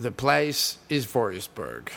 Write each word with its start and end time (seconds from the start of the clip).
The 0.00 0.12
place 0.12 0.78
is 0.88 1.06
Vorisberg. 1.06 1.88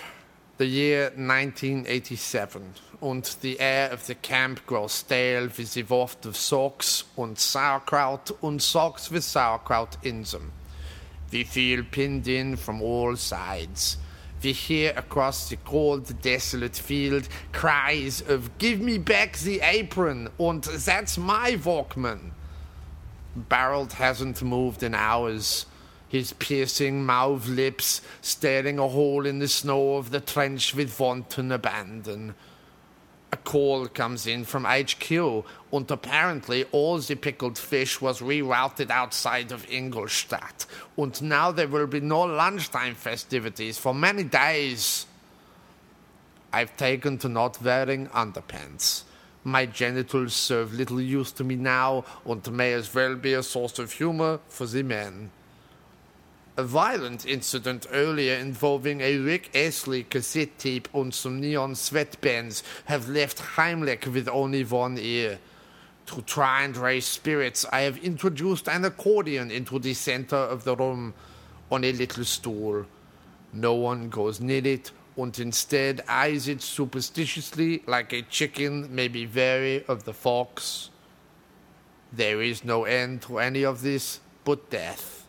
The 0.58 0.66
year 0.66 1.12
1987. 1.16 2.73
Und 3.00 3.36
the 3.42 3.59
air 3.59 3.92
of 3.92 4.08
the 4.08 4.16
camp 4.16 4.66
grows 4.66 4.94
stale 4.94 5.50
with 5.55 5.76
the 5.76 5.84
waft 5.84 6.26
of 6.26 6.36
socks 6.36 7.04
und 7.16 7.38
sauerkraut 7.38 8.32
und 8.42 8.59
socks 8.59 9.12
with 9.12 9.23
sauerkraut 9.23 9.98
in 10.02 10.23
them. 10.23 10.52
We 11.32 11.44
feel 11.44 11.84
pinned 11.84 12.28
in 12.28 12.56
from 12.56 12.82
all 12.82 13.16
sides. 13.18 13.98
We 14.42 14.54
hear 14.54 14.94
across 14.98 15.50
the 15.50 15.58
cold, 15.58 16.22
desolate 16.23 16.78
field 16.78 17.30
cries 17.52 18.22
of 18.22 18.58
Give 18.58 18.81
me 18.81 18.98
back 18.98 19.38
the 19.38 19.62
apron 19.62 20.30
and 20.40 20.64
that's 20.64 21.20
my 21.20 21.52
Walkman. 21.52 22.31
Barreld 23.38 23.92
hasn't 23.94 24.42
moved 24.42 24.81
in 24.81 24.95
hours. 24.95 25.68
His 26.12 26.34
piercing 26.34 27.06
mauve 27.06 27.48
lips 27.48 28.02
staring 28.22 28.78
a 28.80 28.90
hole 28.90 29.26
in 29.26 29.40
the 29.40 29.48
snow 29.48 29.96
of 29.96 30.12
the 30.12 30.20
trench 30.20 30.76
with 30.76 31.00
wanton 31.00 31.53
abandon. 31.53 32.36
A 33.31 33.38
call 33.38 33.88
comes 33.88 34.28
in 34.28 34.44
from 34.44 34.66
HQ, 34.66 35.09
and 35.72 35.90
apparently 35.90 36.66
all 36.73 36.98
the 36.98 37.16
pickled 37.16 37.58
fish 37.58 38.02
was 38.02 38.20
rerouted 38.20 38.90
outside 38.90 39.53
of 39.53 39.66
Ingolstadt, 39.72 40.66
and 40.98 41.22
now 41.22 41.50
there 41.50 41.70
will 41.70 41.88
be 41.88 42.02
no 42.02 42.23
lunchtime 42.23 42.96
festivities 42.96 43.78
for 43.78 43.94
many 43.94 44.25
days. 44.25 45.06
I've 46.52 46.75
taken 46.75 47.20
to 47.20 47.30
not 47.30 47.62
wearing 47.62 48.08
underpants. 48.08 49.03
My 49.46 49.66
genitals 49.66 50.34
serve 50.34 50.73
little 50.73 51.00
use 51.00 51.31
to 51.31 51.46
me 51.46 51.56
now, 51.56 52.03
and 52.25 52.52
may 52.52 52.73
as 52.73 52.94
well 52.94 53.16
be 53.16 53.31
a 53.31 53.44
source 53.44 53.80
of 53.80 53.94
humor 53.94 54.42
for 54.50 54.66
the 54.66 54.84
men. 54.84 55.31
A 56.62 56.64
violent 56.64 57.26
incident 57.26 57.88
earlier 57.92 58.36
involving 58.36 59.02
a 59.02 59.17
Rick 59.17 59.50
Astley 59.56 60.04
cassette 60.04 60.59
tape 60.59 60.88
and 60.94 61.12
some 61.12 61.42
neon 61.42 61.73
sweatbands 61.73 62.62
have 62.86 63.09
left 63.09 63.40
Heimlich 63.40 64.06
with 64.06 64.30
only 64.30 64.64
one 64.64 65.00
ear. 65.00 65.40
To 66.06 66.22
try 66.22 66.62
and 66.62 66.78
raise 66.78 67.08
spirits, 67.08 67.66
I 67.72 67.81
have 67.81 67.98
introduced 67.98 68.70
an 68.70 68.86
accordion 68.86 69.50
into 69.50 69.80
the 69.80 69.95
center 69.95 70.36
of 70.36 70.64
the 70.64 70.76
room 70.76 71.16
on 71.72 71.84
a 71.84 71.94
little 71.94 72.26
stool. 72.26 72.86
No 73.52 73.73
one 73.73 74.09
goes 74.09 74.40
near 74.40 74.64
it, 74.64 74.92
and 75.18 75.40
instead 75.40 76.03
eyes 76.08 76.48
it 76.48 76.62
superstitiously 76.62 77.81
like 77.88 78.14
a 78.14 78.22
chicken 78.22 78.94
may 78.94 79.08
be 79.08 79.25
wary 79.25 79.84
of 79.88 80.03
the 80.03 80.14
fox. 80.14 80.92
There 82.14 82.40
is 82.40 82.64
no 82.64 82.84
end 82.84 83.23
to 83.23 83.40
any 83.40 83.66
of 83.66 83.81
this 83.81 84.20
but 84.44 84.70
death. 84.70 85.20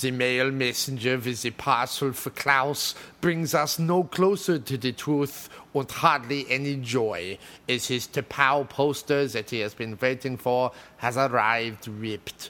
The 0.00 0.10
mail 0.10 0.50
messenger 0.50 1.18
with 1.18 1.42
the 1.42 1.50
parcel 1.50 2.12
for 2.12 2.30
Klaus 2.30 2.94
brings 3.20 3.54
us 3.54 3.78
no 3.78 4.04
closer 4.04 4.58
to 4.58 4.78
the 4.78 4.92
truth 4.92 5.50
and 5.74 5.90
hardly 5.90 6.50
any 6.50 6.76
joy, 6.76 7.38
as 7.68 7.88
his 7.88 8.06
Tapau 8.06 8.66
poster 8.66 9.26
that 9.26 9.50
he 9.50 9.58
has 9.58 9.74
been 9.74 9.98
waiting 10.00 10.38
for 10.38 10.72
has 10.96 11.18
arrived 11.18 11.88
ripped. 11.88 12.48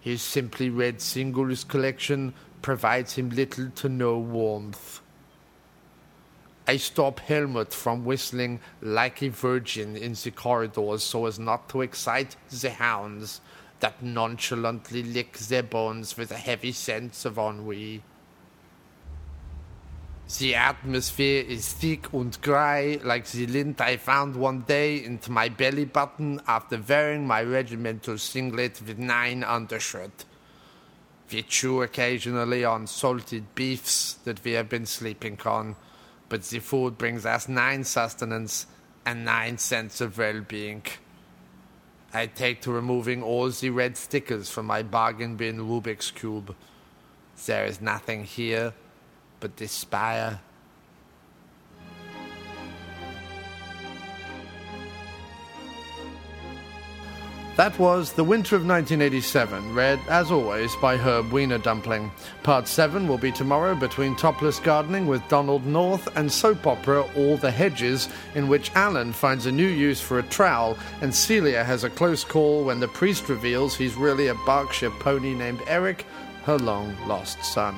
His 0.00 0.20
Simply 0.20 0.68
Red 0.68 1.00
Singles 1.00 1.62
collection 1.62 2.34
provides 2.60 3.14
him 3.14 3.30
little 3.30 3.70
to 3.70 3.88
no 3.88 4.18
warmth. 4.18 5.00
I 6.66 6.76
stop 6.76 7.20
Helmut 7.20 7.72
from 7.72 8.04
whistling 8.04 8.58
like 8.82 9.22
a 9.22 9.28
virgin 9.28 9.96
in 9.96 10.14
the 10.14 10.32
corridors 10.32 11.04
so 11.04 11.26
as 11.26 11.38
not 11.38 11.68
to 11.68 11.82
excite 11.82 12.34
the 12.50 12.70
hounds 12.70 13.40
that 13.80 14.02
nonchalantly 14.02 15.02
lick 15.02 15.38
their 15.38 15.62
bones 15.62 16.16
with 16.16 16.30
a 16.30 16.36
heavy 16.36 16.72
sense 16.72 17.24
of 17.24 17.38
ennui. 17.38 18.02
The 20.38 20.54
atmosphere 20.54 21.44
is 21.44 21.72
thick 21.72 22.12
and 22.12 22.40
dry, 22.40 23.00
like 23.02 23.26
the 23.26 23.46
lint 23.46 23.80
I 23.80 23.96
found 23.96 24.36
one 24.36 24.60
day 24.60 25.02
into 25.02 25.32
my 25.32 25.48
belly 25.48 25.86
button 25.86 26.40
after 26.46 26.78
wearing 26.78 27.26
my 27.26 27.42
regimental 27.42 28.16
singlet 28.16 28.80
with 28.86 28.98
nine 28.98 29.42
undershirt. 29.42 30.24
We 31.32 31.42
chew 31.42 31.82
occasionally 31.82 32.64
on 32.64 32.86
salted 32.86 33.54
beefs 33.56 34.14
that 34.24 34.44
we 34.44 34.52
have 34.52 34.68
been 34.68 34.86
sleeping 34.86 35.40
on, 35.44 35.74
but 36.28 36.44
the 36.44 36.60
food 36.60 36.96
brings 36.96 37.26
us 37.26 37.48
nine 37.48 37.82
sustenance 37.82 38.66
and 39.04 39.24
nine 39.24 39.58
sense 39.58 40.00
of 40.00 40.18
well-being. 40.18 40.84
I 42.12 42.26
take 42.26 42.60
to 42.62 42.72
removing 42.72 43.22
all 43.22 43.48
the 43.50 43.70
red 43.70 43.96
stickers 43.96 44.50
from 44.50 44.66
my 44.66 44.82
bargain 44.82 45.36
bin 45.36 45.58
Rubik's 45.58 46.10
Cube. 46.10 46.54
There 47.46 47.64
is 47.64 47.80
nothing 47.80 48.24
here 48.24 48.74
but 49.38 49.56
despair. 49.56 50.40
That 57.56 57.78
was 57.78 58.12
The 58.12 58.24
Winter 58.24 58.54
of 58.56 58.64
1987, 58.64 59.74
read, 59.74 59.98
as 60.08 60.30
always, 60.30 60.74
by 60.76 60.96
Herb 60.96 61.30
Wiener 61.30 61.58
Dumpling. 61.58 62.10
Part 62.42 62.66
7 62.66 63.06
will 63.06 63.18
be 63.18 63.32
tomorrow 63.32 63.74
between 63.74 64.16
Topless 64.16 64.60
Gardening 64.60 65.06
with 65.06 65.26
Donald 65.28 65.66
North 65.66 66.08
and 66.16 66.30
soap 66.30 66.66
opera 66.66 67.02
All 67.16 67.36
the 67.36 67.50
Hedges, 67.50 68.08
in 68.34 68.48
which 68.48 68.70
Alan 68.74 69.12
finds 69.12 69.46
a 69.46 69.52
new 69.52 69.66
use 69.66 70.00
for 70.00 70.20
a 70.20 70.22
trowel 70.22 70.78
and 71.02 71.14
Celia 71.14 71.62
has 71.64 71.84
a 71.84 71.90
close 71.90 72.24
call 72.24 72.64
when 72.64 72.80
the 72.80 72.88
priest 72.88 73.28
reveals 73.28 73.76
he's 73.76 73.94
really 73.94 74.28
a 74.28 74.34
Berkshire 74.46 74.90
pony 74.92 75.34
named 75.34 75.60
Eric, 75.66 76.06
her 76.44 76.56
long 76.56 76.96
lost 77.06 77.44
son. 77.44 77.74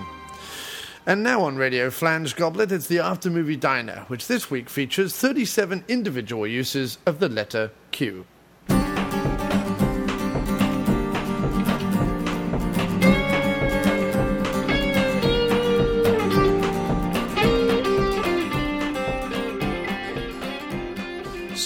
And 1.06 1.24
now 1.24 1.42
on 1.42 1.56
Radio 1.56 1.90
Flange 1.90 2.36
Goblet, 2.36 2.70
it's 2.70 2.86
the 2.86 3.00
After 3.00 3.30
Movie 3.30 3.56
Diner, 3.56 4.04
which 4.06 4.28
this 4.28 4.48
week 4.50 4.68
features 4.68 5.16
37 5.16 5.82
individual 5.88 6.46
uses 6.46 6.98
of 7.06 7.18
the 7.18 7.28
letter 7.28 7.72
Q. 7.90 8.26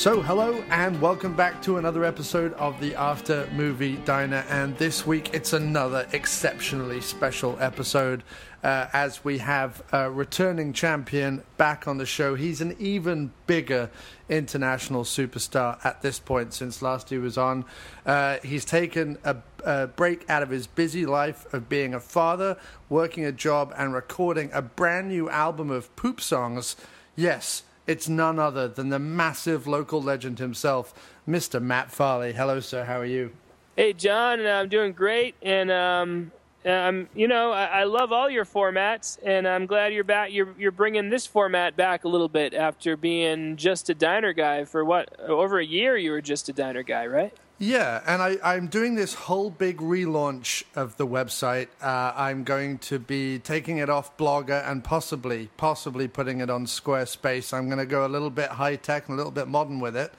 So, 0.06 0.22
hello 0.22 0.62
and 0.70 1.02
welcome 1.02 1.34
back 1.34 1.60
to 1.62 1.78
another 1.78 2.04
episode 2.04 2.52
of 2.52 2.80
the 2.80 2.94
After 2.94 3.48
Movie 3.52 3.96
Diner. 4.04 4.44
And 4.48 4.78
this 4.78 5.04
week 5.04 5.34
it's 5.34 5.52
another 5.52 6.06
exceptionally 6.12 7.00
special 7.00 7.58
episode 7.58 8.22
uh, 8.62 8.86
as 8.92 9.24
we 9.24 9.38
have 9.38 9.82
a 9.90 10.08
returning 10.08 10.72
champion 10.72 11.42
back 11.56 11.88
on 11.88 11.98
the 11.98 12.06
show. 12.06 12.36
He's 12.36 12.60
an 12.60 12.76
even 12.78 13.32
bigger 13.48 13.90
international 14.28 15.02
superstar 15.02 15.84
at 15.84 16.02
this 16.02 16.20
point 16.20 16.54
since 16.54 16.82
last 16.82 17.10
he 17.10 17.18
was 17.18 17.36
on. 17.36 17.64
Uh, 18.06 18.36
he's 18.44 18.64
taken 18.64 19.18
a, 19.24 19.34
a 19.64 19.88
break 19.88 20.30
out 20.30 20.44
of 20.44 20.50
his 20.50 20.68
busy 20.68 21.04
life 21.04 21.52
of 21.52 21.68
being 21.68 21.94
a 21.94 22.00
father, 22.00 22.56
working 22.88 23.24
a 23.24 23.32
job, 23.32 23.74
and 23.76 23.92
recording 23.92 24.50
a 24.52 24.62
brand 24.62 25.08
new 25.08 25.28
album 25.28 25.68
of 25.68 25.96
poop 25.96 26.20
songs. 26.20 26.76
Yes 27.16 27.64
it's 27.86 28.08
none 28.08 28.38
other 28.38 28.68
than 28.68 28.88
the 28.88 28.98
massive 28.98 29.66
local 29.66 30.02
legend 30.02 30.38
himself, 30.38 30.94
Mr. 31.28 31.60
Matt 31.60 31.90
Farley. 31.90 32.32
Hello, 32.32 32.60
sir. 32.60 32.84
How 32.84 33.00
are 33.00 33.06
you? 33.06 33.32
Hey, 33.76 33.92
John. 33.92 34.44
I'm 34.46 34.68
doing 34.68 34.92
great, 34.92 35.34
and 35.42 35.70
um, 35.70 36.32
um, 36.64 37.08
you 37.14 37.28
know, 37.28 37.52
I, 37.52 37.64
I, 37.64 37.84
love 37.84 38.10
all 38.10 38.28
your 38.28 38.44
formats, 38.44 39.18
and 39.22 39.46
I'm 39.46 39.66
glad 39.66 39.92
you're 39.92 40.02
back. 40.02 40.32
You're 40.32 40.54
you're 40.58 40.72
bringing 40.72 41.10
this 41.10 41.26
format 41.26 41.76
back 41.76 42.04
a 42.04 42.08
little 42.08 42.28
bit 42.28 42.54
after 42.54 42.96
being 42.96 43.56
just 43.56 43.88
a 43.88 43.94
diner 43.94 44.32
guy 44.32 44.64
for 44.64 44.84
what 44.84 45.18
over 45.20 45.58
a 45.58 45.64
year. 45.64 45.96
You 45.96 46.10
were 46.10 46.22
just 46.22 46.48
a 46.48 46.52
diner 46.52 46.82
guy, 46.82 47.06
right? 47.06 47.32
Yeah, 47.58 48.02
and 48.06 48.20
I, 48.20 48.36
I'm 48.44 48.66
doing 48.66 48.96
this 48.96 49.14
whole 49.14 49.48
big 49.48 49.78
relaunch 49.78 50.64
of 50.74 50.98
the 50.98 51.06
website. 51.06 51.68
Uh, 51.80 52.12
I'm 52.14 52.44
going 52.44 52.76
to 52.80 52.98
be 52.98 53.38
taking 53.38 53.78
it 53.78 53.88
off 53.88 54.14
Blogger 54.18 54.68
and 54.70 54.84
possibly, 54.84 55.48
possibly 55.56 56.06
putting 56.06 56.40
it 56.40 56.50
on 56.50 56.66
Squarespace. 56.66 57.54
I'm 57.54 57.66
going 57.68 57.78
to 57.78 57.86
go 57.86 58.04
a 58.04 58.08
little 58.08 58.28
bit 58.28 58.50
high 58.50 58.76
tech 58.76 59.08
and 59.08 59.14
a 59.14 59.16
little 59.16 59.32
bit 59.32 59.48
modern 59.48 59.80
with 59.80 59.96
it 59.96 60.12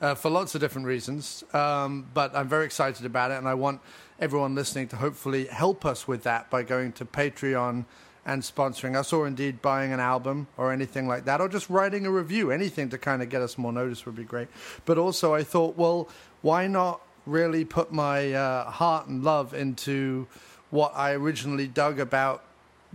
uh, 0.00 0.16
for 0.16 0.30
lots 0.30 0.56
of 0.56 0.60
different 0.60 0.88
reasons. 0.88 1.44
Um, 1.52 2.08
but 2.12 2.34
I'm 2.34 2.48
very 2.48 2.64
excited 2.64 3.06
about 3.06 3.30
it, 3.30 3.38
and 3.38 3.46
I 3.46 3.54
want 3.54 3.80
everyone 4.18 4.56
listening 4.56 4.88
to 4.88 4.96
hopefully 4.96 5.46
help 5.46 5.86
us 5.86 6.08
with 6.08 6.24
that 6.24 6.50
by 6.50 6.64
going 6.64 6.90
to 6.94 7.04
Patreon 7.04 7.84
and 8.26 8.42
sponsoring 8.42 8.96
us, 8.96 9.12
or 9.12 9.26
indeed 9.26 9.62
buying 9.62 9.92
an 9.92 10.00
album 10.00 10.46
or 10.56 10.72
anything 10.72 11.08
like 11.08 11.24
that, 11.24 11.40
or 11.40 11.48
just 11.48 11.70
writing 11.70 12.04
a 12.04 12.10
review, 12.10 12.50
anything 12.50 12.88
to 12.90 12.98
kind 12.98 13.22
of 13.22 13.28
get 13.28 13.40
us 13.40 13.56
more 13.56 13.72
notice 13.72 14.04
would 14.04 14.14
be 14.14 14.24
great. 14.24 14.48
But 14.84 14.98
also, 14.98 15.34
I 15.34 15.42
thought, 15.42 15.76
well, 15.76 16.08
why 16.42 16.66
not 16.66 17.00
really 17.26 17.64
put 17.64 17.92
my 17.92 18.32
uh, 18.32 18.70
heart 18.70 19.06
and 19.06 19.22
love 19.22 19.54
into 19.54 20.26
what 20.70 20.92
I 20.94 21.12
originally 21.12 21.66
dug 21.66 21.98
about 21.98 22.42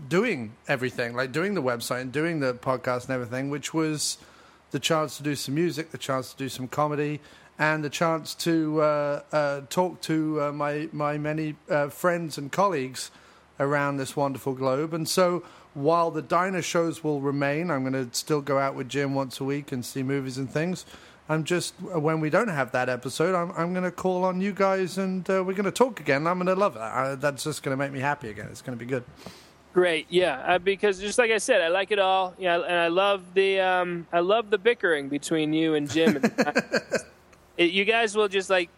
doing 0.08 0.54
everything, 0.68 1.16
like 1.16 1.32
doing 1.32 1.54
the 1.54 1.62
website 1.62 2.02
and 2.02 2.12
doing 2.12 2.40
the 2.40 2.54
podcast 2.54 3.04
and 3.04 3.12
everything, 3.12 3.50
which 3.50 3.74
was 3.74 4.18
the 4.72 4.80
chance 4.80 5.18
to 5.18 5.24
do 5.24 5.36
some 5.36 5.56
music, 5.56 5.92
the 5.92 5.98
chance 5.98 6.32
to 6.32 6.38
do 6.38 6.50
some 6.50 6.68
comedy, 6.68 7.22
and 7.58 7.84
the 7.84 7.90
chance 7.90 8.36
to 8.36 8.82
uh, 8.82 9.22
uh, 9.32 9.62
talk 9.70 10.02
to 10.02 10.42
uh, 10.42 10.52
my 10.52 10.90
my 10.92 11.18
many 11.18 11.56
uh, 11.70 11.88
friends 11.88 12.38
and 12.38 12.52
colleagues 12.52 13.12
around 13.60 13.98
this 13.98 14.16
wonderful 14.16 14.54
globe. 14.54 14.94
And 14.94 15.08
so, 15.08 15.44
while 15.74 16.12
the 16.12 16.22
diner 16.22 16.62
shows 16.62 17.04
will 17.04 17.22
remain, 17.22 17.72
I'm 17.72 17.90
going 17.90 18.10
to 18.10 18.14
still 18.14 18.42
go 18.42 18.58
out 18.58 18.76
with 18.76 18.90
Jim 18.90 19.14
once 19.14 19.40
a 19.40 19.46
week 19.46 19.72
and 19.72 19.86
see 19.86 20.04
movies 20.04 20.38
and 20.38 20.50
things. 20.52 20.86
I'm 21.28 21.44
just 21.44 21.74
when 21.82 22.20
we 22.20 22.30
don't 22.30 22.50
have 22.50 22.72
that 22.72 22.88
episode, 22.88 23.34
I'm 23.36 23.52
I'm 23.58 23.74
going 23.74 23.84
to 23.84 23.92
call 23.92 24.24
on 24.24 24.42
you 24.42 24.52
guys 24.52 24.98
and 24.98 25.28
uh, 25.30 25.44
we're 25.44 25.54
going 25.54 25.66
to 25.66 25.72
talk 25.72 26.00
again. 26.00 26.28
I'm 26.28 26.38
going 26.38 26.48
to 26.48 26.56
love 26.56 26.76
that. 26.76 27.20
that's 27.20 27.44
just 27.44 27.64
going 27.64 27.76
to 27.76 27.78
make 27.78 27.92
me 27.92 28.00
happy 28.00 28.30
again. 28.30 28.48
It's 28.52 28.62
going 28.62 28.78
to 28.78 28.84
be 28.84 28.90
good. 28.90 29.04
Great, 29.74 30.06
yeah, 30.10 30.42
uh, 30.48 30.58
because 30.58 31.02
just 31.02 31.18
like 31.18 31.32
I 31.32 31.38
said, 31.38 31.62
I 31.62 31.68
like 31.68 31.92
it 31.92 32.00
all. 32.00 32.34
Yeah, 32.38 32.62
and 32.62 32.78
I 32.78 32.88
love 32.88 33.34
the 33.34 33.60
um, 33.60 34.08
I 34.14 34.22
love 34.22 34.50
the 34.50 34.58
bickering 34.58 35.10
between 35.10 35.52
you 35.52 35.74
and 35.74 35.90
Jim. 35.90 36.24
it, 37.58 37.72
you 37.72 37.84
guys 37.84 38.16
will 38.16 38.30
just 38.30 38.50
like 38.50 38.70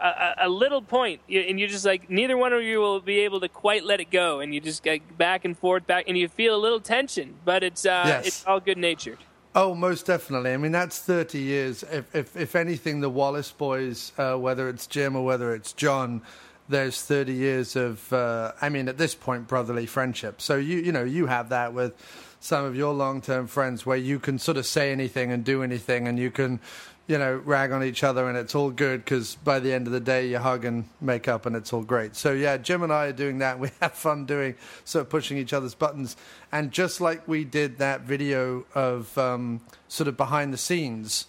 a, 0.00 0.34
a, 0.42 0.48
little 0.48 0.80
point, 0.80 1.22
and 1.28 1.58
you're 1.58 1.68
just 1.68 1.84
like 1.84 2.08
neither 2.08 2.36
one 2.36 2.52
of 2.52 2.62
you 2.62 2.78
will 2.78 3.00
be 3.00 3.20
able 3.20 3.40
to 3.40 3.48
quite 3.48 3.84
let 3.84 4.00
it 4.00 4.12
go, 4.12 4.38
and 4.38 4.54
you 4.54 4.60
just 4.60 4.84
get 4.84 5.18
back 5.18 5.44
and 5.44 5.58
forth, 5.58 5.88
back, 5.88 6.04
and 6.06 6.16
you 6.16 6.28
feel 6.28 6.54
a 6.54 6.60
little 6.60 6.80
tension, 6.80 7.34
but 7.44 7.64
it's 7.64 7.84
uh, 7.84 8.04
yes. 8.06 8.26
it's 8.26 8.46
all 8.46 8.60
good 8.60 8.78
natured. 8.78 9.18
Oh, 9.54 9.74
most 9.74 10.06
definitely. 10.06 10.52
I 10.52 10.56
mean, 10.56 10.72
that's 10.72 10.98
30 10.98 11.38
years. 11.38 11.82
If, 11.84 12.14
if, 12.14 12.36
if 12.36 12.54
anything, 12.54 13.00
the 13.00 13.08
Wallace 13.08 13.50
boys, 13.50 14.12
uh, 14.18 14.36
whether 14.36 14.68
it's 14.68 14.86
Jim 14.86 15.16
or 15.16 15.24
whether 15.24 15.54
it's 15.54 15.72
John, 15.72 16.22
there's 16.68 17.02
30 17.02 17.32
years 17.32 17.76
of, 17.76 18.12
uh, 18.12 18.52
I 18.60 18.68
mean, 18.68 18.88
at 18.88 18.98
this 18.98 19.14
point, 19.14 19.48
brotherly 19.48 19.86
friendship. 19.86 20.40
So 20.42 20.56
you, 20.56 20.78
you 20.78 20.92
know, 20.92 21.04
you 21.04 21.26
have 21.26 21.48
that 21.48 21.72
with 21.72 21.94
some 22.40 22.64
of 22.64 22.76
your 22.76 22.92
long-term 22.92 23.46
friends 23.46 23.86
where 23.86 23.96
you 23.96 24.18
can 24.18 24.38
sort 24.38 24.58
of 24.58 24.66
say 24.66 24.92
anything 24.92 25.32
and 25.32 25.44
do 25.44 25.62
anything, 25.62 26.06
and 26.06 26.18
you 26.18 26.30
can, 26.30 26.60
you 27.08 27.16
know, 27.18 27.36
rag 27.44 27.72
on 27.72 27.82
each 27.82 28.04
other, 28.04 28.28
and 28.28 28.36
it's 28.36 28.54
all 28.54 28.70
good 28.70 29.02
because 29.02 29.34
by 29.36 29.58
the 29.58 29.72
end 29.72 29.86
of 29.86 29.94
the 29.94 30.00
day, 30.00 30.28
you 30.28 30.38
hug 30.38 30.66
and 30.66 30.84
make 31.00 31.26
up, 31.26 31.46
and 31.46 31.56
it's 31.56 31.72
all 31.72 31.82
great. 31.82 32.14
So 32.14 32.32
yeah, 32.32 32.58
Jim 32.58 32.82
and 32.82 32.92
I 32.92 33.06
are 33.06 33.12
doing 33.12 33.38
that. 33.38 33.58
We 33.68 33.70
have 33.80 33.94
fun 33.94 34.26
doing 34.26 34.54
sort 34.84 35.06
of 35.06 35.10
pushing 35.10 35.38
each 35.38 35.52
other's 35.52 35.74
buttons, 35.74 36.16
and 36.52 36.70
just 36.70 37.00
like 37.00 37.26
we 37.26 37.44
did 37.44 37.78
that 37.78 38.02
video 38.02 38.66
of 38.74 39.16
um, 39.16 39.62
sort 39.88 40.06
of 40.06 40.16
behind 40.16 40.52
the 40.52 40.58
scenes 40.58 41.26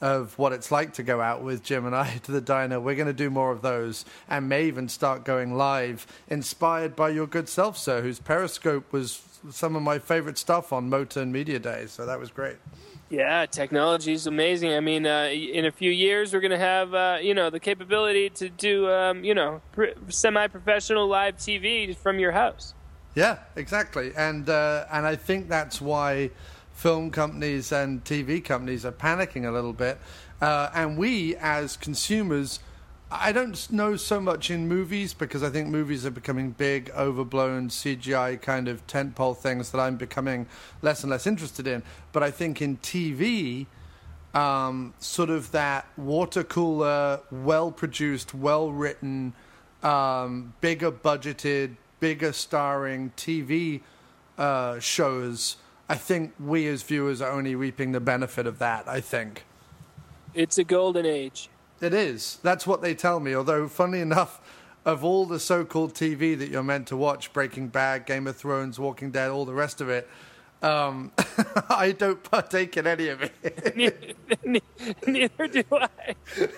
of 0.00 0.38
what 0.38 0.52
it's 0.52 0.72
like 0.72 0.94
to 0.94 1.02
go 1.02 1.20
out 1.20 1.42
with 1.42 1.62
Jim 1.62 1.86
and 1.86 1.94
I 1.94 2.16
to 2.24 2.32
the 2.32 2.40
diner. 2.40 2.80
We're 2.80 2.96
going 2.96 3.06
to 3.06 3.12
do 3.12 3.30
more 3.30 3.52
of 3.52 3.62
those 3.62 4.04
and 4.28 4.48
may 4.48 4.66
even 4.66 4.88
start 4.88 5.24
going 5.24 5.56
live, 5.56 6.06
inspired 6.28 6.96
by 6.96 7.10
your 7.10 7.26
good 7.26 7.48
self, 7.48 7.78
sir, 7.78 8.02
whose 8.02 8.18
Periscope 8.18 8.92
was 8.92 9.22
some 9.50 9.76
of 9.76 9.82
my 9.82 9.98
favorite 9.98 10.38
stuff 10.38 10.72
on 10.72 10.90
Motern 10.90 11.30
Media 11.30 11.58
Days. 11.58 11.92
So 11.92 12.06
that 12.06 12.18
was 12.18 12.30
great. 12.30 12.56
Yeah, 13.10 13.44
technology 13.46 14.12
is 14.12 14.28
amazing. 14.28 14.72
I 14.72 14.78
mean, 14.78 15.04
uh, 15.04 15.24
in 15.24 15.66
a 15.66 15.72
few 15.72 15.90
years, 15.90 16.32
we're 16.32 16.40
going 16.40 16.52
to 16.52 16.58
have 16.58 16.94
uh, 16.94 17.18
you 17.20 17.34
know 17.34 17.50
the 17.50 17.58
capability 17.58 18.30
to 18.30 18.48
do 18.48 18.88
um, 18.88 19.24
you 19.24 19.34
know 19.34 19.60
semi-professional 20.08 21.08
live 21.08 21.36
TV 21.36 21.96
from 21.96 22.20
your 22.20 22.30
house. 22.30 22.72
Yeah, 23.16 23.38
exactly, 23.56 24.12
and 24.16 24.48
uh, 24.48 24.86
and 24.92 25.06
I 25.06 25.16
think 25.16 25.48
that's 25.48 25.80
why 25.80 26.30
film 26.72 27.10
companies 27.10 27.72
and 27.72 28.02
TV 28.04 28.42
companies 28.42 28.86
are 28.86 28.92
panicking 28.92 29.44
a 29.44 29.50
little 29.50 29.72
bit. 29.72 29.98
Uh, 30.40 30.70
and 30.72 30.96
we, 30.96 31.34
as 31.36 31.76
consumers, 31.76 32.60
I 33.12 33.32
don't 33.32 33.70
know 33.72 33.96
so 33.96 34.20
much 34.20 34.50
in 34.50 34.68
movies 34.68 35.14
because 35.14 35.42
I 35.42 35.50
think 35.50 35.68
movies 35.68 36.06
are 36.06 36.10
becoming 36.10 36.52
big, 36.52 36.90
overblown 36.90 37.68
CGI 37.68 38.40
kind 38.40 38.68
of 38.68 38.86
tentpole 38.86 39.36
things 39.36 39.70
that 39.72 39.78
I'm 39.78 39.96
becoming 39.96 40.46
less 40.80 41.02
and 41.02 41.10
less 41.10 41.26
interested 41.26 41.66
in. 41.66 41.82
But 42.12 42.22
I 42.22 42.30
think 42.30 42.62
in 42.62 42.76
TV, 42.78 43.66
um, 44.32 44.94
sort 45.00 45.30
of 45.30 45.50
that 45.50 45.86
water 45.96 46.44
cooler, 46.44 47.20
well 47.32 47.72
produced, 47.72 48.32
well 48.32 48.70
written, 48.70 49.32
um, 49.82 50.54
bigger 50.60 50.92
budgeted, 50.92 51.76
bigger 51.98 52.32
starring 52.32 53.12
TV 53.16 53.80
uh, 54.38 54.78
shows 54.78 55.56
I 55.90 55.96
think 55.96 56.34
we 56.38 56.68
as 56.68 56.84
viewers 56.84 57.20
are 57.20 57.32
only 57.32 57.56
reaping 57.56 57.90
the 57.90 57.98
benefit 57.98 58.46
of 58.46 58.60
that, 58.60 58.86
I 58.86 59.00
think. 59.00 59.44
It's 60.34 60.56
a 60.56 60.62
golden 60.62 61.04
age. 61.04 61.50
It 61.80 61.94
is. 61.94 62.38
That's 62.42 62.66
what 62.66 62.82
they 62.82 62.94
tell 62.94 63.20
me. 63.20 63.34
Although, 63.34 63.68
funny 63.68 64.00
enough, 64.08 64.40
of 64.84 65.04
all 65.04 65.26
the 65.26 65.40
so 65.40 65.64
called 65.64 65.94
TV 65.94 66.38
that 66.38 66.48
you're 66.50 66.62
meant 66.62 66.86
to 66.88 66.96
watch 66.96 67.32
Breaking 67.32 67.68
Bad, 67.68 68.06
Game 68.06 68.26
of 68.26 68.36
Thrones, 68.36 68.78
Walking 68.78 69.10
Dead, 69.10 69.30
all 69.30 69.44
the 69.44 69.54
rest 69.54 69.80
of 69.80 69.88
it 69.88 70.08
um, 70.62 71.12
I 71.70 71.92
don't 71.92 72.22
partake 72.22 72.76
in 72.76 72.86
any 72.86 73.08
of 73.08 73.22
it. 73.22 73.76
neither, 73.76 73.96
neither, 75.06 75.48
do 75.48 75.64
I. 75.72 75.88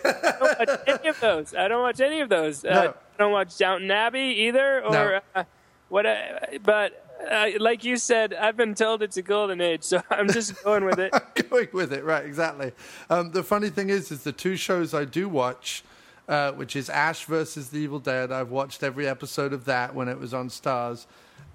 I 0.04 0.58
don't 0.58 0.58
watch 0.58 0.80
any 0.88 1.08
of 1.08 1.20
those. 1.20 1.54
I 1.54 1.68
don't 1.68 1.82
watch 1.82 2.00
any 2.00 2.20
of 2.20 2.28
those. 2.28 2.64
Uh. 2.64 2.92
I 2.94 3.18
don't 3.18 3.32
watch 3.32 3.56
Downton 3.58 3.90
Abbey 3.90 4.34
either, 4.46 4.84
or 4.84 4.90
no. 4.90 5.20
uh, 5.34 5.44
what. 5.88 6.06
Uh, 6.06 6.22
but 6.64 7.12
uh, 7.30 7.50
like 7.58 7.84
you 7.84 7.96
said, 7.96 8.34
I've 8.34 8.56
been 8.56 8.74
told 8.74 9.02
it's 9.02 9.16
a 9.16 9.22
golden 9.22 9.60
age, 9.60 9.82
so 9.82 10.02
I'm 10.10 10.30
just 10.30 10.62
going 10.64 10.84
with 10.84 10.98
it. 10.98 11.12
going 11.50 11.69
with 11.72 11.92
it, 11.92 12.04
right? 12.04 12.24
Exactly. 12.24 12.72
Um, 13.10 13.30
the 13.32 13.42
funny 13.42 13.69
thing 13.69 13.90
is, 13.90 14.10
is 14.10 14.22
the 14.22 14.32
two 14.32 14.56
shows 14.56 14.94
I 14.94 15.04
do 15.04 15.28
watch, 15.28 15.84
uh, 16.28 16.52
which 16.52 16.76
is 16.76 16.88
Ash 16.90 17.24
versus 17.24 17.70
the 17.70 17.78
Evil 17.78 17.98
Dead. 17.98 18.32
I've 18.32 18.50
watched 18.50 18.82
every 18.82 19.06
episode 19.06 19.52
of 19.52 19.64
that 19.66 19.94
when 19.94 20.08
it 20.08 20.19
was 20.19 20.34
on 20.34 20.48
Starz, 20.48 21.06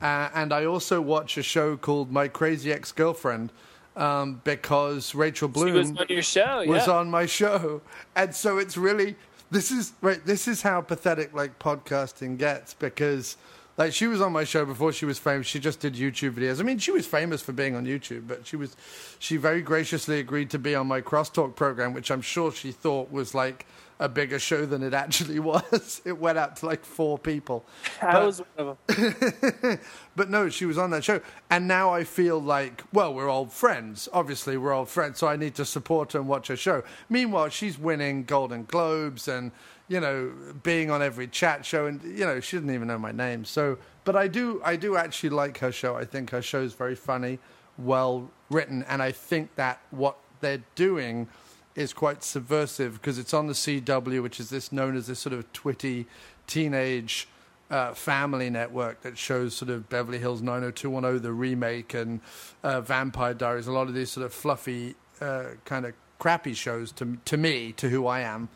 uh, 0.01 0.29
and 0.33 0.53
I 0.53 0.65
also 0.65 1.01
watch 1.01 1.37
a 1.37 1.43
show 1.43 1.77
called 1.77 2.11
My 2.11 2.27
Crazy 2.27 2.71
Ex 2.71 2.91
Girlfriend. 2.91 3.51
Um, 3.95 4.41
because 4.43 5.15
Rachel 5.15 5.47
Bloom 5.47 5.73
was 5.73 5.89
on 5.89 6.05
your 6.07 6.21
show, 6.21 6.59
yeah. 6.59 6.69
was 6.69 6.87
on 6.87 7.09
my 7.09 7.25
show, 7.25 7.81
and 8.15 8.35
so 8.35 8.59
it's 8.59 8.77
really 8.77 9.15
this 9.49 9.71
is 9.71 9.93
right. 10.01 10.23
This 10.25 10.47
is 10.47 10.61
how 10.61 10.81
pathetic 10.81 11.33
like 11.33 11.57
podcasting 11.59 12.37
gets 12.37 12.73
because 12.73 13.37
like 13.77 13.94
she 13.94 14.07
was 14.07 14.21
on 14.21 14.31
my 14.31 14.44
show 14.44 14.65
before 14.65 14.91
she 14.91 15.06
was 15.06 15.19
famous. 15.19 15.45
She 15.47 15.59
just 15.59 15.79
did 15.79 15.94
YouTube 15.94 16.33
videos. 16.33 16.59
I 16.59 16.63
mean, 16.63 16.79
she 16.79 16.91
was 16.91 17.06
famous 17.06 17.41
for 17.41 17.53
being 17.53 17.75
on 17.75 17.85
YouTube, 17.85 18.28
but 18.28 18.45
she 18.45 18.56
was 18.56 18.75
she 19.19 19.37
very 19.37 19.61
graciously 19.61 20.19
agreed 20.19 20.49
to 20.49 20.59
be 20.59 20.73
on 20.75 20.87
my 20.87 21.01
crosstalk 21.01 21.56
program, 21.56 21.94
which 21.94 22.09
I'm 22.09 22.21
sure 22.21 22.51
she 22.51 22.71
thought 22.71 23.11
was 23.11 23.35
like 23.35 23.68
a 23.99 24.09
bigger 24.09 24.40
show 24.40 24.66
than 24.66 24.83
it 24.83 24.94
actually 24.94 25.40
was. 25.40 26.01
It 26.06 26.18
went 26.18 26.37
out 26.37 26.57
to 26.57 26.66
like 26.66 26.85
four 26.85 27.18
people. 27.18 27.66
I 28.01 28.13
but, 28.13 28.25
was 28.25 28.42
one 28.56 28.68
of 28.68 28.78
them. 28.87 29.80
but 30.16 30.30
no, 30.30 30.49
she 30.49 30.66
was 30.66 30.78
on 30.78 30.90
that 30.92 31.04
show, 31.04 31.21
and 31.49 31.68
now 31.68 31.94
I 31.94 32.04
feel 32.04 32.40
like, 32.40 32.83
well, 32.92 33.13
we're 33.13 33.30
old 33.30 33.51
friends. 33.51 34.09
Obviously, 34.11 34.57
we're 34.57 34.73
old 34.73 34.90
friends, 34.90 35.19
so 35.19 35.28
I 35.28 35.35
need 35.35 35.56
to 35.56 35.66
support 35.66 36.13
her 36.13 36.19
and 36.19 36.28
watch 36.28 36.47
her 36.47 36.56
show. 36.56 36.83
Meanwhile, 37.09 37.49
she's 37.49 37.78
winning 37.78 38.23
Golden 38.23 38.66
Globes 38.66 39.28
and 39.28 39.51
you 39.87 39.99
know, 39.99 40.31
being 40.63 40.91
on 40.91 41.01
every 41.01 41.27
chat 41.27 41.65
show, 41.65 41.85
and 41.85 42.01
you 42.03 42.25
know, 42.25 42.39
she 42.39 42.57
didn't 42.57 42.73
even 42.73 42.87
know 42.87 42.97
my 42.97 43.11
name. 43.11 43.45
So, 43.45 43.77
but 44.03 44.15
I 44.15 44.27
do, 44.27 44.61
I 44.63 44.75
do 44.75 44.97
actually 44.97 45.29
like 45.29 45.59
her 45.59 45.71
show. 45.71 45.95
I 45.95 46.06
think 46.06 46.31
her 46.31 46.41
show 46.41 46.61
is 46.61 46.73
very 46.73 46.95
funny, 46.95 47.39
well 47.77 48.29
written, 48.49 48.83
and 48.83 49.01
I 49.01 49.11
think 49.11 49.56
that 49.56 49.79
what 49.91 50.17
they're 50.41 50.63
doing 50.75 51.27
is 51.75 51.94
quite 51.94 52.23
subversive 52.23 52.94
because 52.94 53.17
it's 53.17 53.33
on 53.33 53.47
the 53.47 53.53
CW, 53.53 54.21
which 54.21 54.39
is 54.39 54.49
this 54.49 54.71
known 54.71 54.97
as 54.97 55.07
this 55.07 55.19
sort 55.19 55.33
of 55.33 55.51
twitty 55.53 56.06
teenage. 56.45 57.27
Uh, 57.69 57.94
family 57.94 58.49
network 58.49 59.01
that 59.01 59.17
shows 59.17 59.53
sort 59.53 59.69
of 59.69 59.89
Beverly 59.89 60.19
Hills 60.19 60.41
90210, 60.41 61.21
the 61.21 61.33
remake, 61.33 61.94
and 61.94 62.21
uh, 62.63 62.79
Vampire 62.79 63.33
Diaries. 63.33 63.67
A 63.67 63.73
lot 63.73 63.89
of 63.89 63.94
these 63.94 64.09
sort 64.09 64.25
of 64.25 64.33
fluffy, 64.33 64.95
uh, 65.19 65.47
kind 65.65 65.85
of 65.85 65.91
crappy 66.17 66.53
shows 66.53 66.94
to 66.94 67.17
to 67.25 67.35
me, 67.35 67.73
to 67.73 67.89
who 67.89 68.07
I 68.07 68.21
am. 68.21 68.47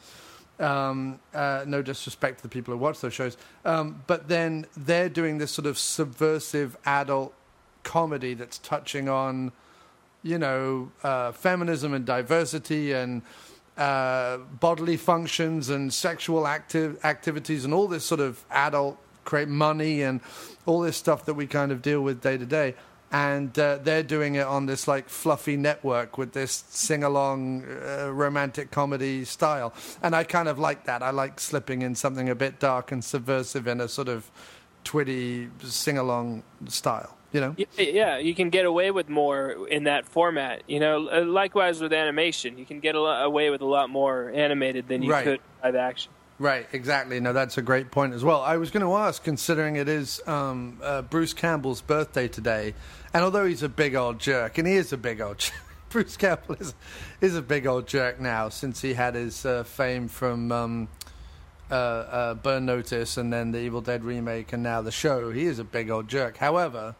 Um, 0.61 1.19
uh, 1.33 1.65
no 1.65 1.81
disrespect 1.81 2.37
to 2.37 2.43
the 2.43 2.49
people 2.49 2.71
who 2.73 2.77
watch 2.77 3.01
those 3.01 3.15
shows, 3.15 3.35
um, 3.65 4.03
but 4.05 4.27
then 4.27 4.67
they're 4.77 5.09
doing 5.09 5.39
this 5.39 5.51
sort 5.51 5.65
of 5.65 5.75
subversive 5.77 6.77
adult 6.85 7.33
comedy 7.83 8.35
that's 8.35 8.59
touching 8.59 9.09
on, 9.09 9.51
you 10.21 10.37
know, 10.37 10.91
uh, 11.03 11.31
feminism 11.31 11.95
and 11.95 12.05
diversity 12.05 12.91
and 12.91 13.23
uh, 13.77 14.37
bodily 14.37 14.97
functions 14.97 15.69
and 15.69 15.91
sexual 15.91 16.45
active 16.45 17.03
activities 17.03 17.65
and 17.65 17.73
all 17.73 17.87
this 17.87 18.05
sort 18.05 18.21
of 18.21 18.45
adult 18.51 18.97
create 19.23 19.47
money 19.47 20.01
and 20.01 20.19
all 20.65 20.81
this 20.81 20.97
stuff 20.97 21.25
that 21.25 21.33
we 21.33 21.47
kind 21.47 21.71
of 21.71 21.81
deal 21.81 22.01
with 22.01 22.21
day 22.21 22.37
to 22.37 22.45
day 22.45 22.75
and 23.11 23.57
uh, 23.59 23.77
they're 23.83 24.03
doing 24.03 24.35
it 24.35 24.45
on 24.47 24.65
this 24.65 24.87
like 24.87 25.09
fluffy 25.09 25.57
network 25.57 26.17
with 26.17 26.31
this 26.33 26.63
sing 26.69 27.03
along 27.03 27.63
uh, 27.65 28.09
romantic 28.11 28.71
comedy 28.71 29.25
style. 29.25 29.73
And 30.01 30.15
I 30.15 30.23
kind 30.23 30.47
of 30.47 30.57
like 30.59 30.85
that. 30.85 31.03
I 31.03 31.09
like 31.11 31.39
slipping 31.39 31.81
in 31.81 31.95
something 31.95 32.29
a 32.29 32.35
bit 32.35 32.59
dark 32.59 32.91
and 32.91 33.03
subversive 33.03 33.67
in 33.67 33.81
a 33.81 33.87
sort 33.87 34.07
of 34.07 34.31
twitty 34.85 35.49
sing 35.63 35.97
along 35.97 36.43
style. 36.67 37.17
You 37.33 37.39
know, 37.39 37.55
Yeah, 37.77 38.17
you 38.17 38.35
can 38.35 38.49
get 38.49 38.65
away 38.65 38.91
with 38.91 39.07
more 39.07 39.65
in 39.69 39.85
that 39.85 40.05
format. 40.05 40.63
You 40.67 40.81
know, 40.81 40.97
likewise 40.99 41.79
with 41.79 41.93
animation, 41.93 42.57
you 42.57 42.65
can 42.65 42.81
get 42.81 42.93
a 42.95 42.99
lot, 42.99 43.25
away 43.25 43.49
with 43.49 43.61
a 43.61 43.65
lot 43.65 43.89
more 43.89 44.29
animated 44.35 44.89
than 44.89 45.01
you 45.01 45.11
Right. 45.11 45.23
could 45.23 45.39
live 45.63 45.75
action. 45.75 46.11
Right, 46.41 46.67
exactly. 46.73 47.19
No, 47.19 47.33
that's 47.33 47.59
a 47.59 47.61
great 47.61 47.91
point 47.91 48.15
as 48.15 48.23
well. 48.23 48.41
I 48.41 48.57
was 48.57 48.71
going 48.71 48.83
to 48.83 48.95
ask, 48.95 49.23
considering 49.23 49.75
it 49.75 49.87
is 49.87 50.19
um, 50.25 50.79
uh, 50.81 51.03
Bruce 51.03 51.35
Campbell's 51.35 51.81
birthday 51.81 52.27
today, 52.27 52.73
and 53.13 53.23
although 53.23 53.45
he's 53.45 53.61
a 53.61 53.69
big 53.69 53.93
old 53.93 54.17
jerk, 54.17 54.57
and 54.57 54.67
he 54.67 54.73
is 54.73 54.91
a 54.91 54.97
big 54.97 55.21
old 55.21 55.37
jerk, 55.37 55.53
Bruce 55.89 56.17
Campbell 56.17 56.55
is, 56.55 56.73
is 57.21 57.35
a 57.35 57.43
big 57.43 57.67
old 57.67 57.85
jerk 57.85 58.19
now 58.19 58.49
since 58.49 58.81
he 58.81 58.95
had 58.95 59.13
his 59.13 59.45
uh, 59.45 59.63
fame 59.65 60.07
from 60.07 60.51
um, 60.51 60.87
uh, 61.69 61.75
uh, 61.75 62.33
Burn 62.33 62.65
Notice 62.65 63.17
and 63.17 63.31
then 63.31 63.51
the 63.51 63.59
Evil 63.59 63.81
Dead 63.81 64.03
remake 64.03 64.51
and 64.51 64.63
now 64.63 64.81
the 64.81 64.91
show. 64.91 65.29
He 65.29 65.45
is 65.45 65.59
a 65.59 65.63
big 65.63 65.91
old 65.91 66.07
jerk. 66.07 66.37
However, 66.37 66.95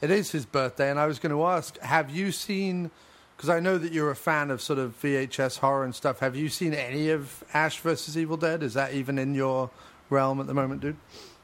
it 0.00 0.10
is 0.10 0.30
his 0.30 0.46
birthday, 0.46 0.90
and 0.90 0.98
I 0.98 1.04
was 1.04 1.18
going 1.18 1.34
to 1.34 1.44
ask, 1.44 1.78
have 1.80 2.08
you 2.08 2.32
seen? 2.32 2.90
Because 3.38 3.50
I 3.50 3.60
know 3.60 3.78
that 3.78 3.92
you're 3.92 4.10
a 4.10 4.16
fan 4.16 4.50
of 4.50 4.60
sort 4.60 4.80
of 4.80 5.00
VHS 5.00 5.58
horror 5.60 5.84
and 5.84 5.94
stuff. 5.94 6.18
Have 6.18 6.34
you 6.34 6.48
seen 6.48 6.74
any 6.74 7.10
of 7.10 7.44
Ash 7.54 7.78
versus 7.78 8.18
Evil 8.18 8.36
Dead? 8.36 8.64
Is 8.64 8.74
that 8.74 8.94
even 8.94 9.16
in 9.16 9.32
your 9.32 9.70
realm 10.10 10.40
at 10.40 10.48
the 10.48 10.54
moment, 10.54 10.80
dude? 10.80 10.96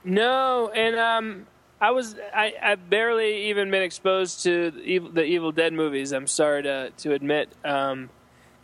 No, 0.03 0.71
and 0.75 0.97
um, 0.99 1.47
I 1.81 1.93
was 1.93 2.17
I 2.35 2.53
I 2.61 2.75
barely 2.75 3.49
even 3.51 3.71
been 3.71 3.83
exposed 3.83 4.43
to 4.43 4.73
the 4.73 4.81
Evil, 4.83 5.11
the 5.11 5.23
Evil 5.25 5.53
Dead 5.53 5.73
movies. 5.73 6.13
I'm 6.13 6.27
sorry 6.27 6.65
to 6.65 6.91
to 6.91 7.13
admit. 7.13 7.49
Um, 7.65 8.11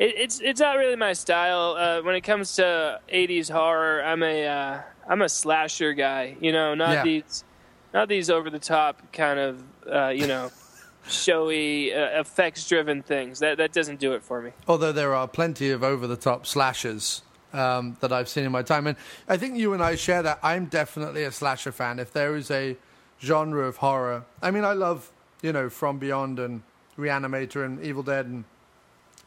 it, 0.00 0.14
it's 0.16 0.40
it's 0.40 0.60
not 0.60 0.76
really 0.76 0.96
my 0.96 1.12
style. 1.12 1.76
Uh, 1.78 2.02
when 2.02 2.16
it 2.16 2.22
comes 2.22 2.56
to 2.56 3.00
'80s 3.12 3.49
horror, 3.49 4.02
I'm 4.02 4.25
a 4.25 4.46
uh, 4.46 4.80
I'm 5.08 5.22
a 5.22 5.28
slasher 5.28 5.92
guy. 5.92 6.37
You 6.40 6.50
know, 6.50 6.75
not 6.75 6.90
Yeah. 6.90 7.02
these 7.04 7.44
not 7.94 8.08
these 8.08 8.28
over 8.28 8.50
the 8.50 8.58
top 8.58 9.12
kind 9.12 9.38
of 9.38 9.62
uh, 9.88 10.08
you 10.08 10.26
know 10.26 10.50
showy 11.09 11.92
uh, 11.92 12.21
effects 12.21 12.69
driven 12.69 13.02
things. 13.02 13.38
That 13.40 13.59
that 13.59 13.73
doesn't 13.73 14.00
do 14.00 14.12
it 14.12 14.23
for 14.23 14.40
me. 14.42 14.52
Although 14.69 14.92
there 14.92 15.14
are 15.14 15.28
plenty 15.28 15.71
of 15.71 15.83
over 15.83 16.07
the 16.07 16.16
top 16.16 16.47
slashers 16.47 17.23
um, 17.52 17.97
that 18.00 18.12
I've 18.12 18.28
seen 18.28 18.45
in 18.45 18.52
my 18.52 18.62
time. 18.62 18.87
And 18.87 18.97
I 19.28 19.37
think 19.37 19.57
you 19.57 19.73
and 19.73 19.83
I 19.83 19.97
share 19.97 20.23
that. 20.23 20.38
I'm 20.42 20.66
definitely 20.66 21.25
a 21.25 21.33
slasher 21.33 21.73
fan. 21.73 21.99
If 21.99 22.12
there 22.12 22.37
is 22.37 22.50
a 22.50 22.76
genre 23.21 23.66
of 23.66 23.78
horror, 23.78 24.25
I 24.42 24.50
mean, 24.50 24.64
I 24.64 24.73
love, 24.73 25.11
you 25.42 25.52
know, 25.52 25.69
From 25.69 25.99
Beyond 25.99 26.38
and 26.38 26.62
Reanimator 26.99 27.64
and 27.64 27.83
Evil 27.85 28.02
Dead 28.02 28.26
and 28.26 28.45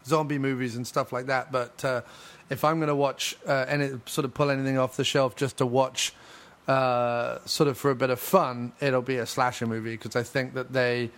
zombie 0.06 0.38
movies 0.38 0.76
and 0.76 0.86
stuff 0.86 1.12
like 1.12 1.28
that. 1.28 1.52
But 1.52 1.84
uh, 1.84 2.02
if 2.50 2.64
I'm 2.64 2.78
going 2.78 2.90
to 2.90 2.96
watch 2.96 3.36
uh, 3.48 3.66
any 3.68 3.92
sort 4.06 4.26
of 4.26 4.34
pull 4.34 4.50
anything 4.50 4.78
off 4.78 4.96
the 4.96 5.04
shelf 5.04 5.36
just 5.36 5.58
to 5.58 5.66
watch, 5.66 6.14
uh, 6.68 7.40
sort 7.46 7.68
of 7.68 7.78
for 7.78 7.92
a 7.92 7.96
bit 7.96 8.10
of 8.10 8.20
fun, 8.20 8.72
it'll 8.80 9.02
be 9.02 9.18
a 9.18 9.26
slasher 9.26 9.68
movie 9.68 9.96
because 9.96 10.16
I 10.16 10.24
think 10.24 10.54
that 10.54 10.72
they 10.72 11.12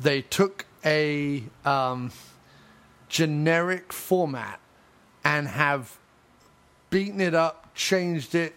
they 0.00 0.22
took 0.22 0.66
a 0.84 1.42
um, 1.64 2.12
generic 3.08 3.92
format 3.92 4.60
and 5.24 5.48
have 5.48 5.98
beaten 6.90 7.20
it 7.20 7.34
up, 7.34 7.74
changed 7.74 8.34
it, 8.34 8.54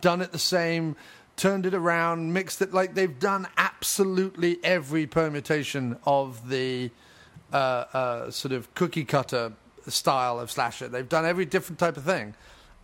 done 0.00 0.22
it 0.22 0.32
the 0.32 0.38
same, 0.38 0.96
turned 1.36 1.66
it 1.66 1.74
around, 1.74 2.32
mixed 2.32 2.62
it 2.62 2.72
like 2.72 2.94
they've 2.94 3.18
done 3.18 3.46
absolutely 3.56 4.58
every 4.64 5.06
permutation 5.06 5.98
of 6.06 6.48
the 6.48 6.90
uh, 7.52 7.56
uh, 7.56 8.30
sort 8.30 8.52
of 8.52 8.72
cookie 8.74 9.04
cutter 9.04 9.52
style 9.86 10.40
of 10.40 10.50
slasher. 10.50 10.88
They've 10.88 11.08
done 11.08 11.26
every 11.26 11.44
different 11.44 11.78
type 11.78 11.96
of 11.96 12.04
thing. 12.04 12.34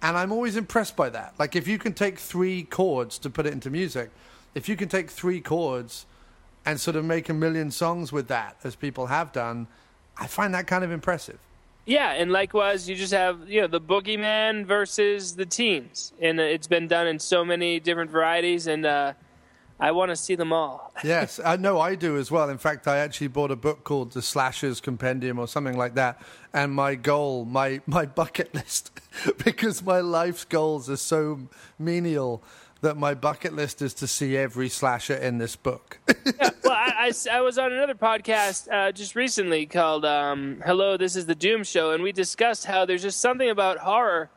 And 0.02 0.16
I'm 0.16 0.32
always 0.32 0.56
impressed 0.56 0.96
by 0.96 1.10
that. 1.10 1.34
Like, 1.38 1.54
if 1.54 1.68
you 1.68 1.78
can 1.78 1.94
take 1.94 2.18
three 2.18 2.64
chords 2.64 3.18
to 3.18 3.30
put 3.30 3.46
it 3.46 3.52
into 3.52 3.70
music, 3.70 4.10
if 4.54 4.68
you 4.68 4.76
can 4.76 4.88
take 4.88 5.10
three 5.10 5.40
chords 5.40 6.06
and 6.64 6.80
sort 6.80 6.96
of 6.96 7.04
make 7.04 7.28
a 7.28 7.34
million 7.34 7.70
songs 7.70 8.12
with 8.12 8.28
that, 8.28 8.56
as 8.64 8.76
people 8.76 9.06
have 9.06 9.32
done, 9.32 9.66
I 10.16 10.26
find 10.26 10.54
that 10.54 10.66
kind 10.66 10.84
of 10.84 10.90
impressive. 10.90 11.38
Yeah, 11.84 12.12
and 12.12 12.30
likewise, 12.30 12.88
you 12.88 12.94
just 12.94 13.12
have 13.12 13.48
you 13.48 13.62
know 13.62 13.66
the 13.66 13.80
boogeyman 13.80 14.64
versus 14.64 15.34
the 15.34 15.46
teens, 15.46 16.12
and 16.20 16.38
uh, 16.38 16.44
it's 16.44 16.68
been 16.68 16.86
done 16.86 17.08
in 17.08 17.18
so 17.18 17.44
many 17.44 17.80
different 17.80 18.10
varieties, 18.10 18.68
and 18.68 18.86
uh, 18.86 19.14
I 19.82 19.90
want 19.90 20.10
to 20.10 20.16
see 20.16 20.36
them 20.36 20.52
all. 20.52 20.92
yes, 21.04 21.40
I 21.44 21.56
know 21.56 21.80
I 21.80 21.96
do 21.96 22.16
as 22.16 22.30
well. 22.30 22.48
In 22.48 22.56
fact, 22.56 22.86
I 22.86 22.98
actually 22.98 23.26
bought 23.26 23.50
a 23.50 23.56
book 23.56 23.82
called 23.82 24.12
The 24.12 24.22
Slashers 24.22 24.80
Compendium 24.80 25.40
or 25.40 25.48
something 25.48 25.76
like 25.76 25.94
that. 25.96 26.22
And 26.52 26.72
my 26.72 26.94
goal, 26.94 27.44
my, 27.44 27.80
my 27.84 28.06
bucket 28.06 28.54
list, 28.54 29.00
because 29.44 29.82
my 29.82 29.98
life's 29.98 30.44
goals 30.44 30.88
are 30.88 30.96
so 30.96 31.40
menial 31.80 32.44
that 32.82 32.96
my 32.96 33.14
bucket 33.14 33.54
list 33.54 33.80
is 33.80 33.94
to 33.94 34.06
see 34.06 34.36
every 34.36 34.68
slasher 34.68 35.14
in 35.14 35.38
this 35.38 35.56
book. 35.56 35.98
well, 36.64 36.72
I, 36.72 37.10
I 37.10 37.36
I 37.36 37.40
was 37.40 37.58
on 37.58 37.72
another 37.72 37.94
podcast 37.94 38.70
uh, 38.70 38.92
just 38.92 39.16
recently 39.16 39.66
called 39.66 40.04
um, 40.04 40.60
"Hello, 40.64 40.96
This 40.96 41.16
Is 41.16 41.26
the 41.26 41.34
Doom 41.34 41.64
Show," 41.64 41.92
and 41.92 42.02
we 42.02 42.12
discussed 42.12 42.66
how 42.66 42.84
there's 42.84 43.02
just 43.02 43.20
something 43.20 43.48
about 43.48 43.78
horror 43.78 44.30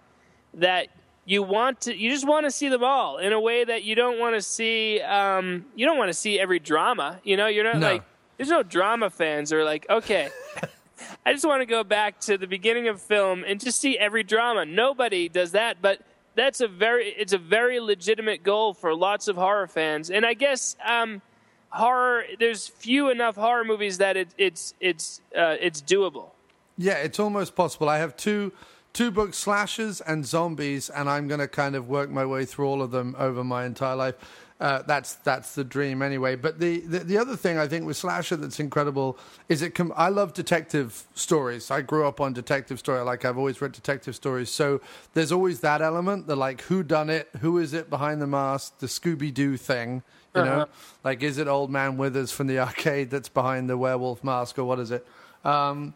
that 0.54 0.88
you 1.26 1.42
want 1.42 1.82
to, 1.82 1.96
you 1.96 2.12
just 2.12 2.28
want 2.28 2.46
to 2.46 2.52
see 2.52 2.70
them 2.70 2.84
all 2.84 3.18
in 3.18 3.34
a 3.34 3.40
way 3.40 3.64
that 3.64 3.84
you 3.84 3.96
don't 3.96 4.20
want 4.20 4.36
to 4.36 4.42
see, 4.42 5.02
um, 5.02 5.66
you 5.76 5.84
don't 5.86 5.98
want 5.98 6.10
to 6.10 6.14
see 6.14 6.40
every 6.40 6.60
drama. 6.60 7.20
You 7.24 7.36
know, 7.36 7.48
you're 7.48 7.64
not 7.64 7.78
No. 7.78 7.94
like 7.94 8.04
there's 8.38 8.50
no 8.50 8.62
drama 8.64 9.10
fans 9.10 9.50
who 9.50 9.58
are 9.58 9.64
like, 9.64 9.86
okay. 9.90 10.30
I 11.26 11.34
just 11.34 11.44
want 11.46 11.62
to 11.62 11.66
go 11.66 11.84
back 11.84 12.20
to 12.22 12.38
the 12.38 12.48
beginning 12.48 12.88
of 12.88 13.02
film 13.02 13.44
and 13.46 13.60
just 13.60 13.82
see 13.82 13.98
every 13.98 14.24
drama. 14.24 14.66
Nobody 14.66 15.28
does 15.28 15.52
that, 15.54 15.82
but 15.82 16.00
that's 16.36 16.62
a 16.62 16.68
very 16.68 17.10
it's 17.10 17.34
a 17.34 17.38
very 17.38 17.80
legitimate 17.80 18.44
goal 18.44 18.74
for 18.74 18.94
lots 18.96 19.28
of 19.28 19.36
horror 19.36 19.68
fans. 19.68 20.10
And 20.10 20.26
I 20.26 20.34
guess 20.34 20.76
um, 20.86 21.22
horror 21.70 22.26
there's 22.40 22.68
few 22.68 23.10
enough 23.10 23.36
horror 23.36 23.64
movies 23.64 23.98
that 23.98 24.18
it, 24.18 24.30
it's 24.38 24.74
it's 24.80 25.22
uh, 25.36 25.56
it's 25.60 25.82
doable. 25.82 26.30
Yeah, 26.78 26.96
it's 26.96 27.20
almost 27.20 27.56
possible. 27.56 27.90
I 27.90 28.00
have 28.00 28.18
two 28.18 28.52
two 28.94 29.12
books, 29.12 29.38
slashes 29.38 30.02
and 30.02 30.26
zombies, 30.26 30.90
and 30.90 31.10
I'm 31.10 31.28
going 31.28 31.42
to 31.42 31.48
kind 31.48 31.76
of 31.76 31.88
work 31.88 32.10
my 32.10 32.26
way 32.26 32.46
through 32.46 32.68
all 32.68 32.82
of 32.82 32.92
them 32.92 33.16
over 33.18 33.44
my 33.44 33.66
entire 33.66 33.96
life. 33.96 34.16
Uh, 34.58 34.82
that's 34.84 35.16
that's 35.16 35.54
the 35.54 35.66
dream 35.66 36.02
anyway. 36.02 36.36
But 36.38 36.60
the, 36.60 36.80
the 36.80 37.00
the 37.00 37.18
other 37.18 37.36
thing 37.36 37.58
I 37.58 37.68
think 37.68 37.86
with 37.86 37.98
slasher 37.98 38.38
that's 38.38 38.60
incredible 38.60 39.18
is 39.50 39.62
it. 39.62 39.76
Com- 39.76 39.92
I 39.98 40.08
love 40.08 40.34
detective 40.34 41.04
stories. 41.14 41.70
I 41.70 41.82
grew 41.82 42.08
up 42.08 42.22
on 42.22 42.32
detective 42.32 42.80
story. 42.80 43.02
Like 43.02 43.26
I've 43.26 43.38
always 43.38 43.60
read 43.60 43.74
detective 43.74 44.16
stories. 44.16 44.50
So 44.50 44.80
there's 45.14 45.34
always 45.34 45.60
that 45.60 45.82
element. 45.82 46.28
The 46.28 46.38
like 46.38 46.62
who 46.62 46.84
done 46.84 47.10
it, 47.10 47.30
who 47.42 47.58
is 47.58 47.74
it 47.74 47.90
behind 47.90 48.22
the 48.22 48.28
mask, 48.28 48.80
the 48.80 48.88
Scooby 48.88 49.34
Doo 49.34 49.58
thing. 49.58 50.04
You 50.34 50.44
know, 50.44 50.66
like 51.04 51.22
is 51.24 51.38
it 51.38 51.48
Old 51.48 51.70
Man 51.70 51.98
Withers 51.98 52.32
from 52.32 52.48
the 52.48 52.60
arcade 52.60 53.10
that's 53.10 53.30
behind 53.30 53.70
the 53.70 53.78
werewolf 53.78 54.24
mask, 54.24 54.58
or 54.58 54.64
what 54.66 54.80
is 54.80 54.92
it? 54.92 55.06
Um, 55.44 55.94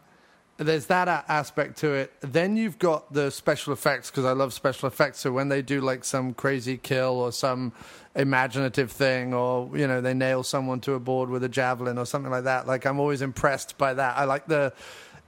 there's 0.60 0.86
that 0.86 1.08
aspect 1.08 1.78
to 1.78 1.92
it. 1.92 2.12
Then 2.20 2.56
you've 2.56 2.78
got 2.78 3.12
the 3.12 3.30
special 3.30 3.72
effects 3.72 4.10
because 4.10 4.26
I 4.26 4.32
love 4.32 4.52
special 4.52 4.88
effects. 4.88 5.20
So 5.20 5.32
when 5.32 5.48
they 5.48 5.62
do 5.62 5.80
like 5.80 6.04
some 6.04 6.34
crazy 6.34 6.76
kill 6.76 7.18
or 7.18 7.32
some 7.32 7.72
imaginative 8.14 8.90
thing, 8.90 9.32
or 9.32 9.70
you 9.76 9.86
know 9.86 10.00
they 10.02 10.12
nail 10.12 10.42
someone 10.42 10.80
to 10.80 10.92
a 10.94 11.00
board 11.00 11.30
with 11.30 11.42
a 11.44 11.48
javelin 11.48 11.96
or 11.96 12.04
something 12.04 12.30
like 12.30 12.44
that, 12.44 12.66
like 12.66 12.84
I'm 12.84 13.00
always 13.00 13.22
impressed 13.22 13.78
by 13.78 13.94
that. 13.94 14.18
I 14.18 14.24
like 14.24 14.46
the. 14.46 14.72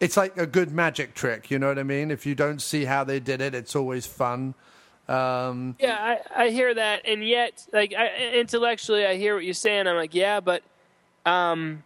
It's 0.01 0.17
like 0.17 0.37
a 0.37 0.47
good 0.47 0.73
magic 0.73 1.15
trick. 1.15 1.51
You 1.51 1.59
know 1.59 1.69
what 1.69 1.79
I 1.79 1.85
mean? 1.85 2.11
If 2.11 2.27
you 2.27 2.35
don't 2.35 2.61
see 2.61 2.85
how 2.85 3.05
they 3.05 3.21
did 3.21 3.41
it, 3.41 3.55
it's 3.55 3.77
always 3.77 4.05
fun. 4.05 4.55
Um, 5.09 5.77
Yeah, 5.79 5.97
I, 5.97 6.45
I 6.45 6.51
hear 6.51 6.75
that, 6.75 7.03
and 7.07 7.27
yet, 7.27 7.67
like 7.73 7.95
I, 7.95 8.33
intellectually, 8.35 9.07
I 9.07 9.17
hear 9.17 9.35
what 9.35 9.45
you're 9.45 9.55
saying. 9.55 9.87
I'm 9.87 9.97
like, 9.97 10.15
yeah, 10.15 10.41
but 10.41 10.63
um, 11.25 11.85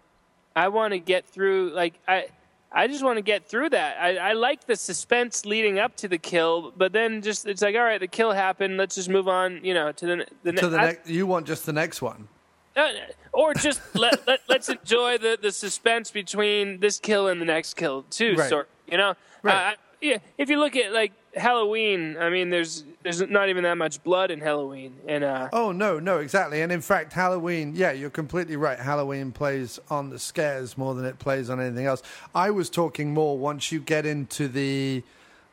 I 0.55 0.69
want 0.69 0.93
to 0.93 0.99
get 0.99 1.27
through. 1.27 1.71
Like 1.75 1.95
I, 2.09 2.29
I 2.77 2.87
just 2.89 3.03
want 3.03 3.17
to 3.17 3.23
get 3.23 3.49
through 3.49 3.71
that. 3.71 3.97
I, 3.99 4.17
I 4.19 4.33
like 4.35 4.67
the 4.67 4.77
suspense 4.77 5.47
leading 5.47 5.79
up 5.79 5.97
to 5.97 6.09
the 6.09 6.19
kill, 6.19 6.73
but 6.77 6.93
then 6.93 7.23
just 7.23 7.47
it's 7.47 7.63
like, 7.63 7.75
all 7.75 7.83
right, 7.83 7.99
the 7.99 8.07
kill 8.07 8.33
happened. 8.33 8.77
Let's 8.77 8.95
just 8.95 9.09
move 9.09 9.29
on. 9.29 9.65
You 9.65 9.73
know, 9.75 9.93
to 9.93 10.07
the 10.07 10.27
the, 10.43 10.53
ne- 10.53 10.61
to 10.61 10.69
the 10.69 10.79
I- 10.79 10.85
next, 10.87 11.09
you 11.09 11.27
want 11.27 11.47
just 11.47 11.65
the 11.67 11.73
next 11.73 12.03
one. 12.03 12.29
uh, 12.77 12.89
or 13.33 13.55
just 13.55 13.81
let, 13.95 14.27
let 14.29 14.41
let's 14.49 14.69
enjoy 14.69 15.17
the, 15.19 15.39
the 15.41 15.51
suspense 15.53 16.11
between 16.11 16.81
this 16.81 16.99
kill 16.99 17.29
and 17.29 17.41
the 17.41 17.47
next 17.47 17.75
kill 17.75 18.03
too. 18.11 18.35
Right. 18.37 18.49
Sort 18.51 18.69
you 18.87 18.99
know, 18.99 19.15
Right. 19.43 19.55
Uh, 19.55 19.59
I- 19.71 19.77
yeah. 20.03 20.19
If 20.37 20.51
you 20.51 20.59
look 20.61 20.77
at 20.77 20.93
like 20.93 21.13
Halloween, 21.37 22.17
I 22.19 22.31
mean, 22.31 22.51
there's 22.51 22.85
there's 23.03 23.21
not 23.21 23.49
even 23.49 23.65
that 23.65 23.77
much 23.77 24.03
blood 24.03 24.31
in 24.31 24.41
Halloween, 24.41 24.95
and 25.07 25.23
uh, 25.23 25.49
Oh 25.53 25.71
no, 25.71 25.99
no, 25.99 26.19
exactly. 26.19 26.63
And 26.63 26.73
in 26.73 26.81
fact, 26.81 27.13
Halloween, 27.13 27.75
yeah, 27.77 27.93
you're 27.93 28.11
completely 28.11 28.57
right. 28.57 28.79
Halloween 28.79 29.33
plays 29.33 29.79
on 29.91 30.11
the 30.11 30.19
scares 30.19 30.79
more 30.79 30.95
than 30.95 31.05
it 31.05 31.19
plays 31.19 31.51
on 31.51 31.61
anything 31.61 31.87
else. 31.87 32.03
I 32.35 32.51
was 32.51 32.71
talking 32.71 33.13
more 33.13 33.39
once 33.39 33.71
you 33.71 33.81
get 33.81 34.07
into 34.07 34.49
the 34.49 35.03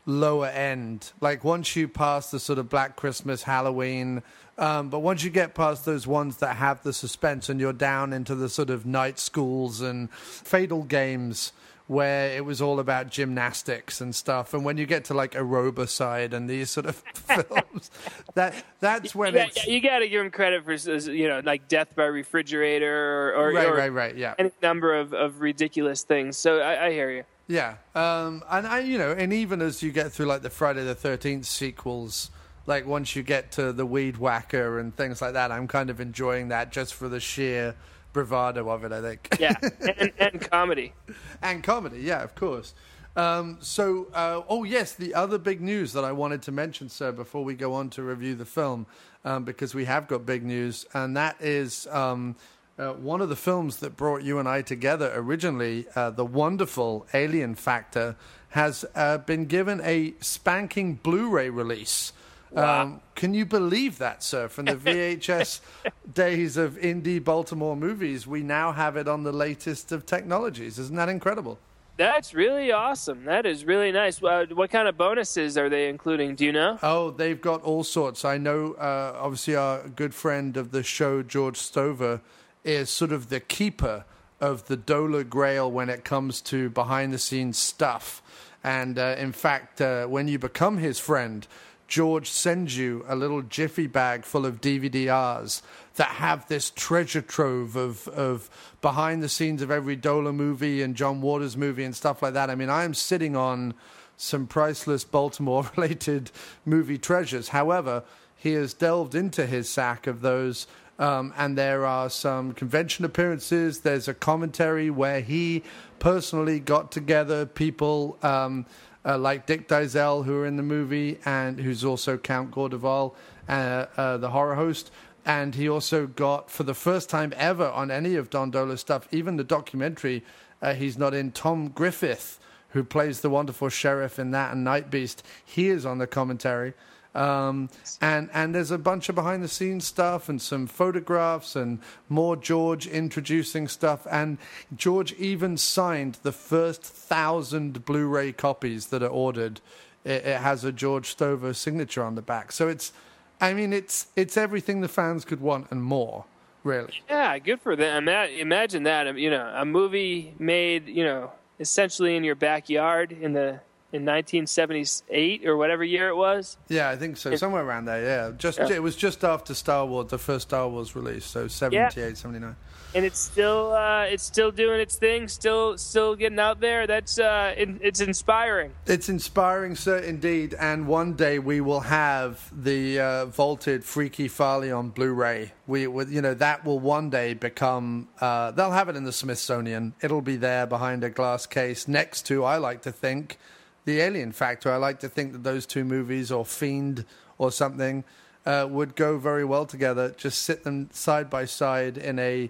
lower 0.06 0.48
end, 0.48 1.12
like 1.22 1.44
once 1.44 1.76
you 1.76 1.88
pass 1.88 2.32
the 2.32 2.40
sort 2.40 2.60
of 2.60 2.70
Black 2.70 2.96
Christmas, 2.96 3.44
Halloween. 3.44 4.24
Um, 4.58 4.90
but 4.90 5.00
once 5.00 5.24
you 5.24 5.32
get 5.32 5.56
past 5.56 5.84
those 5.84 6.06
ones 6.06 6.38
that 6.38 6.58
have 6.58 6.84
the 6.84 6.94
suspense 6.94 7.50
and 7.50 7.60
you're 7.60 7.74
down 7.74 8.14
into 8.14 8.36
the 8.36 8.50
sort 8.50 8.70
of 8.70 8.86
night 8.86 9.18
schools 9.18 9.82
and 9.82 10.12
fatal 10.12 10.84
games 10.84 11.54
where 11.88 12.36
it 12.36 12.46
was 12.46 12.62
all 12.62 12.80
about 12.80 13.10
gymnastics 13.10 14.00
and 14.00 14.16
stuff. 14.16 14.54
And 14.54 14.64
when 14.64 14.78
you 14.78 14.86
get 14.86 15.06
to 15.06 15.14
like 15.14 15.34
Aerobicide 15.34 16.34
and 16.34 16.50
these 16.50 16.70
sort 16.70 16.86
of 16.86 16.96
films, 17.14 17.92
that 18.36 18.56
that's 18.80 19.14
when 19.14 19.34
Yeah, 19.34 19.46
it's 19.46 19.68
yeah, 19.68 19.74
you 19.74 19.82
got 19.82 20.00
to 20.00 20.08
give 20.08 20.22
him 20.22 20.32
credit 20.32 20.64
for 20.64 20.74
you 21.12 21.28
know 21.28 21.42
like 21.44 21.68
Death 21.68 21.96
by 21.96 22.06
Refrigerator 22.06 23.34
or, 23.34 23.36
or, 23.36 23.54
right, 23.54 23.68
or 23.68 23.76
right, 23.76 23.92
right, 23.92 24.16
yeah. 24.16 24.36
any 24.40 24.52
number 24.62 24.98
of, 24.98 25.14
of 25.14 25.42
ridiculous 25.42 26.04
things. 26.04 26.38
So 26.38 26.60
I, 26.60 26.88
I 26.88 26.92
hear 26.92 27.12
you. 27.12 27.24
Yeah, 27.48 27.76
um, 27.94 28.42
and 28.50 28.66
I, 28.66 28.80
you 28.80 28.98
know, 28.98 29.12
and 29.12 29.34
even 29.34 29.62
as 29.62 29.84
you 29.84 29.92
get 29.92 30.14
through 30.14 30.28
like 30.28 30.44
the 30.44 30.50
Friday 30.50 30.86
the 30.86 30.96
Thirteenth 30.96 31.46
sequels, 31.46 32.32
like 32.66 32.88
once 32.88 33.18
you 33.18 33.24
get 33.24 33.52
to 33.54 33.74
the 33.74 33.86
Weed 33.86 34.16
Whacker 34.16 34.80
and 34.80 34.96
things 34.96 35.22
like 35.22 35.34
that, 35.34 35.52
I'm 35.52 35.68
kind 35.68 35.90
of 35.90 36.00
enjoying 36.00 36.48
that 36.48 36.72
just 36.72 36.94
for 36.94 37.10
the 37.10 37.20
sheer 37.20 37.76
bravado 38.14 38.70
of 38.70 38.84
it. 38.84 38.92
I 38.92 39.02
think. 39.02 39.38
Yeah, 39.40 39.56
and, 39.98 40.14
and 40.20 40.42
comedy. 40.42 40.94
and 41.42 41.64
comedy, 41.64 42.00
yeah, 42.02 42.24
of 42.24 42.36
course. 42.36 42.74
Um, 43.16 43.58
so, 43.62 44.08
uh, 44.14 44.42
oh 44.48 44.64
yes, 44.64 44.94
the 44.94 45.14
other 45.14 45.38
big 45.38 45.62
news 45.62 45.94
that 45.94 46.04
I 46.04 46.12
wanted 46.12 46.42
to 46.44 46.52
mention, 46.52 46.90
sir, 46.90 47.12
before 47.12 47.44
we 47.44 47.54
go 47.54 47.74
on 47.74 47.90
to 47.92 48.02
review 48.02 48.36
the 48.36 48.46
film, 48.46 48.88
um, 49.24 49.44
because 49.44 49.76
we 49.76 49.86
have 49.86 50.08
got 50.08 50.26
big 50.26 50.44
news, 50.44 50.86
and 50.94 51.16
that 51.16 51.36
is 51.40 51.86
um, 51.88 52.36
uh, 52.80 52.94
one 52.94 53.22
of 53.22 53.30
the 53.30 53.36
films 53.36 53.78
that 53.78 53.96
brought 53.96 54.24
you 54.24 54.40
and 54.40 54.50
I 54.50 54.64
together 54.64 55.12
originally, 55.14 55.86
uh, 55.96 56.10
the 56.10 56.26
wonderful 56.26 57.06
Alien 57.14 57.54
Factor, 57.54 58.16
has 58.50 58.84
uh, 58.96 59.20
been 59.20 59.46
given 59.46 59.80
a 59.84 60.14
spanking 60.20 60.96
Blu-ray 60.96 61.50
release. 61.50 62.14
Um, 62.56 63.02
can 63.16 63.34
you 63.34 63.46
believe 63.46 63.98
that, 63.98 64.24
sir? 64.24 64.48
From 64.48 64.66
the 64.66 64.76
VHS 64.76 65.62
days 66.14 66.58
of 66.58 66.74
indie 66.76 67.24
Baltimore 67.24 67.76
movies, 67.76 68.28
we 68.28 68.44
now 68.44 68.72
have 68.72 68.98
it 68.98 69.08
on 69.08 69.24
the 69.24 69.32
latest 69.32 69.92
of 69.92 70.06
technologies. 70.06 70.78
Isn't 70.78 70.96
that 70.96 71.10
incredible? 71.10 71.60
That's 71.96 72.34
really 72.34 72.72
awesome. 72.72 73.26
That 73.26 73.46
is 73.46 73.66
really 73.66 73.92
nice. 73.92 74.22
Uh, 74.22 74.48
what 74.52 74.72
kind 74.72 74.88
of 74.88 74.98
bonuses 74.98 75.58
are 75.58 75.70
they 75.70 75.90
including? 75.90 76.36
Do 76.36 76.46
you 76.46 76.52
know? 76.52 76.80
Oh, 76.82 77.12
they've 77.12 77.40
got 77.40 77.62
all 77.62 77.84
sorts. 77.84 78.26
I 78.26 78.38
know, 78.38 78.74
uh, 78.74 79.16
obviously, 79.20 79.56
our 79.56 79.88
good 79.90 80.16
friend 80.16 80.58
of 80.58 80.72
the 80.72 80.82
show, 80.82 81.22
George 81.22 81.58
Stover, 81.58 82.22
is 82.64 82.90
sort 82.90 83.12
of 83.12 83.30
the 83.30 83.40
keeper 83.40 84.06
of 84.42 84.68
the 84.68 84.76
Dohler 84.76 85.28
Grail 85.28 85.72
when 85.72 85.90
it 85.90 86.04
comes 86.04 86.42
to 86.42 86.70
behind 86.72 87.14
the 87.14 87.20
scenes 87.20 87.58
stuff. 87.58 88.24
And 88.64 88.98
uh, 88.98 89.16
in 89.18 89.32
fact, 89.32 89.80
uh, 89.80 90.08
when 90.08 90.28
you 90.28 90.40
become 90.40 90.78
his 90.78 90.98
friend, 91.00 91.46
George 91.94 92.28
sends 92.32 92.76
you 92.76 93.06
a 93.08 93.16
little 93.16 93.44
jiffy 93.44 93.86
bag 93.86 94.26
full 94.26 94.48
of 94.48 94.62
DVDRs 94.62 95.62
that 95.94 96.08
have 96.08 96.48
this 96.48 96.72
treasure 96.72 97.22
trove 97.22 97.76
of, 97.76 98.08
of 98.08 98.50
behind 98.82 99.22
the 99.22 99.30
scenes 99.30 99.62
of 99.62 99.70
every 99.70 99.96
Dohler 99.96 100.34
movie 100.34 100.82
and 100.82 100.96
John 100.96 101.22
Waters 101.22 101.56
movie 101.56 101.84
and 101.84 101.96
stuff 101.96 102.24
like 102.24 102.34
that. 102.34 102.50
I 102.50 102.56
mean, 102.56 102.72
I 102.72 102.84
am 102.84 102.96
sitting 102.96 103.36
on 103.36 103.76
some 104.18 104.48
priceless 104.48 105.04
Baltimore 105.04 105.70
related 105.78 106.32
movie 106.66 106.98
treasures. 106.98 107.50
However, 107.50 108.04
he 108.36 108.54
has 108.54 108.74
delved 108.74 109.14
into 109.14 109.46
his 109.46 109.70
sack 109.70 110.08
of 110.08 110.22
those. 110.22 110.66
Um, 110.98 111.32
and 111.38 111.56
there 111.56 111.86
are 111.86 112.10
some 112.10 112.54
convention 112.54 113.06
appearances. 113.06 113.82
There's 113.82 114.08
a 114.08 114.16
commentary 114.16 114.90
where 114.90 115.22
he 115.22 115.62
personally 116.00 116.60
got 116.60 116.92
together 116.92 117.46
people 117.46 118.18
um, 118.24 118.66
uh, 119.06 119.18
like 119.18 119.46
Dick 119.46 119.68
Dyszel, 119.68 120.26
who 120.26 120.36
are 120.38 120.46
in 120.46 120.58
the 120.58 120.64
movie, 120.64 121.20
and 121.26 121.60
who's 121.60 121.84
also 121.84 122.18
Count 122.18 122.52
Gore 122.52 122.70
de 122.70 122.78
Vol, 122.78 123.16
uh, 123.48 123.86
uh, 123.98 124.18
the 124.18 124.30
horror 124.30 124.56
host. 124.56 124.92
And 125.26 125.56
he 125.56 125.70
also 125.70 126.08
got, 126.08 126.50
for 126.50 126.64
the 126.64 126.74
first 126.74 127.10
time 127.10 127.34
ever 127.38 127.68
on 127.70 127.92
any 127.92 128.16
of 128.16 128.30
Don 128.30 128.52
Dohler's 128.52 128.82
stuff, 128.82 129.08
even 129.12 129.38
the 129.38 129.44
documentary, 129.44 130.24
uh, 130.62 130.74
he's 130.74 130.98
not 130.98 131.14
in 131.14 131.32
Tom 131.32 131.70
Griffith, 131.70 132.40
who 132.70 132.84
plays 132.84 133.22
the 133.22 133.30
wonderful 133.30 133.70
sheriff 133.70 134.20
in 134.20 134.32
that 134.32 134.54
and 134.54 134.64
Night 134.64 134.90
Beast. 134.90 135.24
He 135.46 135.70
is 135.70 135.86
on 135.86 135.98
the 135.98 136.08
commentary. 136.08 136.74
Um, 137.16 137.70
and 138.02 138.30
and 138.34 138.56
there's 138.56 138.72
a 138.72 138.78
bunch 138.78 139.08
of 139.08 139.16
behind 139.16 139.44
the 139.44 139.48
scenes 139.48 139.86
stuff 139.86 140.30
and 140.30 140.42
some 140.42 140.66
photographs 140.66 141.56
and 141.56 141.80
more 142.10 142.36
George 142.36 142.88
introducing 142.88 143.68
stuff. 143.68 144.08
And 144.10 144.40
George 144.76 145.14
even 145.14 145.58
signed 145.58 146.18
the 146.24 146.32
first 146.32 146.82
thousand 146.82 147.86
Blu-ray 147.86 148.32
copies 148.32 148.88
that 148.88 149.04
are 149.04 149.08
ordered. 149.08 149.62
It, 150.04 150.26
it 150.26 150.42
has 150.42 150.64
a 150.64 150.72
George 150.72 151.08
Stover 151.10 151.54
signature 151.54 152.04
on 152.04 152.16
the 152.16 152.22
back. 152.24 152.52
So 152.52 152.68
it's, 152.68 152.92
I 153.40 153.54
mean, 153.54 153.74
it's 153.74 154.08
it's 154.16 154.36
everything 154.36 154.82
the 154.82 154.88
fans 154.88 155.24
could 155.24 155.40
want 155.40 155.68
and 155.70 155.84
more. 155.84 156.26
Really. 156.64 157.04
Yeah, 157.10 157.38
good 157.40 157.60
for 157.60 157.76
them. 157.76 158.08
Imagine 158.08 158.84
that. 158.84 159.18
You 159.18 159.30
know, 159.30 159.52
a 159.54 159.66
movie 159.66 160.34
made, 160.40 160.88
you 160.88 161.04
know, 161.04 161.32
essentially 161.60 162.16
in 162.16 162.24
your 162.24 162.36
backyard 162.36 163.12
in 163.12 163.34
the 163.34 163.60
in 163.94 164.04
1978 164.06 165.46
or 165.48 165.56
whatever 165.56 165.84
year 165.84 166.10
it 166.10 166.16
was. 166.16 166.58
Yeah, 166.68 166.90
I 166.90 166.96
think 166.96 167.18
so. 167.18 167.36
Somewhere 167.36 167.64
around 167.64 167.86
there, 167.86 168.04
yeah. 168.04 168.32
Just 168.38 168.60
Yeah. 168.60 168.70
It 168.72 168.84
was 168.84 168.96
just 168.96 169.24
after 169.24 169.54
Star 169.54 169.86
Wars, 169.86 170.10
the 170.10 170.18
first 170.18 170.50
Star 170.50 170.68
Wars 170.68 170.96
release, 170.96 171.26
so 171.26 171.48
78, 171.48 172.18
79. 172.18 172.56
and 172.96 173.06
it's 173.06 173.20
still 173.20 173.72
uh, 173.74 174.04
it's 174.04 174.24
still 174.24 174.52
doing 174.52 174.80
its 174.80 174.96
thing, 174.96 175.28
still 175.28 175.78
still 175.78 176.16
getting 176.16 176.40
out 176.40 176.60
there. 176.60 176.86
That's 176.88 177.20
uh, 177.20 177.54
it, 177.58 177.70
it's 177.82 178.02
inspiring. 178.02 178.72
It's 178.86 179.10
inspiring, 179.10 179.76
sir, 179.76 179.98
indeed. 180.00 180.56
And 180.60 180.88
one 180.88 181.14
day 181.14 181.40
we 181.40 181.62
will 181.62 181.82
have 181.82 182.52
the 182.52 183.00
uh, 183.00 183.26
vaulted 183.28 183.84
Freaky 183.84 184.28
Farley 184.28 184.72
on 184.72 184.90
Blu-ray. 184.90 185.54
We, 185.68 185.88
we, 185.88 186.06
you 186.06 186.22
know, 186.22 186.34
that 186.34 186.66
will 186.66 186.80
one 186.80 187.10
day 187.10 187.34
become. 187.34 188.10
Uh, 188.20 188.52
they'll 188.52 188.72
have 188.72 188.90
it 188.90 188.96
in 188.96 189.04
the 189.06 189.14
Smithsonian. 189.14 189.94
It'll 190.02 190.22
be 190.22 190.36
there 190.36 190.66
behind 190.68 191.04
a 191.04 191.10
glass 191.10 191.46
case 191.46 191.88
next 191.88 192.24
to. 192.28 192.44
I 192.44 192.58
like 192.58 192.82
to 192.84 192.92
think, 192.92 193.38
the 193.86 194.00
Alien 194.00 194.32
Factor. 194.32 194.72
I 194.72 194.78
like 194.78 195.00
to 195.02 195.10
think 195.10 195.32
that 195.34 195.44
those 195.44 195.66
two 195.66 195.84
movies, 195.84 196.32
or 196.32 196.46
Fiend, 196.46 197.06
or 197.38 197.52
something, 197.52 198.04
uh, 198.46 198.68
would 198.70 198.96
go 198.96 199.18
very 199.18 199.46
well 199.46 199.66
together. 199.66 200.14
Just 200.18 200.44
sit 200.44 200.64
them 200.64 200.90
side 200.92 201.30
by 201.30 201.46
side 201.46 201.98
in 201.98 202.20
a 202.20 202.50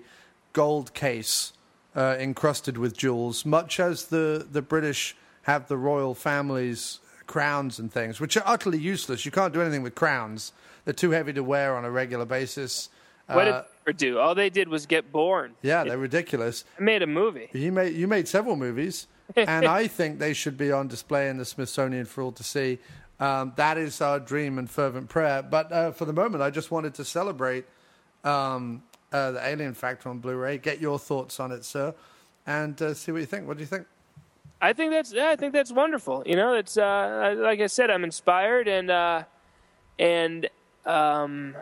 gold 0.54 0.94
case 0.94 1.54
uh, 1.96 2.16
encrusted 2.20 2.78
with 2.78 2.98
jewels, 2.98 3.46
much 3.46 3.80
as 3.80 4.06
the, 4.06 4.46
the 4.52 4.62
British 4.62 5.16
have 5.44 5.68
the 5.68 5.78
royal 5.78 6.14
families' 6.16 7.00
crowns 7.28 7.80
and 7.80 7.92
things, 7.92 8.20
which 8.20 8.36
are 8.38 8.44
utterly 8.46 8.78
useless. 8.80 9.26
You 9.26 9.32
can't 9.32 9.54
do 9.54 9.62
anything 9.62 9.84
with 9.84 9.96
crowns, 9.96 10.54
they're 10.86 10.94
too 10.94 11.12
heavy 11.12 11.34
to 11.34 11.44
wear 11.44 11.76
on 11.76 11.86
a 11.86 11.92
regular 11.92 12.26
basis. 12.26 12.90
What 13.28 13.46
did 13.46 13.54
Uh, 13.54 13.64
they 13.86 13.94
do? 13.94 14.20
All 14.20 14.36
they 14.36 14.50
did 14.50 14.68
was 14.68 14.86
get 14.86 15.12
born. 15.12 15.54
yeah, 15.62 15.84
they're 15.84 15.98
ridiculous. 15.98 16.66
I 16.78 16.84
made 16.84 17.02
a 17.02 17.08
movie. 17.08 17.50
You 17.54 17.72
made 17.72 17.94
you 17.96 18.08
made 18.08 18.28
several 18.28 18.56
movies, 18.58 19.08
and 19.36 19.66
I 19.66 19.88
think 19.88 20.20
they 20.20 20.34
should 20.34 20.58
be 20.58 20.72
on 20.72 20.88
display 20.88 21.30
in 21.30 21.38
the 21.38 21.46
Smithsonian 21.46 22.06
for 22.06 22.22
all 22.22 22.32
to 22.34 22.44
see. 22.44 22.80
Um, 23.20 23.54
that 23.56 23.78
is 23.78 24.02
our 24.02 24.20
dream 24.20 24.58
and 24.58 24.70
fervent 24.70 25.10
prayer. 25.10 25.42
But 25.44 25.72
uh, 25.72 25.92
for 25.92 26.06
the 26.06 26.14
moment, 26.14 26.44
I 26.44 26.50
just 26.50 26.72
wanted 26.72 26.94
to 26.96 27.06
celebrate 27.06 27.66
um, 28.24 28.84
uh, 29.12 29.32
the 29.32 29.48
Alien 29.48 29.74
Factor 29.74 30.10
on 30.10 30.20
Blu-ray. 30.20 30.58
Get 30.58 30.82
your 30.82 31.00
thoughts 31.00 31.40
on 31.40 31.52
it, 31.52 31.64
sir, 31.64 31.94
and 32.46 32.82
uh, 32.82 32.94
see 32.94 33.12
what 33.12 33.20
you 33.20 33.28
think. 33.28 33.48
What 33.48 33.58
do 33.58 33.62
you 33.62 33.68
think? 33.68 33.86
I 34.62 34.72
think 34.72 34.92
that's 34.92 35.12
yeah, 35.12 35.30
I 35.30 35.36
think 35.36 35.54
that's 35.54 35.74
wonderful. 35.74 36.24
You 36.26 36.38
know, 36.38 36.54
it's 36.54 36.78
uh, 36.78 37.36
like 37.38 37.60
I 37.60 37.68
said, 37.68 37.90
I'm 37.90 38.06
inspired 38.06 38.70
and 38.70 38.90
uh, 38.90 39.24
and 40.00 40.50
um, 40.86 41.56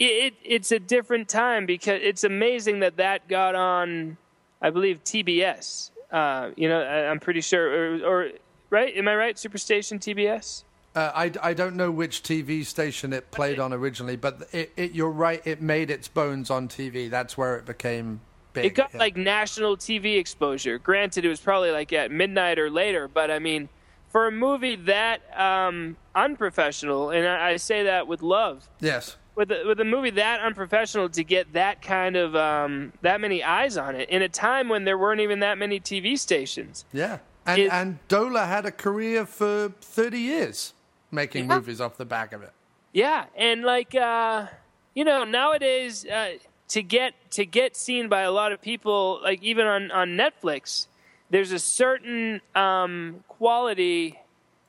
it, 0.00 0.04
it 0.04 0.34
it's 0.44 0.72
a 0.72 0.80
different 0.80 1.28
time 1.28 1.66
because 1.66 2.00
it's 2.02 2.24
amazing 2.24 2.80
that 2.80 2.96
that 2.96 3.28
got 3.28 3.54
on, 3.54 4.16
I 4.60 4.70
believe 4.70 5.04
TBS. 5.04 5.91
Uh, 6.12 6.50
you 6.56 6.68
know, 6.68 6.80
I, 6.80 7.10
I'm 7.10 7.18
pretty 7.18 7.40
sure, 7.40 7.66
or, 7.66 8.04
or 8.04 8.30
right? 8.70 8.94
Am 8.96 9.08
I 9.08 9.16
right? 9.16 9.34
Superstation 9.34 9.98
TBS. 9.98 10.64
Uh, 10.94 11.10
I, 11.14 11.32
I 11.42 11.54
don't 11.54 11.74
know 11.74 11.90
which 11.90 12.22
TV 12.22 12.66
station 12.66 13.14
it 13.14 13.30
played 13.30 13.58
on 13.58 13.72
originally, 13.72 14.16
but 14.16 14.46
it, 14.52 14.72
it, 14.76 14.92
you're 14.92 15.10
right. 15.10 15.40
It 15.46 15.62
made 15.62 15.90
its 15.90 16.06
bones 16.06 16.50
on 16.50 16.68
TV. 16.68 17.08
That's 17.08 17.36
where 17.38 17.56
it 17.56 17.64
became 17.64 18.20
big. 18.52 18.66
It 18.66 18.74
got 18.74 18.90
yeah. 18.92 18.98
like 18.98 19.16
national 19.16 19.78
TV 19.78 20.18
exposure. 20.18 20.78
Granted, 20.78 21.24
it 21.24 21.28
was 21.28 21.40
probably 21.40 21.70
like 21.70 21.94
at 21.94 22.10
midnight 22.10 22.58
or 22.58 22.68
later, 22.68 23.08
but 23.08 23.30
I 23.30 23.38
mean, 23.38 23.70
for 24.10 24.26
a 24.26 24.30
movie 24.30 24.76
that 24.76 25.22
um, 25.38 25.96
unprofessional, 26.14 27.08
and 27.08 27.26
I, 27.26 27.52
I 27.52 27.56
say 27.56 27.84
that 27.84 28.06
with 28.06 28.20
love, 28.20 28.68
yes. 28.78 29.16
With 29.34 29.50
a, 29.50 29.64
with 29.66 29.80
a 29.80 29.84
movie 29.84 30.10
that 30.10 30.40
unprofessional 30.40 31.08
to 31.08 31.24
get 31.24 31.54
that 31.54 31.80
kind 31.80 32.16
of 32.16 32.36
um, 32.36 32.92
that 33.00 33.18
many 33.18 33.42
eyes 33.42 33.78
on 33.78 33.96
it 33.96 34.10
in 34.10 34.20
a 34.20 34.28
time 34.28 34.68
when 34.68 34.84
there 34.84 34.98
weren't 34.98 35.20
even 35.22 35.40
that 35.40 35.56
many 35.56 35.80
TV 35.80 36.18
stations. 36.18 36.84
Yeah. 36.92 37.18
And, 37.46 37.58
It- 37.62 37.72
and 37.72 37.98
Dohler 38.08 38.46
had 38.46 38.66
a 38.66 38.70
career 38.70 39.24
for 39.24 39.72
30 39.80 40.18
years 40.18 40.74
making 41.10 41.48
Yeah. 41.48 41.56
movies 41.56 41.80
off 41.80 41.96
the 41.96 42.04
back 42.04 42.34
of 42.34 42.42
it. 42.42 42.52
Yeah, 42.92 43.24
and 43.34 43.62
like 43.62 43.94
uh, 43.94 44.48
you 44.94 45.02
know, 45.04 45.24
nowadays 45.24 46.04
uh, 46.04 46.32
to 46.68 46.82
get 46.82 47.14
to 47.30 47.46
get 47.46 47.74
seen 47.74 48.08
by 48.10 48.20
a 48.20 48.30
lot 48.30 48.52
of 48.52 48.60
people, 48.60 49.18
like 49.22 49.42
even 49.42 49.66
on 49.66 49.90
on 49.90 50.10
Netflix, 50.10 50.88
there's 51.30 51.52
a 51.52 51.58
certain 51.58 52.42
um, 52.54 53.24
quality 53.28 54.18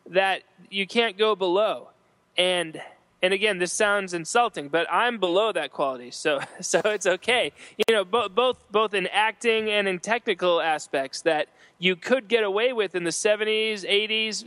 that 0.10 0.44
you 0.70 0.88
can't 0.88 1.18
go 1.18 1.36
below, 1.36 1.90
and 2.38 2.82
and 3.24 3.34
again, 3.34 3.58
this 3.58 3.72
sounds 3.72 4.14
insulting, 4.14 4.68
but 4.68 4.86
I'm 4.92 5.18
below 5.18 5.54
that 5.54 5.72
quality, 5.72 6.12
so 6.12 6.42
so 6.62 6.82
it's 6.86 7.08
okay. 7.08 7.54
You 7.88 7.96
know, 7.96 8.04
bo- 8.04 8.30
both 8.30 8.58
both 8.70 8.94
in 8.94 9.08
acting 9.08 9.70
and 9.70 9.88
in 9.88 10.00
technical 10.00 10.62
aspects 10.62 11.22
that 11.22 11.48
you 11.80 11.96
could 11.96 12.28
get 12.28 12.44
away 12.44 12.74
with 12.74 12.96
in 12.96 13.06
the 13.06 13.10
70s, 13.10 13.84
80s. 13.84 14.46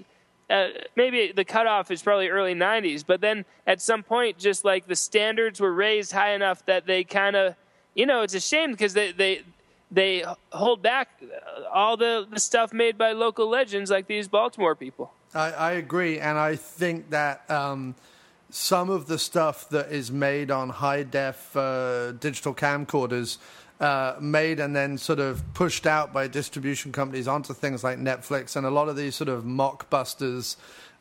Uh, 0.48 0.68
maybe 0.94 1.32
the 1.32 1.44
cutoff 1.44 1.90
is 1.90 2.02
probably 2.02 2.28
early 2.28 2.54
90s, 2.54 3.02
but 3.04 3.20
then 3.20 3.44
at 3.66 3.80
some 3.80 4.04
point, 4.04 4.38
just 4.38 4.64
like 4.64 4.86
the 4.86 4.94
standards 4.94 5.58
were 5.58 5.72
raised 5.72 6.12
high 6.12 6.34
enough 6.34 6.64
that 6.66 6.86
they 6.86 7.02
kind 7.02 7.34
of, 7.34 7.56
you 7.94 8.06
know, 8.06 8.22
it's 8.22 8.34
a 8.34 8.40
shame 8.40 8.70
because 8.70 8.94
they, 8.94 9.10
they 9.10 9.42
they 9.90 10.24
hold 10.52 10.82
back 10.82 11.08
all 11.72 11.96
the, 11.96 12.26
the 12.30 12.38
stuff 12.38 12.72
made 12.72 12.96
by 12.96 13.12
local 13.12 13.48
legends 13.48 13.90
like 13.90 14.06
these 14.06 14.28
Baltimore 14.28 14.76
people. 14.76 15.12
I, 15.34 15.50
I 15.50 15.72
agree, 15.72 16.20
and 16.20 16.38
I 16.38 16.56
think 16.56 17.10
that 17.10 17.48
um, 17.50 17.96
some 18.50 18.90
of 18.90 19.06
the 19.06 19.18
stuff 19.18 19.68
that 19.70 19.90
is 19.90 20.10
made 20.10 20.50
on 20.50 20.68
high 20.68 21.02
def 21.02 21.56
uh, 21.56 22.12
digital 22.12 22.54
camcorders. 22.54 23.38
Uh, 23.78 24.16
made 24.22 24.58
and 24.58 24.74
then 24.74 24.96
sort 24.96 25.18
of 25.18 25.42
pushed 25.52 25.86
out 25.86 26.10
by 26.10 26.26
distribution 26.26 26.92
companies 26.92 27.28
onto 27.28 27.52
things 27.52 27.84
like 27.84 27.98
Netflix 27.98 28.56
and 28.56 28.64
a 28.64 28.70
lot 28.70 28.88
of 28.88 28.96
these 28.96 29.14
sort 29.14 29.28
of 29.28 29.44
mockbusters 29.44 30.56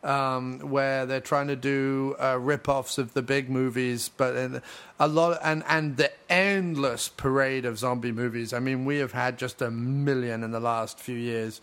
um, 0.05 0.60
where 0.60 1.05
they're 1.05 1.19
trying 1.19 1.47
to 1.47 1.55
do 1.55 2.15
uh, 2.21 2.38
rip-offs 2.39 2.97
of 2.97 3.13
the 3.13 3.21
big 3.21 3.49
movies, 3.49 4.10
but 4.10 4.36
in 4.36 4.62
a 4.99 5.08
lot 5.08 5.39
and 5.43 5.63
and 5.67 5.97
the 5.97 6.12
endless 6.29 7.10
parade 7.10 7.65
of 7.65 7.79
zombie 7.79 8.12
movies. 8.12 8.53
I 8.53 8.60
mean, 8.60 8.86
we 8.86 8.97
have 8.97 9.12
had 9.12 9.38
just 9.38 9.62
a 9.62 9.71
million 9.71 10.43
in 10.43 10.51
the 10.51 10.60
last 10.60 10.99
few 10.99 11.17
years, 11.17 11.60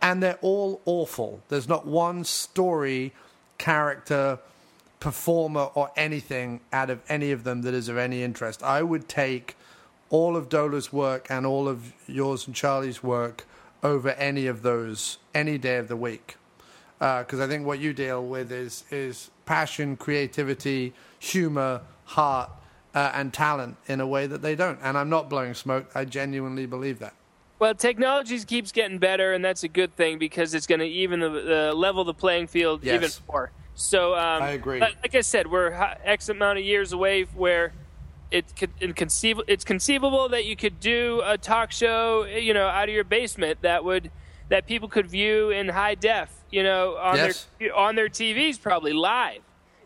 and 0.00 0.22
they're 0.22 0.38
all 0.42 0.80
awful. 0.84 1.42
There's 1.48 1.68
not 1.68 1.86
one 1.86 2.24
story, 2.24 3.12
character, 3.58 4.38
performer, 5.02 5.68
or 5.74 5.90
anything 5.96 6.60
out 6.72 6.88
of 6.88 7.02
any 7.08 7.32
of 7.32 7.42
them 7.42 7.62
that 7.62 7.74
is 7.74 7.88
of 7.88 7.96
any 7.96 8.22
interest. 8.22 8.62
I 8.62 8.84
would 8.84 9.08
take 9.08 9.56
all 10.10 10.36
of 10.36 10.48
Dohler's 10.48 10.92
work 10.92 11.26
and 11.28 11.44
all 11.44 11.66
of 11.66 11.92
yours 12.06 12.46
and 12.46 12.54
Charlie's 12.54 13.02
work 13.02 13.44
over 13.82 14.10
any 14.10 14.46
of 14.46 14.62
those 14.62 15.18
any 15.34 15.58
day 15.58 15.78
of 15.78 15.88
the 15.88 15.96
week 15.96 16.36
because 16.98 17.40
uh, 17.40 17.44
I 17.44 17.48
think 17.48 17.66
what 17.66 17.80
you 17.80 17.92
deal 17.92 18.24
with 18.24 18.52
is 18.52 18.84
is 18.92 19.32
passion, 19.44 19.96
creativity, 19.96 20.92
humor, 21.18 21.80
heart, 22.04 22.50
uh, 22.94 23.10
and 23.12 23.34
talent 23.34 23.78
in 23.88 24.00
a 24.00 24.06
way 24.06 24.28
that 24.28 24.40
they 24.40 24.54
don't. 24.54 24.78
And 24.84 24.96
I'm 24.96 25.10
not 25.10 25.28
blowing 25.28 25.54
smoke. 25.54 25.90
I 25.96 26.04
genuinely 26.04 26.64
believe 26.64 27.00
that. 27.00 27.14
Well, 27.58 27.74
technology 27.74 28.38
keeps 28.44 28.70
getting 28.70 28.98
better, 28.98 29.32
and 29.32 29.44
that's 29.44 29.64
a 29.64 29.68
good 29.68 29.96
thing 29.96 30.18
because 30.18 30.54
it's 30.54 30.68
going 30.68 30.78
to 30.78 30.86
even 30.86 31.18
the 31.18 31.70
uh, 31.70 31.74
level 31.74 32.04
the 32.04 32.14
playing 32.14 32.46
field 32.46 32.84
yes. 32.84 32.94
even 32.94 33.10
more. 33.26 33.50
So 33.74 34.14
um, 34.14 34.42
I 34.42 34.50
agree. 34.50 34.80
Like 34.80 35.14
I 35.14 35.20
said, 35.20 35.50
we're 35.50 35.72
X 36.04 36.28
amount 36.28 36.58
of 36.58 36.64
years 36.64 36.92
away 36.92 37.22
where 37.22 37.72
it 38.30 38.54
could, 38.56 38.70
it's 38.80 39.64
conceivable 39.64 40.28
that 40.30 40.44
you 40.44 40.56
could 40.56 40.80
do 40.80 41.22
a 41.24 41.36
talk 41.36 41.72
show, 41.72 42.24
you 42.24 42.54
know, 42.54 42.66
out 42.66 42.88
of 42.88 42.94
your 42.94 43.04
basement 43.04 43.62
that 43.62 43.84
would 43.84 44.10
that 44.48 44.66
people 44.66 44.88
could 44.88 45.06
view 45.06 45.50
in 45.50 45.68
high 45.68 45.94
def, 45.94 46.30
you 46.50 46.62
know, 46.62 46.96
on 46.96 47.16
yes. 47.16 47.46
their 47.58 47.74
on 47.74 47.94
their 47.94 48.08
TVs, 48.08 48.60
probably 48.60 48.92
live. 48.92 49.40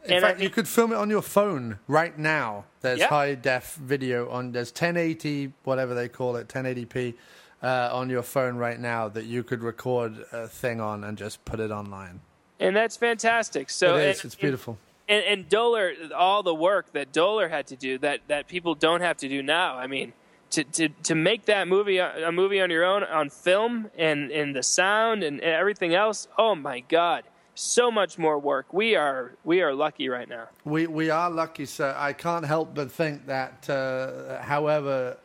In 0.04 0.14
and 0.14 0.22
fact, 0.22 0.40
you 0.40 0.50
could 0.50 0.68
film 0.68 0.92
it 0.92 0.96
on 0.96 1.10
your 1.10 1.22
phone 1.22 1.80
right 1.88 2.16
now. 2.16 2.64
There's 2.80 3.00
yeah. 3.00 3.08
high 3.08 3.34
def 3.34 3.74
video 3.74 4.28
on. 4.30 4.52
There's 4.52 4.70
1080, 4.70 5.52
whatever 5.64 5.94
they 5.94 6.08
call 6.08 6.36
it, 6.36 6.48
1080p 6.48 7.14
uh, 7.62 7.90
on 7.92 8.08
your 8.08 8.22
phone 8.22 8.56
right 8.56 8.78
now 8.78 9.08
that 9.08 9.24
you 9.24 9.42
could 9.42 9.62
record 9.62 10.24
a 10.32 10.46
thing 10.46 10.80
on 10.80 11.02
and 11.02 11.18
just 11.18 11.44
put 11.44 11.58
it 11.58 11.70
online. 11.70 12.20
And 12.58 12.74
that's 12.74 12.96
fantastic. 12.96 13.70
So 13.70 13.96
it 13.96 14.08
is. 14.08 14.18
And, 14.20 14.24
it's 14.26 14.34
beautiful. 14.34 14.78
And, 15.08 15.24
and 15.24 15.48
Dohler, 15.48 16.10
all 16.16 16.42
the 16.42 16.54
work 16.54 16.92
that 16.92 17.12
Dohler 17.12 17.48
had 17.50 17.66
to 17.68 17.76
do 17.76 17.98
that 17.98 18.20
that 18.28 18.48
people 18.48 18.74
don't 18.74 19.02
have 19.02 19.18
to 19.18 19.28
do 19.28 19.42
now. 19.42 19.76
I 19.76 19.86
mean 19.86 20.12
to, 20.50 20.64
to, 20.64 20.88
to 20.88 21.14
make 21.14 21.46
that 21.46 21.68
movie 21.68 21.98
a 21.98 22.30
movie 22.32 22.60
on 22.60 22.70
your 22.70 22.84
own 22.84 23.04
on 23.04 23.30
film 23.30 23.90
and, 23.96 24.30
and 24.30 24.54
the 24.54 24.62
sound 24.62 25.22
and, 25.22 25.40
and 25.40 25.52
everything 25.52 25.94
else 25.94 26.28
oh 26.38 26.54
my 26.54 26.80
god 26.80 27.24
so 27.54 27.90
much 27.90 28.18
more 28.18 28.38
work 28.38 28.72
we 28.72 28.94
are 28.94 29.32
we 29.44 29.62
are 29.62 29.74
lucky 29.74 30.08
right 30.08 30.28
now 30.28 30.46
we 30.64 30.86
we 30.86 31.10
are 31.10 31.30
lucky 31.30 31.66
sir 31.66 31.94
i 31.98 32.12
can't 32.12 32.44
help 32.44 32.74
but 32.74 32.90
think 32.92 33.26
that 33.26 33.68
uh, 33.68 34.40
however 34.42 35.16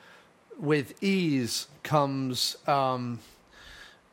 with 0.57 1.01
ease 1.03 1.67
comes 1.83 2.57
um, 2.67 3.19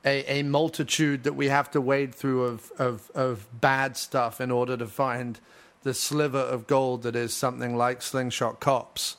a, 0.05 0.41
a 0.41 0.43
multitude 0.43 1.25
that 1.25 1.35
we 1.35 1.49
have 1.49 1.71
to 1.73 1.81
wade 1.81 2.15
through 2.15 2.45
of, 2.45 2.73
of, 2.79 3.11
of 3.15 3.61
bad 3.61 3.97
stuff 3.97 4.41
in 4.41 4.51
order 4.51 4.77
to 4.77 4.87
find 4.87 5.41
the 5.83 5.95
sliver 5.95 6.39
of 6.39 6.67
gold 6.67 7.03
that 7.03 7.17
is 7.17 7.35
something 7.35 7.77
like 7.77 8.03
slingshot 8.03 8.61
cops 8.61 9.17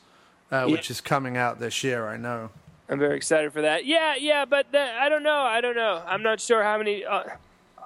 uh, 0.51 0.57
yeah. 0.57 0.65
which 0.65 0.89
is 0.89 1.01
coming 1.01 1.37
out 1.37 1.59
this 1.59 1.83
year. 1.83 2.07
I 2.07 2.17
know. 2.17 2.49
I'm 2.89 2.99
very 2.99 3.17
excited 3.17 3.53
for 3.53 3.61
that. 3.61 3.85
Yeah, 3.85 4.15
yeah, 4.15 4.45
but 4.45 4.71
the, 4.71 4.79
I 4.79 5.09
don't 5.09 5.23
know. 5.23 5.41
I 5.41 5.61
don't 5.61 5.75
know. 5.75 6.01
I'm 6.05 6.23
not 6.23 6.41
sure 6.41 6.63
how 6.63 6.77
many 6.77 7.05
uh, 7.05 7.23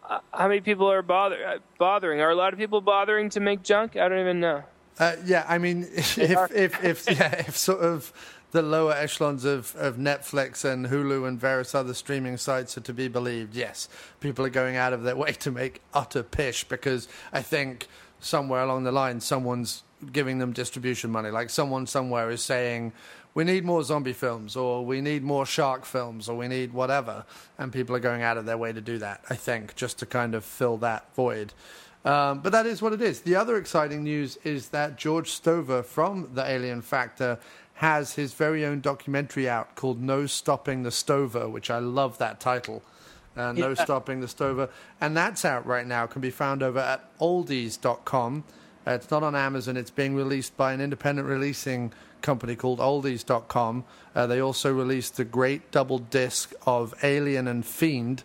uh 0.09 0.19
how 0.33 0.47
many 0.47 0.61
people 0.61 0.89
are 0.89 1.01
bother, 1.01 1.45
uh, 1.45 1.57
bothering. 1.77 2.21
Are 2.21 2.29
a 2.29 2.35
lot 2.35 2.53
of 2.53 2.59
people 2.59 2.79
bothering 2.79 3.29
to 3.31 3.39
make 3.41 3.63
junk? 3.63 3.97
I 3.97 4.07
don't 4.07 4.19
even 4.19 4.39
know. 4.39 4.63
Uh, 4.99 5.15
yeah, 5.25 5.45
I 5.47 5.57
mean, 5.57 5.87
if 5.93 6.17
if 6.17 6.83
if 6.83 7.09
yeah, 7.09 7.35
if 7.47 7.57
sort 7.57 7.81
of 7.81 8.13
the 8.53 8.61
lower 8.61 8.93
echelons 8.93 9.45
of, 9.45 9.75
of 9.75 9.97
Netflix 9.97 10.63
and 10.63 10.85
Hulu 10.85 11.27
and 11.27 11.39
various 11.39 11.73
other 11.73 11.95
streaming 11.95 12.37
sites 12.37 12.77
are 12.77 12.81
to 12.81 12.93
be 12.93 13.07
believed, 13.07 13.55
yes, 13.55 13.89
people 14.19 14.45
are 14.45 14.49
going 14.49 14.75
out 14.75 14.93
of 14.93 15.03
their 15.03 15.15
way 15.23 15.33
to 15.33 15.51
make 15.51 15.81
utter 15.93 16.23
pish 16.23 16.63
because 16.63 17.07
I 17.33 17.41
think 17.41 17.87
somewhere 18.19 18.61
along 18.61 18.83
the 18.83 18.91
line 18.91 19.19
someone's 19.19 19.83
giving 20.11 20.37
them 20.37 20.53
distribution 20.53 21.11
money. 21.11 21.31
Like 21.31 21.49
someone 21.49 21.87
somewhere 21.87 22.29
is 22.29 22.43
saying, 22.43 22.93
we 23.33 23.43
need 23.43 23.65
more 23.65 23.81
zombie 23.81 24.13
films, 24.13 24.55
or 24.55 24.85
we 24.85 25.01
need 25.01 25.23
more 25.23 25.47
shark 25.47 25.85
films, 25.85 26.29
or 26.29 26.37
we 26.37 26.47
need 26.47 26.71
whatever. 26.71 27.25
And 27.57 27.73
people 27.73 27.95
are 27.95 27.99
going 27.99 28.21
out 28.21 28.37
of 28.37 28.45
their 28.45 28.59
way 28.59 28.71
to 28.71 28.81
do 28.81 28.99
that, 28.99 29.23
I 29.27 29.35
think, 29.35 29.75
just 29.75 29.97
to 29.99 30.05
kind 30.05 30.35
of 30.35 30.45
fill 30.45 30.77
that 30.77 31.11
void. 31.15 31.53
Um, 32.05 32.41
but 32.41 32.51
that 32.51 32.65
is 32.65 32.81
what 32.81 32.93
it 32.93 33.01
is. 33.01 33.21
The 33.21 33.35
other 33.35 33.57
exciting 33.57 34.03
news 34.03 34.37
is 34.43 34.69
that 34.69 34.97
George 34.97 35.31
Stover 35.31 35.81
from 35.81 36.29
The 36.33 36.47
Alien 36.47 36.81
Factor 36.81 37.39
has 37.75 38.13
his 38.13 38.33
very 38.33 38.65
own 38.65 38.81
documentary 38.81 39.49
out 39.49 39.75
called 39.75 40.01
No 40.01 40.25
Stopping 40.25 40.83
the 40.83 40.91
Stover, 40.91 41.49
which 41.49 41.69
I 41.69 41.79
love 41.79 42.17
that 42.19 42.39
title. 42.39 42.83
Uh, 43.35 43.51
no 43.51 43.69
yeah. 43.69 43.83
Stopping 43.83 44.21
the 44.21 44.27
Stover. 44.27 44.69
And 45.01 45.17
that's 45.17 45.43
out 45.43 45.65
right 45.65 45.87
now, 45.87 46.05
can 46.05 46.21
be 46.21 46.29
found 46.29 46.61
over 46.61 46.79
at 46.79 47.17
oldies.com. 47.19 48.43
Uh, 48.85 48.91
it's 48.91 49.09
not 49.09 49.23
on 49.23 49.35
Amazon. 49.35 49.77
It's 49.77 49.89
being 49.89 50.15
released 50.15 50.55
by 50.55 50.73
an 50.73 50.81
independent 50.81 51.27
releasing 51.27 51.93
company 52.21 52.55
called 52.55 52.79
Oldies.com. 52.79 53.83
Uh, 54.15 54.27
they 54.27 54.39
also 54.39 54.73
released 54.73 55.17
the 55.17 55.25
great 55.25 55.71
double 55.71 55.99
disc 55.99 56.53
of 56.65 56.93
Alien 57.03 57.47
and 57.47 57.65
Fiend 57.65 58.23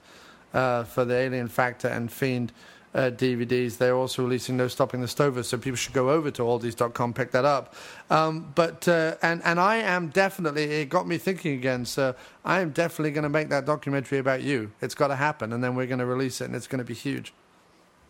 uh, 0.53 0.85
for 0.85 1.05
the 1.05 1.15
Alien 1.15 1.49
Factor 1.49 1.89
and 1.89 2.11
Fiend 2.11 2.53
uh, 2.95 3.11
DVDs. 3.11 3.79
They're 3.79 3.95
also 3.95 4.23
releasing 4.23 4.57
No 4.57 4.69
Stopping 4.69 5.01
the 5.01 5.09
Stover, 5.09 5.43
so 5.43 5.59
people 5.59 5.77
should 5.77 5.93
go 5.93 6.11
over 6.11 6.31
to 6.31 6.43
Oldies.com, 6.43 7.13
pick 7.13 7.31
that 7.33 7.45
up. 7.45 7.75
Um, 8.11 8.53
but 8.55 8.89
uh, 8.89 9.17
and 9.23 9.43
and 9.45 9.61
I 9.61 9.77
am 9.77 10.09
definitely. 10.09 10.65
It 10.65 10.89
got 10.89 11.07
me 11.07 11.19
thinking 11.19 11.55
again. 11.55 11.85
So 11.85 12.15
I 12.45 12.61
am 12.61 12.71
definitely 12.71 13.13
going 13.13 13.25
to 13.25 13.29
make 13.29 13.49
that 13.51 13.67
documentary 13.67 14.19
about 14.19 14.43
you. 14.43 14.73
It's 14.81 14.95
got 14.95 15.09
to 15.09 15.17
happen, 15.17 15.53
and 15.53 15.63
then 15.63 15.75
we're 15.75 15.87
going 15.87 16.01
to 16.01 16.07
release 16.07 16.41
it, 16.41 16.47
and 16.47 16.57
it's 16.57 16.67
going 16.67 16.79
to 16.79 16.85
be 16.85 16.95
huge. 16.95 17.33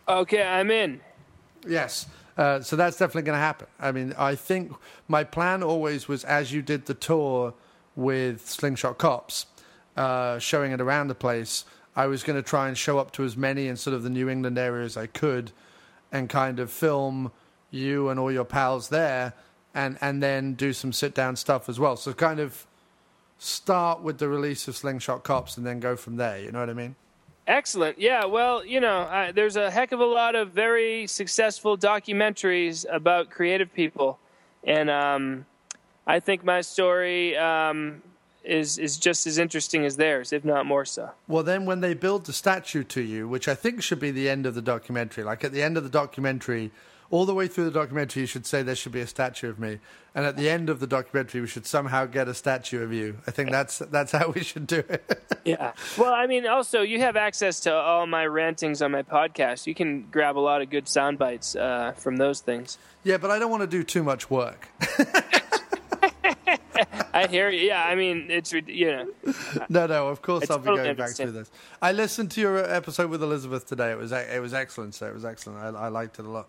Okay, 0.09 0.43
I'm 0.43 0.71
in. 0.71 1.01
Yes. 1.67 2.07
Uh, 2.37 2.61
so 2.61 2.77
that's 2.77 2.97
definitely 2.97 3.23
going 3.23 3.37
to 3.37 3.41
happen. 3.41 3.67
I 3.81 3.91
mean, 3.91 4.14
I 4.17 4.37
think 4.37 4.73
my 5.09 5.25
plan 5.25 5.64
always 5.64 6.07
was 6.07 6.23
as 6.23 6.53
you 6.53 6.62
did 6.62 6.87
the 6.87 6.95
tour 6.95 7.53
with 7.97 8.49
Slingshot 8.49 8.97
Cops, 8.97 9.47
uh, 9.97 10.38
showing 10.38 10.71
it 10.71 10.81
around 10.81 11.09
the 11.09 11.17
place, 11.17 11.64
I 11.96 12.07
was 12.07 12.22
going 12.22 12.37
to 12.37 12.42
try 12.42 12.68
and 12.68 12.77
show 12.77 12.98
up 12.98 13.12
to 13.12 13.24
as 13.24 13.37
many 13.37 13.68
in 13.68 13.77
sort 13.77 13.94
of 13.94 14.03
the 14.03 14.11
New 14.11 14.29
England 14.29 14.59
area 14.59 14.85
as 14.85 14.96
I 14.96 15.07
could 15.07 15.53
and 16.12 16.29
kind 16.29 16.61
of 16.61 16.70
film 16.70 17.33
you 17.70 18.09
and 18.09 18.18
all 18.18 18.33
your 18.33 18.44
pals 18.44 18.88
there 18.88 19.35
and, 19.74 19.98
and 20.01 20.22
then 20.22 20.55
do 20.55 20.72
some 20.72 20.92
sit 20.92 21.14
down 21.14 21.37
stuff 21.37 21.68
as 21.68 21.79
well. 21.79 21.96
So 21.96 22.12
kind 22.12 22.40
of 22.40 22.66
start 23.38 24.03
with 24.03 24.18
the 24.18 24.29
release 24.29 24.68
of 24.68 24.77
Slingshot 24.77 25.22
Cops 25.22 25.57
and 25.57 25.66
then 25.66 25.81
go 25.81 25.96
from 25.96 26.16
there. 26.16 26.38
You 26.38 26.51
know 26.51 26.61
what 26.61 26.70
I 26.70 26.74
mean? 26.74 26.96
Excellent. 27.46 27.98
Yeah, 27.98 28.27
well, 28.27 28.64
you 28.64 28.81
know, 28.81 29.03
uh, 29.03 29.33
there's 29.33 29.57
a 29.57 29.70
heck 29.70 29.92
of 29.92 30.01
a 30.01 30.05
lot 30.05 30.35
of 30.35 30.51
very 30.51 31.07
successful 31.07 31.79
documentaries 31.79 32.85
about 32.90 33.31
creative 33.31 33.72
people. 33.72 34.18
And 34.64 34.90
um, 34.90 35.46
I 36.07 36.20
think 36.20 36.44
my 36.44 36.61
story 36.61 37.37
um, 37.37 38.03
is, 38.44 38.79
is 38.79 38.96
just 38.96 39.27
as 39.27 39.38
interesting 39.38 39.85
as 39.85 39.96
theirs, 39.96 40.33
if 40.33 40.44
not 40.44 40.66
more 40.66 40.85
so. 40.85 41.11
Well, 41.27 41.42
then 41.42 41.66
when 41.66 41.81
they 41.81 41.94
build 41.94 42.27
the 42.27 42.33
statue 42.33 42.85
to 42.85 43.01
you, 43.01 43.29
which 43.29 43.48
I 43.48 43.55
think 43.55 43.83
should 43.83 44.01
be 44.01 44.11
the 44.11 44.29
end 44.29 44.46
of 44.46 44.55
the 44.55 44.62
documentary, 44.62 45.24
like 45.24 45.44
at 45.44 45.53
the 45.53 45.62
end 45.62 45.77
of 45.77 45.83
the 45.85 45.90
documentary, 45.90 46.70
all 47.11 47.24
the 47.24 47.33
way 47.35 47.48
through 47.48 47.64
the 47.64 47.70
documentary, 47.70 48.20
you 48.20 48.27
should 48.27 48.44
say 48.44 48.62
there 48.62 48.74
should 48.77 48.92
be 48.92 49.01
a 49.01 49.07
statue 49.07 49.48
of 49.48 49.59
me, 49.59 49.79
and 50.14 50.27
at 50.27 50.37
the 50.37 50.51
end 50.51 50.68
of 50.68 50.79
the 50.79 50.87
documentary, 50.87 51.40
we 51.40 51.46
should 51.46 51.64
somehow 51.64 52.05
get 52.05 52.29
a 52.29 52.35
statue 52.35 52.83
of 52.83 52.92
you. 52.92 53.16
I 53.27 53.31
think 53.31 53.51
that's 53.51 53.79
that's 53.79 54.12
how 54.12 54.31
we 54.31 54.42
should 54.42 54.66
do 54.66 54.83
it. 54.88 55.24
Yeah. 55.44 55.72
Well, 55.96 56.12
I 56.12 56.27
mean, 56.27 56.46
also 56.46 56.83
you 56.83 57.01
have 57.01 57.16
access 57.16 57.61
to 57.61 57.72
all 57.72 58.07
my 58.07 58.27
rantings 58.27 58.83
on 58.83 58.90
my 58.90 59.03
podcast. 59.03 59.66
You 59.66 59.74
can 59.74 60.03
grab 60.11 60.37
a 60.37 60.40
lot 60.40 60.61
of 60.61 60.68
good 60.68 60.87
sound 60.87 61.16
bites 61.18 61.57
uh, 61.57 61.92
from 61.96 62.16
those 62.18 62.40
things. 62.40 62.77
yeah, 63.03 63.16
but 63.16 63.31
I 63.31 63.38
don't 63.38 63.51
want 63.51 63.62
to 63.62 63.66
do 63.66 63.83
too 63.83 64.03
much 64.03 64.29
work. 64.29 64.68
I 67.12 67.26
hear 67.26 67.50
you. 67.50 67.66
Yeah, 67.66 67.84
I 67.84 67.94
mean, 67.94 68.30
it's 68.30 68.52
you 68.52 68.87
know. 68.87 69.34
No, 69.68 69.87
no, 69.87 70.08
of 70.08 70.22
course 70.22 70.50
I'll 70.50 70.58
be 70.58 70.66
totally 70.66 70.84
going 70.84 70.96
back 70.96 71.14
to 71.14 71.30
this. 71.30 71.50
I 71.80 71.92
listened 71.92 72.30
to 72.32 72.40
your 72.40 72.58
episode 72.58 73.11
with 73.11 73.22
Elizabeth 73.22 73.66
today. 73.66 73.90
It 73.92 73.98
was 73.98 74.12
it 74.12 74.40
was 74.40 74.54
excellent. 74.54 74.94
So 74.94 75.06
it 75.06 75.14
was 75.14 75.24
excellent. 75.24 75.76
I, 75.76 75.87
I 75.87 75.88
liked 75.88 76.18
it 76.18 76.24
a 76.24 76.30
lot. 76.30 76.48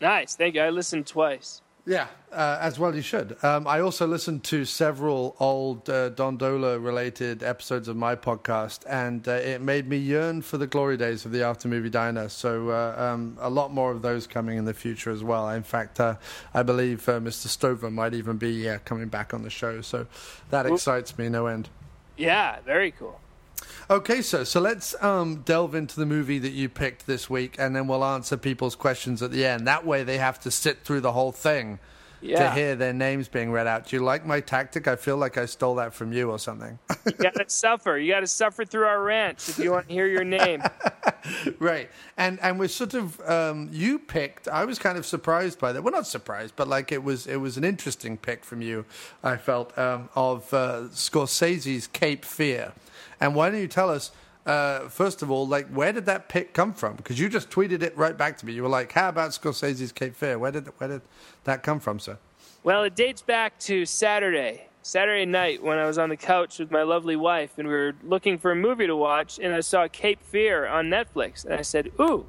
Nice. 0.00 0.36
Thank 0.36 0.54
you. 0.54 0.62
I 0.62 0.70
listened 0.70 1.06
twice. 1.06 1.62
Yeah, 1.88 2.08
uh, 2.30 2.58
as 2.60 2.78
well 2.78 2.94
you 2.94 3.00
should. 3.00 3.42
Um, 3.42 3.66
I 3.66 3.80
also 3.80 4.06
listened 4.06 4.44
to 4.44 4.66
several 4.66 5.34
old 5.40 5.88
uh, 5.88 6.10
Don 6.10 6.36
Dohler 6.36 6.84
related 6.84 7.42
episodes 7.42 7.88
of 7.88 7.96
my 7.96 8.14
podcast, 8.14 8.80
and 8.86 9.26
uh, 9.26 9.32
it 9.32 9.62
made 9.62 9.88
me 9.88 9.96
yearn 9.96 10.42
for 10.42 10.58
the 10.58 10.66
glory 10.66 10.98
days 10.98 11.24
of 11.24 11.32
the 11.32 11.42
After 11.42 11.66
Movie 11.66 11.88
Diner. 11.88 12.28
So 12.28 12.68
uh, 12.68 12.94
um, 12.98 13.38
a 13.40 13.48
lot 13.48 13.72
more 13.72 13.90
of 13.90 14.02
those 14.02 14.26
coming 14.26 14.58
in 14.58 14.66
the 14.66 14.74
future 14.74 15.10
as 15.10 15.24
well. 15.24 15.48
In 15.48 15.62
fact, 15.62 15.98
uh, 15.98 16.16
I 16.52 16.62
believe 16.62 17.08
uh, 17.08 17.20
Mr. 17.20 17.46
Stover 17.46 17.90
might 17.90 18.12
even 18.12 18.36
be 18.36 18.68
uh, 18.68 18.80
coming 18.84 19.08
back 19.08 19.32
on 19.32 19.42
the 19.42 19.50
show. 19.50 19.80
So 19.80 20.06
that 20.50 20.66
excites 20.66 21.16
me 21.16 21.30
no 21.30 21.46
end. 21.46 21.70
Yeah, 22.18 22.60
very 22.66 22.90
cool. 22.90 23.18
Okay, 23.90 24.22
so 24.22 24.44
so 24.44 24.60
let's 24.60 25.00
um, 25.02 25.42
delve 25.42 25.74
into 25.74 25.98
the 25.98 26.06
movie 26.06 26.38
that 26.38 26.52
you 26.52 26.68
picked 26.68 27.06
this 27.06 27.28
week, 27.28 27.56
and 27.58 27.74
then 27.74 27.86
we'll 27.86 28.04
answer 28.04 28.36
people's 28.36 28.74
questions 28.74 29.22
at 29.22 29.30
the 29.30 29.44
end. 29.44 29.66
That 29.66 29.86
way, 29.86 30.04
they 30.04 30.18
have 30.18 30.38
to 30.40 30.50
sit 30.50 30.84
through 30.84 31.00
the 31.00 31.12
whole 31.12 31.32
thing 31.32 31.78
to 32.20 32.50
hear 32.50 32.74
their 32.74 32.92
names 32.92 33.28
being 33.28 33.50
read 33.52 33.66
out. 33.66 33.86
Do 33.86 33.96
you 33.96 34.02
like 34.02 34.26
my 34.26 34.40
tactic? 34.40 34.88
I 34.88 34.96
feel 34.96 35.16
like 35.16 35.38
I 35.38 35.46
stole 35.46 35.76
that 35.76 35.94
from 35.94 36.12
you 36.12 36.30
or 36.30 36.38
something. 36.38 36.78
You 37.06 37.14
got 37.14 37.34
to 37.36 37.44
suffer. 37.48 37.96
You 37.96 38.12
got 38.12 38.20
to 38.20 38.26
suffer 38.26 38.66
through 38.66 38.84
our 38.84 39.02
rants 39.02 39.48
if 39.48 39.58
you 39.58 39.70
want 39.70 39.88
to 39.88 39.94
hear 39.94 40.06
your 40.06 40.24
name. 40.24 40.62
right, 41.58 41.88
and 42.18 42.38
and 42.40 42.58
we're 42.58 42.68
sort 42.68 42.92
of 42.92 43.18
um, 43.22 43.70
you 43.72 43.98
picked. 43.98 44.46
I 44.46 44.66
was 44.66 44.78
kind 44.78 44.98
of 44.98 45.06
surprised 45.06 45.58
by 45.58 45.72
that. 45.72 45.82
Well, 45.82 45.92
not 45.92 46.06
surprised, 46.06 46.52
but 46.54 46.68
like 46.68 46.92
it 46.92 47.02
was 47.02 47.26
it 47.26 47.36
was 47.36 47.56
an 47.56 47.64
interesting 47.64 48.18
pick 48.18 48.44
from 48.44 48.60
you. 48.60 48.84
I 49.24 49.38
felt 49.38 49.76
um, 49.78 50.10
of 50.14 50.52
uh, 50.52 50.88
Scorsese's 50.90 51.86
Cape 51.86 52.26
Fear, 52.26 52.74
and 53.20 53.34
why 53.34 53.50
don't 53.50 53.60
you 53.60 53.68
tell 53.68 53.90
us? 53.90 54.10
Uh, 54.46 54.88
first 54.88 55.20
of 55.20 55.30
all, 55.30 55.46
like, 55.46 55.68
where 55.68 55.92
did 55.92 56.06
that 56.06 56.28
pick 56.28 56.54
come 56.54 56.72
from? 56.72 56.96
Because 56.96 57.20
you 57.20 57.28
just 57.28 57.50
tweeted 57.50 57.82
it 57.82 57.94
right 57.98 58.16
back 58.16 58.38
to 58.38 58.46
me. 58.46 58.52
You 58.54 58.62
were 58.62 58.68
like, 58.68 58.92
"How 58.92 59.10
about 59.10 59.30
Scorsese's 59.32 59.92
Cape 59.92 60.16
Fear? 60.16 60.38
Where 60.38 60.50
did 60.50 60.68
where 60.78 60.88
did 60.88 61.02
that 61.44 61.62
come 61.62 61.80
from, 61.80 61.98
sir?" 61.98 62.16
Well, 62.64 62.82
it 62.84 62.94
dates 62.94 63.20
back 63.20 63.58
to 63.60 63.84
Saturday, 63.84 64.68
Saturday 64.82 65.26
night 65.26 65.62
when 65.62 65.78
I 65.78 65.86
was 65.86 65.98
on 65.98 66.08
the 66.08 66.16
couch 66.16 66.58
with 66.58 66.70
my 66.70 66.82
lovely 66.82 67.14
wife 67.14 67.52
and 67.58 67.68
we 67.68 67.74
were 67.74 67.94
looking 68.02 68.38
for 68.38 68.50
a 68.50 68.56
movie 68.56 68.86
to 68.86 68.96
watch, 68.96 69.38
and 69.38 69.54
I 69.54 69.60
saw 69.60 69.86
Cape 69.86 70.22
Fear 70.22 70.66
on 70.66 70.86
Netflix, 70.86 71.44
and 71.44 71.52
I 71.54 71.62
said, 71.62 71.92
"Ooh, 72.00 72.24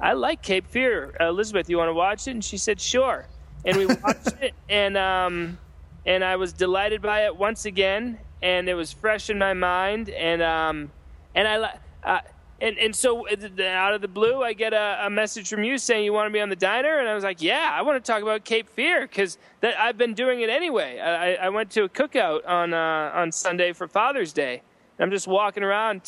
I 0.00 0.14
like 0.14 0.42
Cape 0.42 0.66
Fear. 0.66 1.14
Uh, 1.20 1.28
Elizabeth, 1.28 1.70
you 1.70 1.78
want 1.78 1.88
to 1.88 1.94
watch 1.94 2.26
it?" 2.26 2.32
And 2.32 2.44
she 2.44 2.58
said, 2.58 2.80
"Sure." 2.80 3.26
And 3.64 3.76
we 3.76 3.86
watched 3.86 4.32
it, 4.40 4.54
and 4.68 4.96
um, 4.96 5.58
and 6.04 6.24
I 6.24 6.36
was 6.36 6.52
delighted 6.52 7.00
by 7.00 7.26
it 7.26 7.36
once 7.36 7.64
again, 7.64 8.18
and 8.44 8.68
it 8.68 8.74
was 8.74 8.92
fresh 8.92 9.30
in 9.30 9.38
my 9.38 9.54
mind, 9.54 10.10
and 10.10 10.42
um, 10.42 10.92
and 11.34 11.48
I. 11.48 11.78
Uh, 12.04 12.20
and, 12.60 12.78
and 12.78 12.94
so 12.94 13.26
uh, 13.26 13.62
out 13.64 13.94
of 13.94 14.00
the 14.00 14.08
blue, 14.08 14.42
I 14.42 14.52
get 14.52 14.72
a, 14.72 15.06
a 15.06 15.10
message 15.10 15.48
from 15.48 15.64
you 15.64 15.76
saying 15.76 16.04
you 16.04 16.12
want 16.12 16.28
to 16.28 16.32
be 16.32 16.40
on 16.40 16.48
the 16.48 16.56
diner, 16.56 16.98
and 16.98 17.08
I 17.08 17.14
was 17.14 17.24
like, 17.24 17.42
"Yeah, 17.42 17.70
I 17.72 17.82
want 17.82 18.02
to 18.02 18.12
talk 18.12 18.22
about 18.22 18.44
Cape 18.44 18.68
Fear 18.68 19.02
because 19.02 19.38
that 19.60 19.78
I've 19.78 19.98
been 19.98 20.14
doing 20.14 20.40
it 20.40 20.48
anyway." 20.48 21.00
I, 21.00 21.34
I 21.34 21.48
went 21.48 21.70
to 21.72 21.82
a 21.82 21.88
cookout 21.88 22.46
on 22.46 22.72
uh, 22.72 23.10
on 23.12 23.32
Sunday 23.32 23.72
for 23.72 23.88
Father's 23.88 24.32
Day. 24.32 24.62
and 24.98 25.04
I'm 25.04 25.10
just 25.10 25.26
walking 25.26 25.64
around 25.64 26.02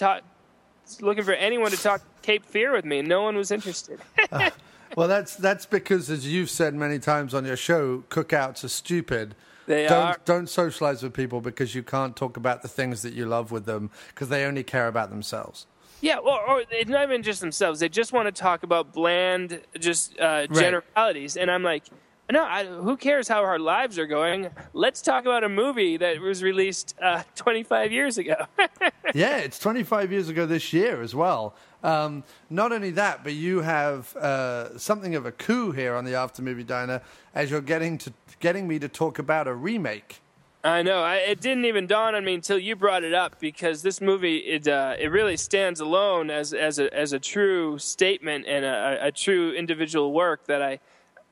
looking 1.00 1.24
for 1.24 1.34
anyone 1.34 1.72
to 1.72 1.82
talk 1.82 2.00
Cape 2.22 2.44
Fear 2.44 2.72
with 2.72 2.84
me. 2.84 3.00
And 3.00 3.08
no 3.08 3.22
one 3.22 3.36
was 3.36 3.50
interested. 3.50 3.98
Well, 4.96 5.08
that's 5.08 5.34
that's 5.36 5.66
because, 5.66 6.08
as 6.08 6.26
you've 6.26 6.48
said 6.48 6.74
many 6.74 6.98
times 6.98 7.34
on 7.34 7.44
your 7.44 7.56
show, 7.56 8.04
cookouts 8.08 8.64
are 8.64 8.68
stupid. 8.68 9.34
They 9.66 9.86
don't 9.86 9.92
are. 9.92 10.20
don't 10.24 10.48
socialize 10.48 11.02
with 11.02 11.12
people 11.12 11.40
because 11.40 11.74
you 11.74 11.82
can't 11.82 12.16
talk 12.16 12.36
about 12.36 12.62
the 12.62 12.68
things 12.68 13.02
that 13.02 13.14
you 13.14 13.26
love 13.26 13.50
with 13.50 13.66
them 13.66 13.90
because 14.08 14.28
they 14.28 14.44
only 14.44 14.62
care 14.62 14.88
about 14.88 15.10
themselves. 15.10 15.66
Yeah, 16.00 16.18
or, 16.18 16.48
or 16.48 16.62
it's 16.70 16.90
not 16.90 17.04
even 17.04 17.22
just 17.22 17.40
themselves. 17.40 17.80
They 17.80 17.88
just 17.88 18.12
want 18.12 18.26
to 18.26 18.32
talk 18.32 18.62
about 18.62 18.92
bland, 18.92 19.60
just 19.78 20.18
uh, 20.20 20.46
generalities. 20.46 21.36
And 21.36 21.50
I'm 21.50 21.62
like, 21.62 21.84
no, 22.30 22.44
I, 22.44 22.64
who 22.64 22.96
cares 22.96 23.28
how 23.28 23.42
our 23.44 23.58
lives 23.58 23.98
are 23.98 24.06
going? 24.06 24.50
Let's 24.72 25.00
talk 25.00 25.24
about 25.24 25.44
a 25.44 25.48
movie 25.48 25.96
that 25.96 26.20
was 26.20 26.42
released 26.42 26.94
uh, 27.00 27.22
25 27.36 27.92
years 27.92 28.18
ago. 28.18 28.46
yeah, 29.14 29.38
it's 29.38 29.58
25 29.58 30.10
years 30.10 30.28
ago 30.28 30.46
this 30.46 30.72
year 30.72 31.02
as 31.02 31.14
well. 31.14 31.54
Um, 31.84 32.24
not 32.50 32.72
only 32.72 32.90
that, 32.92 33.22
but 33.22 33.34
you 33.34 33.60
have 33.60 34.14
uh, 34.16 34.76
something 34.76 35.14
of 35.14 35.24
a 35.24 35.32
coup 35.32 35.70
here 35.70 35.94
on 35.94 36.04
the 36.04 36.14
After 36.14 36.42
Movie 36.42 36.64
Diner 36.64 37.00
as 37.34 37.50
you're 37.50 37.60
getting 37.60 37.96
to 37.98 38.12
getting 38.40 38.66
me 38.66 38.78
to 38.80 38.88
talk 38.88 39.18
about 39.18 39.46
a 39.46 39.54
remake. 39.54 40.20
I 40.64 40.82
know. 40.82 41.04
I, 41.04 41.16
it 41.16 41.40
didn't 41.40 41.64
even 41.64 41.86
dawn 41.86 42.16
on 42.16 42.24
me 42.24 42.34
until 42.34 42.58
you 42.58 42.74
brought 42.74 43.04
it 43.04 43.14
up 43.14 43.38
because 43.38 43.82
this 43.82 44.00
movie 44.00 44.38
it 44.38 44.66
uh, 44.66 44.96
it 44.98 45.12
really 45.12 45.36
stands 45.36 45.78
alone 45.78 46.28
as 46.28 46.52
as 46.52 46.80
a 46.80 46.92
as 46.92 47.12
a 47.12 47.20
true 47.20 47.78
statement 47.78 48.46
and 48.48 48.64
a, 48.64 48.98
a 49.00 49.12
true 49.12 49.52
individual 49.52 50.12
work 50.12 50.46
that 50.46 50.60
I, 50.60 50.80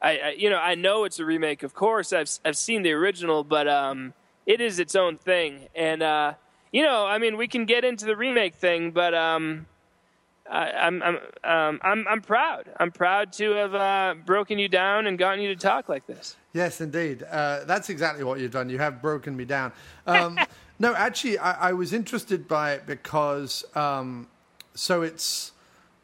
I, 0.04 0.18
I 0.18 0.30
you 0.36 0.50
know 0.50 0.58
I 0.58 0.74
know 0.74 1.04
it's 1.04 1.18
a 1.18 1.24
remake. 1.24 1.62
Of 1.62 1.74
course, 1.74 2.12
I've 2.12 2.30
I've 2.44 2.56
seen 2.56 2.82
the 2.82 2.92
original, 2.92 3.42
but 3.42 3.66
um, 3.66 4.12
it 4.46 4.60
is 4.60 4.78
its 4.78 4.94
own 4.94 5.16
thing. 5.16 5.68
And 5.74 6.02
uh, 6.02 6.34
you 6.72 6.82
know, 6.82 7.06
I 7.06 7.18
mean, 7.18 7.36
we 7.36 7.48
can 7.48 7.64
get 7.64 7.84
into 7.84 8.04
the 8.04 8.14
remake 8.14 8.54
thing, 8.54 8.90
but 8.90 9.14
um, 9.14 9.66
I, 10.50 10.70
I'm 10.70 11.02
I'm 11.02 11.16
um, 11.42 11.80
I'm 11.82 12.06
I'm 12.06 12.20
proud. 12.20 12.70
I'm 12.78 12.92
proud 12.92 13.32
to 13.34 13.50
have 13.52 13.74
uh, 13.74 14.14
broken 14.26 14.58
you 14.58 14.68
down 14.68 15.06
and 15.06 15.18
gotten 15.18 15.40
you 15.40 15.48
to 15.48 15.56
talk 15.56 15.88
like 15.88 16.06
this. 16.06 16.36
Yes, 16.52 16.80
indeed. 16.80 17.22
Uh, 17.22 17.64
that's 17.64 17.88
exactly 17.88 18.24
what 18.24 18.38
you've 18.38 18.52
done. 18.52 18.68
You 18.68 18.78
have 18.78 19.00
broken 19.00 19.36
me 19.36 19.46
down. 19.46 19.72
Um, 20.06 20.38
no, 20.78 20.94
actually, 20.94 21.38
I, 21.38 21.70
I 21.70 21.72
was 21.72 21.92
interested 21.94 22.46
by 22.46 22.72
it 22.72 22.86
because 22.86 23.64
um, 23.74 24.28
so 24.74 25.00
it's 25.00 25.52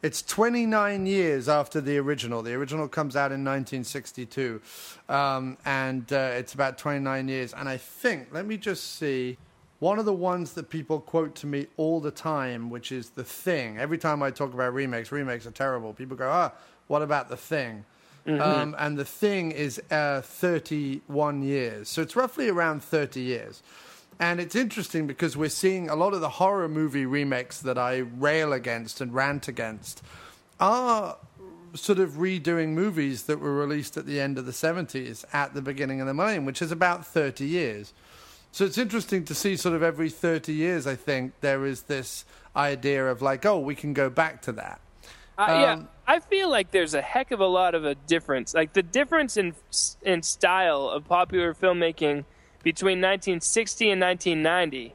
it's 0.03 0.23
29 0.23 1.07
years 1.07 1.49
after 1.49 1.81
the 1.81 1.99
original. 1.99 2.43
The 2.43 2.55
original 2.55 2.89
comes 2.89 3.17
out 3.17 3.33
in 3.33 3.45
1962, 3.45 4.61
um, 5.09 5.59
and 5.65 6.11
uh, 6.13 6.33
it's 6.35 6.55
about 6.55 6.79
29 6.79 7.29
years. 7.29 7.53
And 7.53 7.69
I 7.69 7.77
think, 7.77 8.29
let 8.33 8.47
me 8.47 8.57
just 8.57 8.97
see. 8.97 9.37
One 9.79 9.99
of 9.99 10.05
the 10.05 10.13
ones 10.13 10.53
that 10.53 10.69
people 10.69 11.01
quote 11.01 11.35
to 11.37 11.47
me 11.47 11.67
all 11.79 12.01
the 12.01 12.11
time, 12.11 12.69
which 12.69 12.93
is 12.93 13.11
The 13.11 13.25
Thing. 13.25 13.79
Every 13.79 13.97
time 13.97 14.23
I 14.23 14.31
talk 14.31 14.53
about 14.53 14.75
remakes, 14.75 15.11
remakes 15.11 15.47
are 15.47 15.53
terrible. 15.53 15.95
People 15.95 16.19
go, 16.19 16.29
ah, 16.29 16.53
what 16.87 17.01
about 17.01 17.31
The 17.31 17.37
Thing? 17.39 17.87
Um, 18.27 18.77
and 18.79 18.99
The 18.99 19.07
Thing 19.07 19.53
is 19.53 19.81
uh, 19.91 20.21
31 20.21 21.43
years. 21.43 21.89
So 21.89 22.03
it's 22.03 22.15
roughly 22.15 22.49
around 22.49 22.83
30 22.83 23.21
years. 23.21 23.63
And 24.21 24.39
it's 24.39 24.55
interesting 24.55 25.07
because 25.07 25.35
we're 25.35 25.49
seeing 25.49 25.89
a 25.89 25.97
lot 25.97 26.13
of 26.13 26.21
the 26.21 26.29
horror 26.29 26.69
movie 26.69 27.07
remakes 27.07 27.61
that 27.63 27.79
I 27.79 27.97
rail 27.97 28.53
against 28.53 29.01
and 29.01 29.15
rant 29.15 29.49
against 29.49 30.03
are 30.61 31.17
sort 31.73 31.99
of 31.99 32.11
redoing 32.13 32.71
movies 32.71 33.23
that 33.25 33.41
were 33.41 33.55
released 33.55 33.97
at 33.97 34.05
the 34.05 34.21
end 34.21 34.37
of 34.37 34.45
the 34.45 34.53
70s 34.53 35.25
at 35.33 35.55
the 35.55 35.63
beginning 35.63 36.03
of 36.03 36.07
the 36.07 36.13
millennium, 36.13 36.45
which 36.45 36.61
is 36.61 36.71
about 36.71 37.07
30 37.07 37.47
years. 37.47 37.95
So 38.53 38.67
it's 38.67 38.77
interesting 38.77 39.25
to 39.25 39.35
see 39.35 39.57
sort 39.57 39.75
of 39.75 39.83
every 39.83 40.11
30 40.11 40.53
years, 40.53 40.87
I 40.87 40.97
think, 40.97 41.33
there 41.41 41.65
is 41.65 41.83
this 41.83 42.27
idea 42.55 43.07
of 43.11 43.23
like, 43.23 43.47
oh, 43.47 43.59
we 43.59 43.75
can 43.75 43.95
go 43.95 44.11
back 44.11 44.43
to 44.43 44.53
that. 44.53 44.81
Uh, 45.39 45.47
yeah, 45.49 45.73
Um, 45.73 45.89
I 46.07 46.19
feel 46.19 46.51
like 46.51 46.73
there's 46.73 46.93
a 46.93 47.01
heck 47.01 47.31
of 47.31 47.41
a 47.41 47.47
lot 47.47 47.75
of 47.75 47.87
a 47.87 47.95
difference. 47.95 48.53
Like 48.53 48.75
the 48.75 48.83
difference 48.83 49.39
in 49.39 49.55
in 50.03 50.23
style 50.23 50.89
of 50.89 51.07
popular 51.07 51.55
filmmaking 51.55 52.25
between 52.63 52.99
1960 52.99 53.91
and 53.91 54.01
1990. 54.01 54.95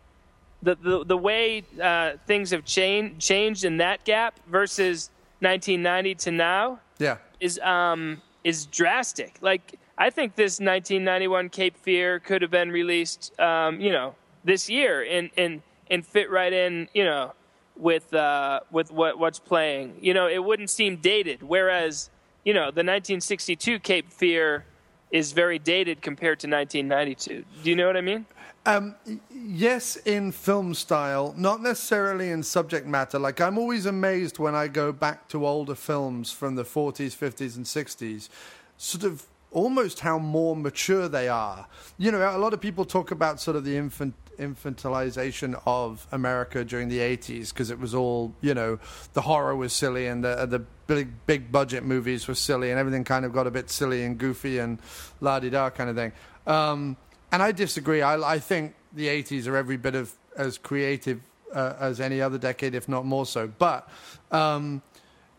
The 0.61 0.75
the, 0.75 1.05
the 1.05 1.17
way 1.17 1.63
uh, 1.81 2.13
things 2.25 2.51
have 2.51 2.65
changed 2.65 3.19
changed 3.19 3.63
in 3.65 3.77
that 3.77 4.03
gap 4.05 4.39
versus 4.47 5.09
1990 5.39 6.15
to 6.15 6.31
now 6.31 6.79
Yeah. 6.99 7.17
is 7.39 7.59
um 7.59 8.21
is 8.43 8.65
drastic. 8.65 9.35
Like 9.41 9.75
I 9.97 10.09
think 10.09 10.35
this 10.35 10.59
1991 10.59 11.49
Cape 11.49 11.77
Fear 11.77 12.19
could 12.19 12.41
have 12.41 12.51
been 12.51 12.71
released, 12.71 13.37
um, 13.39 13.79
you 13.79 13.91
know, 13.91 14.15
this 14.43 14.69
year 14.69 15.03
and 15.03 15.29
and 15.37 15.61
and 15.89 16.05
fit 16.05 16.29
right 16.31 16.51
in, 16.51 16.89
you 16.93 17.03
know, 17.05 17.33
with 17.77 18.13
uh, 18.13 18.61
with 18.71 18.91
what 18.91 19.19
what's 19.19 19.39
playing. 19.39 19.97
You 20.01 20.13
know, 20.13 20.27
it 20.27 20.43
wouldn't 20.43 20.69
seem 20.69 20.97
dated. 20.97 21.43
Whereas, 21.43 22.09
you 22.43 22.53
know, 22.53 22.65
the 22.71 22.83
1962 22.83 23.79
Cape 23.79 24.11
Fear 24.11 24.65
is 25.11 25.31
very 25.31 25.59
dated 25.59 26.01
compared 26.01 26.39
to 26.39 26.47
1992. 26.47 27.45
Do 27.63 27.69
you 27.69 27.75
know 27.75 27.87
what 27.87 27.97
I 27.97 28.01
mean? 28.01 28.25
Um, 28.67 28.95
yes, 29.31 29.95
in 30.05 30.31
film 30.31 30.73
style, 30.73 31.35
not 31.37 31.61
necessarily 31.61 32.31
in 32.31 32.41
subject 32.41 32.87
matter. 32.87 33.19
Like, 33.19 33.39
I'm 33.39 33.59
always 33.59 33.85
amazed 33.85 34.39
when 34.39 34.55
I 34.55 34.67
go 34.67 34.91
back 34.91 35.27
to 35.29 35.45
older 35.45 35.75
films 35.75 36.31
from 36.31 36.55
the 36.55 36.63
40s, 36.63 37.15
50s, 37.15 37.55
and 37.55 37.65
60s 37.65 38.29
sort 38.77 39.03
of 39.03 39.25
almost 39.51 39.99
how 39.99 40.17
more 40.17 40.55
mature 40.55 41.07
they 41.07 41.29
are. 41.29 41.67
You 41.97 42.11
know, 42.11 42.35
a 42.35 42.39
lot 42.39 42.53
of 42.53 42.59
people 42.59 42.85
talk 42.85 43.11
about 43.11 43.39
sort 43.39 43.55
of 43.55 43.63
the 43.63 43.77
infant 43.77 44.13
infantilization 44.37 45.59
of 45.65 46.07
America 46.11 46.63
during 46.63 46.89
the 46.89 46.99
80s 46.99 47.49
because 47.49 47.69
it 47.69 47.79
was 47.79 47.93
all, 47.93 48.33
you 48.41 48.53
know, 48.53 48.79
the 49.13 49.21
horror 49.21 49.55
was 49.55 49.73
silly 49.73 50.07
and 50.07 50.23
the 50.23 50.45
the 50.45 50.59
big 50.87 51.09
big 51.25 51.51
budget 51.51 51.83
movies 51.83 52.27
were 52.27 52.35
silly 52.35 52.69
and 52.69 52.79
everything 52.79 53.03
kind 53.03 53.25
of 53.25 53.33
got 53.33 53.47
a 53.47 53.51
bit 53.51 53.69
silly 53.69 54.03
and 54.03 54.17
goofy 54.17 54.59
and 54.59 54.79
la 55.21 55.39
di 55.39 55.49
da 55.49 55.69
kind 55.69 55.89
of 55.89 55.95
thing. 55.95 56.11
Um, 56.47 56.97
and 57.31 57.41
I 57.41 57.51
disagree. 57.51 58.01
I, 58.01 58.33
I 58.35 58.39
think 58.39 58.75
the 58.93 59.07
80s 59.07 59.47
are 59.47 59.55
every 59.55 59.77
bit 59.77 59.95
of 59.95 60.13
as 60.37 60.57
creative 60.57 61.21
uh, 61.53 61.73
as 61.79 61.99
any 61.99 62.21
other 62.21 62.37
decade, 62.37 62.75
if 62.75 62.87
not 62.87 63.05
more 63.05 63.25
so. 63.25 63.47
But 63.47 63.89
um, 64.31 64.81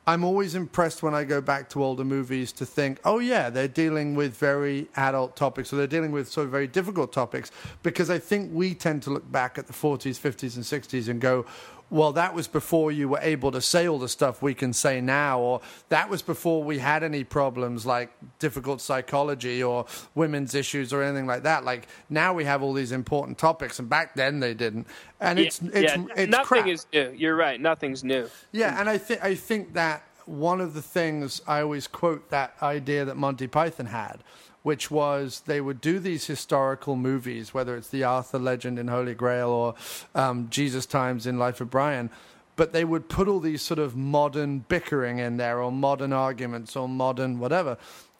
I'm 0.08 0.22
always 0.22 0.54
impressed 0.54 1.02
when 1.02 1.14
I 1.14 1.24
go 1.24 1.40
back 1.40 1.68
to 1.70 1.82
older 1.82 2.04
movies 2.04 2.52
to 2.52 2.64
think, 2.64 3.00
oh 3.04 3.18
yeah, 3.18 3.50
they're 3.50 3.66
dealing 3.66 4.14
with 4.14 4.36
very 4.36 4.86
adult 4.94 5.34
topics, 5.34 5.72
or 5.72 5.76
they're 5.76 5.88
dealing 5.88 6.12
with 6.12 6.36
of 6.36 6.48
very 6.48 6.68
difficult 6.68 7.12
topics, 7.12 7.50
because 7.82 8.08
I 8.08 8.18
think 8.20 8.52
we 8.52 8.72
tend 8.72 9.02
to 9.02 9.10
look 9.10 9.30
back 9.32 9.58
at 9.58 9.66
the 9.66 9.72
40s, 9.72 10.20
50s, 10.20 10.54
and 10.54 10.64
60s 10.64 11.08
and 11.08 11.20
go, 11.20 11.44
well, 11.88 12.12
that 12.12 12.34
was 12.34 12.48
before 12.48 12.90
you 12.90 13.08
were 13.08 13.20
able 13.22 13.52
to 13.52 13.60
say 13.60 13.86
all 13.86 13.98
the 13.98 14.08
stuff 14.08 14.42
we 14.42 14.54
can 14.54 14.72
say 14.72 15.00
now, 15.00 15.38
or 15.38 15.60
that 15.88 16.10
was 16.10 16.20
before 16.20 16.64
we 16.64 16.78
had 16.78 17.04
any 17.04 17.22
problems 17.22 17.86
like 17.86 18.10
difficult 18.38 18.80
psychology 18.80 19.62
or 19.62 19.86
women's 20.14 20.54
issues 20.54 20.92
or 20.92 21.02
anything 21.02 21.26
like 21.26 21.44
that. 21.44 21.64
Like 21.64 21.86
now 22.10 22.34
we 22.34 22.44
have 22.44 22.62
all 22.62 22.72
these 22.72 22.90
important 22.90 23.38
topics, 23.38 23.78
and 23.78 23.88
back 23.88 24.14
then 24.16 24.40
they 24.40 24.54
didn't. 24.54 24.88
And 25.20 25.38
it's 25.38 25.62
yeah, 25.62 25.70
it's, 25.72 25.92
yeah. 25.92 26.06
it's 26.16 26.30
nothing 26.30 26.44
crap. 26.44 26.66
is 26.66 26.86
new. 26.92 27.14
You're 27.16 27.36
right. 27.36 27.60
Nothing's 27.60 28.02
new. 28.02 28.28
Yeah, 28.50 28.80
and 28.80 28.88
I 28.88 28.98
think 28.98 29.22
I 29.22 29.34
think 29.36 29.74
that 29.74 30.02
one 30.26 30.60
of 30.60 30.74
the 30.74 30.82
things 30.82 31.40
I 31.46 31.60
always 31.60 31.86
quote 31.86 32.30
that 32.30 32.56
idea 32.60 33.04
that 33.04 33.16
Monty 33.16 33.46
Python 33.46 33.86
had, 33.86 34.24
which 34.66 34.90
was 34.90 35.42
they 35.46 35.60
would 35.60 35.80
do 35.80 36.00
these 36.00 36.26
historical 36.26 36.96
movies, 36.96 37.54
whether 37.54 37.76
it's 37.76 37.90
the 37.90 38.02
Arthur 38.02 38.40
legend 38.40 38.80
in 38.80 38.88
Holy 38.88 39.14
Grail 39.14 39.48
or 39.48 39.76
um, 40.16 40.48
Jesus 40.50 40.86
Times 40.86 41.24
in 41.24 41.38
Life 41.38 41.60
of 41.60 41.70
Brian, 41.70 42.10
but 42.56 42.72
they 42.72 42.84
would 42.84 43.08
put 43.08 43.28
all 43.28 43.38
these 43.38 43.62
sort 43.62 43.78
of 43.78 43.94
modern 43.94 44.58
bickering 44.68 45.20
in 45.20 45.36
there 45.36 45.62
or 45.62 45.70
modern 45.70 46.12
arguments 46.12 46.74
or 46.74 46.88
modern 46.88 47.38
whatever. 47.38 47.78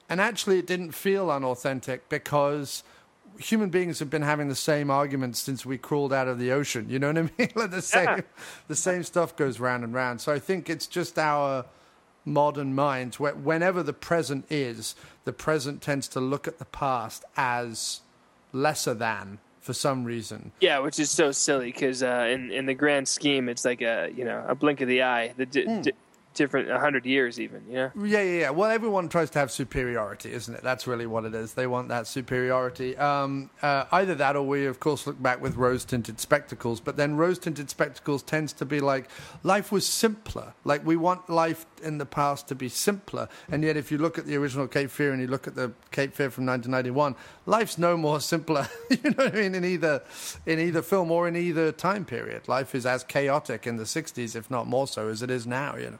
And 0.08 0.20
actually, 0.20 0.60
it 0.60 0.68
didn't 0.68 0.92
feel 0.92 1.32
unauthentic 1.32 2.08
because 2.08 2.84
human 3.40 3.70
beings 3.70 3.98
have 3.98 4.08
been 4.08 4.22
having 4.22 4.48
the 4.48 4.54
same 4.54 4.88
arguments 4.88 5.40
since 5.40 5.66
we 5.66 5.76
crawled 5.78 6.12
out 6.12 6.28
of 6.28 6.38
the 6.38 6.52
ocean. 6.52 6.86
You 6.88 7.00
know 7.00 7.08
what 7.08 7.18
I 7.18 7.22
mean? 7.22 7.50
like 7.56 7.72
the 7.72 7.82
same, 7.82 8.04
Yeah. 8.04 8.20
the 8.68 8.76
same 8.76 9.02
stuff 9.02 9.34
goes 9.34 9.58
round 9.58 9.82
and 9.82 9.92
round. 9.92 10.20
So 10.20 10.32
I 10.32 10.38
think 10.38 10.70
it's 10.70 10.86
just 10.86 11.18
our 11.18 11.64
modern 12.26 12.74
minds. 12.74 13.18
where 13.18 13.32
Whenever 13.34 13.82
the 13.82 13.92
present 13.94 14.44
is, 14.50 14.94
the 15.24 15.32
present 15.32 15.80
tends 15.80 16.08
to 16.08 16.20
look 16.20 16.46
at 16.46 16.58
the 16.58 16.64
past 16.66 17.24
as 17.36 18.00
lesser 18.52 18.92
than 18.94 19.38
for 19.60 19.72
some 19.72 20.04
reason. 20.04 20.52
Yeah, 20.60 20.80
which 20.80 20.98
is 21.00 21.10
so 21.10 21.32
silly 21.32 21.72
because 21.72 22.02
uh, 22.02 22.28
in 22.30 22.50
in 22.50 22.66
the 22.66 22.74
grand 22.74 23.08
scheme, 23.08 23.48
it's 23.48 23.64
like 23.64 23.80
a 23.80 24.10
you 24.14 24.24
know 24.24 24.44
a 24.46 24.54
blink 24.54 24.80
of 24.80 24.88
the 24.88 25.02
eye. 25.02 25.32
The 25.36 25.46
di- 25.46 25.64
Hmm. 25.64 25.80
di- 25.82 25.92
different 26.36 26.70
hundred 26.70 27.04
years 27.06 27.40
even. 27.40 27.62
Know. 27.68 27.90
Yeah, 27.96 28.22
yeah, 28.22 28.40
yeah. 28.40 28.50
Well, 28.50 28.70
everyone 28.70 29.08
tries 29.08 29.30
to 29.30 29.38
have 29.38 29.50
superiority, 29.50 30.32
isn't 30.32 30.54
it? 30.54 30.62
That's 30.62 30.86
really 30.86 31.06
what 31.06 31.24
it 31.24 31.34
is. 31.34 31.54
They 31.54 31.66
want 31.66 31.88
that 31.88 32.06
superiority. 32.06 32.96
Um, 32.96 33.50
uh, 33.62 33.84
either 33.92 34.14
that, 34.14 34.36
or 34.36 34.42
we, 34.42 34.66
of 34.66 34.78
course, 34.78 35.06
look 35.06 35.20
back 35.20 35.40
with 35.40 35.56
rose-tinted 35.56 36.20
spectacles. 36.20 36.80
But 36.80 36.96
then 36.96 37.16
rose-tinted 37.16 37.70
spectacles 37.70 38.22
tends 38.22 38.52
to 38.54 38.64
be 38.64 38.80
like 38.80 39.08
life 39.42 39.72
was 39.72 39.86
simpler. 39.86 40.54
Like 40.64 40.86
we 40.86 40.96
want 40.96 41.28
life 41.28 41.66
in 41.82 41.98
the 41.98 42.06
past 42.06 42.48
to 42.48 42.54
be 42.54 42.68
simpler, 42.68 43.28
and 43.50 43.64
yet 43.64 43.76
if 43.76 43.90
you 43.90 43.98
look 43.98 44.18
at 44.18 44.26
the 44.26 44.36
original 44.36 44.68
Cape 44.68 44.90
Fear 44.90 45.12
and 45.12 45.20
you 45.20 45.28
look 45.28 45.46
at 45.46 45.54
the 45.54 45.72
Cape 45.90 46.14
Fear 46.14 46.30
from 46.30 46.46
1991, 46.46 47.16
life's 47.46 47.78
no 47.78 47.96
more 47.96 48.20
simpler. 48.20 48.68
you 48.90 49.10
know 49.10 49.24
what 49.24 49.34
I 49.34 49.40
mean? 49.40 49.54
In 49.54 49.64
either 49.64 50.02
in 50.44 50.60
either 50.60 50.82
film 50.82 51.10
or 51.10 51.26
in 51.26 51.36
either 51.36 51.72
time 51.72 52.04
period, 52.04 52.48
life 52.48 52.74
is 52.74 52.86
as 52.86 53.02
chaotic 53.02 53.66
in 53.66 53.76
the 53.76 53.84
60s, 53.84 54.36
if 54.36 54.50
not 54.50 54.66
more 54.66 54.86
so, 54.86 55.08
as 55.08 55.22
it 55.22 55.30
is 55.30 55.46
now. 55.46 55.76
You 55.76 55.90
know. 55.90 55.98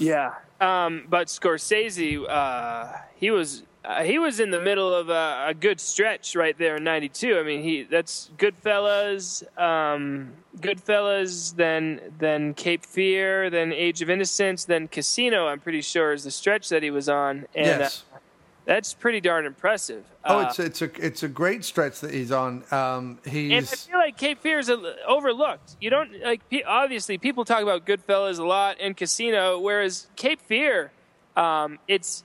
Yeah. 0.00 0.34
Um, 0.60 1.06
but 1.08 1.28
Scorsese, 1.28 2.28
uh, 2.28 2.92
he 3.16 3.30
was 3.30 3.62
uh, 3.84 4.02
he 4.02 4.18
was 4.18 4.40
in 4.40 4.50
the 4.50 4.60
middle 4.60 4.92
of 4.92 5.08
a, 5.08 5.46
a 5.48 5.54
good 5.54 5.80
stretch 5.80 6.36
right 6.36 6.56
there 6.58 6.76
in 6.76 6.84
'92. 6.84 7.38
I 7.38 7.42
mean, 7.42 7.62
he 7.62 7.84
that's 7.84 8.30
Goodfellas, 8.36 9.42
um, 9.58 10.32
Goodfellas, 10.58 11.56
then 11.56 12.00
then 12.18 12.52
Cape 12.54 12.84
Fear, 12.84 13.48
then 13.48 13.72
Age 13.72 14.02
of 14.02 14.10
Innocence, 14.10 14.64
then 14.64 14.88
Casino. 14.88 15.46
I'm 15.46 15.60
pretty 15.60 15.80
sure 15.80 16.12
is 16.12 16.24
the 16.24 16.30
stretch 16.30 16.68
that 16.68 16.82
he 16.82 16.90
was 16.90 17.08
on, 17.08 17.46
and 17.54 17.80
yes. 17.80 18.04
uh, 18.09 18.09
that's 18.70 18.94
pretty 18.94 19.20
darn 19.20 19.46
impressive. 19.46 20.04
Oh, 20.24 20.38
Uh, 20.38 20.42
it's 20.46 20.60
it's 20.60 20.80
a 20.80 20.90
it's 21.04 21.22
a 21.24 21.28
great 21.28 21.64
stretch 21.64 21.98
that 22.02 22.14
he's 22.14 22.30
on. 22.30 22.62
Um, 22.70 23.18
And 23.26 23.52
I 23.52 23.60
feel 23.62 23.98
like 23.98 24.16
Cape 24.16 24.40
Fear 24.40 24.60
is 24.60 24.70
overlooked. 25.08 25.74
You 25.80 25.90
don't 25.90 26.12
like 26.22 26.40
obviously 26.64 27.18
people 27.18 27.44
talk 27.44 27.62
about 27.64 27.84
Goodfellas 27.84 28.38
a 28.38 28.44
lot 28.46 28.76
and 28.80 28.96
Casino, 28.96 29.58
whereas 29.58 30.06
Cape 30.14 30.40
Fear, 30.40 30.92
um, 31.36 31.80
it's 31.88 32.22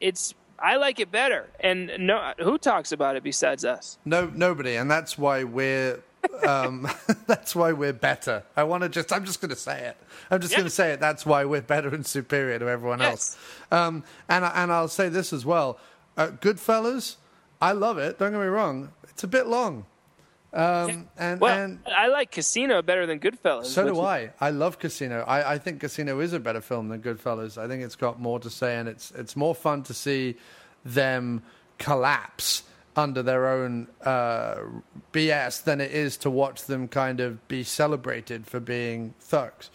it's 0.00 0.34
I 0.56 0.76
like 0.76 1.00
it 1.00 1.10
better. 1.10 1.50
And 1.58 1.90
no, 1.98 2.32
who 2.38 2.58
talks 2.58 2.92
about 2.92 3.16
it 3.16 3.24
besides 3.24 3.64
us? 3.64 3.98
no 4.04 4.30
nobody, 4.32 4.76
and 4.76 4.88
that's 4.88 5.18
why 5.18 5.42
we're 5.42 5.98
um, 6.46 6.88
that's 7.26 7.54
why 7.54 7.72
we're 7.72 7.92
better. 7.92 8.42
I 8.56 8.64
want 8.64 8.82
to 8.82 8.88
just 8.88 9.12
I'm 9.12 9.24
just 9.24 9.40
going 9.40 9.50
to 9.50 9.56
say 9.56 9.86
it. 9.86 9.96
I'm 10.30 10.40
just 10.40 10.52
going 10.54 10.64
to 10.64 10.70
say 10.70 10.92
it. 10.92 11.00
That's 11.00 11.24
why 11.26 11.44
we're 11.44 11.60
better 11.62 11.88
and 11.94 12.06
superior 12.06 12.58
to 12.58 12.68
everyone 12.68 13.00
Yes. 13.00 13.10
else. 13.10 13.38
Um, 13.70 14.04
and 14.28 14.44
I- 14.44 14.62
and 14.62 14.72
I'll 14.72 14.88
say 14.88 15.08
this 15.08 15.32
as 15.32 15.44
well. 15.44 15.78
Uh, 16.16 16.28
Goodfellas, 16.28 17.16
I 17.60 17.72
love 17.72 17.98
it. 17.98 18.18
Don't 18.18 18.32
get 18.32 18.40
me 18.40 18.46
wrong. 18.46 18.92
It's 19.08 19.24
a 19.24 19.28
bit 19.28 19.46
long. 19.46 19.86
Um, 20.54 21.08
and 21.16 21.40
Well, 21.40 21.58
and 21.58 21.78
I 21.86 22.08
like 22.08 22.30
Casino 22.30 22.82
better 22.82 23.06
than 23.06 23.18
Goodfellas. 23.20 23.64
So 23.66 23.86
do 23.86 23.92
is- 23.92 23.98
I. 23.98 24.30
I 24.40 24.50
love 24.50 24.78
Casino. 24.78 25.24
I, 25.26 25.54
I 25.54 25.58
think 25.58 25.80
Casino 25.80 26.20
is 26.20 26.34
a 26.34 26.40
better 26.40 26.60
film 26.60 26.88
than 26.88 27.00
Goodfellas. 27.00 27.56
I 27.56 27.66
think 27.68 27.82
it's 27.82 27.96
got 27.96 28.20
more 28.20 28.38
to 28.40 28.50
say, 28.50 28.76
and 28.76 28.86
it's 28.88 29.10
it's 29.12 29.34
more 29.36 29.54
fun 29.54 29.82
to 29.84 29.94
see 29.94 30.36
them 30.84 31.42
collapse 31.78 32.62
under 32.96 33.22
their 33.22 33.48
own 33.48 33.86
uh, 34.04 34.56
BS 35.12 35.64
than 35.64 35.80
it 35.80 35.90
is 35.92 36.16
to 36.18 36.30
watch 36.30 36.64
them 36.64 36.88
kind 36.88 37.20
of 37.20 37.46
be 37.48 37.62
celebrated 37.62 38.46
for 38.46 38.60
being 38.60 39.14
thugs. 39.20 39.70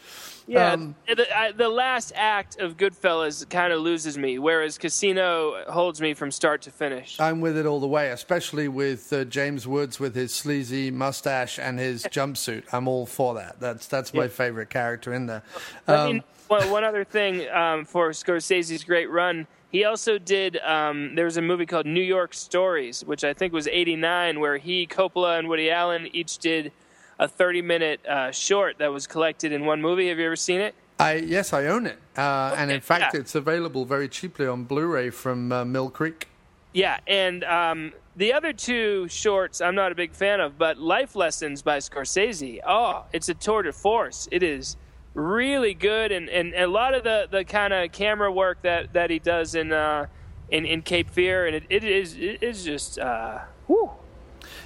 Yeah, 0.50 0.72
Um, 0.74 0.96
the, 1.08 1.38
I, 1.38 1.52
the 1.52 1.68
last 1.68 2.14
act 2.16 2.58
of 2.60 2.78
Goodfellas 2.78 3.50
kind 3.50 3.74
of 3.74 3.82
loses 3.82 4.18
me, 4.18 4.40
whereas 4.40 4.78
Casino 4.78 5.62
holds 5.70 6.00
me 6.00 6.14
from 6.14 6.32
start 6.32 6.62
to 6.62 6.72
finish. 6.72 7.20
I'm 7.20 7.42
with 7.42 7.58
it 7.58 7.66
all 7.66 7.82
the 7.82 7.88
way, 7.88 8.12
especially 8.12 8.70
with 8.70 9.12
uh, 9.12 9.26
James 9.26 9.68
Woods 9.68 10.00
with 10.00 10.16
his 10.16 10.34
sleazy 10.34 10.90
mustache 10.90 11.60
and 11.60 11.78
his 11.80 12.04
jumpsuit. 12.06 12.64
I'm 12.72 12.88
all 12.88 13.06
for 13.06 13.34
that. 13.36 13.60
That's 13.60 13.88
that's 13.88 14.14
my 14.14 14.24
Yeah. 14.24 14.28
favorite 14.30 14.70
character 14.70 15.14
in 15.14 15.26
there. 15.26 15.44
Um, 15.88 16.14
me- 16.18 16.24
well, 16.50 16.72
one 16.72 16.86
other 16.86 17.04
thing 17.04 17.50
um, 17.50 17.84
for 17.84 18.12
Scorsese's 18.12 18.86
great 18.86 19.10
run, 19.12 19.48
he 19.78 19.86
also 19.86 20.18
did. 20.18 20.58
Um, 20.58 21.14
there 21.14 21.26
was 21.26 21.38
a 21.38 21.42
movie 21.42 21.68
called 21.68 21.86
New 21.86 22.02
York 22.02 22.34
Stories, 22.34 23.06
which 23.06 23.24
I 23.24 23.34
think 23.34 23.54
was 23.54 23.68
'89, 23.68 24.40
where 24.40 24.58
he, 24.58 24.88
Coppola, 24.88 25.38
and 25.38 25.48
Woody 25.48 25.70
Allen 25.70 26.10
each 26.14 26.40
did 26.40 26.72
a 27.20 27.28
30-minute 27.28 28.06
uh, 28.06 28.32
short 28.32 28.80
that 28.80 28.92
was 28.92 29.06
collected 29.06 29.52
in 29.52 29.66
one 29.66 29.80
movie. 29.80 30.10
Have 30.10 30.18
you 30.18 30.26
ever 30.26 30.36
seen 30.36 30.62
it? 30.62 30.74
I 31.00 31.14
yes, 31.18 31.54
I 31.54 31.68
own 31.68 31.86
it, 31.86 32.00
uh, 32.18 32.56
and 32.58 32.72
in 32.72 32.82
fact, 32.82 33.14
yeah. 33.14 33.20
it's 33.20 33.36
available 33.36 33.86
very 33.86 34.10
cheaply 34.10 34.48
on 34.48 34.64
Blu-ray 34.64 35.12
from 35.12 35.52
uh, 35.52 35.64
Mill 35.64 35.92
Creek. 35.92 36.28
Yeah, 36.74 37.00
and 37.06 37.44
um, 37.44 37.94
the 38.16 38.34
other 38.34 38.54
two 38.54 39.08
shorts 39.10 39.62
I'm 39.62 39.76
not 39.76 39.92
a 39.92 39.96
big 39.96 40.12
fan 40.14 40.40
of, 40.40 40.58
but 40.58 40.80
Life 40.80 41.16
Lessons 41.16 41.62
by 41.62 41.78
Scorsese. 41.78 42.62
Oh, 42.68 43.06
it's 43.14 43.30
a 43.30 43.36
tour 43.36 43.62
de 43.62 43.72
force. 43.72 44.28
It 44.32 44.42
is 44.42 44.76
really 45.18 45.74
good, 45.74 46.12
and, 46.12 46.30
and 46.30 46.54
a 46.54 46.68
lot 46.68 46.94
of 46.94 47.04
the, 47.04 47.28
the 47.30 47.44
kind 47.44 47.74
of 47.74 47.92
camera 47.92 48.32
work 48.32 48.62
that, 48.62 48.94
that 48.94 49.10
he 49.10 49.20
does 49.20 49.56
in 49.56 49.74
uh, 49.74 50.06
in, 50.50 50.66
in 50.66 50.82
Cape 50.82 51.10
Fear, 51.10 51.48
and 51.48 51.56
it, 51.56 51.64
it 51.70 51.84
is 51.84 52.16
it 52.16 52.42
is 52.42 52.64
just 52.64 53.00
uh, 53.00 53.40
whew. 53.66 53.92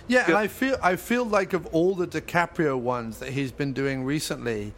Yeah, 0.08 0.26
and 0.28 0.36
I 0.36 0.48
feel 0.48 0.78
I 0.84 0.96
feel 0.96 1.26
like 1.26 1.54
of 1.54 1.66
all 1.68 1.96
the 1.96 2.06
DiCaprio 2.06 2.78
ones 2.78 3.20
that 3.20 3.30
he's 3.30 3.52
been 3.52 3.74
doing 3.74 4.04
recently, 4.04 4.74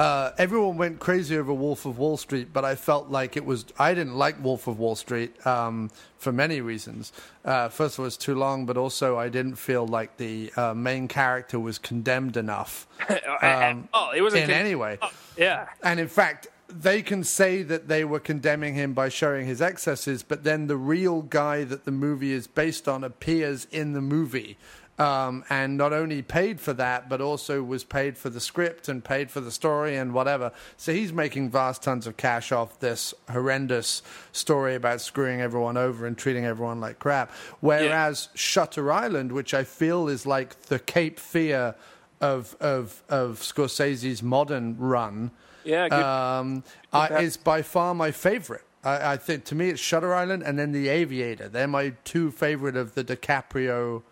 uh, 0.00 0.32
everyone 0.38 0.78
went 0.78 0.98
crazy 0.98 1.36
over 1.36 1.52
Wolf 1.52 1.84
of 1.84 1.98
Wall 1.98 2.16
Street, 2.16 2.54
but 2.54 2.64
I 2.64 2.74
felt 2.74 3.10
like 3.10 3.36
it 3.36 3.44
was 3.44 3.66
I 3.78 3.92
didn't 3.92 4.16
like 4.16 4.42
Wolf 4.42 4.66
of 4.66 4.78
Wall 4.78 4.96
Street 4.96 5.46
um, 5.46 5.90
for 6.16 6.32
many 6.32 6.62
reasons. 6.62 7.12
Uh, 7.44 7.68
first 7.68 7.96
of 7.96 8.00
all, 8.00 8.06
it's 8.06 8.16
too 8.16 8.34
long, 8.34 8.64
but 8.64 8.78
also 8.78 9.18
I 9.18 9.28
didn't 9.28 9.56
feel 9.56 9.86
like 9.86 10.16
the 10.16 10.50
uh, 10.56 10.72
main 10.72 11.06
character 11.06 11.60
was 11.60 11.78
condemned 11.78 12.38
enough 12.38 12.86
um, 13.42 13.90
oh, 13.92 14.12
it 14.16 14.22
wasn't 14.22 14.44
in 14.44 14.48
con- 14.48 14.58
any 14.58 14.74
way. 14.74 14.98
yeah. 15.36 15.68
And 15.82 16.00
in 16.00 16.08
fact, 16.08 16.48
they 16.68 17.02
can 17.02 17.22
say 17.22 17.62
that 17.62 17.88
they 17.88 18.04
were 18.04 18.20
condemning 18.20 18.74
him 18.74 18.94
by 18.94 19.10
showing 19.10 19.46
his 19.46 19.60
excesses, 19.60 20.22
but 20.22 20.44
then 20.44 20.66
the 20.66 20.76
real 20.76 21.20
guy 21.22 21.64
that 21.64 21.84
the 21.84 21.90
movie 21.90 22.32
is 22.32 22.46
based 22.46 22.88
on 22.88 23.04
appears 23.04 23.66
in 23.70 23.92
the 23.92 24.00
movie. 24.00 24.56
Um, 25.00 25.44
and 25.48 25.78
not 25.78 25.94
only 25.94 26.20
paid 26.20 26.60
for 26.60 26.74
that, 26.74 27.08
but 27.08 27.22
also 27.22 27.62
was 27.62 27.84
paid 27.84 28.18
for 28.18 28.28
the 28.28 28.38
script 28.40 28.86
and 28.86 29.02
paid 29.02 29.30
for 29.30 29.40
the 29.40 29.50
story 29.50 29.96
and 29.96 30.12
whatever. 30.12 30.52
So 30.76 30.92
he's 30.92 31.10
making 31.10 31.48
vast 31.50 31.82
tons 31.82 32.06
of 32.06 32.18
cash 32.18 32.52
off 32.52 32.78
this 32.80 33.14
horrendous 33.30 34.02
story 34.32 34.74
about 34.74 35.00
screwing 35.00 35.40
everyone 35.40 35.78
over 35.78 36.06
and 36.06 36.18
treating 36.18 36.44
everyone 36.44 36.80
like 36.80 36.98
crap. 36.98 37.30
Whereas 37.60 38.28
Shutter 38.34 38.92
Island, 38.92 39.32
which 39.32 39.54
I 39.54 39.64
feel 39.64 40.06
is 40.06 40.26
like 40.26 40.60
the 40.64 40.78
Cape 40.78 41.18
Fear 41.18 41.74
of 42.20 42.54
of 42.60 43.02
of 43.08 43.38
Scorsese's 43.40 44.22
modern 44.22 44.76
run, 44.76 45.30
Yeah, 45.64 45.88
good. 45.88 45.98
um, 46.02 46.62
I, 46.92 47.20
is 47.22 47.38
by 47.38 47.62
far 47.62 47.94
my 47.94 48.10
favorite. 48.10 48.64
I, 48.84 49.12
I 49.12 49.16
think 49.16 49.44
to 49.46 49.54
me 49.54 49.70
it's 49.70 49.80
Shutter 49.80 50.12
Island 50.14 50.42
and 50.42 50.58
then 50.58 50.72
The 50.72 50.88
Aviator. 50.88 51.48
They're 51.48 51.66
my 51.66 51.94
two 52.04 52.30
favorite 52.30 52.76
of 52.76 52.94
the 52.94 53.02
DiCaprio 53.02 54.02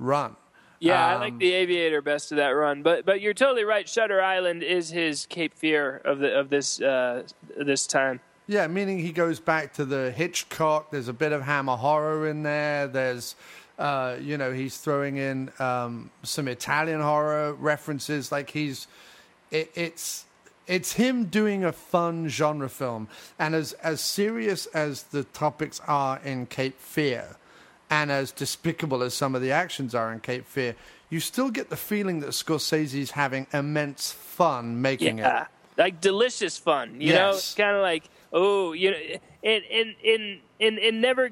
run. 0.00 0.34
Yeah, 0.80 1.06
I 1.06 1.14
Um, 1.14 1.20
like 1.20 1.38
the 1.38 1.52
Aviator 1.52 2.00
best 2.00 2.32
of 2.32 2.36
that 2.36 2.48
run, 2.48 2.82
but 2.82 3.04
but 3.04 3.20
you're 3.20 3.34
totally 3.34 3.64
right. 3.64 3.86
Shutter 3.86 4.22
Island 4.22 4.62
is 4.62 4.90
his 4.90 5.26
Cape 5.26 5.54
Fear 5.54 5.98
of 6.04 6.18
the 6.20 6.38
of 6.38 6.48
this 6.48 6.80
uh, 6.80 7.24
this 7.56 7.86
time. 7.86 8.20
Yeah, 8.46 8.66
meaning 8.66 8.98
he 8.98 9.12
goes 9.12 9.38
back 9.38 9.74
to 9.74 9.84
the 9.84 10.10
Hitchcock. 10.10 10.90
There's 10.90 11.06
a 11.06 11.12
bit 11.12 11.32
of 11.32 11.42
Hammer 11.42 11.76
horror 11.76 12.26
in 12.26 12.42
there. 12.42 12.88
There's, 12.88 13.36
uh, 13.78 14.16
you 14.20 14.36
know, 14.38 14.52
he's 14.52 14.78
throwing 14.78 15.18
in 15.18 15.52
um, 15.60 16.10
some 16.24 16.48
Italian 16.48 17.00
horror 17.00 17.52
references. 17.52 18.32
Like 18.32 18.50
he's, 18.50 18.88
it, 19.52 19.70
it's 19.76 20.24
it's 20.66 20.94
him 20.94 21.26
doing 21.26 21.62
a 21.62 21.72
fun 21.72 22.26
genre 22.28 22.68
film. 22.68 23.06
And 23.38 23.54
as 23.54 23.74
as 23.74 24.00
serious 24.00 24.66
as 24.66 25.04
the 25.04 25.24
topics 25.24 25.80
are 25.86 26.18
in 26.24 26.46
Cape 26.46 26.80
Fear, 26.80 27.36
and 27.90 28.10
as 28.10 28.32
despicable 28.32 29.02
as 29.02 29.12
some 29.14 29.34
of 29.34 29.42
the 29.42 29.52
actions 29.52 29.94
are 29.94 30.12
in 30.12 30.20
Cape 30.20 30.46
Fear, 30.46 30.76
you 31.10 31.20
still 31.20 31.50
get 31.50 31.68
the 31.70 31.76
feeling 31.76 32.20
that 32.20 32.30
Scorsese's 32.30 33.10
having 33.10 33.46
immense 33.52 34.12
fun 34.12 34.80
making 34.80 35.18
Yeah, 35.18 35.42
it. 35.42 35.48
like 35.76 36.00
delicious 36.00 36.56
fun. 36.56 37.00
You 37.00 37.12
know, 37.14 37.30
Yes. 37.30 37.36
it's 37.38 37.54
kind 37.54 37.76
of 37.76 37.82
like 37.82 38.04
oh, 38.32 38.72
you 38.72 38.92
know, 38.92 38.96
in 39.42 39.62
in 39.64 39.94
in 40.02 40.40
in 40.60 40.78
in 40.78 41.00
never. 41.00 41.30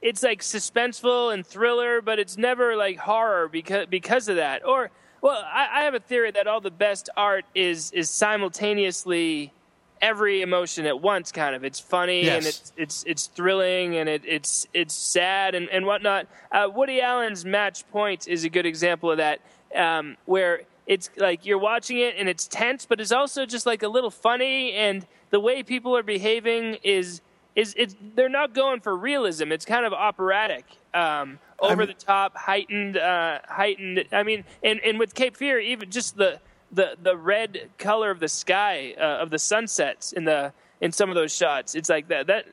It's 0.00 0.22
like 0.22 0.42
suspenseful 0.42 1.34
and 1.34 1.44
thriller, 1.44 2.00
but 2.00 2.20
it's 2.20 2.36
never 2.36 2.76
like 2.76 2.98
horror 2.98 3.48
because 3.48 3.86
because 3.86 4.28
of 4.28 4.36
that. 4.36 4.64
Or 4.64 4.90
well, 5.22 5.42
I, 5.44 5.80
I 5.80 5.84
have 5.84 5.94
a 5.94 6.00
theory 6.00 6.30
that 6.30 6.46
all 6.46 6.60
the 6.60 6.70
best 6.70 7.08
art 7.16 7.44
is 7.54 7.90
is 7.92 8.08
simultaneously 8.10 9.52
every 10.00 10.42
emotion 10.42 10.86
at 10.86 11.00
once. 11.00 11.32
Kind 11.32 11.54
of, 11.54 11.64
it's 11.64 11.80
funny 11.80 12.28
and 12.28 12.46
it's 12.46 12.72
it's 12.76 13.04
it's 13.06 13.26
thrilling 13.26 13.96
and 13.96 14.08
it, 14.08 14.22
it's 14.24 14.66
it's 14.74 14.94
sad 14.94 15.54
and 15.54 15.68
and 15.70 15.86
whatnot. 15.86 16.26
Uh, 16.52 16.68
Woody 16.74 17.00
Allen's 17.00 17.44
Match 17.44 17.88
Point 17.90 18.28
is 18.28 18.44
a 18.44 18.48
good 18.48 18.66
example 18.66 19.10
of 19.10 19.18
that, 19.18 19.40
um, 19.74 20.16
where 20.26 20.62
it's 20.86 21.10
like 21.16 21.44
you're 21.44 21.58
watching 21.58 21.98
it 21.98 22.14
and 22.18 22.28
it's 22.28 22.46
tense, 22.48 22.86
but 22.86 23.00
it's 23.00 23.12
also 23.12 23.46
just 23.46 23.66
like 23.66 23.82
a 23.82 23.88
little 23.88 24.10
funny, 24.10 24.72
and 24.72 25.06
the 25.30 25.40
way 25.40 25.62
people 25.62 25.96
are 25.96 26.02
behaving 26.02 26.78
is 26.82 27.20
is 27.54 27.74
it's 27.76 27.96
they're 28.14 28.28
not 28.28 28.54
going 28.54 28.80
for 28.80 28.96
realism. 28.96 29.52
It's 29.52 29.64
kind 29.64 29.84
of 29.84 29.92
operatic. 29.92 30.64
Um, 30.94 31.38
over 31.60 31.86
the 31.86 31.92
top, 31.92 32.36
heightened, 32.36 32.96
uh, 32.96 33.40
heightened. 33.48 34.04
I 34.12 34.22
mean, 34.22 34.44
and, 34.62 34.80
and 34.84 34.98
with 34.98 35.14
Cape 35.14 35.36
Fear, 35.36 35.58
even 35.58 35.90
just 35.90 36.16
the 36.16 36.40
the 36.72 36.96
the 37.02 37.16
red 37.16 37.70
color 37.78 38.10
of 38.10 38.20
the 38.20 38.28
sky 38.28 38.94
uh, 38.98 39.22
of 39.22 39.30
the 39.30 39.38
sunsets 39.38 40.12
in 40.12 40.24
the 40.24 40.52
in 40.80 40.92
some 40.92 41.08
of 41.08 41.14
those 41.14 41.34
shots. 41.34 41.74
It's 41.74 41.88
like 41.88 42.08
that. 42.08 42.26
That 42.26 42.46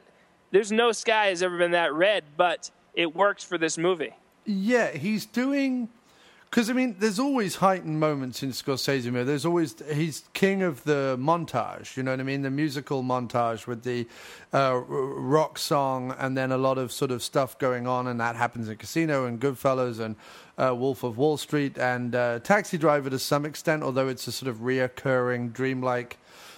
there's 0.51 0.71
no 0.71 0.91
sky 0.91 1.27
has 1.27 1.43
ever 1.43 1.57
been 1.57 1.71
that 1.71 1.93
red, 1.93 2.23
but 2.37 2.71
it 2.93 3.15
works 3.15 3.43
for 3.43 3.57
this 3.57 3.77
movie. 3.77 4.13
Yeah, 4.45 4.91
he's 4.91 5.25
doing 5.25 5.89
because 6.55 6.69
I 6.69 6.73
mean, 6.73 6.95
there's 6.99 7.19
always 7.19 7.55
heightened 7.55 7.99
moments 7.99 8.41
in 8.41 8.51
Scorsese 8.51 9.11
movie. 9.11 9.25
There's 9.25 9.45
always 9.45 9.75
he's 9.91 10.23
king 10.31 10.63
of 10.63 10.81
the 10.85 11.17
montage. 11.19 11.97
You 11.97 12.03
know 12.03 12.11
what 12.11 12.21
I 12.21 12.23
mean? 12.23 12.43
The 12.43 12.49
musical 12.49 13.03
montage 13.03 13.67
with 13.67 13.83
the 13.83 14.07
uh, 14.53 14.77
rock 14.77 15.57
song, 15.57 16.15
and 16.17 16.37
then 16.37 16.53
a 16.53 16.57
lot 16.57 16.77
of 16.77 16.93
sort 16.93 17.11
of 17.11 17.21
stuff 17.21 17.59
going 17.59 17.87
on, 17.87 18.07
and 18.07 18.21
that 18.21 18.37
happens 18.37 18.69
in 18.69 18.77
Casino 18.77 19.25
and 19.25 19.37
Goodfellas 19.37 19.99
and 19.99 20.15
uh, 20.57 20.73
Wolf 20.75 21.03
of 21.03 21.17
Wall 21.17 21.37
Street 21.37 21.77
and 21.77 22.15
uh, 22.15 22.39
Taxi 22.39 22.77
Driver 22.77 23.09
to 23.09 23.19
some 23.19 23.45
extent, 23.45 23.83
although 23.83 24.07
it's 24.07 24.27
a 24.27 24.31
sort 24.31 24.49
of 24.49 24.57
reoccurring 24.57 25.53
dreamlike 25.53 26.17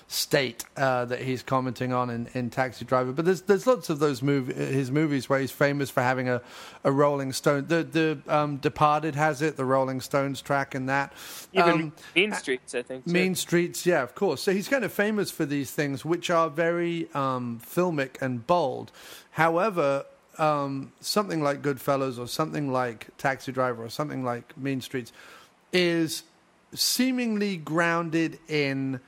state 0.09 0.63
uh, 0.77 1.03
that 1.03 1.19
he's 1.19 1.43
commenting 1.43 1.91
on 1.91 2.09
in, 2.09 2.29
in 2.33 2.49
Taxi 2.49 2.85
Driver. 2.85 3.11
But 3.11 3.25
there's 3.25 3.41
there's 3.41 3.67
lots 3.67 3.89
of 3.89 3.99
those 3.99 4.21
movie 4.21 4.53
his 4.53 4.89
movies 4.89 5.27
where 5.27 5.39
he's 5.39 5.51
famous 5.51 5.89
for 5.89 6.01
having 6.01 6.29
a, 6.29 6.41
a 6.85 6.91
Rolling 6.93 7.33
Stone. 7.33 7.67
The 7.67 7.83
the 7.83 8.33
um, 8.33 8.55
Departed 8.57 9.15
has 9.15 9.41
it, 9.41 9.57
the 9.57 9.65
Rolling 9.65 9.99
Stones 9.99 10.41
track 10.41 10.75
in 10.75 10.85
that. 10.85 11.11
Even 11.51 11.69
Um, 11.71 11.93
Mean 12.15 12.33
Streets, 12.33 12.73
I 12.73 12.83
think. 12.83 13.03
too. 13.03 13.11
Mean 13.11 13.35
Streets, 13.35 13.85
yeah, 13.85 14.01
of 14.01 14.15
course. 14.15 14.41
So 14.41 14.53
he's 14.53 14.69
kind 14.69 14.85
of 14.85 14.93
famous 14.93 15.29
for 15.29 15.45
these 15.45 15.71
things, 15.71 16.05
which 16.05 16.29
are 16.29 16.49
very 16.49 17.09
um, 17.13 17.59
filmic 17.61 18.21
and 18.21 18.47
bold. 18.47 18.93
However, 19.31 20.05
um, 20.39 20.91
something 20.99 21.41
like 21.41 21.61
Goodfellas 21.61 22.19
or 22.19 22.27
something 22.27 22.71
like 22.71 23.07
Taxi 23.17 23.51
Driver 23.51 23.83
or 23.83 23.89
something 23.89 24.23
like 24.23 24.57
Mean 24.57 24.81
Streets 24.81 25.11
is 25.71 26.23
seemingly 26.73 27.57
grounded 27.57 28.39
in 28.47 28.99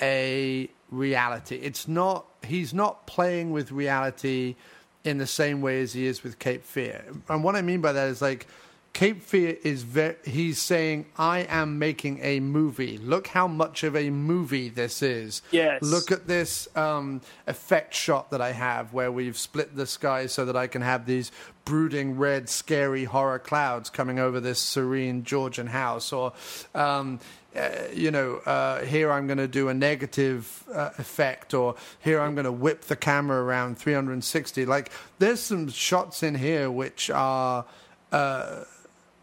a 0.00 0.68
reality. 0.90 1.56
It's 1.56 1.88
not. 1.88 2.26
He's 2.42 2.72
not 2.72 3.06
playing 3.06 3.50
with 3.50 3.70
reality 3.70 4.56
in 5.04 5.18
the 5.18 5.26
same 5.26 5.60
way 5.60 5.82
as 5.82 5.92
he 5.92 6.06
is 6.06 6.22
with 6.22 6.38
Cape 6.38 6.64
Fear. 6.64 7.04
And 7.28 7.44
what 7.44 7.56
I 7.56 7.62
mean 7.62 7.80
by 7.80 7.92
that 7.92 8.08
is 8.08 8.22
like 8.22 8.46
Cape 8.92 9.22
Fear 9.22 9.56
is 9.62 9.82
very. 9.82 10.16
He's 10.24 10.60
saying, 10.60 11.06
"I 11.16 11.40
am 11.48 11.78
making 11.78 12.18
a 12.22 12.40
movie. 12.40 12.98
Look 12.98 13.28
how 13.28 13.46
much 13.46 13.82
of 13.84 13.96
a 13.96 14.10
movie 14.10 14.68
this 14.68 15.00
is. 15.00 15.42
Yes. 15.50 15.82
Look 15.82 16.10
at 16.10 16.26
this 16.26 16.68
um, 16.76 17.20
effect 17.46 17.94
shot 17.94 18.30
that 18.30 18.40
I 18.40 18.52
have, 18.52 18.92
where 18.92 19.12
we've 19.12 19.38
split 19.38 19.76
the 19.76 19.86
sky 19.86 20.26
so 20.26 20.44
that 20.44 20.56
I 20.56 20.66
can 20.66 20.82
have 20.82 21.06
these 21.06 21.30
brooding 21.64 22.18
red, 22.18 22.48
scary 22.48 23.04
horror 23.04 23.38
clouds 23.38 23.90
coming 23.90 24.18
over 24.18 24.40
this 24.40 24.60
serene 24.60 25.24
Georgian 25.24 25.68
house, 25.68 26.12
or." 26.12 26.32
Um, 26.74 27.20
uh, 27.56 27.68
you 27.92 28.12
know, 28.12 28.36
uh, 28.46 28.84
here 28.84 29.10
I'm 29.10 29.26
going 29.26 29.38
to 29.38 29.48
do 29.48 29.68
a 29.68 29.74
negative 29.74 30.62
uh, 30.72 30.90
effect, 30.98 31.52
or 31.52 31.74
here 31.98 32.20
I'm 32.20 32.36
going 32.36 32.44
to 32.44 32.52
whip 32.52 32.82
the 32.82 32.94
camera 32.94 33.42
around 33.42 33.76
360. 33.76 34.66
Like, 34.66 34.92
there's 35.18 35.40
some 35.40 35.68
shots 35.68 36.22
in 36.22 36.34
here 36.34 36.70
which 36.70 37.10
are. 37.10 37.64
Uh, 38.12 38.64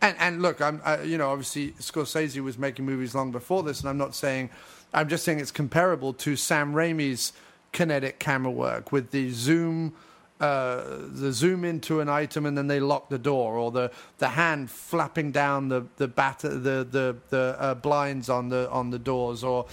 and, 0.02 0.16
and 0.20 0.42
look, 0.42 0.62
I'm, 0.62 0.82
I, 0.86 1.02
you 1.02 1.18
know, 1.18 1.30
obviously 1.30 1.72
Scorsese 1.72 2.42
was 2.44 2.58
making 2.58 2.86
movies 2.86 3.16
long 3.16 3.32
before 3.32 3.64
this, 3.64 3.80
and 3.80 3.90
I'm 3.90 3.98
not 3.98 4.14
saying, 4.16 4.50
I'm 4.94 5.10
just 5.10 5.24
saying 5.24 5.40
it's 5.40 5.52
comparable 5.52 6.14
to 6.14 6.36
Sam 6.36 6.74
Raimi's 6.74 7.34
kinetic 7.72 8.20
camera 8.20 8.52
work 8.52 8.92
with 8.92 9.12
the 9.12 9.32
zoom, 9.32 9.94
uh, 10.40 10.84
the 11.10 11.32
zoom 11.34 11.66
into 11.66 12.00
an 12.00 12.10
item 12.10 12.46
and 12.46 12.58
then 12.58 12.68
they 12.68 12.80
lock 12.80 13.10
the 13.10 13.18
door, 13.18 13.58
or 13.58 13.72
the, 13.72 13.92
the 14.20 14.30
hand 14.30 14.70
flapping 14.70 15.32
down 15.32 15.70
the 15.70 15.86
the 15.98 16.08
bat- 16.08 16.40
the 16.40 16.50
the, 16.90 17.16
the 17.30 17.56
uh, 17.60 17.74
blinds 17.74 18.30
on 18.30 18.50
the 18.50 18.70
on 18.70 18.92
the 18.92 19.00
doors, 19.00 19.44
or 19.44 19.66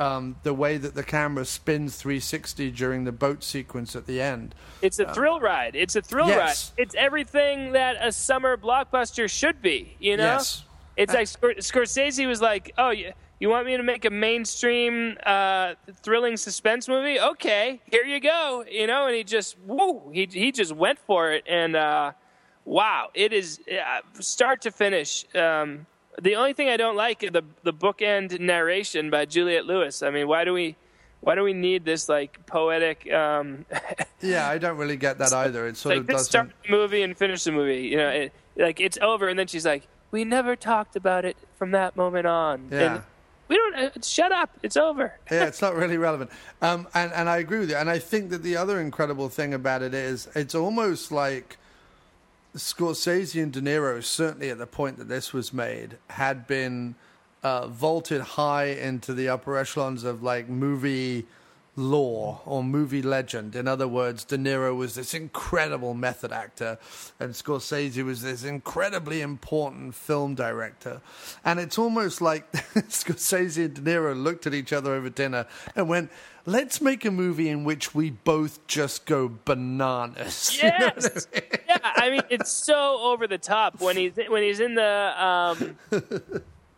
um, 0.00 0.36
the 0.44 0.54
way 0.54 0.78
that 0.78 0.94
the 0.94 1.02
camera 1.02 1.44
spins 1.44 1.96
360 1.96 2.70
during 2.70 3.04
the 3.04 3.12
boat 3.12 3.44
sequence 3.44 3.94
at 3.94 4.06
the 4.06 4.20
end. 4.20 4.54
It's 4.80 4.98
a 4.98 5.12
thrill 5.12 5.40
ride. 5.40 5.76
It's 5.76 5.94
a 5.94 6.00
thrill 6.02 6.28
Yes. 6.28 6.72
ride. 6.76 6.82
It's 6.82 6.94
everything 6.94 7.72
that 7.72 7.96
a 8.00 8.10
summer 8.10 8.56
blockbuster 8.56 9.28
should 9.30 9.60
be. 9.60 9.96
You 10.00 10.16
know, 10.16 10.24
Yes. 10.24 10.64
it's 10.96 11.12
like 11.12 11.26
Scor- 11.26 11.58
Scorsese 11.58 12.26
was 12.26 12.40
like, 12.40 12.72
"Oh, 12.78 12.90
you, 12.90 13.12
you 13.40 13.50
want 13.50 13.66
me 13.66 13.76
to 13.76 13.82
make 13.82 14.06
a 14.06 14.10
mainstream 14.10 15.18
uh, 15.26 15.74
thrilling 16.02 16.38
suspense 16.38 16.88
movie? 16.88 17.20
Okay, 17.20 17.82
here 17.92 18.04
you 18.04 18.20
go." 18.20 18.64
You 18.70 18.86
know, 18.86 19.06
and 19.06 19.14
he 19.14 19.22
just 19.22 19.58
woo, 19.66 20.10
he 20.14 20.26
he 20.32 20.50
just 20.50 20.72
went 20.74 20.98
for 20.98 21.30
it, 21.30 21.44
and 21.46 21.76
uh, 21.76 22.12
wow, 22.64 23.08
it 23.12 23.34
is 23.34 23.60
uh, 23.70 24.00
start 24.20 24.62
to 24.62 24.70
finish. 24.70 25.26
Um, 25.34 25.86
the 26.20 26.36
only 26.36 26.52
thing 26.52 26.68
I 26.68 26.76
don't 26.76 26.96
like 26.96 27.22
is 27.22 27.30
the 27.30 27.42
the 27.62 27.72
bookend 27.72 28.38
narration 28.40 29.10
by 29.10 29.24
Juliette 29.24 29.66
Lewis. 29.66 30.02
I 30.02 30.10
mean, 30.10 30.28
why 30.28 30.44
do 30.44 30.52
we? 30.52 30.76
Why 31.22 31.34
do 31.34 31.42
we 31.42 31.52
need 31.52 31.84
this 31.84 32.08
like 32.08 32.46
poetic 32.46 33.12
um, 33.12 33.66
Yeah, 34.22 34.48
I 34.48 34.56
don't 34.56 34.78
really 34.78 34.96
get 34.96 35.18
that 35.18 35.34
either. 35.34 35.66
It 35.66 35.76
sort 35.76 35.96
like 35.96 36.00
of 36.00 36.06
doesn't. 36.08 36.24
start 36.24 36.50
the 36.64 36.70
movie 36.70 37.02
and 37.02 37.16
finish 37.16 37.44
the 37.44 37.52
movie. 37.52 37.88
You 37.88 37.98
know, 37.98 38.08
it, 38.08 38.32
like 38.56 38.80
it's 38.80 38.98
over, 39.02 39.28
and 39.28 39.38
then 39.38 39.46
she's 39.46 39.66
like, 39.66 39.86
"We 40.10 40.24
never 40.24 40.56
talked 40.56 40.96
about 40.96 41.24
it 41.24 41.36
from 41.58 41.72
that 41.72 41.96
moment 41.96 42.26
on." 42.26 42.68
Yeah. 42.70 42.94
And 42.94 43.02
we 43.48 43.56
don't. 43.56 43.74
Uh, 43.74 43.90
shut 44.02 44.32
up. 44.32 44.50
It's 44.62 44.76
over. 44.76 45.14
yeah, 45.30 45.44
it's 45.44 45.60
not 45.60 45.74
really 45.74 45.98
relevant. 45.98 46.30
Um, 46.62 46.86
and, 46.94 47.12
and 47.12 47.28
I 47.28 47.38
agree 47.38 47.58
with 47.58 47.70
you. 47.70 47.76
And 47.76 47.90
I 47.90 47.98
think 47.98 48.30
that 48.30 48.42
the 48.42 48.56
other 48.56 48.80
incredible 48.80 49.28
thing 49.28 49.52
about 49.54 49.82
it 49.82 49.92
is 49.92 50.28
it's 50.34 50.54
almost 50.54 51.12
like 51.12 51.58
Scorsese 52.56 53.40
and 53.42 53.52
De 53.52 53.60
Niro, 53.60 54.02
certainly 54.02 54.50
at 54.50 54.58
the 54.58 54.66
point 54.66 54.98
that 54.98 55.08
this 55.08 55.32
was 55.32 55.52
made, 55.52 55.98
had 56.08 56.46
been 56.46 56.96
uh, 57.42 57.68
vaulted 57.68 58.20
high 58.20 58.66
into 58.66 59.14
the 59.14 59.28
upper 59.28 59.56
echelons 59.56 60.04
of 60.04 60.22
like 60.22 60.48
movie 60.48 61.26
lore 61.76 62.40
or 62.44 62.62
movie 62.62 63.02
legend. 63.02 63.54
In 63.54 63.68
other 63.68 63.88
words, 63.88 64.24
De 64.24 64.36
Niro 64.36 64.76
was 64.76 64.94
this 64.94 65.14
incredible 65.14 65.94
method 65.94 66.32
actor, 66.32 66.78
and 67.18 67.32
Scorsese 67.32 68.04
was 68.04 68.22
this 68.22 68.44
incredibly 68.44 69.20
important 69.20 69.94
film 69.94 70.34
director. 70.34 71.00
And 71.44 71.60
it's 71.60 71.78
almost 71.78 72.20
like 72.20 72.50
Scorsese 72.52 73.64
and 73.64 73.74
De 73.74 73.80
Niro 73.80 74.20
looked 74.20 74.46
at 74.46 74.54
each 74.54 74.72
other 74.72 74.92
over 74.92 75.08
dinner 75.08 75.46
and 75.74 75.88
went, 75.88 76.10
Let's 76.46 76.80
make 76.80 77.04
a 77.04 77.10
movie 77.10 77.48
in 77.48 77.64
which 77.64 77.94
we 77.94 78.10
both 78.10 78.66
just 78.66 79.04
go 79.06 79.30
bananas. 79.44 80.56
You 80.62 80.70
know 80.70 80.76
Yes. 80.96 81.26
I 81.32 81.40
mean? 81.40 81.42
yeah, 81.68 81.78
I 81.82 82.10
mean 82.10 82.22
it's 82.30 82.50
so 82.50 82.98
over 83.02 83.26
the 83.26 83.38
top 83.38 83.80
when 83.80 83.96
he's 83.96 84.12
when 84.28 84.42
he's 84.42 84.60
in 84.60 84.74
the 84.74 85.14
um, 85.22 85.76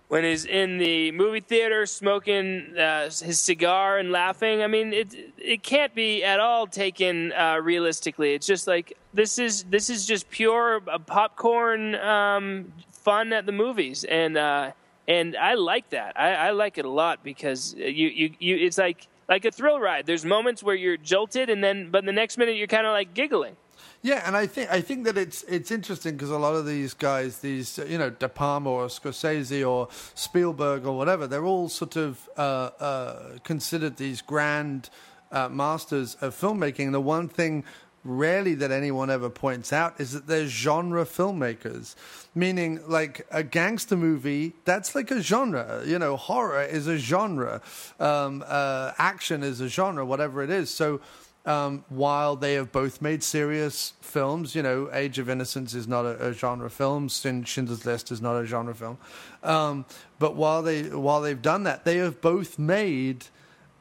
when 0.08 0.24
he's 0.24 0.44
in 0.44 0.78
the 0.78 1.12
movie 1.12 1.40
theater 1.40 1.86
smoking 1.86 2.76
uh, 2.76 3.04
his 3.04 3.38
cigar 3.40 3.98
and 3.98 4.10
laughing. 4.10 4.62
I 4.62 4.66
mean 4.66 4.92
it 4.92 5.14
it 5.38 5.62
can't 5.62 5.94
be 5.94 6.24
at 6.24 6.40
all 6.40 6.66
taken 6.66 7.32
uh, 7.32 7.58
realistically. 7.62 8.34
It's 8.34 8.46
just 8.46 8.66
like 8.66 8.96
this 9.14 9.38
is 9.38 9.62
this 9.64 9.88
is 9.90 10.04
just 10.06 10.28
pure 10.28 10.82
uh, 10.88 10.98
popcorn 10.98 11.94
um, 11.96 12.72
fun 12.90 13.32
at 13.32 13.46
the 13.46 13.52
movies 13.52 14.04
and. 14.04 14.36
Uh, 14.36 14.72
and 15.08 15.36
I 15.36 15.54
like 15.54 15.90
that. 15.90 16.18
I, 16.18 16.32
I 16.34 16.50
like 16.52 16.78
it 16.78 16.84
a 16.84 16.88
lot 16.88 17.24
because 17.24 17.74
you, 17.74 18.06
you, 18.06 18.30
you, 18.38 18.56
it's 18.56 18.78
like 18.78 19.08
like 19.28 19.44
a 19.44 19.50
thrill 19.50 19.80
ride. 19.80 20.06
There's 20.06 20.24
moments 20.24 20.62
where 20.62 20.74
you're 20.74 20.96
jolted, 20.96 21.50
and 21.50 21.62
then 21.62 21.90
but 21.90 22.04
the 22.04 22.12
next 22.12 22.38
minute 22.38 22.56
you're 22.56 22.66
kind 22.66 22.86
of 22.86 22.92
like 22.92 23.14
giggling. 23.14 23.56
Yeah, 24.02 24.22
and 24.26 24.36
I 24.36 24.46
think 24.46 24.70
I 24.70 24.80
think 24.80 25.04
that 25.04 25.16
it's 25.16 25.44
it's 25.44 25.70
interesting 25.70 26.14
because 26.14 26.30
a 26.30 26.38
lot 26.38 26.54
of 26.54 26.66
these 26.66 26.92
guys, 26.92 27.38
these 27.38 27.78
you 27.86 27.98
know 27.98 28.10
De 28.10 28.28
Palma 28.28 28.68
or 28.68 28.86
Scorsese 28.86 29.68
or 29.68 29.88
Spielberg 30.14 30.86
or 30.86 30.96
whatever, 30.96 31.26
they're 31.28 31.44
all 31.44 31.68
sort 31.68 31.96
of 31.96 32.28
uh, 32.36 32.70
uh, 32.80 33.38
considered 33.44 33.96
these 33.96 34.20
grand 34.20 34.90
uh, 35.30 35.48
masters 35.48 36.16
of 36.20 36.34
filmmaking. 36.34 36.90
The 36.90 37.00
one 37.00 37.28
thing 37.28 37.64
rarely 38.05 38.55
that 38.55 38.70
anyone 38.70 39.11
ever 39.11 39.30
points 39.30 39.72
out 39.72 40.00
is 40.00 40.12
that 40.12 40.26
they're 40.26 40.46
genre 40.46 41.05
filmmakers, 41.05 41.94
meaning 42.34 42.80
like 42.88 43.26
a 43.30 43.42
gangster 43.42 43.96
movie, 43.96 44.55
that's 44.64 44.94
like 44.94 45.11
a 45.11 45.20
genre. 45.22 45.82
You 45.84 45.98
know, 45.98 46.16
horror 46.16 46.62
is 46.62 46.86
a 46.86 46.98
genre, 46.98 47.61
um, 48.00 48.44
uh, 48.46 48.92
action 48.98 49.42
is 49.42 49.61
a 49.61 49.68
genre, 49.68 50.05
whatever 50.05 50.42
it 50.42 50.50
is. 50.50 50.70
So. 50.70 51.00
Um, 51.44 51.84
while 51.88 52.36
they 52.36 52.55
have 52.55 52.70
both 52.70 53.03
made 53.03 53.24
serious 53.24 53.94
films, 54.00 54.55
you 54.55 54.62
know, 54.62 54.88
Age 54.92 55.18
of 55.18 55.28
Innocence 55.28 55.74
is 55.74 55.88
not 55.88 56.05
a, 56.07 56.28
a 56.28 56.32
genre 56.32 56.70
film, 56.70 57.09
Schindler's 57.09 57.84
List 57.84 58.12
is 58.12 58.22
not 58.22 58.36
a 58.36 58.46
genre 58.46 58.72
film, 58.72 58.96
um, 59.42 59.84
but 60.20 60.36
while 60.36 60.62
they 60.62 60.84
while 60.84 61.20
they've 61.20 61.42
done 61.42 61.64
that, 61.64 61.84
they 61.84 61.96
have 61.96 62.20
both 62.20 62.61
made 62.61 63.26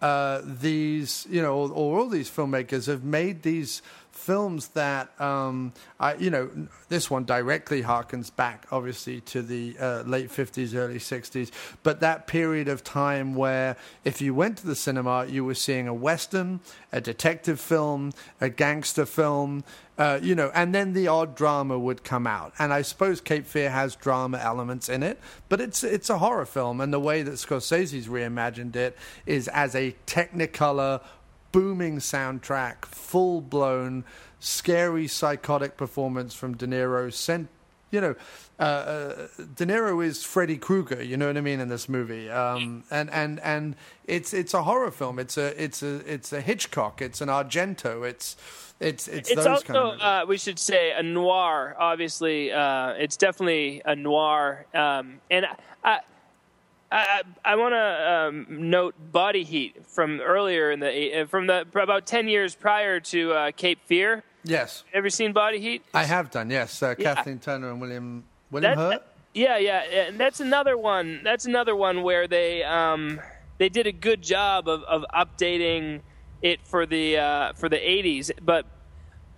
uh, 0.02 0.42
these, 0.44 1.28
you 1.30 1.42
know, 1.42 1.56
or, 1.56 1.70
or 1.70 2.00
all 2.00 2.10
these 2.10 2.30
filmmakers 2.30 2.88
have 2.88 3.04
made 3.04 3.44
these 3.44 3.84
films 4.12 4.70
that, 4.70 5.20
um, 5.20 5.74
I, 6.00 6.16
you 6.16 6.30
know, 6.30 6.50
this 6.90 7.10
one 7.10 7.24
directly 7.24 7.82
harkens 7.82 8.34
back, 8.36 8.68
obviously, 8.72 9.22
to 9.22 9.42
the 9.42 9.76
uh, 9.80 10.04
late 10.04 10.30
50s, 10.30 10.76
early 10.76 11.00
60s, 11.00 11.52
but 11.84 12.02
that 12.02 12.28
period 12.28 12.68
of 12.68 12.84
time 12.84 13.34
where 13.34 13.78
if 14.04 14.22
you 14.22 14.34
went 14.34 14.58
to 14.60 14.68
the 14.68 14.76
cinema, 14.76 15.26
you 15.26 15.44
were 15.44 15.56
seeing 15.56 15.88
a 15.88 15.94
Western, 15.94 16.60
a 16.92 17.02
detective 17.02 17.60
film, 17.60 18.12
a 18.40 18.50
gangster 18.50 19.06
film, 19.06 19.64
uh, 19.98 20.20
you 20.22 20.34
know, 20.34 20.52
and 20.56 20.74
then 20.74 20.94
the 20.94 21.08
odd 21.08 21.36
drama 21.36 21.78
would 21.78 22.04
come 22.04 22.26
out. 22.26 22.54
And 22.58 22.74
I 22.74 22.82
suppose 22.82 23.22
Cape 23.22 23.46
Fear 23.46 23.70
has 23.70 23.96
drama 23.96 24.40
elements 24.40 24.90
in 24.90 25.04
it, 25.04 25.20
but 25.48 25.62
it's 25.62 25.84
it's 25.84 26.10
a 26.10 26.18
horror 26.18 26.46
film, 26.48 26.82
and 26.82 26.92
the 26.92 27.00
way 27.00 27.22
that 27.22 27.34
Scorsese's 27.34 28.08
reimagined 28.08 28.76
it 28.76 28.98
is 29.26 29.48
as 29.50 29.76
a 29.76 29.96
Technicolor 30.08 31.02
booming 31.52 31.98
soundtrack, 31.98 32.86
full 32.86 33.42
blown, 33.42 34.04
scary, 34.40 35.08
psychotic 35.08 35.78
performance 35.78 36.34
from 36.34 36.56
De 36.56 36.68
Niro. 36.68 37.12
Sent, 37.12 37.50
you 37.92 38.02
know, 38.02 38.16
uh, 38.60 38.64
uh, 38.64 39.28
De 39.56 39.66
Niro 39.66 40.04
is 40.04 40.24
Freddy 40.24 40.58
Krueger. 40.58 41.02
You 41.04 41.18
know 41.18 41.28
what 41.28 41.38
I 41.38 41.42
mean 41.42 41.60
in 41.60 41.70
this 41.70 41.90
movie, 41.90 42.30
um, 42.30 42.84
and 42.92 43.10
and 43.10 43.40
and 43.42 43.76
it's 44.06 44.34
it's 44.34 44.54
a 44.54 44.64
horror 44.64 44.92
film. 44.92 45.20
It's 45.20 45.38
a 45.38 45.62
it's 45.62 45.84
a 45.84 45.96
it's 46.12 46.32
a 46.32 46.42
Hitchcock. 46.42 47.02
It's 47.02 47.22
an 47.22 47.30
Argento. 47.30 48.08
It's 48.08 48.36
it's 48.82 49.08
it's, 49.08 49.30
It's 49.30 49.36
those 49.36 49.48
also, 49.48 49.64
kind 49.66 49.78
of 49.78 50.02
uh, 50.02 50.26
we 50.28 50.38
should 50.38 50.58
say, 50.58 50.92
a 50.92 51.04
noir. 51.04 51.76
Obviously, 51.80 52.52
uh, 52.52 52.90
it's 52.94 53.16
definitely 53.16 53.82
a 53.86 53.96
noir. 53.96 54.66
Um, 54.74 55.22
and 55.30 55.46
I, 55.46 55.56
I, 55.84 56.00
I 56.92 57.22
I 57.46 57.56
want 57.56 57.74
to 57.74 58.12
um, 58.12 58.70
note 58.70 58.96
Body 59.12 59.44
Heat 59.44 59.86
from 59.88 60.20
earlier 60.20 60.72
in 60.72 60.80
the 60.80 61.22
uh, 61.22 61.26
from 61.28 61.48
the 61.48 61.66
about 61.76 62.06
ten 62.06 62.28
years 62.28 62.54
prior 62.56 63.00
to 63.00 63.32
uh, 63.34 63.52
Cape 63.56 63.80
Fear. 63.86 64.24
yes, 64.44 64.84
Ever 64.94 65.10
seen 65.10 65.32
Body 65.34 65.60
Heat? 65.60 65.84
I 65.94 66.04
have 66.04 66.32
done. 66.32 66.50
Yes, 66.50 66.84
uh, 66.84 66.96
Yeah. 66.98 67.16
Kathleen 67.16 67.40
Turner 67.40 67.72
and 67.72 67.80
William 67.80 68.24
William 68.52 68.76
That- 68.78 68.92
Hurt. 68.94 69.04
Yeah, 69.34 69.58
yeah, 69.60 69.80
and 70.10 70.20
that's 70.20 70.42
another 70.42 70.78
one. 70.78 71.22
That's 71.24 71.46
another 71.46 71.74
one 71.74 72.04
where 72.04 72.28
they 72.28 72.64
um, 72.64 73.22
they 73.60 73.70
did 73.70 73.88
a 73.88 73.94
good 73.94 74.22
job 74.22 74.68
of, 74.68 74.84
of 74.84 75.06
updating 75.14 76.02
it 76.42 76.60
for 76.68 76.86
the 76.86 77.18
uh, 77.18 77.54
for 77.54 77.70
the 77.70 77.78
'80s, 77.78 78.32
but 78.44 78.66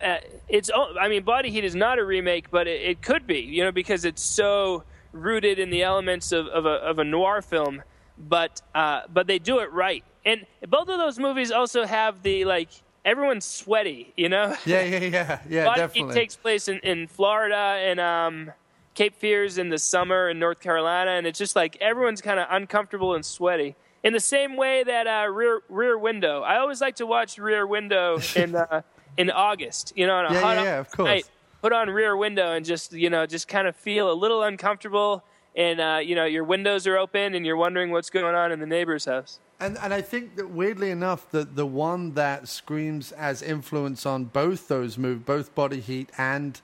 uh, 0.03 0.17
it's. 0.49 0.71
I 0.99 1.07
mean, 1.09 1.21
Body 1.21 1.51
Heat 1.51 1.63
is 1.63 1.75
not 1.75 1.99
a 1.99 2.03
remake, 2.03 2.49
but 2.49 2.67
it, 2.67 2.81
it 2.81 3.01
could 3.03 3.27
be, 3.27 3.41
you 3.41 3.63
know, 3.63 3.71
because 3.71 4.03
it's 4.03 4.23
so 4.23 4.83
rooted 5.14 5.59
in 5.59 5.70
the 5.70 5.82
elements 5.84 6.32
of, 6.34 6.47
of, 6.47 6.66
a, 6.66 6.70
of 6.70 6.99
a 6.99 7.03
noir 7.03 7.41
film. 7.41 7.82
But 8.18 8.61
uh, 8.76 9.01
but 9.11 9.26
they 9.26 9.39
do 9.39 9.57
it 9.59 9.72
right, 9.74 10.03
and 10.24 10.45
both 10.70 10.88
of 10.88 10.99
those 10.99 11.18
movies 11.18 11.49
also 11.49 11.84
have 11.86 12.22
the 12.22 12.45
like 12.45 12.70
everyone's 13.03 13.43
sweaty, 13.43 14.14
you 14.16 14.30
know. 14.30 14.55
Yeah, 14.66 14.84
yeah, 14.84 14.97
yeah, 14.99 15.39
yeah, 15.49 15.66
Body 15.66 15.80
definitely. 15.82 16.14
Heat 16.14 16.20
takes 16.20 16.36
place 16.36 16.68
in, 16.68 16.78
in 16.80 17.07
Florida 17.07 17.55
and 17.55 17.99
um, 17.99 18.51
Cape 18.93 19.16
Fear's 19.16 19.57
in 19.57 19.70
the 19.70 19.80
summer 19.80 20.30
in 20.30 20.38
North 20.38 20.59
Carolina, 20.59 21.11
and 21.11 21.26
it's 21.26 21.39
just 21.39 21.55
like 21.55 21.76
everyone's 21.82 22.22
kind 22.22 22.39
of 22.39 22.45
uncomfortable 22.51 23.16
and 23.16 23.26
sweaty. 23.26 23.76
In 24.03 24.14
the 24.14 24.20
same 24.20 24.57
way 24.57 24.84
that 24.84 25.07
uh, 25.07 25.28
Rear 25.32 25.61
Rear 25.68 25.97
Window, 25.97 26.41
I 26.43 26.57
always 26.59 26.82
like 26.82 26.97
to 26.97 27.07
watch 27.07 27.39
Rear 27.39 27.66
Window 27.66 28.20
in 28.36 28.53
uh, 28.55 28.84
in 29.18 29.32
August. 29.32 29.93
You 29.95 30.05
know, 30.05 30.18
on 30.18 30.26
a 30.28 30.34
Yeah, 30.36 30.41
hot 30.41 30.57
yeah, 30.57 30.64
yeah, 30.66 30.80
of 30.80 30.91
course. 30.91 31.07
night, 31.07 31.30
put 31.64 31.72
on 31.72 31.89
Rear 31.89 32.16
Window 32.18 32.51
and 32.51 32.66
just 32.66 32.91
you 32.91 33.09
know 33.09 33.26
just 33.26 33.47
kind 33.47 33.68
of 33.68 33.76
feel 33.76 34.11
a 34.11 34.14
little 34.14 34.43
uncomfortable, 34.43 35.24
and 35.55 35.80
uh, 35.80 35.99
you 36.03 36.14
know 36.14 36.26
your 36.26 36.43
windows 36.43 36.86
are 36.86 36.97
open 36.97 37.34
and 37.34 37.45
you're 37.45 37.57
wondering 37.57 37.89
what's 37.89 38.09
going 38.11 38.36
on 38.36 38.51
in 38.51 38.59
the 38.59 38.68
neighbor's 38.68 39.05
house. 39.05 39.39
And 39.59 39.78
and 39.82 39.93
I 39.93 40.01
think 40.01 40.36
that 40.36 40.49
weirdly 40.49 40.91
enough, 40.91 41.32
the 41.32 41.45
the 41.45 41.66
one 41.66 42.14
that 42.16 42.49
screams 42.49 43.14
as 43.14 43.41
influence 43.41 44.05
on 44.05 44.26
both 44.26 44.68
those 44.68 44.97
moves, 44.97 45.24
both 45.24 45.55
Body 45.55 45.80
Heat 45.80 46.09
and 46.18 46.59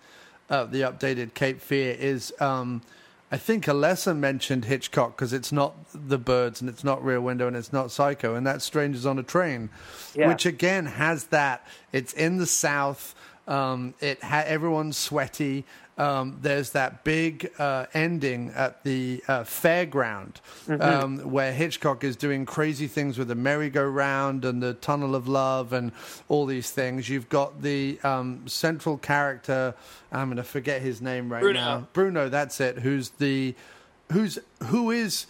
uh, 0.50 0.66
the 0.66 0.82
updated 0.82 1.34
Cape 1.34 1.62
Fear, 1.62 1.96
is 1.98 2.34
um, 2.42 2.82
I 3.32 3.38
think 3.38 3.70
a 3.70 3.74
lesser 3.74 4.14
mentioned 4.14 4.66
Hitchcock 4.66 5.16
because 5.16 5.32
it's 5.32 5.54
not 5.54 5.76
The 5.94 6.18
Birds 6.18 6.60
and 6.60 6.70
it's 6.70 6.84
not 6.84 7.02
Rear 7.02 7.22
Window 7.22 7.48
and 7.48 7.56
it's 7.56 7.72
not 7.72 7.90
Psycho, 7.90 8.36
and 8.36 8.46
that's 8.46 8.66
Strangers 8.66 9.06
on 9.06 9.18
a 9.18 9.24
Train, 9.24 9.70
Yeah. 10.14 10.28
which 10.28 10.46
again 10.46 10.88
has 10.88 11.26
that. 11.28 11.66
It's 11.94 12.12
in 12.12 12.36
the 12.38 12.48
South. 12.48 13.16
Um, 13.50 13.96
it 14.00 14.24
ha- 14.24 14.46
everyone's 14.46 14.96
sweaty. 14.96 15.66
Um, 15.98 16.38
there's 16.42 16.70
that 16.72 17.04
big 17.04 17.52
uh, 17.60 17.88
ending 17.94 18.54
at 18.56 18.86
the 18.86 19.22
uh, 19.28 19.44
fairground 19.44 20.36
um, 20.80 21.18
where 21.30 21.52
Hitchcock 21.52 22.06
is 22.06 22.16
doing 22.16 22.46
crazy 22.46 22.88
things 22.88 23.18
with 23.18 23.28
the 23.28 23.36
merry-go-round 23.36 24.46
and 24.46 24.64
the 24.64 24.76
tunnel 24.76 25.14
of 25.14 25.28
love 25.28 25.74
and 25.74 25.92
all 26.30 26.46
these 26.46 26.72
things. 26.72 27.10
You've 27.10 27.28
got 27.28 27.62
the 27.62 28.00
um, 28.06 28.48
central 28.48 28.98
character. 28.98 29.76
I'm 30.10 30.28
going 30.30 30.38
to 30.38 30.44
forget 30.44 30.82
his 30.82 31.02
name 31.02 31.30
right 31.30 31.42
Bruno. 31.42 31.60
now. 31.60 31.88
Bruno, 31.92 32.30
that's 32.30 32.62
it. 32.62 32.80
Who's 32.80 33.10
the 33.10 33.54
who's 34.14 34.40
who 34.68 34.92
is 34.92 35.26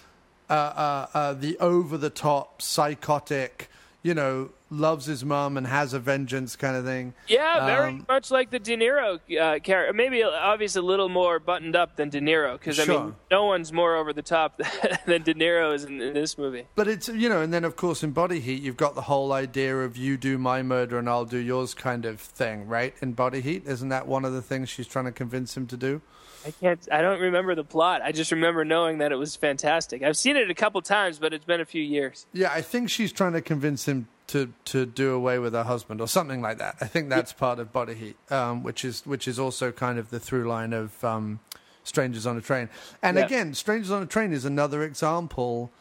uh, 0.51 0.53
uh, 0.53 1.07
uh, 1.15 1.33
the 1.33 1.57
over-the-top 1.57 2.61
psychotic? 2.61 3.71
You 4.01 4.13
know, 4.13 4.51
loves 4.71 5.07
his 5.07 5.25
mom 5.25 5.57
and 5.57 5.67
has 5.67 5.93
a 5.93 5.99
vengeance 5.99 6.55
kind 6.55 6.77
of 6.77 6.85
thing. 6.85 7.13
Yeah, 7.27 7.65
very 7.65 7.89
Um, 7.89 8.05
much 8.07 8.31
like 8.31 8.49
the 8.49 8.57
De 8.59 8.77
Niro 8.77 9.15
uh, 9.37 9.59
character. 9.59 9.91
Maybe 9.93 10.23
obviously 10.23 10.79
a 10.79 10.83
little 10.83 11.09
more 11.09 11.37
buttoned 11.37 11.75
up 11.75 11.97
than 11.97 12.07
De 12.09 12.21
Niro, 12.21 12.53
because 12.53 12.79
I 12.79 12.85
Sure. 12.85 13.03
mean, 13.03 13.15
no 13.29 13.43
one's 13.45 13.73
more 13.73 13.97
over 13.97 14.13
the 14.13 14.21
top 14.21 14.57
than 15.05 15.23
De 15.23 15.33
Niro 15.33 15.73
is 15.73 15.83
in, 15.83 15.99
in 16.01 16.13
this 16.13 16.37
movie. 16.37 16.65
But 16.75 16.87
it's 16.87 17.09
you 17.09 17.27
know, 17.27 17.41
and 17.41 17.53
then 17.53 17.65
of 17.65 17.75
course 17.75 18.01
in 18.01 18.11
Body 18.11 18.39
Heat 18.39 18.61
you've 18.61 18.77
got 18.77 18.95
the 18.95 19.01
whole 19.01 19.33
idea 19.33 19.75
of 19.79 19.97
you 19.97 20.15
do 20.15 20.37
my 20.37 20.63
murder 20.63 20.97
and 20.97 21.09
I'll 21.09 21.25
do 21.25 21.37
yours 21.37 21.73
kind 21.73 22.05
of 22.05 22.21
thing, 22.21 22.67
right? 22.67 22.93
In 23.01 23.11
Body 23.13 23.41
Heat, 23.41 23.63
isn't 23.65 23.89
that 23.89 24.07
one 24.07 24.23
of 24.23 24.31
the 24.31 24.41
things 24.41 24.69
she's 24.69 24.87
trying 24.87 25.05
to 25.05 25.11
convince 25.11 25.57
him 25.57 25.67
to 25.67 25.75
do? 25.75 26.01
I 26.45 26.51
can't. 26.51 26.87
I 26.91 27.01
don't 27.01 27.19
remember 27.19 27.53
the 27.55 27.63
plot. 27.63 28.01
I 28.01 28.11
just 28.11 28.31
remember 28.31 28.63
knowing 28.63 28.99
that 28.99 29.11
it 29.11 29.15
was 29.17 29.35
fantastic. 29.35 30.03
I've 30.03 30.17
seen 30.17 30.37
it 30.37 30.49
a 30.49 30.53
couple 30.55 30.81
times, 30.81 31.19
but 31.19 31.33
it's 31.33 31.45
been 31.45 31.61
a 31.61 31.65
few 31.65 31.81
years. 31.83 32.25
Yeah, 32.33 32.51
I 32.53 32.61
think 32.61 32.89
she's 32.89 33.11
trying 33.11 33.33
to 33.33 33.41
convince 33.41 33.87
him 33.87 34.07
to 34.27 34.53
to 34.65 34.85
do 34.85 35.11
away 35.13 35.39
with 35.39 35.53
her 35.53 35.63
husband 35.63 35.99
or 36.01 36.07
something 36.07 36.41
like 36.41 36.59
that. 36.59 36.75
I 36.81 36.85
think 36.85 37.09
that's 37.09 37.33
part 37.33 37.59
of 37.59 37.73
Body 37.73 37.93
Heat, 37.95 38.15
um, 38.31 38.63
which 38.63 38.85
is 38.85 39.05
which 39.05 39.27
is 39.27 39.37
also 39.39 39.71
kind 39.71 39.99
of 39.99 40.09
the 40.11 40.19
through 40.19 40.47
line 40.47 40.71
of 40.73 41.03
um, 41.03 41.39
Strangers 41.83 42.25
on 42.25 42.37
a 42.37 42.41
Train. 42.41 42.69
And 43.01 43.17
Yeah. 43.17 43.25
again, 43.25 43.53
Strangers 43.53 43.91
on 43.91 44.03
a 44.03 44.05
Train 44.05 44.31
is 44.31 44.45
another 44.45 44.83
example 44.83 45.71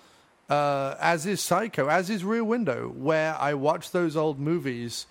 uh, 0.48 0.94
as 0.98 1.26
is 1.26 1.40
Psycho, 1.42 1.88
as 1.88 2.08
is 2.08 2.24
Rear 2.24 2.42
Window, 2.42 2.88
where 2.88 3.36
I 3.38 3.52
watch 3.54 3.90
those 3.90 4.16
old 4.16 4.38
movies 4.40 5.06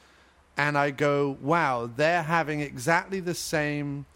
and 0.57 0.75
I 0.75 0.89
go, 0.89 1.37
wow, 1.39 1.87
they're 1.95 2.23
having 2.23 2.61
exactly 2.61 3.19
the 3.19 3.35
same 3.35 4.07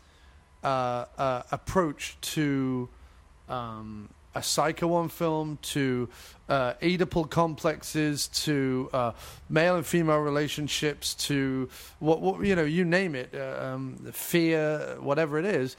uh, 0.63 1.05
uh, 1.17 1.43
approach 1.51 2.17
to 2.21 2.89
um, 3.49 4.09
a 4.33 4.41
Psycho 4.41 4.87
one 4.87 5.09
film, 5.09 5.57
to 5.61 6.07
uh, 6.47 6.73
Oedipal 6.81 7.29
complexes, 7.29 8.27
to 8.27 8.89
uh, 8.93 9.11
male 9.49 9.75
and 9.75 9.85
female 9.85 10.19
relationships, 10.19 11.15
to 11.15 11.69
what, 11.99 12.21
what 12.21 12.45
you 12.45 12.55
know, 12.55 12.63
you 12.63 12.85
name 12.85 13.15
it, 13.15 13.33
uh, 13.35 13.73
um, 13.73 13.97
fear, 14.13 14.97
whatever 14.99 15.37
it 15.37 15.45
is, 15.45 15.75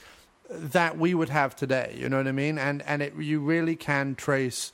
that 0.51 0.99
we 0.99 1.15
would 1.15 1.31
have 1.31 1.57
today. 1.57 1.95
You 1.99 2.09
know 2.09 2.19
what 2.19 2.29
I 2.29 2.33
mean? 2.33 2.59
And 2.59 2.83
and 2.83 3.03
it 3.03 3.15
you 3.17 3.41
really 3.41 3.77
can 3.77 4.15
trace. 4.15 4.73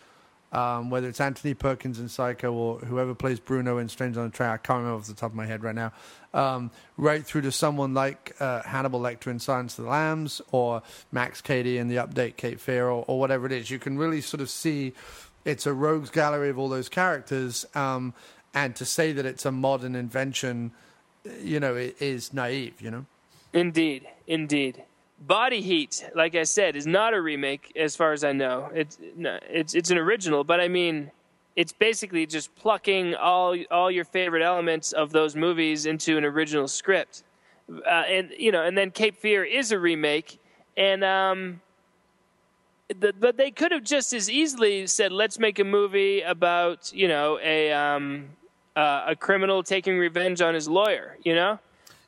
Um, 0.50 0.88
whether 0.88 1.06
it's 1.06 1.20
Anthony 1.20 1.52
Perkins 1.52 2.00
in 2.00 2.08
Psycho 2.08 2.50
or 2.50 2.78
whoever 2.78 3.14
plays 3.14 3.38
Bruno 3.38 3.76
in 3.76 3.90
Strange 3.90 4.16
on 4.16 4.24
the 4.24 4.30
Train, 4.30 4.48
I 4.48 4.56
can't 4.56 4.78
remember 4.78 4.98
off 4.98 5.06
the 5.06 5.12
top 5.12 5.32
of 5.32 5.36
my 5.36 5.44
head 5.44 5.62
right 5.62 5.74
now. 5.74 5.92
Um, 6.34 6.70
right 6.98 7.24
through 7.24 7.40
to 7.42 7.52
someone 7.52 7.94
like 7.94 8.36
uh, 8.38 8.62
Hannibal 8.62 9.00
Lecter 9.00 9.28
in 9.28 9.38
Silence 9.38 9.78
of 9.78 9.84
the 9.84 9.90
Lambs 9.90 10.42
or 10.52 10.82
Max 11.10 11.40
Cady 11.40 11.78
in 11.78 11.88
the 11.88 11.96
update 11.96 12.36
Cape 12.36 12.60
Fear 12.60 12.88
or, 12.88 13.18
whatever 13.18 13.46
it 13.46 13.52
is. 13.52 13.70
You 13.70 13.78
can 13.78 13.96
really 13.96 14.20
sort 14.20 14.42
of 14.42 14.50
see 14.50 14.92
it's 15.46 15.66
a 15.66 15.72
rogues 15.72 16.10
gallery 16.10 16.50
of 16.50 16.58
all 16.58 16.68
those 16.68 16.90
characters. 16.90 17.64
Um, 17.74 18.12
and 18.52 18.76
to 18.76 18.84
say 18.84 19.12
that 19.12 19.24
it's 19.24 19.46
a 19.46 19.52
modern 19.52 19.94
invention, 19.94 20.72
you 21.40 21.60
know, 21.60 21.74
is 21.76 22.34
naive, 22.34 22.80
you 22.80 22.90
know? 22.90 23.06
Indeed, 23.52 24.06
indeed. 24.26 24.82
Body 25.20 25.60
Heat, 25.60 26.04
like 26.14 26.34
I 26.34 26.44
said, 26.44 26.76
is 26.76 26.86
not 26.86 27.14
a 27.14 27.20
remake 27.20 27.72
as 27.74 27.96
far 27.96 28.12
as 28.12 28.22
I 28.22 28.32
know. 28.32 28.70
It's 28.72 28.98
it's 29.00 29.74
it's 29.74 29.90
an 29.90 29.98
original, 29.98 30.44
but 30.44 30.60
I 30.60 30.68
mean, 30.68 31.10
it's 31.58 31.72
basically 31.72 32.24
just 32.24 32.54
plucking 32.54 33.16
all 33.16 33.56
all 33.72 33.90
your 33.90 34.04
favorite 34.04 34.44
elements 34.44 34.92
of 34.92 35.10
those 35.10 35.34
movies 35.34 35.86
into 35.86 36.16
an 36.16 36.24
original 36.24 36.68
script, 36.68 37.24
uh, 37.84 38.04
and 38.06 38.30
you 38.38 38.52
know, 38.52 38.64
and 38.64 38.78
then 38.78 38.92
Cape 38.92 39.16
Fear 39.16 39.42
is 39.42 39.72
a 39.72 39.78
remake, 39.78 40.38
and 40.76 41.02
um, 41.02 41.60
the, 43.00 43.12
but 43.18 43.36
they 43.36 43.50
could 43.50 43.72
have 43.72 43.82
just 43.82 44.12
as 44.12 44.30
easily 44.30 44.86
said, 44.86 45.10
let's 45.10 45.40
make 45.40 45.58
a 45.58 45.64
movie 45.64 46.20
about 46.20 46.92
you 46.94 47.08
know 47.08 47.40
a 47.42 47.72
um, 47.72 48.28
uh, 48.76 49.06
a 49.08 49.16
criminal 49.16 49.64
taking 49.64 49.98
revenge 49.98 50.40
on 50.40 50.54
his 50.54 50.68
lawyer, 50.68 51.16
you 51.24 51.34
know. 51.34 51.58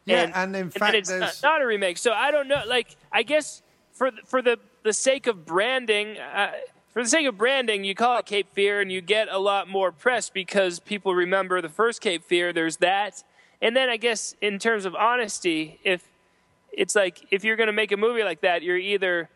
Yeah, 0.05 0.23
and, 0.23 0.35
and 0.37 0.57
in 0.57 0.71
fact, 0.71 0.95
it's 0.95 1.11
not, 1.11 1.41
not, 1.43 1.61
a 1.61 1.67
remake. 1.67 1.99
So 1.99 2.13
I 2.13 2.31
don't 2.31 2.47
know. 2.47 2.63
Like, 2.69 2.95
I 3.11 3.25
guess 3.25 3.63
for 3.91 4.13
for 4.27 4.43
the 4.43 4.61
the 4.85 4.93
sake 4.93 5.27
of 5.27 5.45
branding, 5.45 6.19
uh, 6.19 6.53
for 6.93 7.03
the 7.03 7.09
sake 7.09 7.26
of 7.26 7.38
branding, 7.38 7.84
you 7.84 7.95
call 7.95 8.18
it 8.18 8.26
Cape 8.26 8.49
Fear, 8.53 8.80
and 8.80 8.91
you 8.91 9.01
get 9.01 9.28
a 9.30 9.38
lot 9.38 9.68
more 9.68 9.93
press 9.93 10.28
because 10.28 10.80
people 10.80 11.14
remember 11.14 11.61
the 11.61 11.68
first 11.68 12.01
Cape 12.01 12.24
Fear. 12.24 12.53
There's 12.53 12.78
that, 12.78 13.22
and 13.62 13.76
then 13.76 13.88
I 13.88 13.97
guess 13.97 14.34
in 14.41 14.59
terms 14.59 14.84
of 14.84 14.95
honesty, 14.95 15.78
if 15.84 16.09
it's 16.72 16.97
like 16.97 17.26
if 17.30 17.45
you're 17.45 17.57
going 17.57 17.68
to 17.68 17.72
make 17.72 17.93
a 17.93 17.97
movie 17.97 18.24
like 18.24 18.41
that, 18.41 18.62
you're 18.62 18.76
either 18.76 19.28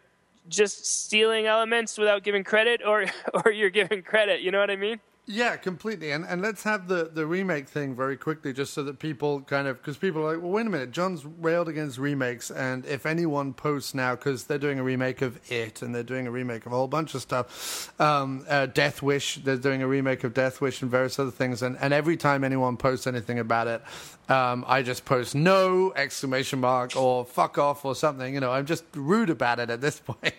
just 0.48 0.84
stealing 0.84 1.46
elements 1.46 1.96
without 1.96 2.22
giving 2.22 2.42
credit, 2.42 2.80
or 2.84 3.06
or 3.44 3.52
you're 3.52 3.70
giving 3.70 4.02
credit. 4.02 4.40
You 4.40 4.50
know 4.50 4.58
what 4.58 4.70
I 4.70 4.76
mean? 4.76 5.00
Yeah, 5.26 5.56
completely. 5.56 6.10
And 6.10 6.26
and 6.26 6.42
let's 6.42 6.64
have 6.64 6.86
the, 6.86 7.10
the 7.12 7.24
remake 7.24 7.66
thing 7.66 7.94
very 7.94 8.14
quickly, 8.14 8.52
just 8.52 8.74
so 8.74 8.82
that 8.82 8.98
people 8.98 9.40
kind 9.40 9.66
of 9.66 9.78
because 9.78 9.96
people 9.96 10.20
are 10.20 10.34
like, 10.34 10.42
well, 10.42 10.52
wait 10.52 10.66
a 10.66 10.70
minute, 10.70 10.90
John's 10.90 11.24
railed 11.24 11.66
against 11.66 11.96
remakes, 11.96 12.50
and 12.50 12.84
if 12.84 13.06
anyone 13.06 13.54
posts 13.54 13.94
now 13.94 14.14
because 14.16 14.44
they're 14.44 14.58
doing 14.58 14.78
a 14.78 14.82
remake 14.82 15.22
of 15.22 15.40
It 15.50 15.80
and 15.80 15.94
they're 15.94 16.02
doing 16.02 16.26
a 16.26 16.30
remake 16.30 16.66
of 16.66 16.72
a 16.72 16.76
whole 16.76 16.88
bunch 16.88 17.14
of 17.14 17.22
stuff, 17.22 17.98
um, 17.98 18.44
uh, 18.50 18.66
Death 18.66 19.00
Wish, 19.00 19.36
they're 19.36 19.56
doing 19.56 19.80
a 19.80 19.86
remake 19.86 20.24
of 20.24 20.34
Death 20.34 20.60
Wish 20.60 20.82
and 20.82 20.90
various 20.90 21.18
other 21.18 21.30
things, 21.30 21.62
and 21.62 21.78
and 21.80 21.94
every 21.94 22.18
time 22.18 22.44
anyone 22.44 22.76
posts 22.76 23.06
anything 23.06 23.38
about 23.38 23.66
it, 23.66 23.82
um, 24.30 24.62
I 24.68 24.82
just 24.82 25.06
post 25.06 25.34
no 25.34 25.94
exclamation 25.96 26.60
mark 26.60 26.96
or 26.96 27.24
fuck 27.24 27.56
off 27.56 27.86
or 27.86 27.94
something. 27.94 28.34
You 28.34 28.40
know, 28.40 28.52
I'm 28.52 28.66
just 28.66 28.84
rude 28.94 29.30
about 29.30 29.58
it 29.58 29.70
at 29.70 29.80
this 29.80 30.00
point. 30.04 30.34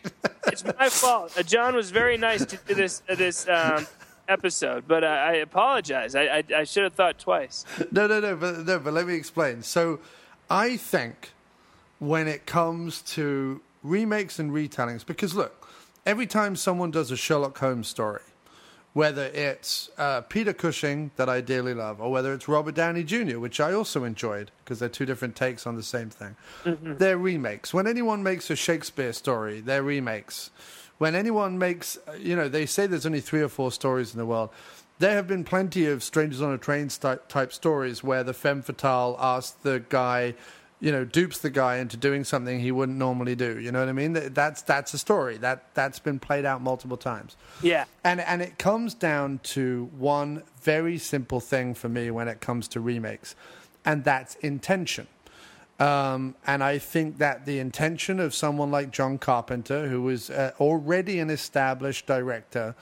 it's 0.46 0.64
my 0.64 0.90
fault. 0.90 1.36
Uh, 1.36 1.42
John 1.42 1.74
was 1.74 1.90
very 1.90 2.18
nice 2.18 2.46
to 2.46 2.60
this 2.68 3.02
uh, 3.10 3.16
this. 3.16 3.48
Um 3.50 3.88
episode, 4.28 4.86
but 4.88 5.04
I, 5.04 5.32
I 5.32 5.34
apologize. 5.36 6.16
I, 6.16 6.24
I, 6.24 6.44
I 6.58 6.64
should 6.64 6.84
have 6.84 6.94
thought 6.94 7.20
twice. 7.20 7.66
No, 7.92 8.08
no, 8.08 8.20
no, 8.20 8.36
but 8.36 8.66
no, 8.66 8.80
but 8.80 8.94
let 8.94 9.08
me 9.08 9.16
explain. 9.16 9.62
So, 9.62 10.00
I 10.50 10.78
think 10.78 11.32
when 12.00 12.28
it 12.28 12.46
comes 12.46 13.02
to 13.04 13.62
remakes 13.84 14.40
and 14.40 14.52
retellings, 14.52 15.06
because 15.06 15.34
look, 15.34 15.70
every 16.06 16.28
time 16.28 16.56
someone 16.56 16.92
does 16.92 17.12
a 17.12 17.18
Sherlock 17.18 17.58
Holmes 17.58 17.88
story, 17.88 18.22
whether 18.96 19.26
it's 19.26 19.90
uh, 19.98 20.22
Peter 20.22 20.54
Cushing 20.54 21.12
that 21.18 21.28
I 21.28 21.42
dearly 21.42 21.74
love, 21.74 22.00
or 22.00 22.10
whether 22.10 22.34
it's 22.34 22.48
Robert 22.48 22.76
Downey 22.76 23.04
Jr., 23.04 23.40
which 23.40 23.60
I 23.60 23.74
also 23.74 24.06
enjoyed 24.06 24.52
because 24.64 24.80
they're 24.80 24.88
two 24.88 25.06
different 25.06 25.36
takes 25.36 25.68
on 25.68 25.76
the 25.76 25.84
same 25.84 26.10
thing. 26.10 26.38
Mm-hmm. 26.64 26.96
They're 26.98 27.18
remakes. 27.18 27.74
When 27.74 27.88
anyone 27.88 28.24
makes 28.24 28.50
a 28.50 28.56
Shakespeare 28.56 29.12
story, 29.12 29.60
they're 29.60 29.84
remakes 29.84 30.50
when 30.98 31.16
anyone 31.16 31.58
makes, 31.58 31.98
uh, 32.08 32.14
you 32.14 32.36
know, 32.36 32.48
they 32.48 32.66
say 32.66 32.88
there's 32.88 33.06
only 33.06 33.22
three 33.22 33.42
or 33.42 33.50
four 33.50 33.72
stories 33.72 34.14
in 34.14 34.18
the 34.18 34.26
world. 34.26 34.50
There 35.00 35.12
have 35.12 35.28
been 35.28 35.44
plenty 35.44 35.88
of 35.88 36.04
Strangers 36.04 36.42
on 36.42 36.54
a 36.54 36.58
Train 36.58 36.88
type 36.88 37.52
stories 37.52 38.04
where 38.04 38.24
the 38.24 38.34
femme 38.34 38.62
fatale 38.62 39.18
asks 39.20 39.58
the 39.62 39.84
guy, 39.90 40.36
you 40.80 40.90
know, 40.90 41.04
dupes 41.04 41.40
the 41.40 41.50
guy 41.50 41.78
into 41.78 41.98
doing 41.98 42.24
something 42.24 42.62
he 42.62 42.72
wouldn't 42.72 42.98
normally 42.98 43.36
do. 43.36 43.60
You 43.60 43.74
know 43.74 43.82
what 43.82 43.90
I 43.90 43.92
mean? 43.92 44.14
That's 44.14 44.62
that's 44.62 44.94
a 44.94 44.98
story 44.98 45.36
that 45.40 45.66
that's 45.74 46.00
been 46.00 46.18
played 46.18 46.46
out 46.46 46.62
multiple 46.62 46.96
times. 46.96 47.36
Yeah, 47.62 47.84
and 48.06 48.22
and 48.22 48.42
it 48.42 48.58
comes 48.58 48.94
down 48.94 49.42
to 49.44 49.90
one 49.98 50.44
very 50.62 50.98
simple 50.98 51.42
thing 51.42 51.74
for 51.74 51.90
me 51.90 52.10
when 52.10 52.30
it 52.30 52.40
comes 52.40 52.70
to 52.70 52.80
remakes, 52.80 53.36
and 53.84 54.06
that's 54.06 54.36
intention. 54.36 55.08
Um, 55.80 56.36
and 56.48 56.64
I 56.64 56.78
think 56.78 57.18
that 57.18 57.46
the 57.46 57.60
intention 57.60 58.20
of 58.20 58.34
someone 58.34 58.72
like 58.72 58.92
John 58.92 59.18
Carpenter, 59.18 59.88
who 59.90 60.02
was 60.04 60.30
uh, 60.30 60.52
already 60.60 61.20
an 61.20 61.30
established 61.30 62.06
director 62.06 62.76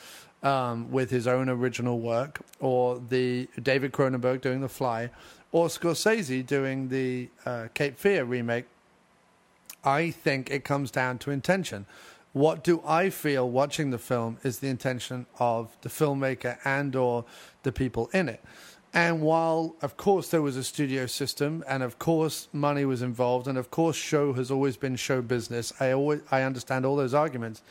um, 0.44 0.92
with 0.92 1.10
his 1.10 1.26
own 1.26 1.50
original 1.50 2.00
work, 2.00 2.42
or 2.60 3.02
the 3.10 3.48
David 3.62 3.94
Cronenberg 3.94 4.42
doing 4.42 4.62
The 4.62 4.70
Fly, 4.70 5.10
or 5.52 5.68
Scorsese 5.68 6.46
doing 6.46 6.90
the 6.90 7.30
uh, 7.46 7.68
Cape 7.74 7.98
Fear 7.98 8.26
remake, 8.26 8.66
I 9.84 10.12
think 10.12 10.52
it 10.52 10.64
comes 10.64 10.92
down 10.92 11.18
to 11.20 11.32
intention. 11.32 11.86
What 12.34 12.64
do 12.64 12.82
I 12.86 13.10
feel 13.10 13.50
watching 13.50 13.92
the 13.92 13.98
film 13.98 14.38
is 14.44 14.60
the 14.60 14.68
intention 14.68 15.26
of 15.40 15.76
the 15.82 15.90
filmmaker 15.90 16.58
and 16.66 16.96
or 16.96 17.26
the 17.64 17.72
people 17.72 18.10
in 18.14 18.30
it. 18.30 18.44
And 18.94 19.22
while, 19.22 19.76
of 19.82 19.98
course, 19.98 20.30
there 20.30 20.44
was 20.44 20.56
a 20.56 20.64
studio 20.64 21.08
system, 21.08 21.64
and 21.68 21.82
of 21.82 21.98
course, 21.98 22.48
money 22.54 22.86
was 22.86 23.02
involved, 23.02 23.48
and 23.48 23.58
of 23.58 23.72
course, 23.72 23.96
show 23.96 24.34
has 24.34 24.52
always 24.52 24.78
been 24.78 24.96
show 24.96 25.22
business, 25.22 25.74
I 25.80 25.92
always 25.92 26.22
I 26.32 26.44
understand 26.44 26.86
all 26.86 26.96
those 26.96 27.16
arguments. 27.16 27.64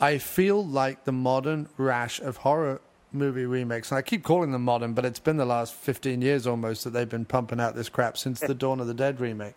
I 0.00 0.16
feel 0.18 0.64
like 0.64 1.04
the 1.04 1.12
modern 1.12 1.68
rash 1.76 2.20
of 2.20 2.38
horror 2.38 2.80
movie 3.12 3.44
remakes, 3.44 3.90
and 3.90 3.98
I 3.98 4.02
keep 4.02 4.22
calling 4.22 4.52
them 4.52 4.62
modern, 4.62 4.94
but 4.94 5.04
it's 5.04 5.18
been 5.18 5.36
the 5.36 5.46
last 5.46 5.74
15 5.74 6.22
years 6.22 6.46
almost 6.46 6.84
that 6.84 6.90
they've 6.90 7.08
been 7.08 7.26
pumping 7.26 7.60
out 7.60 7.74
this 7.74 7.90
crap 7.90 8.16
since 8.16 8.40
the 8.40 8.54
Dawn 8.54 8.80
of 8.80 8.86
the 8.86 8.94
Dead 8.94 9.20
remake. 9.20 9.54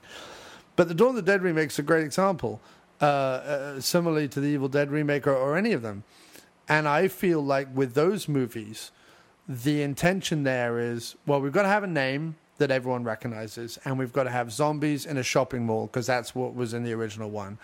But 0.75 0.89
the 0.89 0.93
Dawn 0.93 1.09
of 1.09 1.15
the 1.15 1.21
Dead 1.21 1.41
remake 1.41 1.69
is 1.69 1.79
a 1.79 1.83
great 1.83 2.03
example, 2.03 2.59
uh, 3.01 3.05
uh, 3.05 3.81
similarly 3.81 4.27
to 4.29 4.41
the 4.41 4.47
Evil 4.47 4.67
Dead 4.67 4.91
remake 4.91 5.27
or, 5.27 5.35
or 5.35 5.57
any 5.57 5.71
of 5.71 5.81
them. 5.81 6.03
And 6.67 6.87
I 6.87 7.07
feel 7.07 7.41
like 7.41 7.67
with 7.73 7.93
those 7.93 8.27
movies, 8.27 8.91
the 9.49 9.81
intention 9.81 10.43
there 10.43 10.79
is 10.79 11.15
well, 11.25 11.41
we've 11.41 11.51
got 11.51 11.63
to 11.63 11.69
have 11.69 11.83
a 11.83 11.87
name 11.87 12.35
that 12.59 12.69
everyone 12.69 13.03
recognizes, 13.03 13.79
and 13.83 13.97
we've 13.97 14.13
got 14.13 14.23
to 14.23 14.29
have 14.29 14.51
zombies 14.51 15.05
in 15.05 15.17
a 15.17 15.23
shopping 15.23 15.65
mall 15.65 15.87
because 15.87 16.05
that's 16.05 16.35
what 16.35 16.53
was 16.53 16.73
in 16.73 16.83
the 16.83 16.93
original 16.93 17.29
one. 17.29 17.57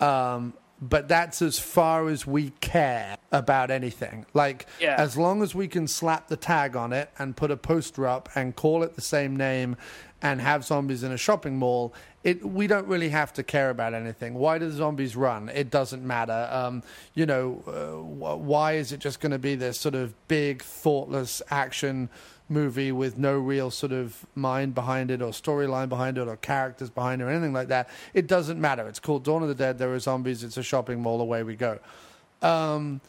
Um, 0.00 0.54
but 0.82 1.08
that's 1.08 1.42
as 1.42 1.58
far 1.58 2.08
as 2.08 2.26
we 2.26 2.50
care 2.60 3.16
about 3.32 3.70
anything. 3.70 4.24
Like, 4.32 4.66
yeah. 4.80 4.96
as 4.98 5.16
long 5.16 5.42
as 5.42 5.54
we 5.54 5.68
can 5.68 5.86
slap 5.86 6.28
the 6.28 6.36
tag 6.36 6.74
on 6.74 6.92
it 6.92 7.10
and 7.18 7.36
put 7.36 7.50
a 7.50 7.56
poster 7.56 8.06
up 8.06 8.30
and 8.34 8.56
call 8.56 8.82
it 8.82 8.94
the 8.94 9.02
same 9.02 9.36
name 9.36 9.76
and 10.22 10.40
have 10.40 10.64
zombies 10.64 11.02
in 11.02 11.12
a 11.12 11.16
shopping 11.16 11.56
mall, 11.56 11.94
it 12.22 12.44
we 12.44 12.66
don't 12.66 12.86
really 12.86 13.08
have 13.08 13.32
to 13.34 13.42
care 13.42 13.70
about 13.70 13.94
anything. 13.94 14.34
Why 14.34 14.58
do 14.58 14.68
the 14.68 14.76
zombies 14.76 15.16
run? 15.16 15.48
It 15.48 15.70
doesn't 15.70 16.06
matter. 16.06 16.48
Um, 16.50 16.82
you 17.14 17.26
know, 17.26 17.62
uh, 17.66 18.34
why 18.36 18.74
is 18.74 18.92
it 18.92 19.00
just 19.00 19.20
going 19.20 19.32
to 19.32 19.38
be 19.38 19.54
this 19.54 19.78
sort 19.78 19.94
of 19.94 20.14
big, 20.28 20.62
thoughtless 20.62 21.40
action 21.50 22.10
movie 22.48 22.92
with 22.92 23.16
no 23.16 23.38
real 23.38 23.70
sort 23.70 23.92
of 23.92 24.26
mind 24.34 24.74
behind 24.74 25.10
it 25.10 25.22
or 25.22 25.30
storyline 25.30 25.88
behind 25.88 26.18
it 26.18 26.28
or 26.28 26.36
characters 26.36 26.90
behind 26.90 27.22
it 27.22 27.24
or 27.24 27.30
anything 27.30 27.54
like 27.54 27.68
that? 27.68 27.88
It 28.12 28.26
doesn't 28.26 28.60
matter. 28.60 28.86
It's 28.88 29.00
called 29.00 29.24
Dawn 29.24 29.42
of 29.42 29.48
the 29.48 29.54
Dead. 29.54 29.78
There 29.78 29.92
are 29.94 29.98
zombies. 29.98 30.44
It's 30.44 30.58
a 30.58 30.62
shopping 30.62 31.00
mall. 31.00 31.20
Away 31.20 31.42
we 31.42 31.56
go. 31.56 31.78
Um, 32.42 33.00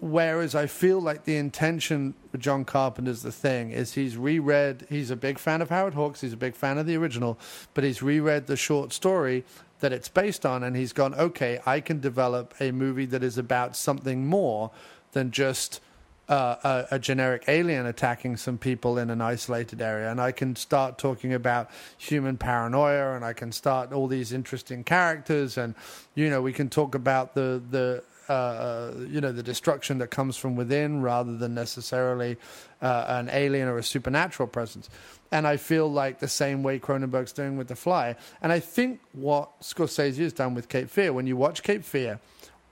Whereas 0.00 0.54
I 0.54 0.66
feel 0.66 1.00
like 1.00 1.24
the 1.24 1.36
intention 1.36 2.14
with 2.32 2.40
John 2.40 2.64
Carpenter's 2.64 3.22
the 3.22 3.32
thing 3.32 3.70
is 3.70 3.94
he's 3.94 4.16
reread. 4.16 4.86
He's 4.88 5.10
a 5.10 5.16
big 5.16 5.38
fan 5.38 5.62
of 5.62 5.70
Howard 5.70 5.94
Hawks. 5.94 6.20
He's 6.20 6.32
a 6.32 6.38
big 6.38 6.54
fan 6.54 6.78
of 6.78 6.86
the 6.86 6.96
original, 6.96 7.38
but 7.74 7.84
he's 7.84 8.02
reread 8.02 8.46
the 8.46 8.56
short 8.56 8.92
story 8.92 9.44
that 9.80 9.92
it's 9.92 10.08
based 10.08 10.46
on, 10.46 10.62
and 10.62 10.76
he's 10.76 10.92
gone, 10.92 11.14
okay, 11.14 11.60
I 11.66 11.80
can 11.80 12.00
develop 12.00 12.54
a 12.60 12.70
movie 12.70 13.06
that 13.06 13.22
is 13.22 13.36
about 13.36 13.76
something 13.76 14.26
more 14.26 14.70
than 15.12 15.30
just 15.30 15.80
uh, 16.28 16.84
a, 16.90 16.94
a, 16.94 16.98
generic 16.98 17.44
alien 17.48 17.84
attacking 17.84 18.38
some 18.38 18.56
people 18.56 18.96
in 18.96 19.10
an 19.10 19.20
isolated 19.20 19.82
area, 19.82 20.10
and 20.10 20.20
I 20.20 20.32
can 20.32 20.56
start 20.56 20.96
talking 20.96 21.34
about 21.34 21.70
human 21.98 22.38
paranoia, 22.38 23.14
and 23.14 23.24
I 23.24 23.34
can 23.34 23.52
start 23.52 23.92
all 23.92 24.06
these 24.06 24.32
interesting 24.32 24.84
characters, 24.84 25.58
and 25.58 25.74
you 26.14 26.30
know 26.30 26.40
we 26.40 26.54
can 26.54 26.70
talk 26.70 26.94
about 26.94 27.34
the 27.34 27.62
the 27.70 28.02
uh, 28.28 28.92
you 29.08 29.20
know 29.20 29.32
the 29.32 29.42
destruction 29.42 29.98
that 29.98 30.08
comes 30.08 30.36
from 30.36 30.56
within 30.56 31.02
rather 31.02 31.36
than 31.36 31.54
necessarily 31.54 32.36
uh, 32.82 33.04
an 33.08 33.28
alien 33.30 33.68
or 33.68 33.78
a 33.78 33.82
supernatural 33.82 34.48
presence. 34.48 34.88
And 35.30 35.46
I 35.46 35.56
feel 35.56 35.90
like 35.90 36.20
the 36.20 36.28
same 36.28 36.62
way 36.62 36.78
Cronenberg's 36.78 37.32
doing 37.32 37.56
with 37.56 37.68
The 37.68 37.76
Fly. 37.76 38.14
And 38.40 38.52
I 38.52 38.60
think 38.60 39.00
what 39.12 39.60
Scorsese 39.60 40.18
has 40.18 40.32
done 40.32 40.54
with 40.54 40.68
Cape 40.68 40.88
Fear, 40.88 41.12
when 41.12 41.26
you 41.26 41.36
watch 41.36 41.62
Cape 41.62 41.84
Fear, 41.84 42.20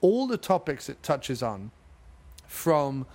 all 0.01 0.27
the 0.27 0.37
topics 0.37 0.89
it 0.89 1.03
touches 1.03 1.43
on, 1.43 1.73
from 2.47 3.07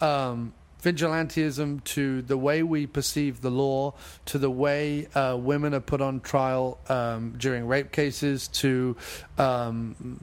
um, 0.00 0.54
vigilantism 0.82 1.84
to 1.84 2.22
the 2.22 2.36
way 2.36 2.62
we 2.62 2.86
perceive 2.86 3.40
the 3.42 3.50
law 3.50 3.94
to 4.24 4.38
the 4.38 4.50
way 4.50 5.06
uh, 5.14 5.36
women 5.38 5.74
are 5.74 5.80
put 5.80 6.00
on 6.00 6.20
trial 6.20 6.78
um, 6.88 7.34
during 7.36 7.66
rape 7.66 7.92
cases 7.92 8.48
to 8.48 8.96
um, 9.38 10.18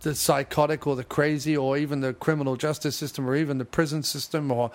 the 0.00 0.14
psychotic 0.14 0.86
or 0.86 0.96
the 0.96 1.04
crazy 1.04 1.56
or 1.56 1.76
even 1.76 2.00
the 2.00 2.14
criminal 2.14 2.56
justice 2.56 2.96
system 2.96 3.28
or 3.28 3.36
even 3.36 3.58
the 3.58 3.64
prison 3.64 4.02
system 4.02 4.50
or 4.50 4.70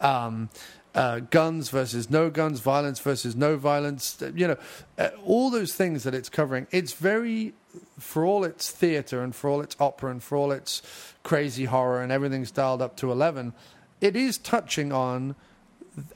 um, 0.00 0.48
uh, 0.94 1.20
guns 1.20 1.68
versus 1.68 2.10
no 2.10 2.30
guns, 2.30 2.60
violence 2.60 3.00
versus 3.00 3.36
no 3.36 3.56
violence, 3.56 4.22
you 4.34 4.48
know, 4.48 4.56
uh, 4.98 5.10
all 5.24 5.50
those 5.50 5.74
things 5.74 6.04
that 6.04 6.14
it's 6.14 6.28
covering. 6.28 6.66
It's 6.70 6.92
very, 6.92 7.54
for 7.98 8.24
all 8.24 8.44
its 8.44 8.70
theater 8.70 9.22
and 9.22 9.34
for 9.34 9.50
all 9.50 9.60
its 9.60 9.76
opera 9.78 10.10
and 10.10 10.22
for 10.22 10.36
all 10.36 10.50
its 10.50 10.82
crazy 11.22 11.66
horror 11.66 12.02
and 12.02 12.10
everything's 12.10 12.50
dialed 12.50 12.82
up 12.82 12.96
to 12.96 13.12
11, 13.12 13.52
it 14.00 14.16
is 14.16 14.38
touching 14.38 14.92
on 14.92 15.34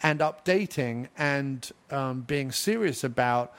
and 0.03 0.21
updating 0.21 1.09
and 1.19 1.71
um, 1.91 2.21
being 2.23 2.53
serious 2.53 3.03
about 3.03 3.53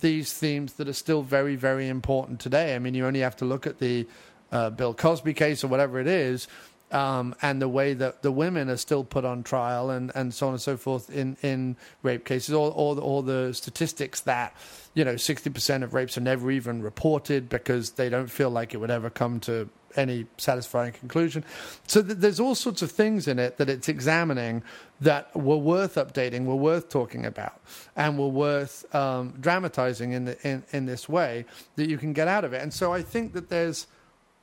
these 0.00 0.32
themes 0.32 0.74
that 0.74 0.88
are 0.88 0.92
still 0.92 1.22
very, 1.22 1.56
very 1.56 1.88
important 1.88 2.40
today. 2.40 2.74
I 2.74 2.78
mean, 2.78 2.94
you 2.94 3.06
only 3.06 3.20
have 3.20 3.36
to 3.36 3.44
look 3.44 3.66
at 3.66 3.78
the 3.78 4.06
uh, 4.52 4.70
Bill 4.70 4.94
Cosby 4.94 5.34
case 5.34 5.62
or 5.64 5.68
whatever 5.68 6.00
it 6.00 6.06
is 6.06 6.48
um, 6.90 7.34
and 7.42 7.60
the 7.60 7.68
way 7.68 7.94
that 7.94 8.22
the 8.22 8.32
women 8.32 8.70
are 8.70 8.76
still 8.76 9.04
put 9.04 9.24
on 9.24 9.42
trial 9.42 9.90
and, 9.90 10.10
and 10.14 10.32
so 10.32 10.46
on 10.46 10.54
and 10.54 10.62
so 10.62 10.76
forth 10.76 11.10
in, 11.10 11.36
in 11.42 11.76
rape 12.02 12.24
cases, 12.24 12.54
or, 12.54 12.72
or, 12.74 12.98
or 12.98 13.22
the 13.22 13.52
statistics 13.52 14.20
that, 14.22 14.54
you 14.94 15.04
know, 15.04 15.14
60% 15.14 15.82
of 15.82 15.94
rapes 15.94 16.16
are 16.16 16.22
never 16.22 16.50
even 16.50 16.82
reported 16.82 17.48
because 17.48 17.90
they 17.92 18.08
don't 18.08 18.30
feel 18.30 18.50
like 18.50 18.74
it 18.74 18.78
would 18.78 18.90
ever 18.90 19.10
come 19.10 19.40
to 19.40 19.68
any 19.96 20.26
satisfying 20.36 20.92
conclusion. 20.92 21.44
So 21.86 22.02
th- 22.02 22.18
there's 22.18 22.40
all 22.40 22.54
sorts 22.54 22.82
of 22.82 22.90
things 22.90 23.26
in 23.26 23.38
it 23.38 23.58
that 23.58 23.68
it's 23.68 23.88
examining 23.88 24.62
that 25.00 25.34
were 25.36 25.56
worth 25.56 25.96
updating, 25.96 26.44
were 26.44 26.54
worth 26.54 26.88
talking 26.88 27.26
about, 27.26 27.60
and 27.96 28.18
were 28.18 28.28
worth 28.28 28.94
um, 28.94 29.34
dramatizing 29.40 30.12
in, 30.12 30.24
the, 30.26 30.48
in, 30.48 30.62
in 30.72 30.86
this 30.86 31.08
way 31.08 31.44
that 31.76 31.88
you 31.88 31.98
can 31.98 32.12
get 32.12 32.28
out 32.28 32.44
of 32.44 32.52
it. 32.52 32.62
And 32.62 32.72
so 32.72 32.92
I 32.92 33.02
think 33.02 33.34
that 33.34 33.50
there's– 33.50 33.86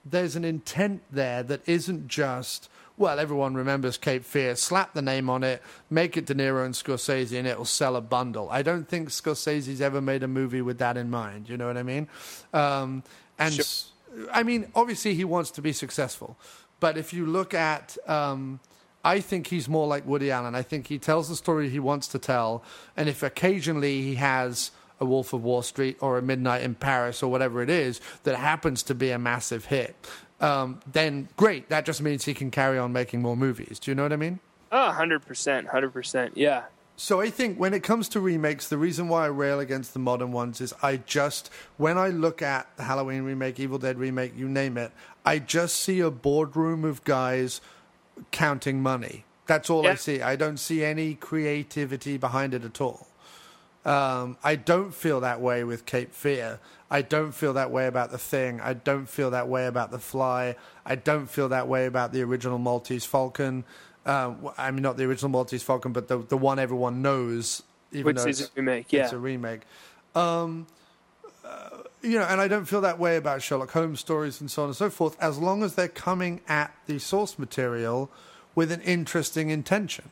there's 0.05 0.35
an 0.35 0.45
intent 0.45 1.01
there 1.11 1.41
that 1.43 1.67
isn't 1.67 2.07
just 2.07 2.69
well, 2.97 3.19
everyone 3.19 3.55
remembers 3.55 3.97
Cape 3.97 4.23
Fear. 4.23 4.55
Slap 4.55 4.93
the 4.93 5.01
name 5.01 5.29
on 5.29 5.43
it, 5.43 5.61
make 5.89 6.15
it 6.15 6.25
De 6.25 6.33
Niro 6.33 6.65
and 6.65 6.73
Scorsese, 6.73 7.37
and 7.37 7.47
it'll 7.47 7.65
sell 7.65 7.95
a 7.95 8.01
bundle. 8.01 8.49
I 8.49 8.61
don't 8.61 8.87
think 8.87 9.09
Scorsese's 9.09 9.81
ever 9.81 9.99
made 9.99 10.23
a 10.23 10.27
movie 10.27 10.61
with 10.61 10.77
that 10.77 10.95
in 10.95 11.09
mind. 11.09 11.49
You 11.49 11.57
know 11.57 11.67
what 11.67 11.77
I 11.77 11.83
mean? 11.83 12.07
Um, 12.53 13.03
and 13.37 13.53
sure. 13.53 13.65
I 14.31 14.43
mean, 14.43 14.71
obviously, 14.75 15.13
he 15.13 15.25
wants 15.25 15.51
to 15.51 15.61
be 15.61 15.73
successful, 15.73 16.37
but 16.79 16.97
if 16.97 17.13
you 17.13 17.25
look 17.25 17.53
at, 17.53 17.97
um, 18.07 18.61
I 19.03 19.19
think 19.19 19.47
he's 19.47 19.67
more 19.67 19.87
like 19.87 20.07
Woody 20.07 20.31
Allen. 20.31 20.55
I 20.55 20.61
think 20.61 20.87
he 20.87 20.97
tells 20.97 21.27
the 21.27 21.35
story 21.35 21.69
he 21.69 21.79
wants 21.79 22.07
to 22.09 22.19
tell, 22.19 22.63
and 22.95 23.09
if 23.09 23.23
occasionally 23.23 24.03
he 24.03 24.15
has 24.15 24.71
a 24.99 25.05
Wolf 25.05 25.33
of 25.33 25.43
Wall 25.43 25.61
Street 25.61 25.97
or 26.01 26.17
a 26.17 26.21
Midnight 26.21 26.63
in 26.63 26.75
Paris 26.75 27.21
or 27.21 27.31
whatever 27.31 27.61
it 27.61 27.69
is 27.69 28.01
that 28.23 28.35
happens 28.35 28.83
to 28.83 28.95
be 28.95 29.11
a 29.11 29.19
massive 29.19 29.65
hit, 29.65 29.95
um, 30.41 30.79
then 30.91 31.29
great. 31.37 31.69
That 31.69 31.85
just 31.85 32.01
means 32.01 32.25
he 32.25 32.33
can 32.33 32.51
carry 32.51 32.77
on 32.77 32.93
making 32.93 33.21
more 33.21 33.37
movies. 33.37 33.79
Do 33.79 33.91
you 33.91 33.95
know 33.95 34.03
what 34.03 34.13
I 34.13 34.17
mean? 34.17 34.39
Oh, 34.71 34.95
100%. 34.97 35.69
100%. 35.69 36.31
Yeah. 36.35 36.63
So 36.97 37.19
I 37.19 37.29
think 37.29 37.59
when 37.59 37.73
it 37.73 37.83
comes 37.83 38.07
to 38.09 38.21
remakes, 38.21 38.69
the 38.69 38.77
reason 38.77 39.09
why 39.09 39.25
I 39.25 39.27
rail 39.27 39.59
against 39.59 39.93
the 39.93 39.99
modern 39.99 40.31
ones 40.31 40.61
is 40.61 40.73
I 40.81 40.97
just, 40.97 41.49
when 41.77 41.97
I 41.97 42.07
look 42.07 42.41
at 42.41 42.67
the 42.77 42.83
Halloween 42.83 43.23
remake, 43.23 43.59
Evil 43.59 43.77
Dead 43.77 43.97
remake, 43.97 44.33
you 44.37 44.47
name 44.47 44.77
it, 44.77 44.91
I 45.25 45.39
just 45.39 45.75
see 45.75 45.99
a 45.99 46.09
boardroom 46.09 46.85
of 46.85 47.03
guys 47.03 47.59
counting 48.31 48.81
money. 48.81 49.25
That's 49.45 49.69
all 49.69 49.83
yeah. 49.83 49.91
I 49.91 49.95
see. 49.95 50.21
I 50.21 50.35
don't 50.35 50.57
see 50.57 50.83
any 50.83 51.15
creativity 51.15 52.17
behind 52.17 52.53
it 52.53 52.63
at 52.63 52.79
all. 52.79 53.07
Um, 53.86 54.38
I 54.43 54.55
don't 54.55 54.93
feel 54.93 55.21
that 55.21 55.41
way 55.41 55.63
with 55.63 55.86
Cape 55.86 56.13
Fear. 56.13 56.59
I 56.89 57.01
don't 57.01 57.33
feel 57.33 57.53
that 57.53 57.71
way 57.71 57.88
about 57.88 58.11
The 58.11 58.17
Thing. 58.17 58.59
I 58.61 58.73
don't 58.73 59.07
feel 59.07 59.31
that 59.31 59.47
way 59.47 59.67
about 59.67 59.91
The 59.91 59.99
Fly. 59.99 60.55
I 60.86 60.95
don't 60.95 61.27
feel 61.27 61.49
that 61.49 61.67
way 61.67 61.86
about 61.86 62.11
the 62.11 62.21
original 62.23 62.57
Maltese 62.57 63.05
Falcon. 63.05 63.63
Uh, 64.05 64.33
I 64.57 64.71
mean, 64.71 64.83
not 64.83 64.97
the 64.97 65.03
original 65.03 65.29
Maltese 65.29 65.63
Falcon, 65.63 65.91
but 65.91 66.07
the 66.07 66.17
the 66.17 66.38
one 66.38 66.59
everyone 66.59 67.01
knows. 67.01 67.63
Even 67.91 68.15
Which 68.15 68.25
is 68.25 68.41
a 68.41 68.49
remake, 68.55 68.91
yeah. 68.91 69.03
It's 69.03 69.13
a 69.13 69.17
remake. 69.17 69.61
Um, 70.13 70.67
uh, 71.43 71.69
you 72.01 72.19
know, 72.19 72.25
and 72.25 72.39
I 72.39 72.47
don't 72.47 72.65
feel 72.65 72.81
that 72.81 72.99
way 72.99 73.17
about 73.17 73.41
Sherlock 73.41 73.71
Holmes 73.71 73.99
stories 73.99 74.41
and 74.41 74.49
so 74.49 74.63
on 74.63 74.69
and 74.69 74.75
so 74.75 74.89
forth, 74.89 75.17
as 75.21 75.38
long 75.38 75.63
as 75.63 75.75
they're 75.75 75.88
coming 75.88 76.41
at 76.47 76.75
the 76.86 76.99
source 76.99 77.39
material 77.39 78.11
with 78.53 78.71
an 78.71 78.81
interesting 78.81 79.49
intention. 79.49 80.09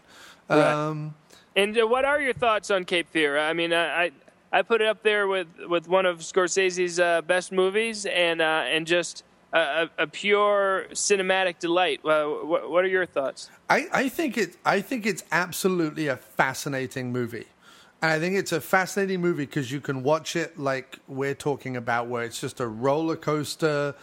Right. 0.49 0.59
Um, 0.59 1.15
and 1.55 1.77
uh, 1.77 1.87
what 1.87 2.05
are 2.05 2.19
your 2.19 2.33
thoughts 2.33 2.71
on 2.71 2.83
Cape 2.83 3.09
Fear? 3.09 3.37
I 3.37 3.53
mean, 3.53 3.73
I 3.73 4.11
I 4.53 4.61
put 4.61 4.81
it 4.81 4.87
up 4.87 5.01
there 5.01 5.27
with, 5.27 5.47
with 5.67 5.87
one 5.87 6.05
of 6.05 6.19
Scorsese's 6.19 6.99
uh, 6.99 7.23
best 7.23 7.51
movies, 7.51 8.05
and 8.05 8.39
uh, 8.39 8.65
and 8.67 8.85
just 8.85 9.23
a, 9.51 9.89
a, 9.97 10.05
pure 10.05 10.85
cinematic 10.91 11.57
delight. 11.57 12.03
What, 12.03 12.69
what, 12.69 12.83
are 12.83 12.87
your 12.87 13.07
thoughts? 13.07 13.49
I, 13.67 13.87
I 13.91 14.09
think 14.09 14.37
it. 14.37 14.55
I 14.63 14.81
think 14.81 15.07
it's 15.07 15.23
absolutely 15.31 16.07
a 16.07 16.17
fascinating 16.17 17.11
movie. 17.11 17.47
And 18.03 18.11
I 18.11 18.19
think 18.19 18.35
it's 18.35 18.51
a 18.51 18.61
fascinating 18.61 19.21
movie 19.21 19.45
because 19.45 19.71
you 19.71 19.81
can 19.81 20.03
watch 20.03 20.35
it 20.35 20.59
like 20.59 20.99
we're 21.07 21.33
talking 21.33 21.75
about, 21.75 22.07
where 22.07 22.23
it's 22.23 22.39
just 22.39 22.59
a 22.59 22.67
roller 22.67 23.15
coaster, 23.15 23.95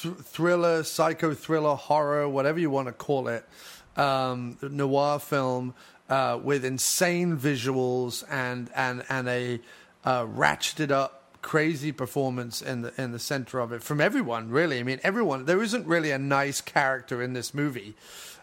th- 0.00 0.16
thriller, 0.16 0.82
psycho 0.82 1.32
thriller, 1.32 1.76
horror, 1.76 2.28
whatever 2.28 2.58
you 2.58 2.68
want 2.68 2.88
to 2.88 2.92
call 2.92 3.28
it, 3.28 3.46
um, 3.96 4.58
noir 4.62 5.18
film 5.18 5.74
uh, 6.12 6.36
with 6.36 6.62
insane 6.62 7.38
visuals 7.38 8.22
and 8.28 8.70
and 8.74 9.02
and 9.08 9.28
a 9.28 9.58
uh, 10.04 10.26
ratcheted 10.26 10.90
up 10.90 11.22
crazy 11.40 11.90
performance 11.90 12.60
in 12.60 12.82
the 12.82 12.92
in 13.00 13.12
the 13.12 13.18
center 13.18 13.58
of 13.60 13.72
it 13.72 13.82
from 13.82 13.98
everyone 13.98 14.50
really. 14.50 14.78
I 14.78 14.82
mean 14.82 15.00
everyone 15.02 15.46
there 15.46 15.62
isn't 15.62 15.86
really 15.86 16.10
a 16.10 16.18
nice 16.18 16.60
character 16.60 17.22
in 17.22 17.32
this 17.32 17.54
movie. 17.54 17.94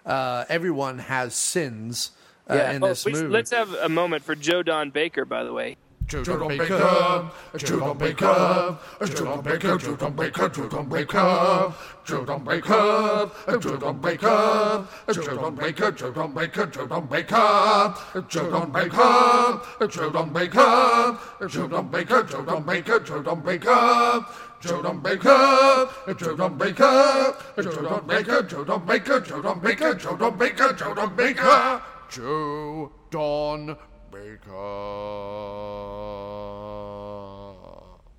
Uh, 0.03 0.45
everyone 0.49 0.97
has 0.97 1.35
sins 1.35 2.09
uh, 2.49 2.55
yeah. 2.55 2.71
in 2.71 2.81
this 2.81 3.05
movie. 3.05 3.27
let's 3.27 3.51
have 3.51 3.71
a 3.73 3.89
moment 3.89 4.23
for 4.23 4.33
joe 4.33 4.63
don 4.63 4.89
baker 4.89 5.23
by 5.23 5.43
the 5.43 5.53
way 5.53 5.77
Joe 6.09 6.23
Don 6.23 6.47
Baker, 6.57 7.31
Joe 7.55 7.79
Don 7.79 7.97
Baker, 7.99 8.79
Joe 9.05 9.25
Don 9.25 9.41
Baker, 9.43 9.77
Joe 9.77 9.95
Don 9.95 10.15
Baker, 10.15 10.51
Joe 10.55 10.67
Don 10.67 10.89
Baker, 10.89 11.73
Joe 12.03 12.25
Don 12.25 12.43
Baker, 12.43 13.31
Joe 13.61 13.77
Don 13.77 14.01
Baker, 14.01 14.87
Joe 15.11 15.35
Don 15.35 15.55
Baker, 15.55 15.91
Joe 15.93 16.11
Don 16.11 16.33
Baker, 16.33 17.93
Joe 18.27 18.47
Don 18.47 18.71
Baker, 18.71 19.61
Joe 19.87 20.09
Don 20.09 20.33
Baker, 20.33 21.19
Joe 21.47 21.67
Don 21.67 21.89
Baker, 21.91 22.23
Joe 22.23 22.41
Don 22.41 22.63
Baker, 22.63 22.99
Joe 22.99 23.21
Don 23.21 23.41
Baker, 23.43 24.25
Joe 24.61 24.81
Don 24.81 24.81
Baker. 24.81 24.81
Joe 24.81 24.81
Don 24.81 24.99
Baker, 25.01 25.89
Joe 26.17 26.35
Don 26.35 26.57
Baker, 26.57 27.45
Joe 27.61 27.83
Don 27.83 28.07
Baker, 28.07 28.41
Joe 28.41 28.63
Don 28.65 28.85
Baker, 28.85 29.21
Joe 29.21 29.41
Don 29.41 29.59
Baker, 29.59 29.93
Joe 29.93 30.17
Don 30.17 30.37
Baker, 30.37 30.73
Joe 30.73 30.93
Don 30.95 31.15
Baker, 31.15 31.81
Joe 32.09 32.91
Don 33.09 33.77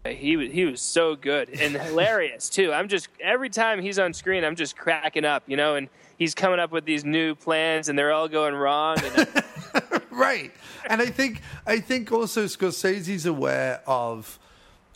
he 0.06 0.36
was 0.36 0.50
he 0.50 0.64
was 0.64 0.80
so 0.80 1.14
good 1.14 1.50
and 1.50 1.76
hilarious 1.76 2.48
too. 2.48 2.72
I'm 2.72 2.88
just 2.88 3.08
every 3.20 3.50
time 3.50 3.82
he's 3.82 3.98
on 3.98 4.14
screen, 4.14 4.44
I'm 4.44 4.56
just 4.56 4.76
cracking 4.76 5.24
up, 5.24 5.42
you 5.46 5.56
know. 5.56 5.74
And 5.74 5.88
he's 6.16 6.34
coming 6.34 6.58
up 6.58 6.72
with 6.72 6.84
these 6.84 7.04
new 7.04 7.34
plans, 7.34 7.88
and 7.88 7.98
they're 7.98 8.12
all 8.12 8.28
going 8.28 8.54
wrong. 8.54 8.96
And, 9.02 9.44
right, 10.10 10.52
and 10.88 11.02
I 11.02 11.06
think 11.06 11.42
I 11.66 11.80
think 11.80 12.12
also 12.12 12.44
Scorsese's 12.44 13.26
aware 13.26 13.82
of. 13.86 14.38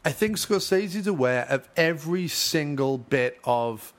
I 0.06 0.12
think 0.12 0.36
Scorsese's 0.36 1.06
aware 1.06 1.46
of 1.48 1.68
every 1.76 2.28
single 2.28 2.98
bit 2.98 3.38
of 3.44 3.92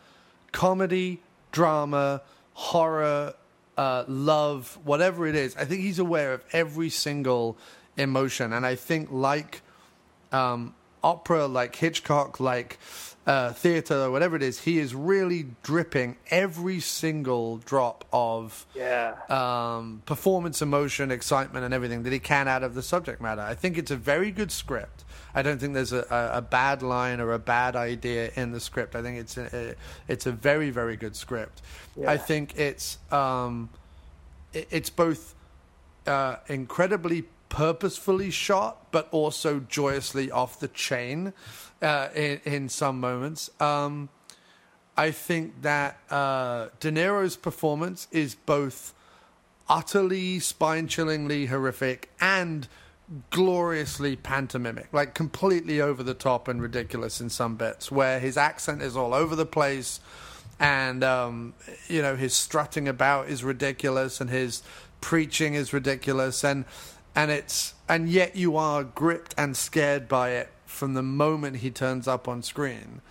comedy, 0.52 1.22
drama, 1.52 2.22
horror, 2.54 3.34
uh, 3.76 4.06
love, 4.08 4.78
whatever 4.84 5.28
it 5.28 5.36
is. 5.36 5.56
I 5.56 5.66
think 5.66 5.82
he's 5.82 6.00
aware 6.00 6.34
of 6.34 6.44
every 6.52 6.90
single 6.90 7.58
emotion, 7.98 8.54
and 8.54 8.66
I 8.66 8.76
think 8.76 9.12
like 9.12 9.62
um, 10.32 10.74
opera, 11.06 11.46
like 11.48 11.76
Hitchcock, 11.76 12.40
like 12.40 12.80
uh, 13.28 13.54
theater, 13.54 14.12
whatever 14.12 14.36
it 14.36 14.44
is, 14.44 14.60
he 14.62 14.78
is 14.80 14.94
really 14.94 15.48
dripping 15.64 16.16
every 16.30 16.80
single 16.80 17.58
drop 17.58 18.06
of 18.14 18.66
Yeah. 18.76 19.16
um, 19.30 20.02
performance, 20.06 20.62
emotion, 20.62 21.12
excitement, 21.12 21.66
and 21.66 21.74
everything 21.74 22.04
that 22.04 22.14
he 22.14 22.20
can 22.20 22.48
out 22.48 22.62
of 22.64 22.76
the 22.76 22.84
subject 22.84 23.22
matter. 23.22 23.42
I 23.42 23.56
think 23.56 23.78
it's 23.78 23.92
a 23.92 23.96
very 23.96 24.32
good 24.32 24.52
script. 24.52 25.04
I 25.34 25.42
don't 25.42 25.60
think 25.60 25.74
there's 25.74 25.92
a, 25.94 26.06
a, 26.12 26.38
a 26.38 26.42
bad 26.42 26.82
line 26.82 27.20
or 27.20 27.34
a 27.34 27.40
bad 27.40 27.76
idea 27.76 28.32
in 28.36 28.52
the 28.52 28.60
script. 28.60 28.96
I 28.96 29.02
think 29.02 29.18
it's 29.18 29.38
a, 29.38 29.50
a 29.54 29.76
it's 30.08 30.26
a 30.26 30.32
very 30.32 30.70
very 30.70 30.96
good 30.96 31.16
script. 31.16 31.62
I 32.08 32.18
think 32.18 32.58
it's 32.58 32.98
um, 33.12 33.70
it, 34.54 34.68
it's 34.72 34.90
both 34.90 35.36
uh, 36.08 36.38
incredibly 36.48 37.26
purposefully 37.50 38.32
shot, 38.32 38.92
but 38.92 39.08
also 39.12 39.60
joyously 39.60 40.32
off 40.32 40.60
the 40.60 40.68
chain 40.68 41.34
uh, 41.82 42.10
in, 42.16 42.42
in 42.46 42.70
some 42.70 43.00
moments. 43.00 43.50
Um, 43.62 44.10
I 44.98 45.12
think 45.12 45.62
that 45.62 46.00
uh, 46.10 46.70
De 46.80 46.92
Niro's 46.92 47.36
performance 47.36 48.08
is 48.12 48.36
both 48.36 48.94
utterly 49.68 50.40
spine 50.40 50.88
chillingly 50.88 51.48
horrific 51.48 52.10
and 52.22 52.68
gloriously 53.30 54.16
pantomimic, 54.16 54.88
like 54.92 55.14
completely 55.14 55.82
over 55.82 56.02
the 56.02 56.14
top 56.14 56.48
and 56.48 56.62
ridiculous 56.62 57.22
in 57.22 57.30
some 57.30 57.56
bits, 57.56 57.92
where 57.92 58.20
his 58.20 58.38
accent 58.38 58.82
is 58.82 58.96
all 58.98 59.14
over 59.14 59.36
the 59.36 59.46
place 59.46 60.00
and 60.60 61.04
um, 61.04 61.54
you 61.88 62.02
know 62.02 62.16
his 62.16 62.34
strutting 62.34 62.88
about 62.88 63.28
is 63.28 63.44
ridiculous 63.44 64.22
and 64.22 64.30
his 64.30 64.64
preaching 65.02 65.54
is 65.54 65.74
ridiculous 65.74 66.44
and 66.44 66.66
and 67.16 67.32
it's 67.32 67.74
and 67.88 68.10
yet 68.10 68.36
you 68.36 68.58
are 68.58 68.84
gripped 68.84 69.34
and 69.38 69.56
scared 69.56 70.08
by 70.08 70.32
it 70.32 70.50
from 70.66 70.94
the 70.94 71.04
moment 71.04 71.58
he 71.58 71.72
turns 71.72 72.08
up 72.08 72.28
on 72.28 72.42
screen. 72.44 73.02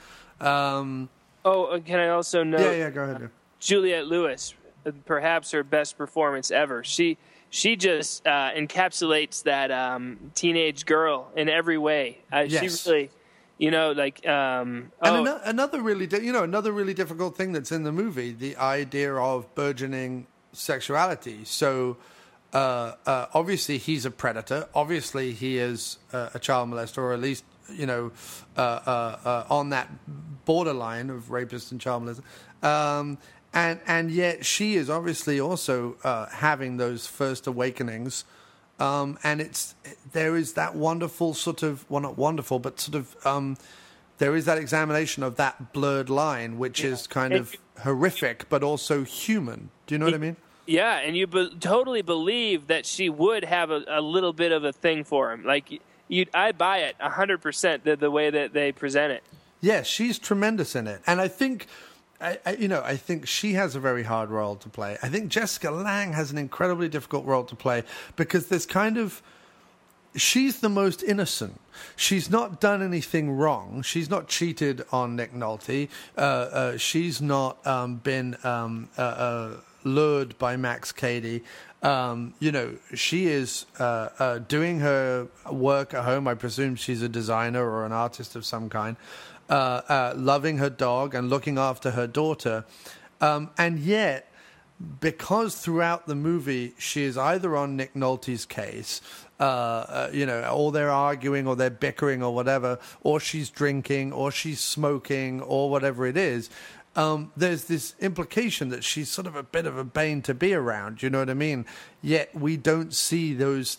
Um, 0.40 1.08
Oh, 1.46 1.64
uh, 1.66 1.78
can 1.80 2.00
I 2.00 2.08
also 2.08 2.42
note? 2.42 2.60
yeah, 2.60 2.72
yeah, 2.72 2.90
go 2.90 3.02
ahead. 3.04 3.30
Juliette 3.60 4.06
Lewis, 4.06 4.54
uh, 4.86 4.92
perhaps 5.04 5.50
her 5.50 5.62
best 5.62 5.98
performance 5.98 6.50
ever. 6.50 6.82
She 6.84 7.18
she 7.50 7.76
just 7.76 8.26
uh, 8.26 8.50
encapsulates 8.52 9.42
that 9.44 9.70
um, 9.70 10.32
teenage 10.34 10.86
girl 10.86 11.30
in 11.36 11.48
every 11.48 11.78
way. 11.78 12.18
Uh, 12.32 12.44
Yes. 12.48 12.82
She 12.84 12.90
really, 12.90 13.10
you 13.58 13.70
know, 13.70 13.92
like 13.92 14.26
um, 14.26 14.90
And 15.02 15.16
oh, 15.16 15.20
ano- 15.20 15.40
another 15.44 15.80
really, 15.82 16.06
di- 16.06 16.18
you 16.20 16.32
know, 16.32 16.42
another 16.44 16.72
really 16.72 16.94
difficult 16.94 17.36
thing 17.36 17.52
that's 17.52 17.70
in 17.70 17.84
the 17.84 17.92
movie, 17.92 18.32
the 18.32 18.56
idea 18.56 19.14
of 19.14 19.54
burgeoning 19.54 20.26
sexuality. 20.52 21.44
So, 21.44 21.96
uh, 22.54 22.94
uh, 23.04 23.26
obviously, 23.34 23.78
he's 23.78 24.06
a 24.06 24.10
predator. 24.10 24.68
Obviously, 24.74 25.32
he 25.32 25.58
is 25.58 25.98
uh, 26.12 26.30
a 26.34 26.38
child 26.38 26.70
molester, 26.70 26.98
or 26.98 27.12
at 27.12 27.20
least, 27.20 27.44
you 27.70 27.84
know, 27.84 28.12
uh, 28.56 28.60
uh, 28.60 29.18
uh, 29.24 29.44
on 29.50 29.70
that 29.70 29.88
borderline 30.44 31.10
of 31.10 31.32
rapist 31.32 31.72
and 31.72 31.80
child 31.80 32.04
molester. 32.04 32.66
Um, 32.66 33.18
and 33.52 33.80
and 33.86 34.10
yet, 34.10 34.46
she 34.46 34.76
is 34.76 34.88
obviously 34.88 35.40
also 35.40 35.96
uh, 36.04 36.26
having 36.26 36.76
those 36.76 37.08
first 37.08 37.48
awakenings. 37.48 38.24
Um, 38.78 39.18
and 39.22 39.40
it's 39.40 39.74
there 40.12 40.36
is 40.36 40.54
that 40.54 40.74
wonderful 40.74 41.34
sort 41.34 41.62
of 41.62 41.88
well 41.88 42.00
not 42.00 42.18
wonderful 42.18 42.58
but 42.58 42.80
sort 42.80 42.96
of 42.96 43.16
um, 43.24 43.56
there 44.18 44.34
is 44.34 44.46
that 44.46 44.58
examination 44.58 45.22
of 45.22 45.36
that 45.36 45.72
blurred 45.72 46.10
line 46.10 46.58
which 46.58 46.82
is 46.82 47.06
kind 47.06 47.32
And 47.32 47.40
of 47.42 47.54
horrific 47.82 48.48
but 48.48 48.64
also 48.64 49.04
human. 49.04 49.70
Do 49.86 49.94
you 49.94 50.00
know 50.00 50.06
what 50.06 50.14
I 50.14 50.18
mean? 50.18 50.36
Yeah, 50.66 50.98
and 50.98 51.16
you 51.16 51.26
be- 51.26 51.50
totally 51.60 52.02
believe 52.02 52.68
that 52.68 52.86
she 52.86 53.10
would 53.10 53.44
have 53.44 53.70
a, 53.70 53.84
a 53.86 54.00
little 54.00 54.32
bit 54.32 54.52
of 54.52 54.64
a 54.64 54.72
thing 54.72 55.04
for 55.04 55.32
him. 55.32 55.44
Like 55.44 55.82
you, 56.08 56.26
I 56.32 56.52
buy 56.52 56.78
it 56.78 56.96
hundred 57.00 57.42
percent 57.42 57.84
the 57.84 57.96
the 57.96 58.10
way 58.10 58.30
that 58.30 58.52
they 58.52 58.72
present 58.72 59.12
it. 59.12 59.22
Yes, 59.60 59.86
she's 59.86 60.18
tremendous 60.18 60.74
in 60.76 60.86
it, 60.86 61.00
and 61.06 61.20
I 61.20 61.28
think, 61.28 61.66
I, 62.20 62.38
I, 62.44 62.52
you 62.56 62.68
know, 62.68 62.82
I 62.84 62.96
think 62.96 63.26
she 63.26 63.54
has 63.54 63.74
a 63.74 63.80
very 63.80 64.02
hard 64.02 64.28
role 64.30 64.56
to 64.56 64.68
play. 64.68 64.98
I 65.02 65.08
think 65.08 65.28
Jessica 65.28 65.70
Lange 65.70 66.12
has 66.12 66.30
an 66.30 66.38
incredibly 66.38 66.88
difficult 66.88 67.24
role 67.24 67.44
to 67.44 67.56
play 67.56 67.82
because 68.16 68.48
there's 68.48 68.66
kind 68.66 68.98
of 68.98 69.22
she's 70.16 70.60
the 70.60 70.68
most 70.68 71.02
innocent. 71.02 71.60
She's 71.96 72.30
not 72.30 72.60
done 72.60 72.82
anything 72.82 73.32
wrong. 73.32 73.82
She's 73.82 74.08
not 74.08 74.28
cheated 74.28 74.84
on 74.92 75.16
Nick 75.16 75.32
Nolte. 75.34 75.88
Uh, 76.16 76.20
uh, 76.20 76.76
she's 76.76 77.20
not 77.20 77.64
um, 77.66 77.96
been 77.96 78.36
um, 78.44 78.88
uh, 78.96 79.00
uh, 79.00 79.56
lured 79.84 80.36
by 80.38 80.56
Max 80.56 80.92
Cady. 80.92 81.44
Um, 81.82 82.34
you 82.40 82.50
know, 82.50 82.76
she 82.94 83.26
is 83.26 83.66
uh, 83.78 84.08
uh, 84.18 84.38
doing 84.38 84.80
her 84.80 85.28
work 85.50 85.92
at 85.92 86.04
home. 86.04 86.26
I 86.26 86.34
presume 86.34 86.76
she's 86.76 87.02
a 87.02 87.08
designer 87.08 87.62
or 87.62 87.84
an 87.84 87.92
artist 87.92 88.34
of 88.36 88.44
some 88.46 88.70
kind, 88.70 88.96
uh, 89.50 89.82
uh, 89.88 90.14
loving 90.16 90.58
her 90.58 90.70
dog 90.70 91.14
and 91.14 91.28
looking 91.28 91.58
after 91.58 91.90
her 91.90 92.06
daughter. 92.06 92.64
Um, 93.20 93.50
and 93.58 93.78
yet, 93.78 94.30
because 95.00 95.56
throughout 95.56 96.06
the 96.06 96.14
movie 96.14 96.74
she 96.78 97.04
is 97.04 97.16
either 97.16 97.56
on 97.56 97.76
Nick 97.76 97.94
Nolte's 97.94 98.44
case, 98.44 99.00
uh, 99.38 99.42
uh, 99.42 100.10
you 100.12 100.26
know, 100.26 100.48
or 100.48 100.72
they're 100.72 100.90
arguing 100.90 101.46
or 101.46 101.56
they're 101.56 101.70
bickering 101.70 102.22
or 102.22 102.34
whatever, 102.34 102.78
or 103.02 103.20
she's 103.20 103.50
drinking 103.50 104.12
or 104.12 104.30
she's 104.30 104.60
smoking 104.60 105.40
or 105.40 105.70
whatever 105.70 106.06
it 106.06 106.16
is. 106.16 106.50
Um, 106.96 107.32
there's 107.36 107.64
this 107.64 107.94
implication 108.00 108.68
that 108.68 108.84
she's 108.84 109.08
sort 109.08 109.26
of 109.26 109.34
a 109.34 109.42
bit 109.42 109.66
of 109.66 109.76
a 109.76 109.84
bane 109.84 110.22
to 110.22 110.34
be 110.34 110.54
around. 110.54 111.02
You 111.02 111.10
know 111.10 111.18
what 111.18 111.30
I 111.30 111.34
mean? 111.34 111.66
Yet 112.02 112.34
we 112.34 112.56
don't 112.56 112.94
see 112.94 113.34
those 113.34 113.78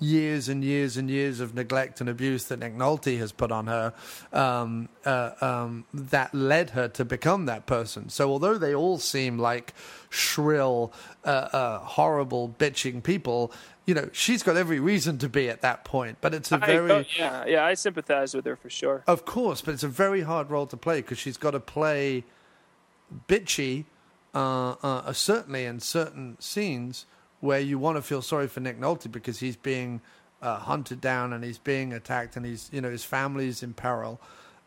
years 0.00 0.48
and 0.48 0.64
years 0.64 0.96
and 0.96 1.08
years 1.08 1.40
of 1.40 1.54
neglect 1.54 2.00
and 2.00 2.08
abuse 2.08 2.46
that 2.46 2.58
Nick 2.58 2.74
Nolte 2.74 3.18
has 3.18 3.32
put 3.32 3.50
on 3.50 3.66
her 3.66 3.92
um, 4.32 4.88
uh, 5.04 5.30
um, 5.40 5.84
that 5.92 6.34
led 6.34 6.70
her 6.70 6.88
to 6.88 7.04
become 7.04 7.46
that 7.46 7.66
person. 7.66 8.08
So 8.08 8.30
although 8.30 8.58
they 8.58 8.74
all 8.74 8.98
seem 8.98 9.38
like 9.38 9.72
shrill, 10.10 10.92
uh, 11.24 11.28
uh, 11.28 11.78
horrible, 11.80 12.54
bitching 12.58 13.02
people, 13.02 13.52
you 13.86 13.94
know, 13.94 14.08
she's 14.12 14.42
got 14.42 14.56
every 14.56 14.80
reason 14.80 15.18
to 15.18 15.28
be 15.28 15.48
at 15.48 15.60
that 15.62 15.84
point. 15.84 16.18
But 16.20 16.34
it's 16.34 16.50
a 16.52 16.58
very 16.58 16.90
oh, 16.90 17.04
yeah, 17.16 17.44
yeah, 17.46 17.64
I 17.64 17.74
sympathize 17.74 18.34
with 18.34 18.46
her 18.46 18.56
for 18.56 18.70
sure. 18.70 19.04
of 19.06 19.24
course, 19.24 19.60
but 19.60 19.74
it's 19.74 19.82
a 19.82 19.88
very 19.88 20.22
hard 20.22 20.50
role 20.50 20.66
to 20.66 20.76
play 20.76 21.00
because 21.00 21.18
she's 21.18 21.36
got 21.36 21.52
to 21.52 21.60
play 21.60 22.24
bitchy, 23.28 23.84
uh, 24.34 24.74
uh, 24.82 25.12
certainly 25.12 25.64
in 25.64 25.80
certain 25.80 26.36
scenes 26.40 27.06
where 27.40 27.60
you 27.60 27.78
want 27.78 27.96
to 27.96 28.02
feel 28.02 28.22
sorry 28.22 28.48
for 28.48 28.60
Nick 28.60 28.80
Nolte 28.80 29.10
because 29.10 29.40
he's 29.40 29.56
being 29.56 30.00
uh, 30.40 30.58
hunted 30.58 31.00
down 31.00 31.32
and 31.32 31.44
he's 31.44 31.58
being 31.58 31.92
attacked 31.92 32.36
and 32.36 32.44
he's 32.44 32.68
you 32.72 32.80
know 32.80 32.90
his 32.90 33.04
family's 33.04 33.62
in 33.62 33.74
peril. 33.74 34.20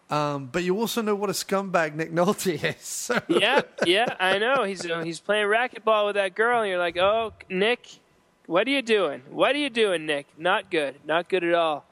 Um, 0.09 0.45
but 0.45 0.63
you 0.63 0.79
also 0.79 1.01
know 1.01 1.15
what 1.15 1.29
a 1.29 1.33
scumbag 1.33 1.95
Nick 1.95 2.13
Nolte 2.13 2.63
is. 2.77 2.83
So. 2.83 3.19
yeah, 3.27 3.61
yeah, 3.85 4.15
I 4.19 4.37
know. 4.37 4.63
He's 4.63 4.89
uh, 4.89 5.03
he's 5.03 5.19
playing 5.19 5.47
racquetball 5.47 6.07
with 6.07 6.15
that 6.15 6.35
girl, 6.35 6.61
and 6.61 6.69
you're 6.69 6.79
like, 6.79 6.97
oh, 6.97 7.33
Nick, 7.49 7.99
what 8.45 8.67
are 8.67 8.71
you 8.71 8.81
doing? 8.81 9.21
What 9.29 9.55
are 9.55 9.59
you 9.59 9.69
doing, 9.69 10.05
Nick? 10.05 10.27
Not 10.37 10.71
good, 10.71 10.95
not 11.05 11.29
good 11.29 11.43
at 11.43 11.53
all. 11.53 11.85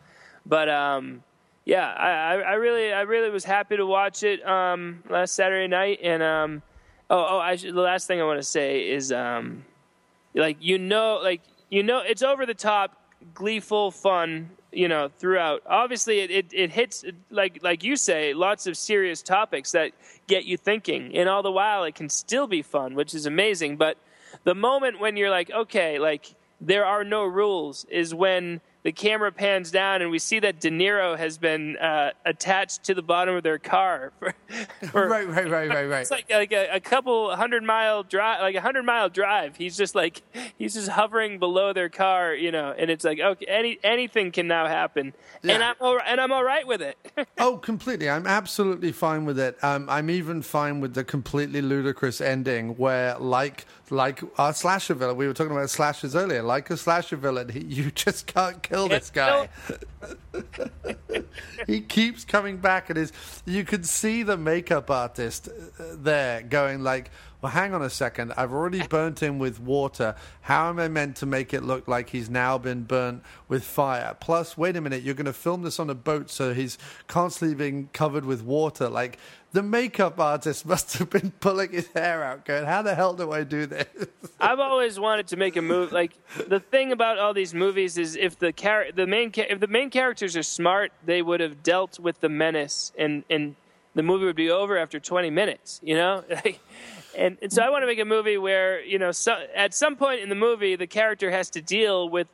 But 0.46 0.70
um, 0.70 1.24
yeah, 1.66 1.88
I, 1.88 2.36
I, 2.42 2.54
really, 2.54 2.94
I 2.94 3.02
really 3.02 3.32
was 3.32 3.44
happy 3.44 3.76
to 3.76 3.86
watch 3.86 4.22
it 4.22 4.46
um, 4.48 5.04
last 5.10 5.34
Saturday 5.34 5.68
night. 5.68 6.00
And 6.04 6.22
um, 6.22 6.62
oh, 7.10 7.42
oh, 7.44 7.56
should, 7.56 7.74
the 7.74 7.82
last 7.82 8.06
thing 8.06 8.22
I 8.22 8.24
want 8.24 8.40
to 8.40 8.44
say 8.44 8.88
is 8.88 9.12
um, 9.12 9.66
like 10.36 10.58
you 10.60 10.78
know, 10.78 11.20
like 11.22 11.42
you 11.70 11.82
know, 11.82 12.02
it's 12.06 12.22
over 12.22 12.46
the 12.46 12.54
top, 12.54 13.02
gleeful 13.34 13.92
fun. 13.92 14.52
You 14.72 14.90
know, 14.90 15.10
throughout. 15.20 15.64
Obviously, 15.66 16.20
it, 16.20 16.32
it, 16.32 16.46
it 16.52 16.70
hits 16.70 17.06
like 17.30 17.64
like 17.64 17.82
you 17.82 17.96
say, 17.96 18.34
lots 18.34 18.68
of 18.68 18.76
serious 18.76 19.22
topics 19.22 19.72
that 19.72 19.94
get 20.28 20.44
you 20.44 20.58
thinking, 20.58 21.16
and 21.16 21.30
all 21.30 21.42
the 21.42 21.52
while 21.52 21.86
it 21.86 21.96
can 21.96 22.10
still 22.10 22.46
be 22.46 22.62
fun, 22.62 22.94
which 22.94 23.16
is 23.16 23.26
amazing. 23.26 23.78
But 23.78 23.98
the 24.44 24.54
moment 24.54 25.00
when 25.00 25.16
you're 25.16 25.30
like, 25.30 25.50
okay, 25.50 25.98
like 25.98 26.36
there 26.60 26.86
are 26.86 27.06
no 27.06 27.24
rules, 27.24 27.86
is 27.90 28.14
when 28.14 28.60
the 28.86 28.92
camera 28.92 29.32
pans 29.32 29.72
down 29.72 30.04
and 30.04 30.12
we 30.12 30.20
see 30.20 30.38
that 30.38 30.60
De 30.60 30.70
Niro 30.70 31.18
has 31.18 31.40
been 31.40 31.76
uh, 31.78 32.12
attached 32.24 32.84
to 32.84 32.94
the 32.94 33.02
bottom 33.02 33.36
of 33.36 33.42
their 33.42 33.58
car 33.58 34.14
for, 34.20 34.36
for 34.92 35.08
right, 35.10 35.28
right, 35.28 35.50
right, 35.50 35.70
right, 35.70 35.90
right. 35.90 36.02
it's 36.02 36.12
like 36.12 36.30
like 36.30 36.52
a, 36.52 36.76
a 36.76 36.80
couple 36.80 37.36
hundred 37.36 37.64
mile 37.64 38.04
drive, 38.04 38.42
like 38.42 38.54
a 38.54 38.62
hundred 38.62 38.84
mile 38.84 39.10
drive. 39.10 39.58
He's 39.58 39.76
just 39.76 39.96
like 39.96 40.22
he's 40.60 40.76
just 40.76 40.90
hovering 40.90 41.40
below 41.40 41.74
their 41.74 41.90
car, 41.90 42.36
you 42.36 42.52
know, 42.52 42.76
and 42.78 42.92
it's 42.92 43.04
like 43.04 43.20
okay, 43.20 43.46
any 43.48 43.80
anything 43.84 44.32
can 44.32 44.48
now 44.48 44.68
happen, 44.68 45.16
and 45.42 45.64
I'm 45.64 45.76
all, 45.82 46.00
and 46.06 46.22
I'm 46.22 46.32
all 46.32 46.44
right 46.44 46.68
with 46.68 46.84
it. 46.84 46.96
Oh, 47.40 47.58
completely. 47.58 48.08
I'm 48.08 48.28
absolutely 48.28 48.92
fine 48.92 49.26
with 49.26 49.40
it. 49.40 49.58
Um, 49.64 49.90
I'm 49.90 50.12
even 50.12 50.44
fine 50.44 50.80
with 50.80 50.94
the 50.94 51.04
completely 51.04 51.62
ludicrous 51.62 52.22
ending 52.22 52.78
where, 52.78 53.18
like, 53.18 53.66
like 53.90 54.22
our 54.40 54.54
slasher 54.54 54.94
villain, 54.94 55.18
we 55.18 55.28
were 55.28 55.34
talking 55.34 55.52
about 55.52 55.70
slashers 55.70 56.16
earlier, 56.16 56.42
like 56.42 56.70
a 56.70 56.78
slasher 56.78 57.18
villain, 57.18 57.52
you 57.68 57.92
just 57.92 58.28
can't 58.28 58.62
kill 58.76 58.88
this 58.90 59.10
guy. 59.10 59.50
he 61.68 61.82
keeps 61.82 62.26
coming 62.26 62.58
back, 62.58 62.90
and 62.90 62.98
is 62.98 63.12
you 63.46 63.64
can 63.64 63.84
see 63.84 64.24
the 64.24 64.38
makeup 64.38 64.90
artist 64.92 65.48
uh, 65.48 65.84
there 65.96 66.42
going 66.42 66.84
like, 66.84 67.10
"Well, 67.42 67.52
hang 67.52 67.74
on 67.74 67.82
a 67.82 67.90
second. 67.90 68.34
I've 68.38 68.52
already 68.52 68.86
burnt 68.88 69.22
him 69.22 69.40
with 69.40 69.60
water. 69.60 70.16
How 70.42 70.70
am 70.70 70.80
I 70.80 70.88
meant 70.88 71.16
to 71.18 71.26
make 71.26 71.54
it 71.54 71.64
look 71.64 71.88
like 71.88 72.10
he's 72.10 72.30
now 72.30 72.58
been 72.58 72.84
burnt 72.84 73.24
with 73.48 73.64
fire? 73.64 74.16
Plus, 74.20 74.58
wait 74.58 74.76
a 74.76 74.82
minute, 74.82 75.04
you're 75.04 75.16
going 75.16 75.26
to 75.26 75.34
film 75.34 75.64
this 75.64 75.80
on 75.80 75.90
a 75.90 75.96
boat, 75.96 76.30
so 76.30 76.54
he's 76.54 76.78
constantly 77.08 77.56
being 77.56 77.90
covered 77.94 78.26
with 78.26 78.44
water. 78.44 78.90
Like 78.90 79.18
the 79.56 79.64
makeup 79.64 80.20
artist 80.20 80.66
must 80.66 80.98
have 80.98 81.10
been 81.10 81.32
pulling 81.40 81.72
his 81.72 81.88
hair 81.96 82.24
out, 82.26 82.44
going, 82.44 82.66
"How 82.66 82.82
the 82.82 82.94
hell 82.94 83.14
do 83.14 83.32
I 83.32 83.46
do 83.46 83.66
this?" 83.66 83.88
I've 84.40 84.60
always 84.60 85.00
wanted 85.00 85.28
to 85.28 85.38
make 85.38 85.56
a 85.56 85.62
movie. 85.62 85.96
Like 85.96 86.12
the 86.50 86.60
thing 86.60 86.92
about 86.92 87.18
all 87.20 87.34
these 87.34 87.54
movies 87.54 87.98
is 87.98 88.18
if 88.18 88.38
the 88.38 88.52
char- 88.52 88.92
the 88.94 89.08
main 89.08 89.32
ca- 89.32 89.48
if 89.50 89.62
the 89.62 89.68
main 89.68 89.90
characters 89.90 90.36
are 90.36 90.44
smart, 90.44 90.92
they 91.06 91.22
would 91.22 91.40
have 91.40 91.64
dealt 91.64 92.00
with 92.00 92.20
the 92.20 92.28
menace, 92.28 92.92
and 92.98 93.24
and 93.30 93.56
the 93.94 94.04
movie 94.04 94.26
would 94.26 94.36
be 94.36 94.52
over 94.52 94.78
after 94.78 95.00
20 95.00 95.30
minutes. 95.30 95.80
You 95.82 95.96
know. 95.96 96.26
and, 97.18 97.38
and 97.42 97.54
so 97.54 97.62
I 97.62 97.70
want 97.70 97.84
to 97.84 97.88
make 97.88 98.00
a 98.00 98.06
movie 98.06 98.38
where 98.38 98.84
you 98.84 99.00
know 99.00 99.14
so, 99.14 99.38
at 99.56 99.74
some 99.74 99.96
point 99.96 100.20
in 100.20 100.28
the 100.28 100.36
movie 100.36 100.76
the 100.76 100.88
character 100.88 101.32
has 101.32 101.50
to 101.52 101.62
deal 101.62 102.10
with 102.10 102.28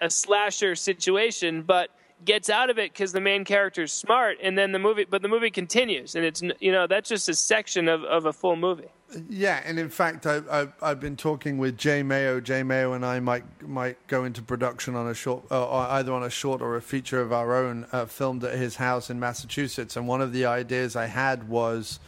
a 0.00 0.08
slasher 0.08 0.74
situation, 0.74 1.60
but 1.60 1.90
gets 2.24 2.50
out 2.50 2.70
of 2.70 2.78
it 2.78 2.92
because 2.92 3.12
the 3.12 3.20
main 3.20 3.44
character 3.44 3.82
is 3.82 3.92
smart, 3.92 4.38
and 4.42 4.56
then 4.56 4.72
the 4.72 4.78
movie, 4.78 5.06
but 5.08 5.22
the 5.22 5.28
movie 5.28 5.50
continues, 5.50 6.14
and 6.14 6.24
it's 6.24 6.42
you 6.60 6.72
know 6.72 6.86
that's 6.86 7.08
just 7.08 7.28
a 7.28 7.34
section 7.34 7.88
of, 7.88 8.02
of 8.04 8.26
a 8.26 8.32
full 8.32 8.56
movie. 8.56 8.88
Yeah, 9.28 9.60
and 9.64 9.78
in 9.78 9.90
fact, 9.90 10.26
I, 10.26 10.40
I, 10.50 10.68
I've 10.80 11.00
been 11.00 11.16
talking 11.16 11.58
with 11.58 11.76
Jay 11.76 12.02
Mayo. 12.02 12.40
Jay 12.40 12.62
Mayo 12.62 12.94
and 12.94 13.04
I 13.04 13.20
might 13.20 13.44
might 13.62 14.04
go 14.06 14.24
into 14.24 14.42
production 14.42 14.94
on 14.94 15.08
a 15.08 15.14
short, 15.14 15.44
uh, 15.50 15.66
or 15.66 15.80
either 15.82 16.12
on 16.12 16.22
a 16.22 16.30
short 16.30 16.62
or 16.62 16.76
a 16.76 16.82
feature 16.82 17.20
of 17.20 17.32
our 17.32 17.54
own, 17.54 17.86
uh, 17.92 18.06
filmed 18.06 18.44
at 18.44 18.56
his 18.56 18.76
house 18.76 19.10
in 19.10 19.20
Massachusetts. 19.20 19.96
And 19.96 20.08
one 20.08 20.22
of 20.22 20.32
the 20.32 20.46
ideas 20.46 20.96
I 20.96 21.06
had 21.06 21.48
was 21.48 22.00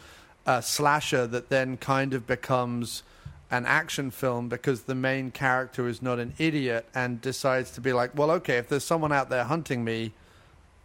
a 0.45 0.61
slasher 0.61 1.27
that 1.27 1.49
then 1.49 1.77
kind 1.77 2.13
of 2.13 2.25
becomes 2.27 3.03
an 3.51 3.65
action 3.65 4.11
film 4.11 4.49
because 4.49 4.83
the 4.83 4.95
main 4.95 5.31
character 5.31 5.87
is 5.87 6.01
not 6.01 6.19
an 6.19 6.33
idiot 6.37 6.87
and 6.95 7.21
decides 7.21 7.71
to 7.71 7.81
be 7.81 7.93
like, 7.93 8.17
well, 8.17 8.31
okay, 8.31 8.57
if 8.57 8.67
there's 8.69 8.83
someone 8.83 9.11
out 9.11 9.29
there 9.29 9.43
hunting 9.43 9.83
me, 9.83 10.13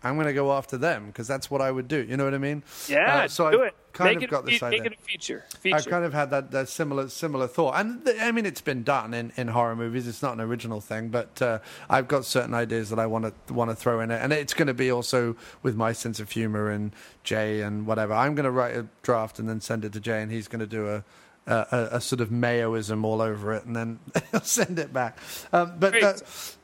I'm 0.03 0.15
going 0.15 0.27
to 0.29 0.33
go 0.33 0.53
after 0.53 0.79
them 0.79 1.07
because 1.09 1.29
that's 1.29 1.51
what 1.51 1.61
I 1.61 1.71
would 1.71 1.87
do. 1.89 2.03
You 2.09 2.17
know 2.17 2.25
what 2.25 2.33
I 2.35 2.39
mean? 2.39 2.63
Yeah, 2.89 3.25
Uh, 3.25 3.29
so 3.29 3.51
do 3.51 3.63
I 3.63 3.67
it. 3.67 3.75
kind 3.93 4.09
make 4.11 4.17
of 4.19 4.23
it, 4.25 4.31
got 4.31 4.43
a 4.45 4.47
this 4.47 4.59
fe- 4.61 4.67
idea. 4.69 4.83
Make 4.83 4.93
it 4.93 4.99
a 4.99 5.03
feature. 5.03 5.45
I 5.53 5.57
Feature. 5.59 5.91
kind 5.91 6.05
of 6.07 6.15
had 6.15 6.31
that, 6.31 6.51
that 6.53 6.71
similar 6.71 7.11
similar 7.11 7.47
thought, 7.47 7.75
and 7.77 8.03
th- 8.07 8.19
I 8.19 8.33
mean 8.33 8.47
it's 8.47 8.63
been 8.63 8.83
done 8.83 9.13
in, 9.13 9.31
in 9.37 9.49
horror 9.49 9.77
movies. 9.77 10.09
It's 10.09 10.23
not 10.23 10.33
an 10.33 10.41
original 10.41 10.81
thing, 10.81 11.09
but 11.11 11.43
uh, 11.43 11.59
I've 11.91 12.09
got 12.09 12.25
certain 12.25 12.55
ideas 12.55 12.89
that 12.89 12.99
I 12.99 13.05
want 13.07 13.27
to 13.47 13.53
want 13.53 13.71
to 13.71 13.77
throw 13.77 14.01
in 14.01 14.11
it, 14.11 14.23
and 14.23 14.33
it's 14.33 14.55
going 14.55 14.69
to 14.69 14.75
be 14.75 14.91
also 14.91 15.37
with 15.63 15.77
my 15.77 15.93
sense 15.93 16.19
of 16.19 16.31
humor 16.31 16.71
and 16.71 16.93
Jay 17.23 17.61
and 17.61 17.87
whatever. 17.87 18.15
I'm 18.15 18.35
going 18.35 18.45
to 18.45 18.51
write 18.51 18.75
a 18.77 18.87
draft 19.03 19.39
and 19.39 19.51
then 19.51 19.61
send 19.61 19.85
it 19.85 19.93
to 19.93 20.01
Jay, 20.01 20.23
and 20.23 20.33
he's 20.33 20.49
going 20.49 20.61
to 20.61 20.67
do 20.67 20.89
a. 20.89 21.05
A, 21.47 21.67
a, 21.73 21.97
a 21.97 22.01
sort 22.01 22.21
of 22.21 22.29
Mayoism 22.29 23.03
all 23.03 23.21
over 23.21 23.55
it, 23.55 23.65
and 23.65 23.75
then 23.75 23.99
send 24.43 24.79
it 24.79 24.93
back. 24.93 25.19
Um, 25.53 25.75
but 25.79 26.01
uh, 26.03 26.15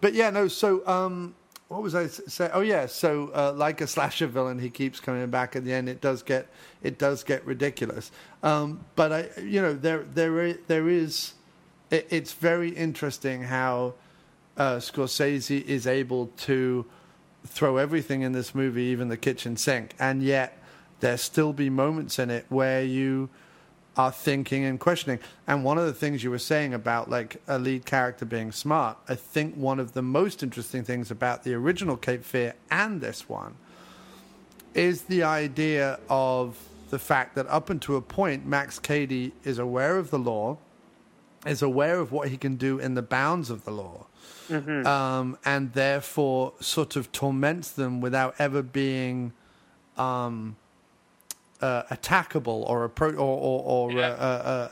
but 0.01 0.15
yeah, 0.15 0.31
no. 0.31 0.49
So 0.49 0.87
um, 0.87 1.35
what 1.69 1.83
was 1.83 1.95
I 1.95 2.07
saying? 2.07 2.53
Oh 2.55 2.61
yeah, 2.61 2.87
so 2.87 3.31
uh, 3.35 3.53
like 3.53 3.81
a 3.81 3.87
slasher 3.87 4.29
villain, 4.29 4.59
he 4.59 4.71
keeps 4.71 5.01
coming 5.01 5.29
back. 5.31 5.57
At 5.57 5.65
the 5.65 5.73
end, 5.73 5.89
it 5.89 6.01
does 6.01 6.23
get 6.23 6.49
it 6.83 6.99
does 6.99 7.25
get 7.25 7.45
ridiculous. 7.45 8.13
Um, 8.43 8.85
but 8.95 9.13
I, 9.13 9.29
you 9.41 9.61
know, 9.61 9.75
there 9.75 10.05
there 10.05 10.53
there 10.53 10.89
is. 10.89 11.35
It, 11.91 12.07
it's 12.11 12.33
very 12.33 12.71
interesting 12.71 13.43
how 13.43 13.95
uh, 14.57 14.77
Scorsese 14.77 15.65
is 15.65 15.87
able 15.87 16.29
to 16.39 16.87
throw 17.47 17.77
everything 17.77 18.23
in 18.23 18.33
this 18.33 18.55
movie, 18.55 18.85
even 18.85 19.09
the 19.09 19.17
kitchen 19.17 19.57
sink, 19.57 19.95
and 19.99 20.23
yet 20.23 20.59
there 21.01 21.17
still 21.17 21.53
be 21.53 21.69
moments 21.69 22.19
in 22.19 22.31
it 22.31 22.47
where 22.49 22.83
you 22.83 23.29
are 23.97 24.13
thinking 24.13 24.65
and 24.65 24.79
questioning. 24.79 25.19
And 25.47 25.65
one 25.65 25.79
of 25.79 25.87
the 25.87 25.93
things 25.93 26.23
you 26.23 26.31
were 26.31 26.39
saying 26.39 26.75
about 26.75 27.09
like 27.09 27.41
a 27.49 27.59
lead 27.59 27.87
character 27.87 28.25
being 28.25 28.53
smart, 28.53 28.99
I 29.09 29.15
think 29.15 29.55
one 29.55 29.81
of 29.81 29.93
the 29.93 30.03
most 30.03 30.43
interesting 30.43 30.85
things 30.85 31.11
about 31.11 31.45
the 31.45 31.55
original 31.55 31.97
Cape 31.97 32.25
Fear 32.25 32.55
and 32.71 33.01
this 33.01 33.29
one 33.29 33.55
is 34.75 35.03
the 35.03 35.23
idea 35.23 35.99
of 36.11 36.59
the 36.91 36.99
fact 36.99 37.35
that 37.35 37.47
up 37.49 37.71
until 37.71 37.97
a 37.97 38.03
point, 38.03 38.47
Max 38.47 38.79
Cady 38.79 39.33
is 39.43 39.59
aware 39.59 39.97
of 39.97 40.11
the 40.11 40.19
law, 40.19 40.59
is 41.47 41.63
aware 41.63 41.99
of 41.99 42.13
what 42.13 42.29
he 42.29 42.37
can 42.37 42.57
do 42.57 42.79
in 42.79 42.95
the 42.95 43.03
bounds 43.03 43.51
of 43.51 43.65
the 43.65 43.71
law, 43.71 44.07
um, 44.87 45.39
and 45.45 45.73
therefore 45.73 46.53
sort 46.61 46.95
of 46.97 47.11
torments 47.13 47.71
them 47.71 48.01
without 48.01 48.35
ever 48.39 48.63
being 48.63 49.33
um, 49.97 50.57
uh, 51.61 51.83
attackable 51.85 52.69
or, 52.69 52.89
appro- 52.89 53.15
or, 53.15 53.19
or, 53.19 53.63
or 53.65 53.93
Yeah. 53.93 54.09
uh, 54.09 54.13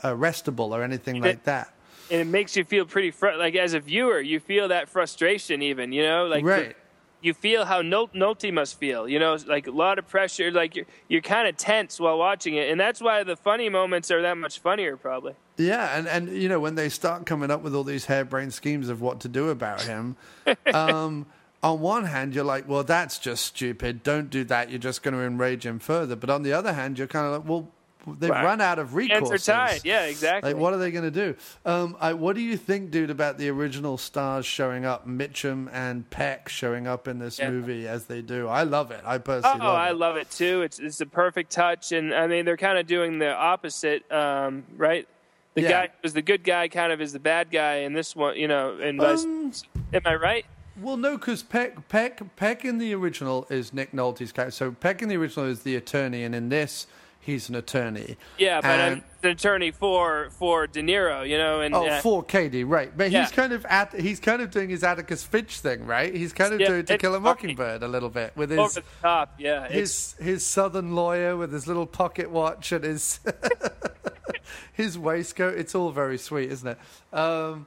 uh, 0.03 0.07
uh, 0.07 0.15
arrestable 0.15 0.69
or 0.71 0.83
anything 0.83 1.21
like 1.21 1.43
that. 1.43 1.73
and 2.11 2.21
it 2.21 2.27
makes 2.27 2.55
you 2.55 2.63
feel 2.63 2.85
pretty 2.85 3.11
fr- 3.11 3.31
like 3.37 3.55
as 3.55 3.73
a 3.73 3.79
viewer 3.79 4.19
you 4.19 4.39
feel 4.39 4.67
that 4.67 4.87
frustration 4.89 5.61
even 5.61 5.91
you 5.91 6.03
know 6.03 6.25
like 6.27 6.43
the- 6.45 6.73
you 7.21 7.33
feel 7.33 7.65
how 7.65 7.81
Nol- 7.81 8.09
Nolte 8.13 8.53
must 8.53 8.77
feel 8.77 9.09
you 9.09 9.17
know 9.17 9.35
like 9.47 9.65
a 9.65 9.71
lot 9.71 9.97
of 9.97 10.07
pressure 10.07 10.51
like 10.51 10.75
you're, 10.75 10.85
you're 11.07 11.21
kind 11.23 11.47
of 11.47 11.57
tense 11.57 11.99
while 11.99 12.19
watching 12.19 12.53
it 12.55 12.69
and 12.69 12.79
that's 12.79 13.01
why 13.01 13.23
the 13.23 13.35
funny 13.35 13.69
moments 13.69 14.11
are 14.11 14.21
that 14.21 14.37
much 14.37 14.59
funnier 14.59 14.95
probably 14.97 15.33
Yeah, 15.57 15.97
and, 15.97 16.07
and 16.07 16.29
you 16.29 16.47
know 16.49 16.59
when 16.59 16.75
they 16.75 16.89
start 16.89 17.25
coming 17.25 17.49
up 17.49 17.63
with 17.63 17.73
all 17.73 17.83
these 17.83 18.05
harebrained 18.05 18.53
schemes 18.53 18.89
of 18.89 19.01
what 19.01 19.21
to 19.21 19.27
do 19.27 19.49
about 19.49 19.81
him, 19.81 20.15
um, 20.73 21.25
on 21.65 21.79
one 21.81 22.05
hand 22.05 22.35
you're 22.35 22.43
like, 22.43 22.67
well, 22.67 22.83
that's 22.83 23.17
just 23.19 23.43
stupid. 23.45 24.03
Don't 24.03 24.29
do 24.29 24.43
that. 24.45 24.69
You're 24.69 24.79
just 24.79 25.01
going 25.03 25.13
to 25.15 25.21
enrage 25.21 25.65
him 25.65 25.79
further. 25.79 26.15
But 26.15 26.29
on 26.29 26.43
the 26.43 26.53
other 26.53 26.73
hand, 26.73 26.97
you're 26.99 27.07
kind 27.07 27.25
of 27.25 27.31
like, 27.33 27.49
well, 27.49 27.71
they've 28.19 28.29
Right. 28.29 28.43
run 28.43 28.61
out 28.61 28.77
of 28.77 28.93
recourse. 28.93 29.47
yeah 29.47 30.03
exactly 30.03 30.53
Like, 30.53 30.61
what 30.61 30.73
are 30.73 30.77
they 30.77 30.91
going 30.91 31.11
to 31.11 31.25
do? 31.25 31.35
Um, 31.65 31.97
I, 31.99 32.13
what 32.13 32.35
do 32.35 32.41
you 32.43 32.55
think, 32.55 32.91
dude, 32.91 33.09
about 33.09 33.39
the 33.39 33.49
original 33.49 33.97
stars 33.97 34.45
showing 34.45 34.85
up, 34.85 35.07
Mitchum 35.07 35.67
and 35.73 36.07
Peck 36.11 36.47
showing 36.49 36.85
up 36.85 37.07
in 37.07 37.17
this 37.17 37.39
Yeah. 37.39 37.49
movie 37.49 37.87
as 37.87 38.05
they 38.05 38.21
do? 38.21 38.47
I 38.47 38.61
love 38.61 38.91
it. 38.91 39.01
I 39.03 39.15
Oh, 39.15 39.19
personally 39.19 39.65
love 39.65 39.77
I 39.79 39.89
it. 39.89 39.93
love 39.97 40.15
it 40.17 40.29
too. 40.29 40.61
It's 40.61 40.77
it's 40.77 41.01
a 41.01 41.07
perfect 41.07 41.51
touch, 41.51 41.91
and 41.91 42.13
I 42.13 42.27
mean 42.27 42.45
they're 42.45 42.57
kind 42.57 42.77
of 42.77 42.85
doing 42.85 43.17
the 43.17 43.33
opposite, 43.33 44.09
um, 44.11 44.65
right? 44.77 45.07
The 45.55 45.61
Yeah. 45.63 45.69
guy 45.87 45.89
was 46.03 46.13
the 46.13 46.21
good 46.21 46.43
guy 46.43 46.67
kind 46.67 46.91
of 46.93 47.01
is 47.01 47.11
the 47.13 47.19
bad 47.19 47.49
guy 47.49 47.77
in 47.77 47.93
this 47.93 48.15
one, 48.15 48.35
you 48.37 48.47
know. 48.47 48.77
And 48.79 49.01
Um, 49.01 49.51
am 49.93 50.01
I 50.05 50.13
right? 50.15 50.45
Well, 50.81 50.97
no, 50.97 51.17
because 51.17 51.41
Peck, 51.43 51.87
Peck, 51.87 52.21
Peck 52.35 52.65
in 52.65 52.77
the 52.79 52.93
original 52.93 53.47
is 53.49 53.73
Nick 53.73 53.91
Nolte's 53.93 54.31
character. 54.31 54.51
So 54.51 54.71
Peck 54.71 55.01
in 55.01 55.09
the 55.09 55.15
original 55.17 55.45
is 55.47 55.61
the 55.63 55.75
attorney, 55.75 56.23
and 56.23 56.35
in 56.35 56.49
this, 56.49 56.85
he's 57.21 57.47
an 57.49 57.55
attorney. 57.55 58.17
Yeah, 58.37 58.59
but 58.61 58.69
And- 58.79 59.03
an 59.23 59.29
attorney 59.31 59.71
for 59.71 60.29
for 60.31 60.67
De 60.67 60.81
Niro, 60.83 61.27
you 61.27 61.37
know. 61.37 61.61
And 61.61 61.73
Oh, 61.73 61.87
uh, 61.87 61.99
for 62.01 62.21
Cady, 62.23 62.63
right? 62.63 62.95
But 62.95 63.09
Yeah. 63.09 63.21
he's 63.21 63.31
kind 63.31 63.53
of 63.53 63.65
at 63.65 63.93
he's 63.93 64.19
kind 64.19 64.41
of 64.41 64.51
doing 64.51 64.69
his 64.69 64.83
Atticus 64.83 65.23
Finch 65.23 65.59
thing, 65.61 65.85
right? 65.87 66.13
He's 66.13 66.33
kind 66.33 66.53
of 66.53 66.59
Yeah, 66.59 66.67
doing 66.67 66.85
To 66.85 66.97
Kill 66.97 67.15
a. 67.15 67.19
Mockingbird 67.19 67.81
a 67.81 67.87
little 67.87 68.09
bit 68.09 68.33
with 68.35 68.51
his 68.51 68.77
top, 69.01 69.33
yeah. 69.39 69.67
His 69.69 70.15
his 70.19 70.45
southern 70.45 70.93
lawyer 70.93 71.35
with 71.37 71.51
his 71.53 71.65
little 71.67 71.87
pocket 71.87 72.29
watch 72.29 72.71
and 72.71 72.83
his 72.83 73.19
his 74.73 74.97
waistcoat. 74.97 75.57
It's 75.57 75.73
all 75.73 75.91
very 75.91 76.17
sweet, 76.17 76.51
isn't 76.51 76.67
it? 76.67 76.77
Um, 77.17 77.65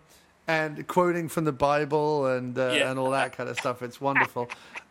and 0.48 0.84
quoting 0.88 1.28
from 1.28 1.44
the 1.44 1.52
Bible 1.52 2.26
and 2.26 2.58
uh, 2.58 2.72
Yeah. 2.74 2.90
and 2.90 2.98
all 2.98 3.10
that 3.10 3.36
kind 3.36 3.48
of 3.48 3.56
stuff. 3.60 3.82
It's 3.82 4.00
wonderful. 4.00 4.48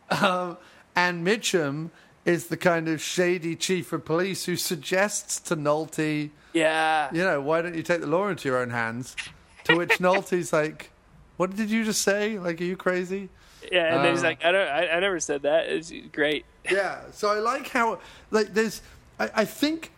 um, 0.09 0.57
and 0.95 1.25
Mitchum 1.27 1.89
is 2.23 2.47
the 2.47 2.57
kind 2.57 2.87
of 2.87 3.01
shady 3.01 3.55
chief 3.55 3.91
of 3.91 4.05
police 4.05 4.45
who 4.45 4.55
suggests 4.55 5.39
to 5.39 5.55
Nolte, 5.57 6.29
yeah, 6.53 7.09
you 7.13 7.23
know, 7.23 7.41
why 7.41 7.61
don't 7.61 7.75
you 7.75 7.83
take 7.83 8.01
the 8.01 8.07
law 8.07 8.27
into 8.29 8.47
your 8.49 8.59
own 8.59 8.69
hands? 8.69 9.15
To 9.65 9.75
which 9.75 9.89
Nolte's 9.99 10.51
like, 10.53 10.91
"What 11.37 11.55
did 11.55 11.69
you 11.69 11.83
just 11.83 12.01
say? 12.01 12.39
Like, 12.39 12.61
are 12.61 12.63
you 12.65 12.77
crazy?" 12.77 13.29
yeah. 13.71 13.95
And 13.95 14.03
then 14.05 14.13
he's 14.13 14.23
like, 14.23 14.43
I 14.45 14.51
don't, 14.51 14.67
I, 14.67 14.87
I 14.89 14.99
never 14.99 15.19
said 15.19 15.41
that. 15.43 15.67
It's 15.67 15.91
great. 16.11 16.45
Yeah, 16.71 16.99
so 17.11 17.29
I 17.29 17.39
like 17.39 17.67
how 17.69 17.99
like 18.31 18.53
there's 18.53 18.81
I, 19.19 19.29
I 19.35 19.45
think 19.45 19.91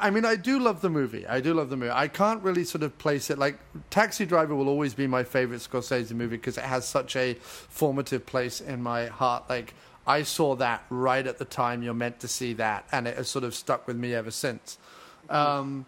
I 0.00 0.10
mean 0.10 0.24
I 0.24 0.36
do 0.36 0.58
love 0.58 0.80
the 0.80 0.90
movie. 0.90 1.26
I 1.26 1.40
do 1.40 1.54
love 1.54 1.70
the 1.70 1.76
movie. 1.76 1.92
I 1.92 2.08
can't 2.08 2.42
really 2.42 2.64
sort 2.64 2.82
of 2.82 2.96
place 2.98 3.30
it 3.30 3.38
like 3.38 3.58
Taxi 3.90 4.26
Driver 4.26 4.54
will 4.54 4.68
always 4.68 4.94
be 4.94 5.06
my 5.06 5.24
favorite 5.24 5.60
Scorsese 5.60 6.12
movie 6.12 6.36
because 6.36 6.58
it 6.58 6.64
has 6.64 6.86
such 6.86 7.16
a 7.16 7.34
formative 7.34 8.26
place 8.26 8.60
in 8.60 8.82
my 8.82 9.06
heart. 9.06 9.44
Like 9.48 9.74
I 10.06 10.22
saw 10.22 10.54
that 10.56 10.84
right 10.90 11.26
at 11.26 11.38
the 11.38 11.44
time 11.44 11.82
you're 11.82 11.94
meant 11.94 12.20
to 12.20 12.28
see 12.28 12.52
that 12.54 12.86
and 12.92 13.08
it 13.08 13.16
has 13.16 13.28
sort 13.28 13.44
of 13.44 13.54
stuck 13.54 13.86
with 13.86 13.96
me 13.96 14.14
ever 14.14 14.30
since. 14.30 14.78
Um 15.28 15.86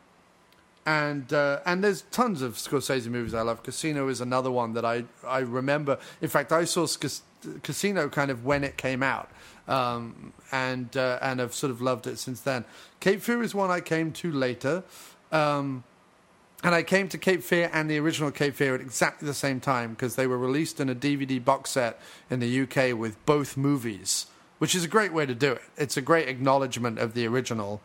and 0.86 1.32
uh, 1.32 1.60
and 1.64 1.84
there's 1.84 2.02
tons 2.10 2.42
of 2.42 2.54
Scorsese 2.54 3.06
movies 3.06 3.34
I 3.34 3.42
love. 3.42 3.62
Casino 3.62 4.08
is 4.08 4.20
another 4.20 4.50
one 4.50 4.72
that 4.74 4.84
I 4.84 5.04
I 5.26 5.38
remember. 5.38 5.98
In 6.20 6.28
fact, 6.28 6.50
I 6.52 6.64
saw 6.64 6.86
Sc- 6.86 7.22
Casino 7.62 8.08
kind 8.08 8.30
of 8.30 8.44
when 8.44 8.64
it 8.64 8.76
came 8.76 9.02
out, 9.02 9.30
um, 9.68 10.32
and 10.50 10.96
uh, 10.96 11.18
and 11.22 11.40
have 11.40 11.54
sort 11.54 11.70
of 11.70 11.80
loved 11.80 12.06
it 12.06 12.18
since 12.18 12.40
then. 12.40 12.64
Cape 13.00 13.22
Fear 13.22 13.42
is 13.42 13.54
one 13.54 13.70
I 13.70 13.80
came 13.80 14.12
to 14.12 14.32
later. 14.32 14.84
Um, 15.30 15.84
and 16.64 16.74
I 16.74 16.84
came 16.84 17.08
to 17.08 17.18
Cape 17.18 17.42
Fear 17.42 17.70
and 17.72 17.90
the 17.90 17.98
original 17.98 18.30
Cape 18.30 18.54
Fear 18.54 18.76
at 18.76 18.80
exactly 18.80 19.26
the 19.26 19.34
same 19.34 19.58
time 19.58 19.90
because 19.90 20.14
they 20.14 20.28
were 20.28 20.38
released 20.38 20.78
in 20.78 20.88
a 20.88 20.94
DVD 20.94 21.44
box 21.44 21.70
set 21.70 22.00
in 22.30 22.38
the 22.38 22.60
UK 22.60 22.96
with 22.96 23.24
both 23.26 23.56
movies, 23.56 24.26
which 24.58 24.74
is 24.74 24.84
a 24.84 24.88
great 24.88 25.12
way 25.12 25.26
to 25.26 25.34
do 25.34 25.52
it. 25.52 25.62
It's 25.76 25.96
a 25.96 26.00
great 26.00 26.28
acknowledgement 26.28 27.00
of 27.00 27.14
the 27.14 27.26
original 27.26 27.80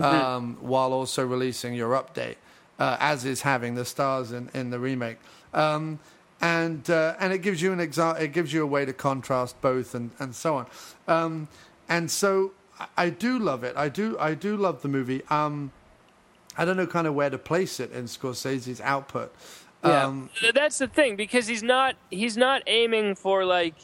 um, 0.00 0.56
while 0.60 0.94
also 0.94 1.26
releasing 1.26 1.74
your 1.74 1.90
update, 1.90 2.36
uh, 2.78 2.96
as 2.98 3.26
is 3.26 3.42
having 3.42 3.74
the 3.74 3.84
stars 3.84 4.32
in, 4.32 4.48
in 4.54 4.70
the 4.70 4.78
remake. 4.78 5.18
Um, 5.52 5.98
and 6.44 6.90
uh, 6.90 7.14
and 7.18 7.32
it 7.32 7.38
gives 7.38 7.62
you 7.62 7.72
an 7.72 7.78
exa- 7.78 8.20
it 8.20 8.28
gives 8.28 8.52
you 8.52 8.62
a 8.62 8.66
way 8.66 8.84
to 8.84 8.92
contrast 8.92 9.58
both 9.62 9.94
and, 9.94 10.10
and 10.18 10.34
so 10.34 10.56
on. 10.56 10.66
Um, 11.08 11.48
and 11.88 12.10
so 12.10 12.52
I, 12.78 12.86
I 12.98 13.10
do 13.10 13.38
love 13.38 13.64
it. 13.64 13.74
I 13.76 13.88
do 13.88 14.16
I 14.20 14.34
do 14.34 14.54
love 14.56 14.82
the 14.82 14.88
movie. 14.88 15.22
Um, 15.30 15.72
I 16.58 16.66
don't 16.66 16.76
know 16.76 16.86
kind 16.86 17.06
of 17.06 17.14
where 17.14 17.30
to 17.30 17.38
place 17.38 17.80
it 17.80 17.92
in 17.92 18.04
Scorsese's 18.04 18.80
output. 18.82 19.34
Yeah, 19.82 20.04
Um, 20.04 20.30
that's 20.54 20.78
the 20.78 20.86
thing 20.86 21.16
because 21.16 21.46
he's 21.46 21.62
not 21.62 21.96
he's 22.10 22.36
not 22.36 22.62
aiming 22.66 23.14
for 23.14 23.46
like 23.46 23.74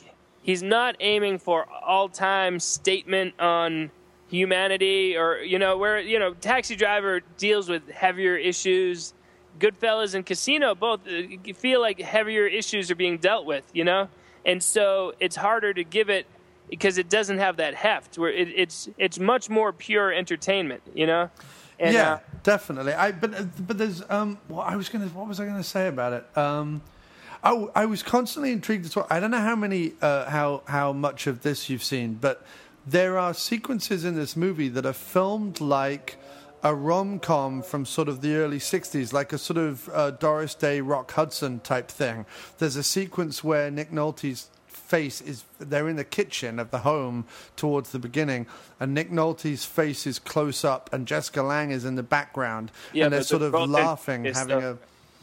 he's 0.43 0.63
not 0.63 0.97
aiming 1.01 1.39
for 1.39 1.67
all 1.67 2.11
time 2.11 2.61
statement 2.61 3.41
on 3.41 3.91
humanity 4.29 5.17
or 5.17 5.39
you 5.39 5.59
know 5.59 5.79
where 5.79 5.99
you 5.99 6.19
know 6.19 6.35
Taxi 6.35 6.77
Driver 6.77 7.21
deals 7.39 7.71
with 7.71 7.89
heavier 7.89 8.37
issues. 8.37 9.15
Goodfellas 9.59 10.15
and 10.15 10.25
Casino 10.25 10.75
both 10.75 11.01
uh, 11.07 11.53
feel 11.55 11.81
like 11.81 12.01
heavier 12.01 12.47
issues 12.47 12.91
are 12.91 12.95
being 12.95 13.19
dealt 13.19 13.47
with, 13.47 13.65
you 13.73 13.85
know, 13.85 14.09
and 14.45 14.63
so 14.63 15.15
it's 15.21 15.37
harder 15.37 15.75
to 15.75 15.85
give 15.85 16.09
it 16.09 16.27
because 16.69 16.99
it 16.99 17.09
doesn't 17.09 17.39
have 17.39 17.57
that 17.59 17.75
heft. 17.75 18.17
Where 18.17 18.31
it, 18.31 18.49
it's 18.49 18.89
it's 18.97 19.19
much 19.19 19.51
more 19.51 19.73
pure 19.73 20.13
entertainment, 20.13 20.83
you 20.95 21.07
know. 21.07 21.31
And, 21.79 21.95
yeah, 21.95 22.13
uh, 22.13 22.19
definitely. 22.43 22.93
I 22.93 23.13
but 23.13 23.35
uh, 23.35 23.45
but 23.59 23.79
there's 23.79 24.03
um. 24.09 24.39
What 24.49 24.67
I 24.67 24.77
was 24.77 24.89
gonna. 24.89 25.09
What 25.09 25.27
was 25.29 25.41
I 25.41 25.47
gonna 25.47 25.63
say 25.65 25.89
about 25.89 26.13
it? 26.13 26.39
Um. 26.39 26.83
Oh, 27.43 27.71
I 27.75 27.87
was 27.87 28.03
constantly 28.03 28.53
intrigued 28.53 28.85
as 28.85 28.95
well. 28.95 29.07
I 29.09 29.19
don't 29.19 29.31
know 29.31 29.41
how 29.41 29.57
many, 29.57 29.95
uh, 30.03 30.29
how 30.29 30.63
how 30.67 30.93
much 30.93 31.27
of 31.27 31.41
this 31.41 31.71
you've 31.71 31.83
seen, 31.83 32.15
but 32.15 32.45
there 32.87 33.19
are 33.19 33.33
sequences 33.33 34.05
in 34.05 34.15
this 34.15 34.37
movie 34.37 34.69
that 34.69 34.85
are 34.85 34.93
filmed 34.93 35.61
like 35.61 36.19
a 36.63 36.75
rom 36.75 37.19
com 37.19 37.63
from 37.63 37.87
sort 37.87 38.09
of 38.09 38.21
the 38.21 38.35
early 38.35 38.59
'60s, 38.59 39.13
like 39.13 39.33
a 39.33 39.39
sort 39.39 39.59
of 39.59 39.89
uh, 39.91 40.11
Doris 40.13 40.55
Day, 40.55 40.81
Rock 40.81 41.13
Hudson 41.13 41.61
type 41.61 41.89
thing. 41.89 42.27
There's 42.59 42.77
a 42.77 42.83
sequence 42.83 43.43
where 43.45 43.71
Nick 43.71 43.91
Nolte's 43.91 44.49
face 44.91 45.21
is 45.21 45.45
they're 45.61 45.89
in 45.89 45.95
the 45.95 46.05
kitchen 46.05 46.59
of 46.59 46.73
the 46.73 46.81
home 46.81 47.25
towards 47.55 47.93
the 47.93 47.99
beginning 47.99 48.45
and 48.81 48.93
Nick 48.93 49.09
Nolte's 49.09 49.65
face 49.65 50.05
is 50.05 50.19
close 50.19 50.65
up 50.65 50.93
and 50.93 51.07
Jessica 51.07 51.43
Lange 51.43 51.71
is 51.71 51.85
in 51.85 51.95
the 51.95 52.03
background 52.03 52.73
Yeah, 52.93 53.05
and 53.05 53.13
they're 53.13 53.23
sort 53.23 53.43
of 53.43 53.53
laughing 53.71 54.25
having 54.25 54.63
a 54.63 54.79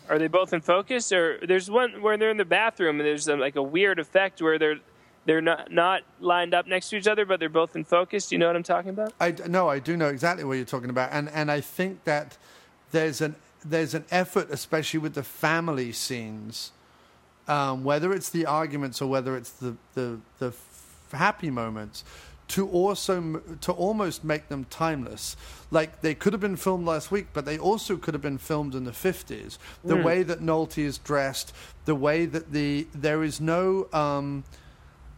Are 0.08 0.18
they 0.18 0.28
both 0.28 0.54
in 0.54 0.62
focus, 0.62 1.12
or 1.12 1.38
there's 1.46 1.70
one 1.70 2.02
where 2.02 2.16
they're 2.16 2.30
in 2.30 2.38
the 2.38 2.46
bathroom 2.46 3.02
and 3.02 3.06
there's 3.06 3.28
um, 3.28 3.42
like 3.42 3.58
a 3.58 3.62
weird 3.62 4.00
effect 4.00 4.42
where 4.42 4.58
they're 4.58 4.80
they're 5.28 5.42
not 5.42 5.70
not 5.72 6.04
lined 6.22 6.54
up 6.54 6.68
next 6.68 6.90
to 6.90 6.96
each 6.96 7.06
other, 7.06 7.26
but 7.26 7.40
they're 7.40 7.50
both 7.50 7.76
in 7.76 7.84
focus. 7.84 8.30
Do 8.30 8.36
you 8.36 8.40
know 8.40 8.48
what 8.48 8.56
I'm 8.56 8.64
talking 8.64 8.90
about? 8.90 9.14
I 9.20 9.36
no, 9.46 9.68
I 9.68 9.78
do 9.78 9.98
know 9.98 10.08
exactly 10.08 10.46
what 10.46 10.54
you're 10.54 10.66
talking 10.66 10.90
about, 10.90 11.10
and 11.12 11.30
and 11.30 11.52
I 11.52 11.60
think 11.60 12.06
that 12.06 12.38
there's 12.92 13.20
an 13.20 13.36
there's 13.64 13.94
an 13.94 14.06
effort, 14.10 14.50
especially 14.50 15.02
with 15.02 15.16
the 15.16 15.24
family 15.24 15.92
scenes, 15.92 16.72
um, 17.48 17.84
whether 17.84 18.14
it's 18.14 18.30
the 18.30 18.46
arguments 18.46 19.02
or 19.02 19.10
whether 19.10 19.36
it's 19.36 19.52
the 19.52 19.76
the 19.96 20.20
the 20.40 20.48
f- 20.48 21.10
happy 21.12 21.52
moments, 21.52 22.06
to 22.48 22.66
also 22.70 23.42
to 23.60 23.72
almost 23.74 24.24
make 24.24 24.48
them 24.48 24.66
timeless. 24.70 25.36
Like 25.72 26.00
they 26.00 26.16
could 26.16 26.32
have 26.32 26.42
been 26.42 26.56
filmed 26.56 26.86
last 26.86 27.12
week, 27.12 27.28
but 27.34 27.44
they 27.44 27.58
also 27.58 27.98
could 27.98 28.14
have 28.14 28.24
been 28.24 28.38
filmed 28.38 28.76
in 28.76 28.86
the 28.86 28.92
50s. 28.92 29.58
The 29.84 29.98
way 29.98 30.24
that 30.24 30.40
Nolte 30.40 30.78
is 30.78 30.98
dressed, 30.98 31.54
the 31.84 31.96
way 31.96 32.26
that 32.26 32.54
the 32.54 32.88
there 32.96 33.26
is 33.26 33.42
no. 33.42 33.90
Um, 33.92 34.46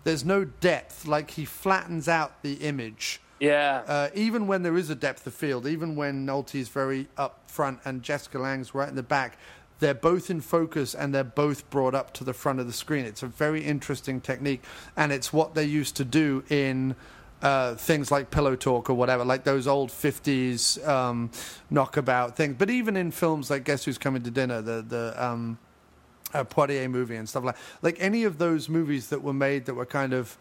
there's 0.03 0.25
no 0.25 0.45
depth. 0.45 1.05
Like 1.05 1.31
he 1.31 1.45
flattens 1.45 2.07
out 2.07 2.41
the 2.41 2.53
image. 2.55 3.21
Yeah. 3.39 3.83
Uh, 3.87 4.09
even 4.13 4.47
when 4.47 4.63
there 4.63 4.77
is 4.77 4.89
a 4.89 4.95
depth 4.95 5.25
of 5.25 5.33
field, 5.33 5.65
even 5.65 5.95
when 5.95 6.25
Nolte 6.25 6.55
is 6.55 6.69
very 6.69 7.07
up 7.17 7.49
front 7.49 7.79
and 7.85 8.03
Jessica 8.03 8.37
Lange's 8.37 8.75
right 8.75 8.89
in 8.89 8.95
the 8.95 9.03
back, 9.03 9.37
they're 9.79 9.93
both 9.93 10.29
in 10.29 10.41
focus 10.41 10.93
and 10.93 11.15
they're 11.15 11.23
both 11.23 11.69
brought 11.69 11.95
up 11.95 12.13
to 12.15 12.23
the 12.23 12.33
front 12.33 12.59
of 12.59 12.67
the 12.67 12.73
screen. 12.73 13.05
It's 13.05 13.23
a 13.23 13.27
very 13.27 13.63
interesting 13.63 14.19
technique, 14.19 14.61
and 14.97 15.11
it's 15.11 15.31
what 15.31 15.55
they 15.55 15.63
used 15.63 15.95
to 15.97 16.05
do 16.05 16.43
in 16.49 16.95
uh, 17.41 17.75
things 17.75 18.11
like 18.11 18.31
Pillow 18.31 18.55
Talk 18.55 18.89
or 18.89 18.93
whatever, 18.93 19.23
like 19.23 19.45
those 19.45 19.67
old 19.67 19.89
50s 19.89 20.85
um, 20.87 21.31
knockabout 21.69 22.35
things. 22.35 22.55
But 22.57 22.69
even 22.69 22.97
in 22.97 23.11
films 23.11 23.49
like 23.49 23.63
Guess 23.63 23.85
Who's 23.85 23.97
Coming 23.97 24.23
to 24.23 24.31
Dinner, 24.31 24.61
the, 24.61 24.83
the 24.85 25.25
um, 25.25 25.57
uh, 26.33 26.43
Poitier 26.43 26.89
movie 26.89 27.15
and 27.15 27.27
stuff 27.27 27.43
like 27.43 27.57
like 27.81 27.97
any 27.99 28.23
of 28.23 28.37
those 28.37 28.69
movies 28.69 29.09
that 29.09 29.23
were 29.23 29.33
made 29.33 29.65
that 29.65 29.73
were 29.73 29.85
kind 29.85 30.13
of 30.13 30.37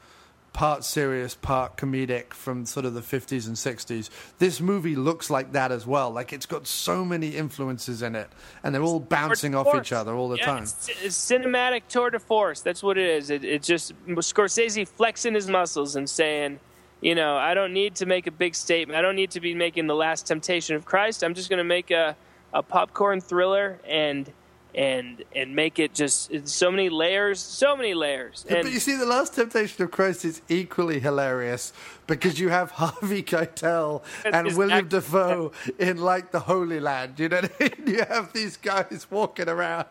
part 0.53 0.82
serious, 0.84 1.34
part 1.34 1.76
comedic 1.76 2.32
from 2.32 2.66
sort 2.66 2.84
of 2.84 2.95
the 2.95 3.01
50s 3.01 3.47
and 3.47 3.55
60s. 3.55 4.11
This 4.39 4.61
movie 4.61 4.97
looks 4.97 5.30
like 5.30 5.53
that 5.53 5.70
as 5.70 5.86
well. 5.86 6.11
Like 6.11 6.32
it's 6.32 6.47
got 6.47 6.66
so 6.66 7.05
many 7.05 7.28
influences 7.28 8.03
in 8.03 8.16
it, 8.16 8.28
and 8.64 8.74
they're 8.74 8.82
all 8.82 8.99
bouncing 8.99 9.55
off 9.55 9.72
each 9.74 9.93
other 9.93 10.14
all 10.14 10.28
the 10.28 10.39
Yeah, 10.39 10.47
time. 10.47 10.62
It's, 10.64 10.89
it's 11.03 11.16
cinematic 11.16 11.82
tour 11.89 12.11
de 12.11 12.18
force. 12.18 12.61
That's 12.61 12.82
what 12.82 12.99
it 12.99 13.09
is. 13.09 13.30
It, 13.30 13.45
it 13.45 13.62
just 13.62 13.93
Scorsese 14.07 14.89
flexing 14.89 15.34
his 15.34 15.49
muscles 15.49 15.95
and 15.97 16.09
saying, 16.11 16.59
you 17.01 17.14
know, 17.14 17.36
I 17.36 17.55
don't 17.55 17.72
need 17.72 17.95
to 17.97 18.07
make 18.07 18.26
a 18.26 18.32
big 18.32 18.55
statement. 18.55 18.99
I 18.99 19.03
don't 19.03 19.16
need 19.16 19.30
to 19.32 19.41
be 19.41 19.55
making 19.55 19.86
the 19.86 19.95
Last 19.95 20.26
Temptation 20.26 20.74
of 20.74 20.84
Christ. 20.84 21.22
I'm 21.22 21.34
just 21.34 21.49
going 21.49 21.59
to 21.59 21.64
make 21.64 21.93
a, 21.93 22.16
a 22.53 22.62
popcorn 22.62 23.20
thriller 23.20 23.78
and 23.86 24.32
and 24.74 25.24
and 25.34 25.54
make 25.56 25.78
it 25.78 25.94
just 25.94 26.30
so 26.48 26.70
many 26.70 26.88
layers, 26.88 27.40
so 27.40 27.76
many 27.76 27.94
layers. 27.94 28.44
but 28.48 28.58
And 28.58 28.68
you 28.70 28.80
see, 28.80 28.96
The 28.96 29.06
Last 29.06 29.34
Temptation 29.34 29.82
of 29.84 29.90
Christ 29.90 30.24
is 30.24 30.42
equally 30.48 31.00
hilarious 31.00 31.72
because 32.06 32.38
you 32.38 32.48
have 32.50 32.70
Harvey 32.82 33.22
Keitel 33.22 34.02
and 34.24 34.56
William 34.56 34.78
act- 34.80 34.88
Defoe 34.90 35.52
in 35.78 35.96
like 35.98 36.30
the 36.32 36.40
Holy 36.40 36.80
Land. 36.80 37.18
You 37.18 37.28
know 37.30 37.40
what 37.40 37.52
I 37.60 37.64
mean? 37.64 37.72
You 37.98 38.04
have 38.04 38.32
these 38.32 38.56
guys 38.56 39.06
walking 39.10 39.48
around 39.48 39.86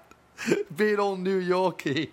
being 0.76 1.00
all 1.00 1.16
New 1.18 1.40
Yorky 1.40 2.12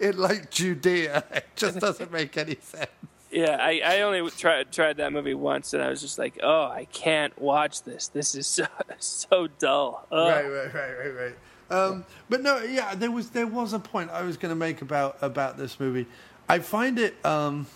in 0.00 0.16
like 0.16 0.50
Judea. 0.50 1.24
It 1.32 1.46
just 1.56 1.80
doesn't 1.80 2.12
make 2.12 2.36
any 2.38 2.56
sense. 2.62 2.86
Yeah, 3.32 3.56
I, 3.60 3.80
I 3.84 4.00
only 4.02 4.28
tried 4.30 4.70
tried 4.72 4.98
that 4.98 5.12
movie 5.12 5.34
once, 5.34 5.72
and 5.74 5.82
I 5.82 5.88
was 5.88 6.00
just 6.00 6.18
like, 6.18 6.38
oh, 6.42 6.64
I 6.64 6.86
can't 6.92 7.36
watch 7.40 7.82
this. 7.82 8.08
This 8.08 8.34
is 8.34 8.46
so 8.46 8.66
so 8.98 9.48
dull. 9.58 10.06
Ugh. 10.12 10.28
Right, 10.28 10.44
right, 10.48 10.74
right, 10.74 10.98
right, 10.98 11.14
right. 11.24 11.34
Um, 11.70 12.04
but 12.28 12.42
no, 12.42 12.58
yeah, 12.58 12.94
there 12.94 13.10
was 13.10 13.30
there 13.30 13.46
was 13.46 13.72
a 13.72 13.78
point 13.78 14.10
I 14.10 14.22
was 14.22 14.36
going 14.36 14.50
to 14.50 14.56
make 14.56 14.82
about 14.82 15.16
about 15.22 15.56
this 15.56 15.80
movie. 15.80 16.06
I 16.48 16.58
find 16.58 16.98
it, 16.98 17.14
um, 17.24 17.66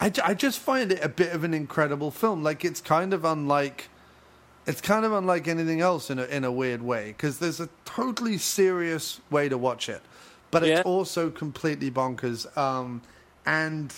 I, 0.00 0.10
I 0.24 0.34
just 0.34 0.58
find 0.58 0.90
it 0.90 1.04
a 1.04 1.08
bit 1.08 1.32
of 1.32 1.44
an 1.44 1.54
incredible 1.54 2.10
film. 2.10 2.42
Like 2.42 2.64
it's 2.64 2.80
kind 2.80 3.14
of 3.14 3.24
unlike, 3.24 3.88
it's 4.66 4.80
kind 4.80 5.04
of 5.04 5.12
unlike 5.12 5.46
anything 5.46 5.80
else 5.80 6.10
in 6.10 6.18
a 6.18 6.24
in 6.24 6.42
a 6.42 6.50
weird 6.50 6.82
way 6.82 7.08
because 7.08 7.38
there's 7.38 7.60
a 7.60 7.68
totally 7.84 8.38
serious 8.38 9.20
way 9.30 9.48
to 9.48 9.56
watch 9.56 9.88
it, 9.88 10.02
but 10.50 10.64
it's 10.64 10.78
Yeah. 10.78 10.82
also 10.82 11.30
completely 11.30 11.90
bonkers. 11.92 12.44
Um, 12.58 13.02
and 13.44 13.94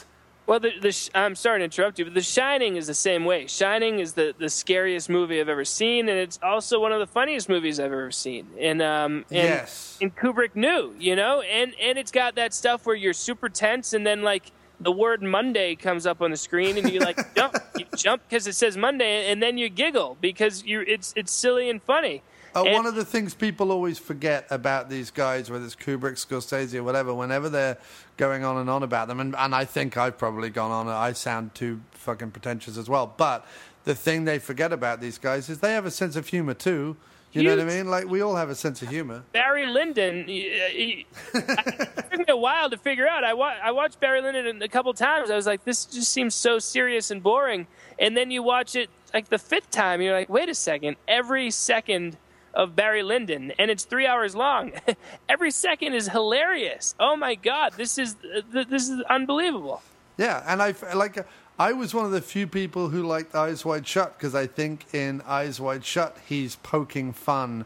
Well, 0.48 0.60
the, 0.60 0.70
the 0.80 0.92
Sh- 0.92 1.10
I'm 1.14 1.34
sorry 1.34 1.58
to 1.60 1.64
interrupt 1.64 1.98
you, 1.98 2.06
but 2.06 2.14
The 2.14 2.22
Shining 2.22 2.76
is 2.76 2.86
the 2.86 2.94
same 2.94 3.26
way. 3.26 3.46
Shining 3.46 3.98
is 3.98 4.14
the, 4.14 4.34
the 4.38 4.48
scariest 4.48 5.10
movie 5.10 5.38
I've 5.42 5.48
ever 5.50 5.66
seen, 5.66 6.08
and 6.08 6.18
it's 6.18 6.38
also 6.42 6.80
one 6.80 6.90
of 6.90 7.00
the 7.00 7.06
funniest 7.06 7.50
movies 7.50 7.78
I've 7.78 7.92
ever 7.92 8.10
seen. 8.10 8.46
And 8.58 8.80
um, 8.80 9.26
and, 9.30 9.44
Yes. 9.44 9.98
and 10.00 10.16
Kubrick 10.16 10.56
knew, 10.56 10.94
you 10.98 11.16
know, 11.16 11.42
and 11.42 11.74
and 11.78 11.98
it's 11.98 12.10
got 12.10 12.34
that 12.36 12.54
stuff 12.54 12.86
where 12.86 12.96
you're 12.96 13.12
super 13.12 13.50
tense, 13.50 13.92
and 13.92 14.06
then 14.06 14.22
like 14.22 14.50
the 14.80 14.90
word 14.90 15.22
Monday 15.22 15.74
comes 15.74 16.06
up 16.06 16.22
on 16.22 16.30
the 16.30 16.36
screen, 16.38 16.78
and 16.78 16.90
you 16.90 17.00
like 17.00 17.18
jump, 17.36 17.54
you 17.76 17.84
jump 17.94 18.22
because 18.26 18.46
it 18.46 18.54
says 18.54 18.74
Monday, 18.74 19.30
and 19.30 19.42
then 19.42 19.58
you 19.58 19.68
giggle 19.68 20.16
because 20.22 20.64
you 20.64 20.80
it's 20.80 21.12
it's 21.14 21.30
silly 21.30 21.68
and 21.68 21.82
funny. 21.82 22.22
Uh, 22.54 22.64
And- 22.64 22.74
one 22.74 22.86
of 22.86 22.94
the 22.94 23.04
things 23.04 23.34
people 23.34 23.70
always 23.72 23.98
forget 23.98 24.46
about 24.50 24.88
these 24.88 25.10
guys, 25.10 25.50
whether 25.50 25.64
it's 25.64 25.76
Kubrick, 25.76 26.14
Scorsese, 26.14 26.74
or 26.74 26.82
whatever, 26.82 27.12
whenever 27.14 27.48
they're 27.48 27.76
going 28.16 28.44
on 28.44 28.56
and 28.56 28.68
on 28.70 28.82
about 28.82 29.08
them, 29.08 29.20
and, 29.20 29.34
and 29.36 29.54
I 29.54 29.64
think 29.64 29.96
I've 29.96 30.18
probably 30.18 30.50
gone 30.50 30.70
on, 30.70 30.88
I 30.88 31.12
sound 31.12 31.54
too 31.54 31.80
fucking 31.92 32.30
pretentious 32.30 32.76
as 32.76 32.88
well. 32.88 33.12
But 33.16 33.46
the 33.84 33.94
thing 33.94 34.24
they 34.24 34.38
forget 34.38 34.72
about 34.72 35.00
these 35.00 35.18
guys 35.18 35.48
is 35.48 35.60
they 35.60 35.72
have 35.72 35.86
a 35.86 35.90
sense 35.90 36.16
of 36.16 36.26
humor 36.28 36.54
too. 36.54 36.96
You 37.32 37.42
know 37.42 37.50
what 37.56 37.60
I 37.60 37.64
mean? 37.76 37.88
Like 37.90 38.06
we 38.08 38.22
all 38.22 38.34
have 38.36 38.48
a 38.48 38.54
sense 38.54 38.80
of 38.80 38.88
humor. 38.88 39.22
Barry 39.32 39.66
Lyndon. 39.66 40.24
y- 40.26 40.48
y- 40.74 41.04
It 41.34 42.10
took 42.10 42.18
me 42.20 42.24
a 42.28 42.36
while 42.36 42.70
to 42.70 42.78
figure 42.78 43.06
out. 43.06 43.22
I, 43.22 43.34
wa- 43.34 43.54
I 43.62 43.70
watched 43.70 44.00
Barry 44.00 44.22
Lyndon 44.22 44.62
a 44.62 44.68
couple 44.68 44.92
times. 44.94 45.30
I 45.30 45.36
was 45.36 45.46
like, 45.46 45.62
this 45.64 45.84
just 45.84 46.10
seems 46.10 46.34
so 46.34 46.58
serious 46.58 47.10
and 47.10 47.22
boring. 47.22 47.66
And 47.98 48.16
then 48.16 48.30
you 48.30 48.42
watch 48.42 48.74
it 48.74 48.88
like 49.12 49.28
the 49.28 49.38
fifth 49.38 49.70
time, 49.70 50.00
you're 50.00 50.14
like, 50.14 50.28
wait 50.30 50.48
a 50.48 50.54
second. 50.54 50.96
Every 51.06 51.50
second 51.50 52.16
of 52.54 52.74
Barry 52.74 53.02
Lyndon, 53.02 53.52
and 53.58 53.70
it's 53.70 53.84
three 53.84 54.06
hours 54.06 54.34
long. 54.34 54.72
Every 55.28 55.50
second 55.50 55.94
is 55.94 56.08
hilarious. 56.08 56.94
Oh 56.98 57.16
my 57.16 57.34
god, 57.34 57.74
this 57.76 57.98
is 57.98 58.16
th- 58.52 58.68
this 58.68 58.88
is 58.88 59.00
unbelievable. 59.02 59.82
Yeah, 60.16 60.42
and 60.46 60.60
I 60.62 60.74
like 60.94 61.18
uh, 61.18 61.22
I 61.58 61.72
was 61.72 61.94
one 61.94 62.04
of 62.04 62.10
the 62.12 62.20
few 62.22 62.46
people 62.46 62.88
who 62.88 63.02
liked 63.06 63.34
Eyes 63.34 63.64
Wide 63.64 63.86
Shut 63.86 64.16
because 64.18 64.34
I 64.34 64.46
think 64.46 64.92
in 64.94 65.20
Eyes 65.26 65.60
Wide 65.60 65.84
Shut 65.84 66.16
he's 66.28 66.56
poking 66.56 67.12
fun 67.12 67.64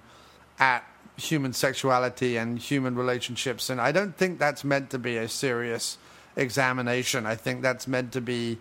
at 0.58 0.84
human 1.16 1.52
sexuality 1.52 2.36
and 2.36 2.58
human 2.58 2.94
relationships, 2.96 3.70
and 3.70 3.80
I 3.80 3.92
don't 3.92 4.16
think 4.16 4.38
that's 4.38 4.64
meant 4.64 4.90
to 4.90 4.98
be 4.98 5.16
a 5.16 5.28
serious 5.28 5.98
examination. 6.36 7.26
I 7.26 7.34
think 7.36 7.62
that's 7.62 7.86
meant 7.86 8.12
to 8.12 8.20
be, 8.20 8.58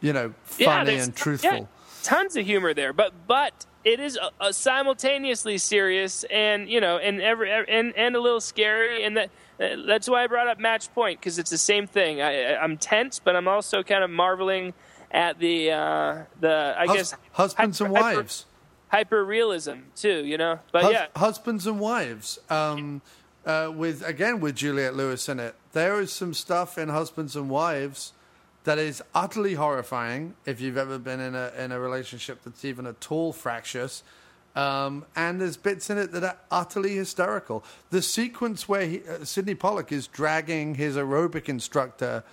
you 0.00 0.12
know, 0.12 0.34
funny 0.42 0.90
there's- 0.92 1.06
and 1.06 1.16
truthful. 1.16 1.50
yeah, 1.50 1.64
tons 2.02 2.36
of 2.36 2.44
humor 2.44 2.74
there, 2.74 2.92
but 2.92 3.12
but 3.26 3.66
it 3.92 4.00
is 4.00 4.18
uh, 4.18 4.30
uh, 4.40 4.52
simultaneously 4.52 5.58
serious 5.58 6.24
and 6.24 6.68
you 6.68 6.80
know 6.80 6.98
and 6.98 7.20
every 7.20 7.50
and 7.50 7.96
and 7.96 8.16
a 8.16 8.20
little 8.20 8.40
scary, 8.40 9.04
and 9.04 9.16
that 9.16 9.30
that's 9.58 10.08
why 10.08 10.24
I 10.24 10.26
brought 10.26 10.48
up 10.48 10.58
Match 10.58 10.92
Point 10.94 11.20
because 11.20 11.38
it's 11.38 11.50
the 11.50 11.58
same 11.58 11.86
thing. 11.86 12.20
I, 12.20 12.56
I'm 12.56 12.76
tense, 12.76 13.18
but 13.18 13.36
I'm 13.36 13.48
also 13.48 13.82
kind 13.82 14.04
of 14.04 14.10
marveling 14.10 14.74
at 15.10 15.38
the 15.38 15.70
uh, 15.72 16.22
the 16.40 16.74
I 16.78 16.86
Hus- 16.86 16.96
guess 16.96 17.14
husbands 17.32 17.80
and 17.80 17.90
wives. 17.92 18.46
hyper 18.88 19.24
realism 19.24 19.78
too. 19.96 20.24
You 20.24 20.38
know, 20.38 20.58
but 20.72 20.82
Hus- 20.84 20.92
yeah, 20.92 21.06
husbands 21.16 21.66
and 21.66 21.80
wives. 21.80 22.38
Um, 22.50 23.02
uh, 23.46 23.72
with 23.74 24.06
again 24.06 24.40
with 24.40 24.56
Juliette 24.56 24.94
Lewis 24.96 25.28
in 25.28 25.40
it, 25.40 25.54
there 25.72 26.00
is 26.00 26.12
some 26.12 26.34
stuff 26.34 26.76
in 26.76 26.88
Husbands 26.90 27.34
and 27.36 27.48
Wives 27.48 28.12
that 28.68 28.76
is 28.78 29.02
utterly 29.14 29.54
horrifying. 29.54 30.34
If 30.44 30.60
you've 30.60 30.76
ever 30.76 30.98
been 30.98 31.20
in 31.20 31.34
a 31.34 31.50
in 31.58 31.72
a 31.72 31.80
relationship 31.80 32.42
that's 32.44 32.66
even 32.66 32.86
at 32.86 33.10
all 33.10 33.32
fractious, 33.32 34.02
um, 34.54 35.06
and 35.16 35.40
there's 35.40 35.56
bits 35.56 35.88
in 35.88 35.96
it 35.96 36.12
that 36.12 36.22
are 36.22 36.36
utterly 36.50 36.94
hysterical. 36.96 37.64
The 37.88 38.02
sequence 38.02 38.68
where 38.68 38.86
he, 38.86 39.00
uh, 39.08 39.24
Sydney 39.24 39.54
Pollack 39.54 39.90
is 39.90 40.06
dragging 40.06 40.74
his 40.74 40.96
aerobic 40.96 41.48
instructor 41.48 42.24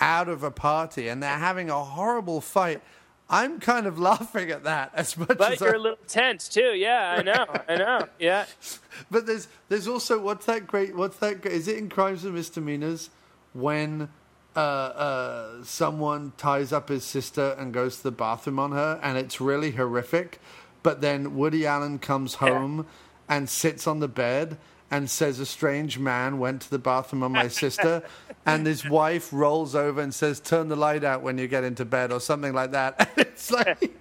out 0.00 0.28
of 0.28 0.42
a 0.42 0.50
party, 0.50 1.06
and 1.06 1.22
they're 1.22 1.38
having 1.38 1.70
a 1.70 1.84
horrible 1.84 2.40
fight. 2.40 2.82
I'm 3.30 3.60
kind 3.60 3.86
of 3.86 3.96
laughing 4.10 4.50
at 4.50 4.64
that 4.64 4.90
as 4.94 5.16
much 5.16 5.28
but 5.38 5.52
as 5.52 5.60
you're 5.60 5.74
I- 5.74 5.76
a 5.76 5.78
little 5.78 6.04
tense 6.08 6.48
too. 6.48 6.74
Yeah, 6.74 7.16
I 7.18 7.22
know, 7.22 7.46
I 7.68 7.76
know. 7.76 8.08
Yeah, 8.18 8.46
But 9.12 9.26
there's 9.26 9.46
there's 9.68 9.86
also 9.86 10.18
what's 10.18 10.46
that 10.46 10.66
great? 10.66 10.96
What's 10.96 11.18
that? 11.18 11.40
Great, 11.42 11.54
is 11.54 11.68
it 11.68 11.78
in 11.78 11.88
Crimes 11.88 12.24
and 12.24 12.34
Misdemeanors 12.34 13.10
when 13.52 14.08
uh, 14.56 14.58
uh, 14.60 15.64
someone 15.64 16.32
ties 16.36 16.72
up 16.72 16.88
his 16.88 17.04
sister 17.04 17.56
and 17.58 17.72
goes 17.72 17.96
to 17.98 18.02
the 18.04 18.10
bathroom 18.12 18.58
on 18.58 18.72
her, 18.72 19.00
and 19.02 19.18
it's 19.18 19.40
really 19.40 19.72
horrific. 19.72 20.40
But 20.82 21.00
then 21.00 21.36
Woody 21.36 21.66
Allen 21.66 21.98
comes 21.98 22.34
home 22.34 22.86
and 23.28 23.48
sits 23.48 23.86
on 23.86 24.00
the 24.00 24.08
bed 24.08 24.58
and 24.90 25.10
says, 25.10 25.40
"A 25.40 25.46
strange 25.46 25.98
man 25.98 26.38
went 26.38 26.62
to 26.62 26.70
the 26.70 26.78
bathroom 26.78 27.22
on 27.22 27.32
my 27.32 27.48
sister," 27.48 28.02
and 28.46 28.66
his 28.66 28.88
wife 28.88 29.30
rolls 29.32 29.74
over 29.74 30.00
and 30.00 30.14
says, 30.14 30.40
"Turn 30.40 30.68
the 30.68 30.76
light 30.76 31.02
out 31.04 31.22
when 31.22 31.38
you 31.38 31.48
get 31.48 31.64
into 31.64 31.84
bed," 31.84 32.12
or 32.12 32.20
something 32.20 32.52
like 32.52 32.72
that. 32.72 33.10
it's 33.16 33.50
like 33.50 33.92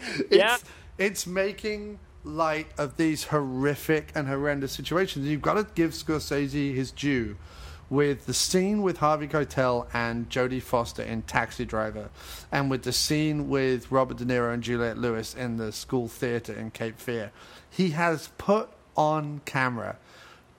it's, 0.00 0.36
Yeah. 0.36 0.58
it's 0.98 1.26
making 1.26 1.98
light 2.24 2.66
of 2.76 2.96
these 2.98 3.24
horrific 3.24 4.12
and 4.14 4.28
horrendous 4.28 4.72
situations. 4.72 5.26
You've 5.26 5.42
got 5.42 5.54
to 5.54 5.66
give 5.74 5.92
Scorsese 5.92 6.74
his 6.74 6.92
due 6.92 7.36
with 7.90 8.26
the 8.26 8.34
scene 8.34 8.82
with 8.82 8.98
Harvey 8.98 9.26
Keitel 9.28 9.86
and 9.94 10.28
Jodie 10.28 10.62
Foster 10.62 11.02
in 11.02 11.22
Taxi 11.22 11.64
Driver, 11.64 12.10
and 12.52 12.70
with 12.70 12.82
the 12.82 12.92
scene 12.92 13.48
with 13.48 13.90
Robert 13.90 14.18
De 14.18 14.24
Niro 14.24 14.52
and 14.52 14.62
Juliette 14.62 14.98
Lewis 14.98 15.34
in 15.34 15.56
the 15.56 15.72
school 15.72 16.06
theater 16.08 16.52
in 16.52 16.70
Cape 16.70 16.98
Fear. 16.98 17.30
He 17.70 17.90
has 17.90 18.28
put 18.38 18.68
on 18.96 19.40
camera 19.44 19.96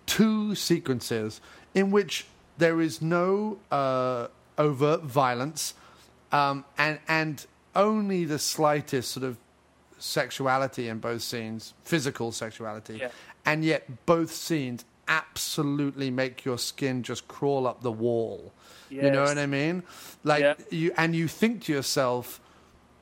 two 0.05 0.55
sequences 0.55 1.39
in 1.75 1.91
which 1.91 2.25
there 2.57 2.81
is 2.81 3.01
no 3.01 3.59
uh, 3.71 4.27
overt 4.57 5.01
violence 5.03 5.73
um, 6.31 6.65
and 6.77 6.99
and 7.07 7.45
only 7.75 8.25
the 8.25 8.39
slightest 8.39 9.11
sort 9.11 9.23
of 9.23 9.37
sexuality 9.99 10.87
in 10.87 10.97
both 10.99 11.21
scenes, 11.21 11.73
physical 11.83 12.31
sexuality, 12.31 12.97
Yeah. 12.97 13.09
and 13.45 13.63
yet 13.63 14.05
both 14.05 14.31
scenes 14.31 14.85
absolutely 15.09 16.09
make 16.11 16.45
your 16.45 16.57
skin 16.57 17.03
just 17.03 17.27
crawl 17.27 17.67
up 17.67 17.81
the 17.81 17.91
wall. 17.91 18.53
You 18.89 19.11
know 19.11 19.23
what 19.23 19.37
I 19.37 19.45
mean? 19.45 19.83
Like 20.23 20.41
Yeah. 20.41 20.53
you, 20.71 20.93
and 20.97 21.15
you 21.15 21.27
think 21.27 21.63
to 21.65 21.73
yourself, 21.73 22.39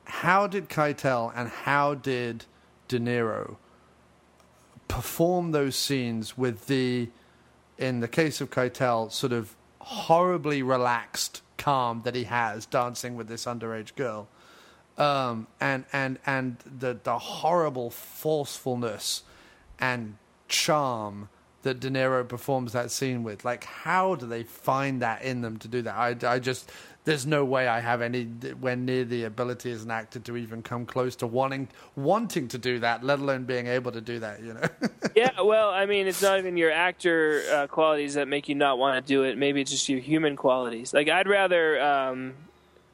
how 0.04 0.46
did 0.46 0.68
Keitel 0.68 1.32
and 1.36 1.48
how 1.48 1.94
did 1.94 2.44
De 2.88 2.98
Niro 2.98 3.56
perform 4.88 5.52
those 5.52 5.76
scenes 5.76 6.36
with 6.36 6.66
the, 6.66 7.08
in 7.76 8.00
the 8.00 8.08
case 8.08 8.40
of 8.40 8.50
Keitel, 8.50 9.12
sort 9.12 9.32
of 9.32 9.54
horribly 9.80 10.62
relaxed 10.62 11.42
calm 11.56 12.02
that 12.04 12.14
he 12.14 12.24
has 12.24 12.66
dancing 12.66 13.16
with 13.16 13.28
this 13.28 13.44
underage 13.44 13.94
girl, 13.96 14.28
um, 14.96 15.46
and 15.60 15.84
and 15.92 16.18
and 16.26 16.56
the 16.64 16.98
the 17.02 17.18
horrible 17.18 17.90
forcefulness 17.90 19.22
and 19.78 20.16
charm 20.48 21.28
that 21.68 21.80
De 21.80 21.90
Niro 21.90 22.26
performs 22.26 22.72
that 22.72 22.90
scene 22.90 23.22
with. 23.22 23.44
Like, 23.44 23.64
how 23.64 24.14
do 24.14 24.26
they 24.26 24.42
find 24.42 25.02
that 25.02 25.22
in 25.22 25.42
them 25.42 25.58
to 25.58 25.68
do 25.68 25.82
that? 25.82 25.94
I, 25.94 26.16
I 26.26 26.38
just, 26.38 26.72
there's 27.04 27.26
no 27.26 27.44
way 27.44 27.68
I 27.68 27.80
have 27.80 28.00
anywhere 28.00 28.74
near 28.74 29.04
the 29.04 29.24
ability 29.24 29.70
as 29.70 29.84
an 29.84 29.90
actor 29.90 30.18
to 30.18 30.36
even 30.38 30.62
come 30.62 30.86
close 30.86 31.14
to 31.16 31.26
wanting 31.26 31.68
wanting 31.94 32.48
to 32.48 32.58
do 32.58 32.78
that, 32.80 33.04
let 33.04 33.18
alone 33.18 33.44
being 33.44 33.66
able 33.66 33.92
to 33.92 34.00
do 34.00 34.18
that. 34.20 34.42
You 34.42 34.54
know. 34.54 34.68
yeah. 35.14 35.40
Well, 35.42 35.68
I 35.68 35.84
mean, 35.84 36.06
it's 36.06 36.22
not 36.22 36.38
even 36.38 36.56
your 36.56 36.72
actor 36.72 37.42
uh, 37.52 37.66
qualities 37.66 38.14
that 38.14 38.28
make 38.28 38.48
you 38.48 38.54
not 38.54 38.78
want 38.78 39.04
to 39.04 39.06
do 39.06 39.24
it. 39.24 39.36
Maybe 39.36 39.60
it's 39.60 39.70
just 39.70 39.88
your 39.90 40.00
human 40.00 40.36
qualities. 40.36 40.94
Like 40.94 41.08
I'd 41.08 41.28
rather, 41.28 41.80
um, 41.82 42.34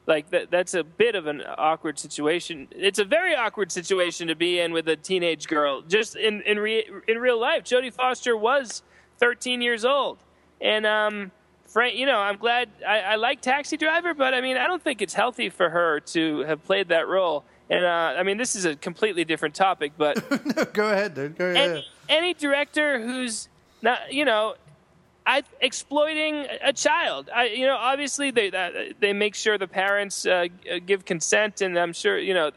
like 0.07 0.31
that. 0.31 0.51
That's 0.51 0.75
a 0.75 0.85
bit 0.85 1.15
of 1.15 1.27
an 1.27 1.43
awkward 1.59 1.99
situation. 1.99 2.69
It's 2.71 2.99
a 2.99 3.05
very 3.05 3.35
awkward 3.35 3.73
situation 3.73 4.29
to 4.29 4.35
be 4.35 4.61
in 4.61 4.73
with 4.73 4.89
a 4.89 4.97
teenage 4.97 5.49
girl. 5.49 5.83
Just 5.83 6.17
in 6.17 6.43
in 6.43 6.59
re- 6.59 6.87
in 7.09 7.19
real 7.19 7.41
life, 7.41 7.65
Jodie 7.65 7.93
Foster 7.93 8.37
was 8.37 8.83
13 9.19 9.63
years 9.63 9.85
old, 9.85 10.19
and 10.61 10.85
um, 10.87 11.31
Frank. 11.67 11.97
You 11.97 12.07
know, 12.07 12.19
I'm 12.19 12.37
glad. 12.37 12.69
I, 12.87 13.01
I 13.01 13.15
like 13.17 13.41
Taxi 13.41 13.77
Driver, 13.77 14.15
but 14.15 14.35
I 14.35 14.41
mean, 14.41 14.57
I 14.57 14.67
don't 14.67 14.83
think 14.83 15.01
it's 15.03 15.15
healthy 15.15 15.49
for 15.49 15.71
her 15.71 16.01
to 16.01 16.41
have 16.41 16.63
played 16.65 16.89
that 16.89 17.09
role. 17.09 17.45
And 17.71 17.85
uh, 17.85 18.15
I 18.19 18.23
mean, 18.25 18.37
this 18.37 18.55
is 18.55 18.67
a 18.67 18.77
completely 18.77 19.25
different 19.25 19.55
topic, 19.55 19.93
but 19.97 20.17
no, 20.57 20.65
Go 20.67 20.91
ahead, 20.91 21.15
dude. 21.15 21.39
Go 21.39 21.47
ahead. 21.47 21.71
any, 21.71 21.87
any 22.11 22.35
director 22.35 23.01
who's 23.01 23.49
not, 23.81 24.13
you 24.13 24.27
know, 24.27 24.55
I 25.27 25.43
exploiting 25.61 26.47
a 26.63 26.73
child. 26.73 27.31
I, 27.35 27.47
you 27.47 27.67
know, 27.67 27.77
obviously 27.77 28.31
they 28.31 28.51
they 29.01 29.13
make 29.13 29.35
sure 29.35 29.57
the 29.59 29.69
parents 29.69 30.27
uh, 30.27 30.49
give 30.85 31.05
consent, 31.05 31.61
and 31.61 31.79
I'm 31.79 31.93
sure 31.93 32.19
you 32.19 32.35
know, 32.35 32.51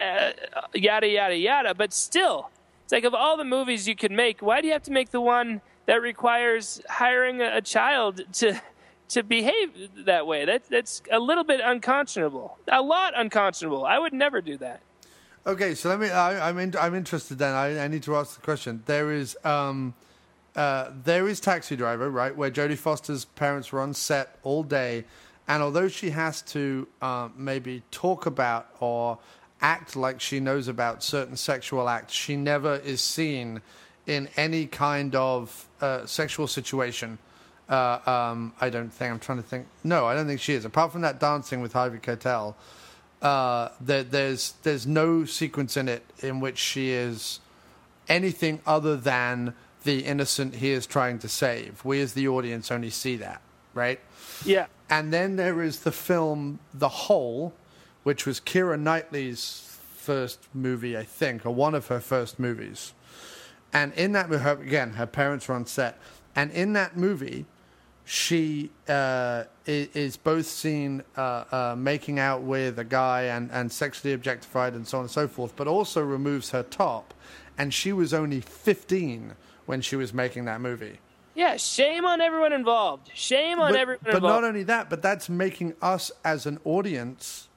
uh, 0.00 0.32
yada 0.74 1.06
yada 1.08 1.36
yada. 1.36 1.74
But 1.74 1.92
still, 1.92 2.50
it's 2.84 2.92
like 2.92 3.04
of 3.04 3.14
all 3.14 3.36
the 3.36 3.44
movies 3.44 3.86
you 3.86 3.94
could 3.94 4.12
make, 4.12 4.40
why 4.40 4.60
do 4.60 4.66
you 4.66 4.72
have 4.72 4.84
to 4.84 4.92
make 4.92 5.10
the 5.10 5.20
one 5.20 5.60
that 5.86 6.00
requires 6.00 6.80
hiring 6.88 7.42
a, 7.42 7.56
a 7.56 7.60
child 7.60 8.22
to? 8.34 8.60
To 9.12 9.22
behave 9.22 10.04
that 10.04 10.26
way, 10.26 10.44
that, 10.44 10.68
that's 10.68 11.00
a 11.10 11.18
little 11.18 11.42
bit 11.42 11.62
unconscionable. 11.64 12.58
A 12.70 12.82
lot 12.82 13.14
unconscionable. 13.16 13.86
I 13.86 13.98
would 13.98 14.12
never 14.12 14.42
do 14.42 14.58
that. 14.58 14.82
Okay, 15.46 15.74
so 15.74 15.88
let 15.88 15.98
me. 15.98 16.10
I, 16.10 16.50
I'm 16.50 16.58
in, 16.58 16.74
I'm 16.78 16.94
interested. 16.94 17.38
Then 17.38 17.54
I, 17.54 17.84
I 17.84 17.88
need 17.88 18.02
to 18.02 18.16
ask 18.16 18.34
the 18.34 18.42
question. 18.42 18.82
There 18.84 19.10
is 19.10 19.34
um, 19.44 19.94
uh, 20.58 20.90
there 21.04 21.28
is 21.28 21.38
Taxi 21.38 21.76
Driver, 21.76 22.10
right, 22.10 22.36
where 22.36 22.50
Jodie 22.50 22.76
Foster's 22.76 23.24
parents 23.24 23.70
were 23.70 23.80
on 23.80 23.94
set 23.94 24.36
all 24.42 24.64
day, 24.64 25.04
and 25.46 25.62
although 25.62 25.86
she 25.86 26.10
has 26.10 26.42
to 26.42 26.88
uh, 27.00 27.28
maybe 27.36 27.84
talk 27.92 28.26
about 28.26 28.66
or 28.80 29.20
act 29.60 29.94
like 29.94 30.20
she 30.20 30.40
knows 30.40 30.66
about 30.66 31.04
certain 31.04 31.36
sexual 31.36 31.88
acts, 31.88 32.12
she 32.12 32.34
never 32.34 32.74
is 32.78 33.00
seen 33.00 33.62
in 34.08 34.28
any 34.36 34.66
kind 34.66 35.14
of 35.14 35.68
uh, 35.80 36.04
sexual 36.06 36.48
situation. 36.48 37.18
Uh, 37.68 38.00
um, 38.04 38.52
I 38.60 38.68
don't 38.68 38.92
think. 38.92 39.12
I'm 39.12 39.20
trying 39.20 39.38
to 39.38 39.48
think. 39.48 39.68
No, 39.84 40.06
I 40.06 40.14
don't 40.14 40.26
think 40.26 40.40
she 40.40 40.54
is. 40.54 40.64
Apart 40.64 40.90
from 40.90 41.02
that 41.02 41.20
dancing 41.20 41.60
with 41.60 41.72
Harvey 41.72 41.98
Keitel, 41.98 42.56
uh, 43.22 43.68
there, 43.80 44.02
there's 44.02 44.54
there's 44.64 44.88
no 44.88 45.24
sequence 45.24 45.76
in 45.76 45.88
it 45.88 46.02
in 46.18 46.40
which 46.40 46.58
she 46.58 46.90
is 46.90 47.38
anything 48.08 48.60
other 48.66 48.96
than 48.96 49.54
the 49.84 50.04
innocent 50.04 50.56
he 50.56 50.70
is 50.70 50.86
trying 50.86 51.18
to 51.20 51.28
save. 51.28 51.84
We 51.84 52.00
as 52.00 52.14
the 52.14 52.28
audience 52.28 52.70
only 52.70 52.90
see 52.90 53.16
that, 53.16 53.40
right? 53.74 54.00
Yeah. 54.44 54.66
And 54.90 55.12
then 55.12 55.36
there 55.36 55.62
is 55.62 55.80
the 55.80 55.92
film 55.92 56.58
The 56.74 56.88
Hole, 56.88 57.54
which 58.02 58.26
was 58.26 58.40
Keira 58.40 58.78
Knightley's 58.78 59.78
first 59.94 60.40
movie, 60.54 60.96
I 60.96 61.04
think, 61.04 61.44
or 61.44 61.50
one 61.50 61.74
of 61.74 61.88
her 61.88 62.00
first 62.00 62.38
movies. 62.38 62.92
And 63.72 63.92
in 63.92 64.12
that, 64.12 64.30
her, 64.30 64.52
again, 64.60 64.94
her 64.94 65.06
parents 65.06 65.48
were 65.48 65.54
on 65.54 65.66
set. 65.66 65.98
And 66.34 66.50
in 66.52 66.72
that 66.72 66.96
movie, 66.96 67.44
she 68.04 68.70
uh, 68.88 69.44
is, 69.66 69.88
is 69.94 70.16
both 70.16 70.46
seen 70.46 71.02
uh, 71.16 71.44
uh, 71.52 71.74
making 71.76 72.18
out 72.18 72.40
with 72.40 72.78
a 72.78 72.84
guy 72.84 73.24
and, 73.24 73.50
and 73.52 73.70
sexually 73.70 74.14
objectified 74.14 74.72
and 74.72 74.86
so 74.86 74.96
on 74.98 75.04
and 75.04 75.10
so 75.10 75.28
forth, 75.28 75.54
but 75.56 75.68
also 75.68 76.02
removes 76.02 76.50
her 76.50 76.62
top. 76.62 77.12
And 77.58 77.74
she 77.74 77.92
was 77.92 78.14
only 78.14 78.40
15 78.40 79.34
when 79.68 79.82
she 79.82 79.96
was 79.96 80.14
making 80.14 80.46
that 80.46 80.62
movie. 80.62 80.98
Yeah, 81.34 81.58
shame 81.58 82.06
on 82.06 82.22
everyone 82.22 82.54
involved. 82.54 83.10
Shame 83.14 83.60
on 83.60 83.72
but, 83.72 83.78
everyone 83.78 84.00
but 84.02 84.14
involved. 84.14 84.42
not 84.42 84.44
only 84.48 84.62
that, 84.62 84.88
but 84.88 85.02
that's 85.02 85.28
making 85.28 85.74
us 85.82 86.10
as 86.24 86.46
an 86.46 86.58
audience. 86.64 87.48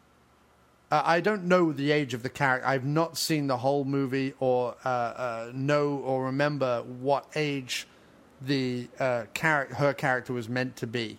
Uh, 0.92 1.02
I 1.06 1.22
don't 1.22 1.46
know 1.46 1.72
the 1.72 1.90
age 1.92 2.14
of 2.14 2.22
the 2.22 2.30
character. 2.30 2.68
I've 2.68 2.84
not 2.86 3.18
seen 3.18 3.48
the 3.48 3.56
whole 3.58 3.86
movie 3.86 4.34
or 4.42 4.76
uh, 4.84 4.88
uh, 4.90 5.52
know 5.54 5.96
or 6.00 6.26
remember 6.26 6.82
what 6.84 7.26
age 7.34 7.88
the 8.42 8.90
uh, 9.00 9.24
char- 9.34 9.68
her 9.78 9.94
character 9.94 10.34
was 10.34 10.50
meant 10.50 10.76
to 10.76 10.88
be. 10.88 11.18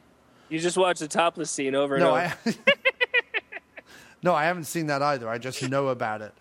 you 0.51 0.59
just 0.59 0.77
watched 0.77 1.01
the 1.01 1.09
topless 1.09 1.51
scene 1.51 1.74
over 1.74 1.94
and 1.94 2.05
No, 2.05 2.10
over. 2.10 2.35
I, 2.44 2.55
no, 4.23 4.35
I 4.35 4.44
haven't 4.44 4.64
seen 4.64 4.89
that 4.89 5.01
either. 5.01 5.27
I 5.27 5.39
just 5.39 5.66
know 5.70 5.89
about 5.89 6.20
it. 6.20 6.35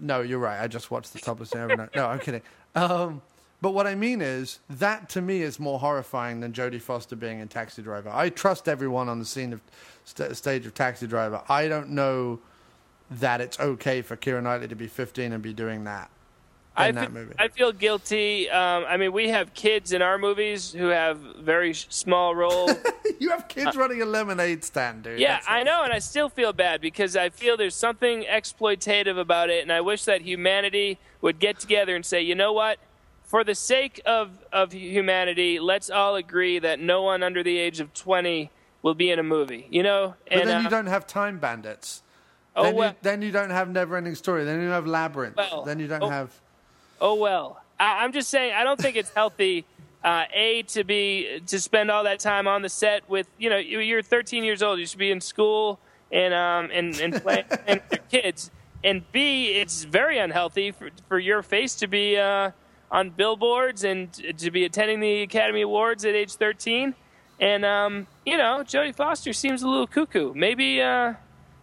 No, 0.00 0.20
you're 0.20 0.38
right. 0.38 0.60
I 0.60 0.66
just 0.66 0.90
watched 0.90 1.12
the 1.12 1.18
topless 1.18 1.54
over. 1.54 1.88
No, 1.94 2.06
I'm 2.06 2.18
kidding. 2.18 2.42
Um, 2.74 3.22
but 3.60 3.72
what 3.72 3.86
I 3.86 3.94
mean 3.94 4.20
is 4.20 4.58
that 4.68 5.08
to 5.10 5.22
me 5.22 5.42
is 5.42 5.58
more 5.58 5.78
horrifying 5.78 6.40
than 6.40 6.52
Jodie 6.52 6.82
Foster 6.82 7.16
being 7.16 7.40
in 7.40 7.48
Taxi 7.48 7.82
Driver. 7.82 8.10
I 8.12 8.28
trust 8.28 8.68
everyone 8.68 9.08
on 9.08 9.18
the 9.18 9.24
scene 9.24 9.52
of 9.52 9.60
st- 10.04 10.36
stage 10.36 10.66
of 10.66 10.74
Taxi 10.74 11.06
Driver. 11.06 11.42
I 11.48 11.68
don't 11.68 11.90
know 11.90 12.40
that 13.10 13.40
it's 13.40 13.58
okay 13.60 14.02
for 14.02 14.16
Keira 14.16 14.42
Knightley 14.42 14.68
to 14.68 14.74
be 14.74 14.86
15 14.86 15.32
and 15.32 15.42
be 15.42 15.52
doing 15.52 15.84
that 15.84 16.10
I 16.76 16.92
feel. 16.92 17.26
I 17.38 17.48
feel 17.48 17.72
guilty. 17.72 18.50
Um, 18.50 18.84
I 18.88 18.96
mean, 18.96 19.12
we 19.12 19.28
have 19.28 19.54
kids 19.54 19.92
in 19.92 20.02
our 20.02 20.18
movies 20.18 20.72
who 20.72 20.88
have 20.88 21.18
very 21.18 21.72
small 21.72 22.34
roles. 22.34 22.72
you 23.20 23.30
have 23.30 23.46
kids 23.48 23.76
running 23.76 24.02
a 24.02 24.04
lemonade 24.04 24.64
stand, 24.64 25.04
dude. 25.04 25.14
Uh, 25.14 25.16
yeah, 25.16 25.28
That's- 25.34 25.46
I 25.48 25.62
know, 25.62 25.82
and 25.84 25.92
I 25.92 26.00
still 26.00 26.28
feel 26.28 26.52
bad 26.52 26.80
because 26.80 27.16
I 27.16 27.28
feel 27.28 27.56
there's 27.56 27.76
something 27.76 28.24
exploitative 28.24 29.18
about 29.18 29.50
it, 29.50 29.62
and 29.62 29.72
I 29.72 29.80
wish 29.82 30.04
that 30.04 30.22
humanity 30.22 30.98
would 31.20 31.38
get 31.38 31.60
together 31.60 31.94
and 31.94 32.04
say, 32.04 32.22
you 32.22 32.34
know 32.34 32.52
what? 32.52 32.78
For 33.24 33.44
the 33.44 33.54
sake 33.54 34.00
of, 34.04 34.30
of 34.52 34.72
humanity, 34.72 35.60
let's 35.60 35.90
all 35.90 36.16
agree 36.16 36.58
that 36.58 36.80
no 36.80 37.02
one 37.02 37.22
under 37.22 37.42
the 37.42 37.56
age 37.56 37.80
of 37.80 37.94
20 37.94 38.50
will 38.82 38.94
be 38.94 39.10
in 39.10 39.18
a 39.18 39.22
movie. 39.22 39.66
You 39.70 39.82
know? 39.82 40.14
But 40.28 40.38
and, 40.38 40.48
then 40.48 40.56
uh, 40.58 40.60
you 40.62 40.68
don't 40.68 40.86
have 40.86 41.06
Time 41.06 41.38
Bandits. 41.38 42.02
Oh, 42.56 42.64
then, 42.64 42.74
well. 42.76 42.90
you, 42.90 42.96
then 43.02 43.22
you 43.22 43.32
don't 43.32 43.50
have 43.50 43.68
Never 43.70 43.96
Ending 43.96 44.14
Story. 44.14 44.44
Then 44.44 44.60
you 44.60 44.68
have 44.68 44.86
Labyrinth. 44.86 45.36
Well, 45.36 45.62
then 45.64 45.80
you 45.80 45.88
don't 45.88 46.02
oh. 46.02 46.08
have. 46.08 46.40
Oh 47.04 47.16
well, 47.16 47.62
I, 47.78 48.02
I'm 48.02 48.12
just 48.12 48.30
saying 48.30 48.54
I 48.54 48.64
don't 48.64 48.80
think 48.80 48.96
it's 48.96 49.10
healthy. 49.12 49.66
Uh, 50.02 50.24
a 50.34 50.62
to 50.62 50.84
be 50.84 51.40
to 51.46 51.60
spend 51.60 51.90
all 51.90 52.04
that 52.04 52.18
time 52.18 52.48
on 52.48 52.62
the 52.62 52.68
set 52.70 53.08
with 53.10 53.26
you 53.38 53.50
know 53.50 53.58
you- 53.58 53.80
you're 53.80 54.02
13 54.02 54.42
years 54.42 54.62
old. 54.62 54.78
You 54.78 54.86
should 54.86 54.98
be 54.98 55.10
in 55.10 55.20
school 55.20 55.78
and 56.10 56.32
um 56.32 56.70
and 56.72 56.98
and 56.98 57.22
playing 57.22 57.44
with 57.68 57.82
your 57.92 58.22
kids. 58.22 58.50
And 58.82 59.02
B, 59.12 59.48
it's 59.48 59.84
very 59.84 60.16
unhealthy 60.18 60.70
for 60.70 60.88
for 61.06 61.18
your 61.18 61.42
face 61.42 61.74
to 61.76 61.86
be 61.86 62.16
uh, 62.16 62.52
on 62.90 63.10
billboards 63.10 63.84
and 63.84 64.10
to 64.38 64.50
be 64.50 64.64
attending 64.64 65.00
the 65.00 65.22
Academy 65.22 65.60
Awards 65.60 66.06
at 66.06 66.14
age 66.14 66.32
13. 66.34 66.94
And 67.38 67.64
um, 67.66 68.06
you 68.24 68.38
know, 68.38 68.62
Jodie 68.64 68.94
Foster 68.94 69.34
seems 69.34 69.62
a 69.62 69.68
little 69.68 69.86
cuckoo. 69.86 70.32
Maybe 70.34 70.80
uh, 70.80 71.14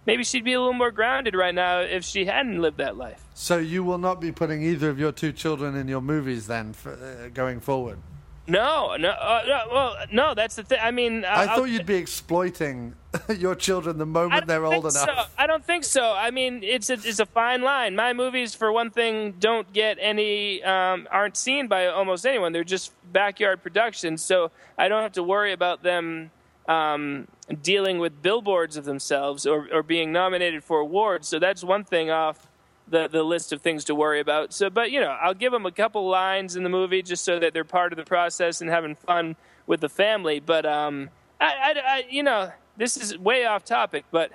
maybe 0.06 0.23
she'd 0.23 0.44
be 0.44 0.53
a 0.53 0.60
little 0.60 0.73
more 0.73 0.91
grounded 0.91 1.36
right 1.36 1.53
now 1.56 1.80
if 1.80 2.03
she 2.03 2.26
hadn't 2.26 2.61
lived 2.61 2.78
that 2.78 2.98
life. 2.98 3.23
So 3.34 3.57
you 3.57 3.84
will 3.84 3.98
not 3.98 4.19
be 4.22 4.32
putting 4.32 4.61
either 4.64 4.90
of 4.90 4.99
your 4.99 5.11
two 5.11 5.32
children 5.32 5.76
in 5.76 5.88
your 5.88 6.02
movies 6.02 6.48
then, 6.48 6.73
for, 6.73 6.91
uh, 6.94 7.30
going 7.34 7.60
forward. 7.60 7.99
No, 8.48 8.95
no, 8.98 9.10
uh, 9.11 9.44
no. 9.48 9.64
Well, 9.72 9.95
no, 10.11 10.34
that's 10.34 10.56
the 10.56 10.64
thing. 10.64 10.80
I 10.82 10.91
mean, 10.91 11.23
I 11.23 11.45
I'll- 11.45 11.57
thought 11.57 11.69
you'd 11.69 11.86
be 11.86 11.95
exploiting 11.95 12.95
your 13.38 13.56
children 13.56 13.98
the 13.98 14.06
moment 14.06 14.48
they're 14.48 14.65
old 14.65 14.84
enough. 14.86 14.94
So. 14.94 15.23
I 15.38 15.45
don't 15.48 15.64
think 15.64 15.84
so. 15.84 16.11
I 16.14 16.32
mean, 16.32 16.64
it's 16.64 16.90
a, 16.90 16.94
it's 16.94 17.19
a 17.19 17.26
fine 17.26 17.61
line. 17.61 17.95
My 17.95 18.14
movies, 18.14 18.56
for 18.56 18.72
one 18.72 18.90
thing, 18.90 19.34
don't 19.40 19.72
get 19.72 19.98
any, 20.02 20.64
um, 20.64 21.07
aren't 21.11 21.38
seen 21.38 21.68
by 21.68 21.88
almost 21.88 22.26
anyone. 22.26 22.52
They're 22.52 22.64
just 22.64 22.91
backyard 23.14 23.61
productions, 23.64 24.23
so 24.23 24.52
I 24.78 24.88
don't 24.88 25.03
have 25.03 25.14
to 25.14 25.23
worry 25.23 25.53
about 25.53 25.84
them 25.84 26.32
um, 26.68 27.28
dealing 27.56 27.99
with 27.99 28.22
billboards 28.22 28.78
of 28.78 28.86
themselves 28.86 29.45
or, 29.45 29.68
or 29.72 29.84
being 29.84 30.11
nominated 30.11 30.64
for 30.64 30.80
awards. 30.80 31.28
So 31.28 31.40
that's 31.40 31.64
one 31.64 31.84
thing 31.84 32.10
off 32.10 32.48
the 32.88 33.07
the 33.07 33.23
list 33.23 33.53
of 33.53 33.61
things 33.61 33.84
to 33.86 33.95
worry 33.95 34.19
about. 34.19 34.53
So, 34.53 34.69
but 34.69 34.91
you 34.91 34.99
know, 34.99 35.10
I'll 35.22 35.34
give 35.34 35.52
them 35.52 35.65
a 35.65 35.72
couple 35.72 36.07
lines 36.07 36.56
in 36.56 36.64
the 36.64 36.69
movie 36.69 37.02
just 37.02 37.23
so 37.23 37.40
that 37.40 37.53
they're 37.53 37.64
part 37.64 37.94
of 37.94 37.98
the 37.98 38.03
process 38.03 38.61
and 38.61 38.69
having 38.69 38.95
fun 38.95 39.36
with 39.65 39.80
the 39.80 39.90
family. 39.90 40.40
But 40.40 40.65
um, 40.65 41.10
I, 41.40 41.45
I, 41.45 41.80
I 41.80 42.06
you 42.10 42.23
know, 42.23 42.52
this 42.78 42.98
is 42.98 43.18
way 43.18 43.45
off 43.45 43.64
topic, 43.65 44.06
but. 44.11 44.32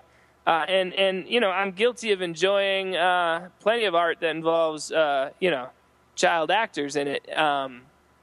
Uh, 0.47 0.64
and 0.68 0.94
and 0.94 1.26
you 1.26 1.40
know 1.40 1.51
I'm 1.51 1.72
guilty 1.72 2.12
of 2.12 2.22
enjoying 2.22 2.94
uh, 2.94 3.48
plenty 3.59 3.84
of 3.84 3.97
art 3.97 4.20
that 4.20 4.30
involves 4.30 4.93
uh, 4.93 5.30
you 5.40 5.51
know 5.51 5.70
child 6.14 6.52
actors 6.52 6.94
in 6.94 7.09
it. 7.09 7.36
Um, 7.36 7.82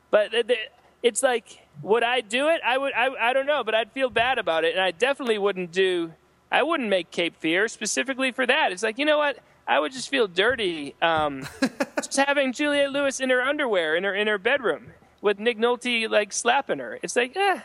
but 0.09 0.31
th- 0.31 0.69
it's 1.01 1.21
like 1.21 1.62
would 1.81 2.03
I 2.03 2.21
do 2.21 2.49
it? 2.49 2.61
I 2.65 2.77
would. 2.77 2.93
I, 2.93 3.09
I 3.29 3.33
don't 3.33 3.45
know, 3.45 3.63
but 3.63 3.75
I'd 3.75 3.91
feel 3.91 4.09
bad 4.09 4.37
about 4.37 4.63
it, 4.63 4.73
and 4.73 4.81
I 4.81 4.91
definitely 4.91 5.37
wouldn't 5.37 5.71
do. 5.71 6.13
I 6.51 6.63
wouldn't 6.63 6.89
make 6.89 7.11
Cape 7.11 7.35
Fear 7.39 7.67
specifically 7.67 8.31
for 8.31 8.45
that. 8.45 8.71
It's 8.71 8.83
like 8.83 8.97
you 8.97 9.05
know 9.05 9.17
what? 9.17 9.39
I 9.67 9.79
would 9.79 9.93
just 9.93 10.09
feel 10.09 10.27
dirty 10.27 10.93
um, 11.01 11.47
just 11.95 12.17
having 12.17 12.51
Juliette 12.53 12.91
Lewis 12.91 13.19
in 13.19 13.29
her 13.29 13.41
underwear 13.41 13.95
in 13.95 14.03
her 14.03 14.13
in 14.13 14.27
her 14.27 14.37
bedroom 14.37 14.87
with 15.21 15.39
Nick 15.39 15.57
Nolte 15.57 16.09
like 16.09 16.33
slapping 16.33 16.79
her. 16.79 16.99
It's 17.01 17.15
like, 17.15 17.35
eh, 17.35 17.61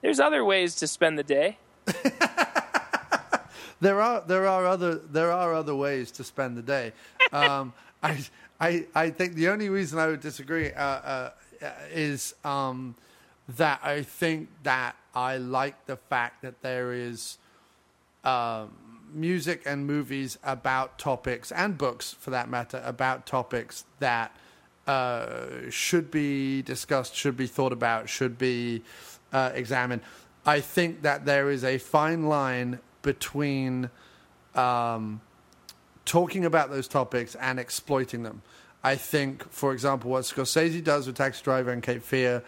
there's 0.00 0.20
other 0.20 0.44
ways 0.44 0.74
to 0.76 0.86
spend 0.86 1.18
the 1.18 1.22
day. 1.22 1.58
There 3.84 4.00
are 4.00 4.22
there 4.26 4.46
are 4.46 4.66
other 4.66 4.94
there 4.94 5.30
are 5.30 5.52
other 5.52 5.74
ways 5.74 6.10
to 6.12 6.24
spend 6.24 6.56
the 6.56 6.62
day. 6.62 6.92
Um, 7.32 7.72
I 8.00 8.24
I 8.60 8.86
I 8.94 9.10
think 9.10 9.34
the 9.34 9.48
only 9.48 9.68
reason 9.68 9.98
I 9.98 10.06
would 10.06 10.20
disagree 10.20 10.70
uh, 10.72 10.82
uh, 10.82 11.30
is 11.90 12.34
um, 12.44 12.94
that 13.48 13.80
I 13.82 14.02
think 14.02 14.48
that 14.62 14.96
I 15.14 15.36
like 15.36 15.86
the 15.86 15.96
fact 15.96 16.42
that 16.42 16.62
there 16.62 16.92
is 16.92 17.38
um, 18.24 18.70
music 19.12 19.62
and 19.66 19.86
movies 19.86 20.38
about 20.42 20.98
topics 20.98 21.52
and 21.52 21.76
books 21.78 22.14
for 22.18 22.30
that 22.30 22.48
matter 22.48 22.82
about 22.84 23.26
topics 23.26 23.84
that 24.00 24.34
uh, 24.86 25.70
should 25.70 26.10
be 26.10 26.62
discussed, 26.62 27.14
should 27.14 27.36
be 27.36 27.46
thought 27.46 27.72
about, 27.72 28.08
should 28.08 28.38
be 28.38 28.82
uh, 29.32 29.50
examined. 29.54 30.02
I 30.46 30.60
think 30.60 31.02
that 31.02 31.24
there 31.24 31.50
is 31.50 31.64
a 31.64 31.78
fine 31.78 32.24
line 32.24 32.80
between 33.02 33.90
um, 34.54 35.20
talking 36.04 36.44
about 36.44 36.70
those 36.70 36.88
topics 36.88 37.34
and 37.36 37.58
exploiting 37.58 38.22
them. 38.22 38.42
I 38.82 38.96
think, 38.96 39.50
for 39.50 39.72
example, 39.72 40.10
what 40.10 40.24
Scorsese 40.24 40.84
does 40.84 41.06
with 41.06 41.16
Taxi 41.16 41.42
Driver 41.42 41.70
and 41.70 41.82
Cape 41.82 42.02
Fear 42.02 42.42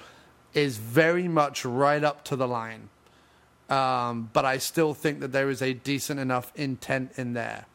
is 0.56 0.78
very 0.78 1.28
much 1.28 1.64
right 1.66 2.02
up 2.02 2.24
to 2.24 2.34
the 2.34 2.48
line. 2.48 2.88
Um, 3.68 4.30
but 4.32 4.44
I 4.44 4.58
still 4.58 4.94
think 4.94 5.20
that 5.20 5.30
there 5.30 5.50
is 5.50 5.60
a 5.60 5.74
decent 5.74 6.18
enough 6.18 6.50
intent 6.56 7.12
in 7.16 7.34
there. 7.34 7.66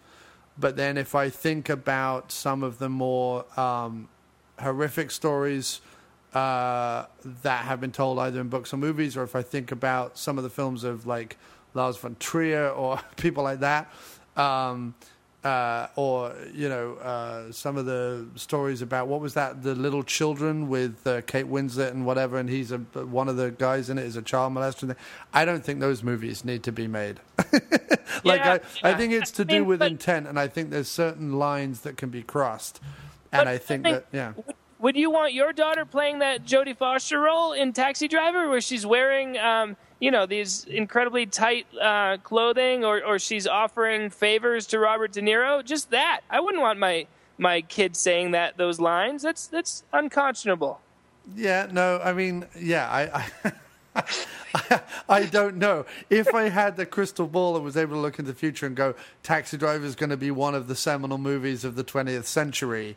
But 0.57 0.77
then 0.77 0.97
if 0.97 1.13
I 1.13 1.29
think 1.29 1.69
about 1.69 2.31
some 2.31 2.63
of 2.63 2.79
the 2.79 2.89
more 2.89 3.45
um, 3.59 4.09
horrific 4.59 5.11
stories 5.11 5.81
uh, 6.33 7.05
that 7.43 7.65
have 7.65 7.79
been 7.79 7.91
told 7.91 8.17
either 8.19 8.41
in 8.41 8.49
books 8.49 8.73
or 8.73 8.77
movies, 8.77 9.15
or 9.15 9.23
if 9.23 9.35
I 9.35 9.43
think 9.43 9.71
about 9.71 10.17
some 10.17 10.37
of 10.37 10.43
the 10.43 10.49
films 10.49 10.83
of 10.83 11.05
like 11.05 11.37
Lars 11.73 11.97
von 11.97 12.15
Trier 12.19 12.69
or 12.69 12.99
people 13.15 13.43
like 13.43 13.59
that, 13.59 13.93
um, 14.35 14.95
uh, 15.43 15.87
or 15.95 16.33
you 16.53 16.69
know 16.69 16.93
uh, 16.95 17.51
some 17.51 17.77
of 17.77 17.85
the 17.85 18.25
stories 18.35 18.81
about 18.81 19.07
what 19.07 19.19
was 19.21 19.33
that 19.33 19.63
the 19.63 19.73
little 19.75 20.03
children 20.03 20.69
with 20.69 21.05
uh, 21.07 21.21
Kate 21.21 21.47
Winslet 21.47 21.91
and 21.91 22.05
whatever, 22.05 22.37
and 22.37 22.49
he's 22.49 22.71
a 22.71 22.77
one 22.77 23.27
of 23.27 23.37
the 23.37 23.51
guys 23.51 23.89
in 23.89 23.97
it 23.97 24.05
is 24.05 24.15
a 24.15 24.21
child 24.21 24.53
molester. 24.53 24.95
I 25.33 25.45
don't 25.45 25.63
think 25.63 25.79
those 25.79 26.03
movies 26.03 26.45
need 26.45 26.63
to 26.63 26.71
be 26.71 26.87
made. 26.87 27.19
like 28.23 28.39
Yeah, 28.41 28.57
I, 28.83 28.91
I 28.91 28.93
think 28.93 29.13
it's 29.13 29.31
to 29.31 29.41
I 29.43 29.45
do 29.45 29.59
mean, 29.59 29.65
with 29.67 29.79
but- 29.79 29.91
intent, 29.91 30.27
and 30.27 30.39
I 30.39 30.47
think 30.47 30.69
there's 30.69 30.89
certain 30.89 31.33
lines 31.39 31.81
that 31.81 31.97
can 31.97 32.09
be 32.09 32.21
crossed, 32.23 32.79
and 33.31 33.49
I 33.49 33.57
think 33.57 33.87
I 33.87 33.91
that 33.93 34.05
yeah. 34.11 34.33
Would 34.79 34.95
you 34.95 35.11
want 35.11 35.33
your 35.33 35.53
daughter 35.53 35.85
playing 35.85 36.19
that 36.19 36.43
Jodie 36.43 36.75
Foster 36.75 37.19
role 37.19 37.53
in 37.53 37.71
Taxi 37.71 38.07
Driver, 38.07 38.49
where 38.49 38.61
she's 38.61 38.83
wearing, 38.83 39.37
um, 39.37 39.77
you 40.01 40.11
know, 40.11 40.25
these 40.25 40.65
incredibly 40.65 41.25
tight 41.27 41.67
uh, 41.79 42.17
clothing, 42.17 42.83
or, 42.83 43.01
or 43.05 43.19
she's 43.19 43.47
offering 43.47 44.09
favors 44.09 44.65
to 44.67 44.79
Robert 44.79 45.13
De 45.13 45.21
Niro? 45.21 45.63
Just 45.63 45.91
that. 45.91 46.21
I 46.29 46.41
wouldn't 46.41 46.61
want 46.61 46.79
my 46.79 47.05
my 47.37 47.61
kid 47.61 47.95
saying 47.95 48.31
that 48.31 48.57
those 48.57 48.79
lines. 48.79 49.21
That's 49.21 49.47
that's 49.47 49.83
unconscionable. 49.93 50.81
Yeah, 51.35 51.67
no, 51.71 52.01
I 52.03 52.13
mean, 52.13 52.45
yeah, 52.59 52.89
I, 52.89 53.53
I, 53.95 54.81
I 55.09 55.25
don't 55.25 55.57
know. 55.57 55.85
If 56.09 56.33
I 56.33 56.49
had 56.49 56.77
the 56.77 56.85
crystal 56.85 57.27
ball 57.27 57.55
and 57.55 57.63
was 57.63 57.77
able 57.77 57.95
to 57.95 58.01
look 58.01 58.17
into 58.17 58.31
the 58.31 58.37
future 58.37 58.65
and 58.65 58.75
go, 58.75 58.95
Taxi 59.21 59.55
Driver 59.55 59.85
is 59.85 59.95
going 59.95 60.09
to 60.09 60.17
be 60.17 60.31
one 60.31 60.55
of 60.55 60.67
the 60.67 60.75
seminal 60.75 61.19
movies 61.19 61.63
of 61.63 61.75
the 61.75 61.83
20th 61.83 62.25
century, 62.25 62.95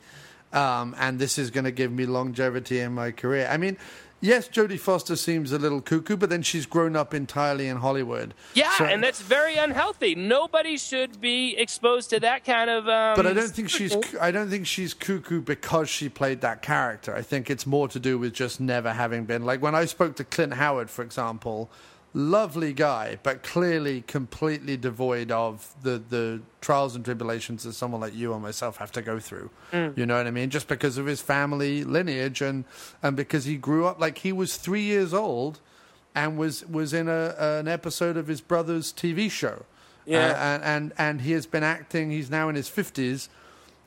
um, 0.55 0.97
and 0.99 1.19
this 1.19 1.39
is 1.39 1.51
going 1.51 1.65
to 1.65 1.71
give 1.71 1.93
me 1.93 2.07
longevity 2.07 2.81
in 2.81 2.93
my 2.93 3.11
career. 3.11 3.47
I 3.51 3.59
mean, 3.59 3.77
yes, 4.25 4.49
Jodie 4.49 4.79
Foster 4.81 5.17
seems 5.17 5.53
a 5.53 5.59
little 5.59 5.81
cuckoo, 5.81 6.17
but 6.17 6.31
then 6.31 6.43
she's 6.43 6.67
grown 6.67 6.97
up 6.97 7.13
entirely 7.15 7.69
in 7.69 7.77
Hollywood. 7.79 8.35
Yeah, 8.55 8.71
So- 8.79 8.85
and 8.87 9.03
that's 9.03 9.21
very 9.21 9.57
unhealthy. 9.57 10.15
Nobody 10.15 10.77
should 10.77 11.21
be 11.21 11.57
exposed 11.57 12.11
to 12.11 12.21
that 12.21 12.45
kind 12.45 12.71
of. 12.71 12.89
Um, 12.89 13.15
But 13.17 13.27
I 13.27 13.33
don't 13.33 13.51
think 13.51 13.69
she's 13.69 13.95
I 14.21 14.31
don't 14.31 14.49
think 14.51 14.67
she's 14.67 14.95
cuckoo 14.95 15.41
because 15.41 15.89
she 15.89 16.09
played 16.09 16.41
that 16.41 16.63
character. 16.63 17.15
I 17.15 17.23
think 17.23 17.51
it's 17.51 17.67
more 17.67 17.89
to 17.89 18.01
do 18.01 18.19
with 18.19 18.33
just 18.33 18.61
never 18.61 18.93
having 18.93 19.25
been 19.25 19.45
like 19.45 19.61
when 19.63 19.75
I 19.75 19.85
spoke 19.85 20.17
to 20.17 20.25
Clint 20.25 20.55
Howard, 20.55 20.91
for 20.91 21.03
example, 21.03 21.71
lovely 22.15 22.73
guy, 22.73 23.19
but 23.25 23.43
clearly 23.43 24.03
completely 24.03 24.77
devoid 24.77 25.31
of 25.31 25.75
the 25.83 26.03
the 26.09 26.41
trials 26.61 26.95
and 26.95 27.05
tribulations 27.05 27.65
that 27.65 27.73
someone 27.75 28.01
like 28.01 28.15
you 28.15 28.33
or 28.33 28.41
myself 28.41 28.77
have 28.79 28.93
to 28.93 29.03
go 29.03 29.19
through. 29.19 29.51
You 29.97 30.07
know 30.07 30.17
what 30.17 30.27
I 30.27 30.31
mean? 30.31 30.51
Just 30.51 30.69
because 30.69 30.97
of 30.97 31.07
his 31.07 31.21
family 31.21 31.85
lineage 31.85 32.41
and 32.41 32.65
and 33.03 33.17
because 33.17 33.45
he 33.45 33.57
grew 33.57 33.87
up 33.87 34.01
like 34.01 34.19
he 34.19 34.33
was 34.33 34.57
three 34.57 34.83
years 34.83 35.13
old 35.13 35.61
and 36.15 36.39
was 36.39 36.65
was 36.67 36.95
in 36.95 37.09
a 37.09 37.35
an 37.37 37.69
episode 37.69 38.17
of 38.17 38.29
his 38.29 38.41
brother's 38.41 38.93
TV 38.93 39.31
show. 39.31 39.65
Yeah. 40.07 40.19
Uh, 40.19 40.35
and, 40.35 40.63
and 40.63 40.93
and 40.97 41.21
he 41.23 41.33
has 41.33 41.47
been 41.47 41.65
acting. 41.65 42.11
He's 42.11 42.31
now 42.31 42.49
in 42.49 42.55
his 42.55 42.69
fifties. 42.69 43.29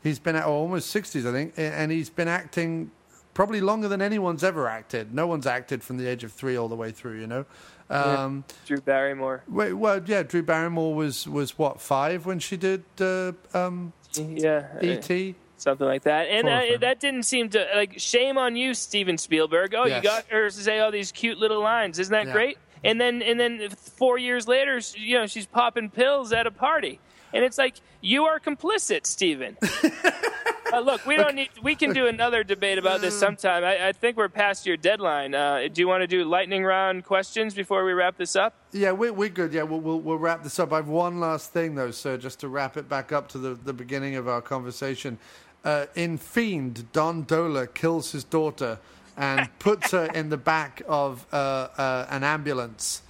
He's 0.03 0.19
been 0.19 0.35
at 0.35 0.45
oh, 0.45 0.51
almost 0.51 0.89
sixties, 0.89 1.25
I 1.25 1.31
think, 1.31 1.53
and 1.57 1.91
he's 1.91 2.09
been 2.09 2.27
acting 2.27 2.91
probably 3.33 3.61
longer 3.61 3.87
than 3.87 4.01
anyone's 4.01 4.43
ever 4.43 4.67
acted. 4.67 5.13
No 5.13 5.27
one's 5.27 5.45
acted 5.45 5.83
from 5.83 5.97
the 5.97 6.07
age 6.07 6.23
of 6.23 6.33
three 6.33 6.57
all 6.57 6.67
the 6.67 6.75
way 6.75 6.91
through. 6.91 7.19
You 7.19 7.27
know. 7.27 7.45
Um, 7.89 8.43
Drew 8.65 8.81
Barrymore. 8.81 9.43
wait, 9.47 9.73
well, 9.73 10.01
yeah, 10.05 10.23
Drew 10.23 10.43
Barrymore 10.43 10.93
was 10.93 11.27
was 11.27 11.57
what 11.57 11.79
five 11.79 12.25
when 12.25 12.39
she 12.39 12.57
did 12.57 12.83
uh, 12.99 13.31
um, 13.53 13.93
Yeah. 14.15 14.65
E.T. 14.81 15.35
something 15.57 15.87
like 15.87 16.03
that. 16.03 16.23
And 16.27 16.47
Poor 16.47 16.53
uh, 16.75 16.77
that 16.79 16.99
didn't 16.99 17.23
seem 17.23 17.49
to 17.51 17.65
like 17.75 17.97
shame 17.99 18.37
on 18.37 18.55
you, 18.57 18.73
Steven 18.73 19.17
Spielberg. 19.17 19.73
Oh, 19.73 19.85
Yes. 19.85 20.03
you 20.03 20.09
got 20.09 20.25
her 20.29 20.49
to 20.49 20.55
say 20.55 20.79
all 20.79 20.91
these 20.91 21.11
cute 21.11 21.37
little 21.37 21.61
lines. 21.61 21.97
Isn't 21.99 22.11
that 22.11 22.27
Yeah. 22.27 22.33
great? 22.33 22.57
And 22.83 22.99
then 23.01 23.21
and 23.21 23.39
then 23.39 23.69
four 23.69 24.17
years 24.17 24.47
later, 24.47 24.79
you 24.95 25.17
know, 25.17 25.25
she's 25.25 25.45
popping 25.47 25.89
pills 25.89 26.31
at 26.33 26.45
a 26.45 26.51
party, 26.51 26.99
and 27.33 27.43
it's 27.43 27.57
like 27.57 27.75
you 28.01 28.25
are 28.25 28.39
complicit, 28.39 29.05
Steven. 29.07 29.57
Uh, 30.73 30.79
look, 30.79 31.05
we 31.05 31.15
don't 31.15 31.35
need. 31.35 31.49
We 31.61 31.75
can 31.75 31.93
do 31.93 32.07
another 32.07 32.43
debate 32.43 32.77
about 32.77 33.01
this 33.01 33.17
sometime. 33.17 33.63
I, 33.63 33.89
I 33.89 33.91
think 33.91 34.17
we're 34.17 34.29
past 34.29 34.65
your 34.65 34.77
deadline. 34.77 35.33
Uh, 35.33 35.67
do 35.71 35.81
you 35.81 35.87
want 35.87 36.01
to 36.01 36.07
do 36.07 36.23
lightning 36.25 36.63
round 36.63 37.05
questions 37.05 37.53
before 37.53 37.85
we 37.85 37.93
wrap 37.93 38.17
this 38.17 38.35
up? 38.35 38.53
Yeah, 38.71 38.91
we're, 38.91 39.13
we're 39.13 39.29
good. 39.29 39.53
Yeah, 39.53 39.63
we'll, 39.63 39.79
we'll, 39.79 39.99
we'll 39.99 40.17
wrap 40.17 40.43
this 40.43 40.59
up. 40.59 40.73
I 40.73 40.77
have 40.77 40.87
one 40.87 41.19
last 41.19 41.51
thing, 41.53 41.75
though, 41.75 41.91
sir, 41.91 42.17
just 42.17 42.39
to 42.41 42.47
wrap 42.47 42.77
it 42.77 42.89
back 42.89 43.11
up 43.11 43.27
to 43.29 43.37
the, 43.37 43.53
the 43.55 43.73
beginning 43.73 44.15
of 44.15 44.27
our 44.27 44.41
conversation. 44.41 45.17
Uh, 45.63 45.85
in 45.95 46.17
Fiend, 46.17 46.91
Don 46.91 47.25
Dohler 47.25 47.73
kills 47.73 48.11
his 48.11 48.23
daughter 48.23 48.79
and 49.15 49.49
puts 49.59 49.91
her 49.91 50.05
in 50.13 50.29
the 50.29 50.37
back 50.37 50.81
of 50.87 51.25
uh, 51.31 51.35
uh, 51.77 52.07
an 52.09 52.23
ambulance 52.23 53.01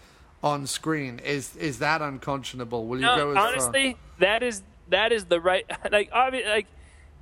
on 0.43 0.67
screen. 0.67 1.19
Is 1.19 1.55
is 1.55 1.79
that 1.79 2.01
unconscionable? 2.01 2.85
Will 2.85 2.97
you 2.99 3.05
No, 3.05 3.15
go 3.17 3.29
as 3.31 3.35
far? 3.35 3.47
honestly, 3.47 3.97
that 4.19 4.43
is 4.43 4.61
that 4.89 5.11
is 5.11 5.25
the 5.25 5.41
right 5.41 5.65
like 5.91 6.09
obviously 6.13 6.49
like 6.49 6.67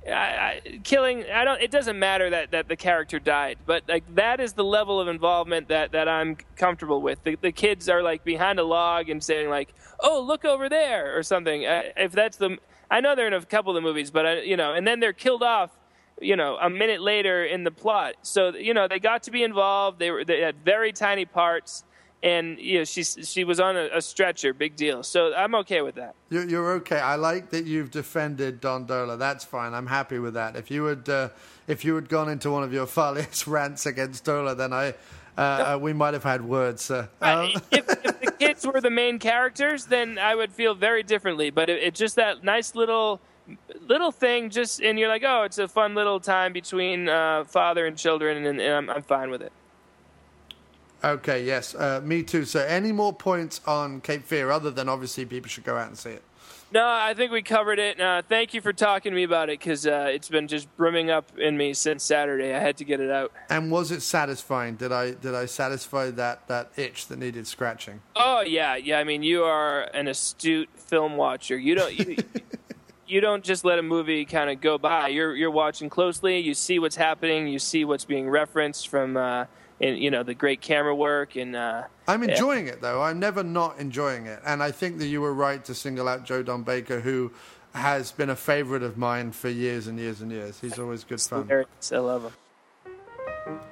I, 0.08 0.12
I, 0.12 0.78
killing. 0.84 1.24
I 1.32 1.44
don't. 1.44 1.60
It 1.60 1.70
doesn't 1.70 1.98
matter 1.98 2.30
that, 2.30 2.50
that 2.52 2.68
the 2.68 2.76
character 2.76 3.18
died, 3.18 3.58
but 3.66 3.82
like 3.88 4.04
that 4.14 4.40
is 4.40 4.52
the 4.52 4.64
level 4.64 5.00
of 5.00 5.08
involvement 5.08 5.68
that, 5.68 5.92
that 5.92 6.08
I'm 6.08 6.36
comfortable 6.56 7.02
with. 7.02 7.22
The, 7.24 7.36
the 7.36 7.52
kids 7.52 7.88
are 7.88 8.02
like 8.02 8.24
behind 8.24 8.58
a 8.58 8.64
log 8.64 9.08
and 9.08 9.22
saying 9.22 9.48
like, 9.48 9.74
"Oh, 10.00 10.20
look 10.20 10.44
over 10.44 10.68
there" 10.68 11.16
or 11.16 11.22
something. 11.22 11.66
Uh, 11.66 11.82
if 11.96 12.12
that's 12.12 12.36
the, 12.36 12.58
I 12.90 13.00
know 13.00 13.14
they're 13.14 13.26
in 13.26 13.32
a 13.32 13.44
couple 13.44 13.70
of 13.70 13.82
the 13.82 13.86
movies, 13.86 14.10
but 14.10 14.26
I, 14.26 14.40
you 14.42 14.56
know, 14.56 14.74
and 14.74 14.86
then 14.86 15.00
they're 15.00 15.12
killed 15.12 15.42
off. 15.42 15.70
You 16.18 16.34
know, 16.34 16.56
a 16.58 16.70
minute 16.70 17.02
later 17.02 17.44
in 17.44 17.64
the 17.64 17.70
plot. 17.70 18.14
So 18.22 18.54
you 18.54 18.72
know, 18.72 18.88
they 18.88 18.98
got 18.98 19.24
to 19.24 19.30
be 19.30 19.42
involved. 19.42 19.98
They 19.98 20.10
were 20.10 20.24
they 20.24 20.40
had 20.40 20.56
very 20.64 20.92
tiny 20.92 21.26
parts, 21.26 21.84
and 22.22 22.58
you 22.58 22.78
know, 22.78 22.84
she 22.84 23.04
she 23.04 23.44
was 23.44 23.60
on 23.60 23.76
a, 23.76 23.88
a 23.94 24.02
stretcher. 24.02 24.52
Big 24.52 24.76
deal. 24.76 25.02
So 25.02 25.34
I'm 25.34 25.54
okay 25.56 25.82
with 25.82 25.96
that. 25.96 26.14
You're, 26.30 26.48
you're 26.48 26.72
okay. 26.74 26.98
I 26.98 27.16
like 27.16 27.50
that 27.50 27.66
you've 27.66 27.90
defended 27.90 28.60
Don 28.60 28.86
Dohler. 28.86 29.18
That's 29.18 29.44
fine. 29.44 29.74
I'm 29.74 29.86
happy 29.86 30.18
with 30.18 30.34
that. 30.34 30.56
If 30.56 30.70
you 30.70 30.84
had, 30.86 31.08
uh, 31.08 31.28
if 31.66 31.84
you 31.84 31.94
had 31.94 32.08
gone 32.08 32.28
into 32.28 32.50
one 32.50 32.62
of 32.62 32.72
your 32.72 32.86
funniest 32.98 33.46
rants 33.46 33.86
against 33.86 34.24
Dohler, 34.24 34.56
then 34.56 34.72
I, 34.72 34.94
uh, 35.36 35.40
uh, 35.74 35.78
we 35.80 35.92
might 35.92 36.14
have 36.14 36.24
had 36.24 36.42
words. 36.42 36.90
Um, 36.90 37.06
if, 37.20 37.62
if 37.72 38.20
the 38.20 38.34
kids 38.38 38.66
were 38.66 38.80
the 38.80 38.90
main 38.90 39.18
characters, 39.18 39.86
then 39.86 40.18
I 40.18 40.34
would 40.34 40.52
feel 40.52 40.74
very 40.74 41.02
differently. 41.02 41.50
But 41.50 41.68
it, 41.68 41.82
it's 41.82 41.98
just 41.98 42.16
that 42.16 42.42
nice 42.42 42.74
little 42.74 43.20
little 43.86 44.10
thing, 44.10 44.50
just 44.50 44.80
and 44.80 44.98
you're 44.98 45.08
like, 45.08 45.22
oh, 45.24 45.42
it's 45.42 45.58
a 45.58 45.68
fun 45.68 45.94
little 45.94 46.18
time 46.18 46.52
between 46.52 47.08
uh, 47.08 47.44
father 47.44 47.86
and 47.86 47.96
children, 47.96 48.44
and, 48.44 48.60
and 48.60 48.74
I'm, 48.74 48.90
I'm 48.90 49.02
fine 49.02 49.30
with 49.30 49.42
it. 49.42 49.52
Okay. 51.04 51.44
Yes. 51.44 51.74
Uh, 51.74 52.00
me 52.02 52.22
too. 52.22 52.44
So, 52.44 52.60
any 52.60 52.92
more 52.92 53.12
points 53.12 53.60
on 53.66 54.00
Cape 54.00 54.24
Fear 54.24 54.50
other 54.50 54.70
than 54.70 54.88
obviously 54.88 55.24
people 55.24 55.48
should 55.48 55.64
go 55.64 55.76
out 55.76 55.88
and 55.88 55.98
see 55.98 56.10
it? 56.10 56.22
No, 56.72 56.84
I 56.84 57.14
think 57.14 57.30
we 57.30 57.42
covered 57.42 57.78
it. 57.78 58.00
Uh, 58.00 58.22
thank 58.28 58.52
you 58.52 58.60
for 58.60 58.72
talking 58.72 59.12
to 59.12 59.16
me 59.16 59.22
about 59.22 59.48
it 59.50 59.60
because 59.60 59.86
uh, 59.86 60.08
it's 60.10 60.28
been 60.28 60.48
just 60.48 60.74
brimming 60.76 61.10
up 61.10 61.38
in 61.38 61.56
me 61.56 61.74
since 61.74 62.02
Saturday. 62.02 62.52
I 62.54 62.58
had 62.58 62.76
to 62.78 62.84
get 62.84 62.98
it 62.98 63.10
out. 63.10 63.32
And 63.48 63.70
was 63.70 63.92
it 63.92 64.02
satisfying? 64.02 64.74
Did 64.74 64.90
I 64.90 65.12
did 65.12 65.34
I 65.34 65.46
satisfy 65.46 66.10
that 66.12 66.48
that 66.48 66.72
itch 66.76 67.06
that 67.06 67.20
needed 67.20 67.46
scratching? 67.46 68.00
Oh 68.16 68.40
yeah, 68.40 68.74
yeah. 68.74 68.98
I 68.98 69.04
mean, 69.04 69.22
you 69.22 69.44
are 69.44 69.82
an 69.94 70.08
astute 70.08 70.68
film 70.74 71.16
watcher. 71.16 71.56
You 71.56 71.76
don't 71.76 71.96
you, 71.96 72.16
you 73.06 73.20
don't 73.20 73.44
just 73.44 73.64
let 73.64 73.78
a 73.78 73.82
movie 73.82 74.24
kind 74.24 74.50
of 74.50 74.60
go 74.60 74.76
by. 74.76 75.08
You're 75.08 75.36
you're 75.36 75.52
watching 75.52 75.88
closely. 75.88 76.40
You 76.40 76.54
see 76.54 76.80
what's 76.80 76.96
happening. 76.96 77.46
You 77.46 77.60
see 77.60 77.84
what's 77.84 78.04
being 78.04 78.28
referenced 78.28 78.88
from 78.88 79.16
uh, 79.16 79.44
in 79.80 79.96
you 79.96 80.10
know 80.10 80.22
the 80.22 80.34
great 80.34 80.60
camera 80.60 80.94
work 80.94 81.36
and. 81.36 81.56
Uh, 81.56 81.84
I'm 82.08 82.22
yeah. 82.22 82.30
enjoying 82.30 82.68
it 82.68 82.80
though. 82.80 83.02
I'm 83.02 83.18
never 83.18 83.42
not 83.42 83.78
enjoying 83.78 84.26
it, 84.26 84.40
and 84.46 84.62
I 84.62 84.70
think 84.70 84.98
that 84.98 85.06
you 85.06 85.20
were 85.20 85.34
right 85.34 85.64
to 85.64 85.74
single 85.74 86.08
out 86.08 86.24
Joe 86.24 86.42
Don 86.42 86.62
Baker, 86.62 87.00
who 87.00 87.32
has 87.74 88.12
been 88.12 88.30
a 88.30 88.36
favorite 88.36 88.82
of 88.82 88.96
mine 88.96 89.32
for 89.32 89.48
years 89.48 89.86
and 89.86 89.98
years 89.98 90.20
and 90.20 90.32
years. 90.32 90.58
He's 90.60 90.78
always 90.78 91.04
good 91.04 91.20
fun. 91.20 91.42
Hilarious. 91.42 91.92
I 91.92 91.98
love 91.98 92.24
him. 92.24 92.32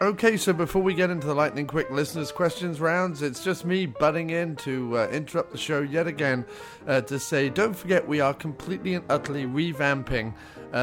Okay, 0.01 0.37
so 0.37 0.53
before 0.53 0.83
we 0.83 0.95
get 0.95 1.11
into 1.11 1.27
the 1.27 1.35
lightning 1.35 1.67
quick 1.67 1.91
listeners' 1.91 2.31
questions 2.31 2.81
rounds, 2.81 3.23
it's 3.23 3.43
just 3.43 3.65
me 3.65 3.87
butting 3.87 4.31
in 4.31 4.55
to 4.57 4.99
uh, 4.99 5.09
interrupt 5.09 5.51
the 5.51 5.59
show 5.59 5.81
yet 5.81 6.07
again 6.07 6.45
uh, 6.87 7.01
to 7.03 7.19
say 7.19 7.49
don't 7.49 7.75
forget 7.75 8.07
we 8.07 8.21
are 8.21 8.35
completely 8.35 8.95
and 8.95 9.05
utterly 9.09 9.47
revamping 9.47 10.33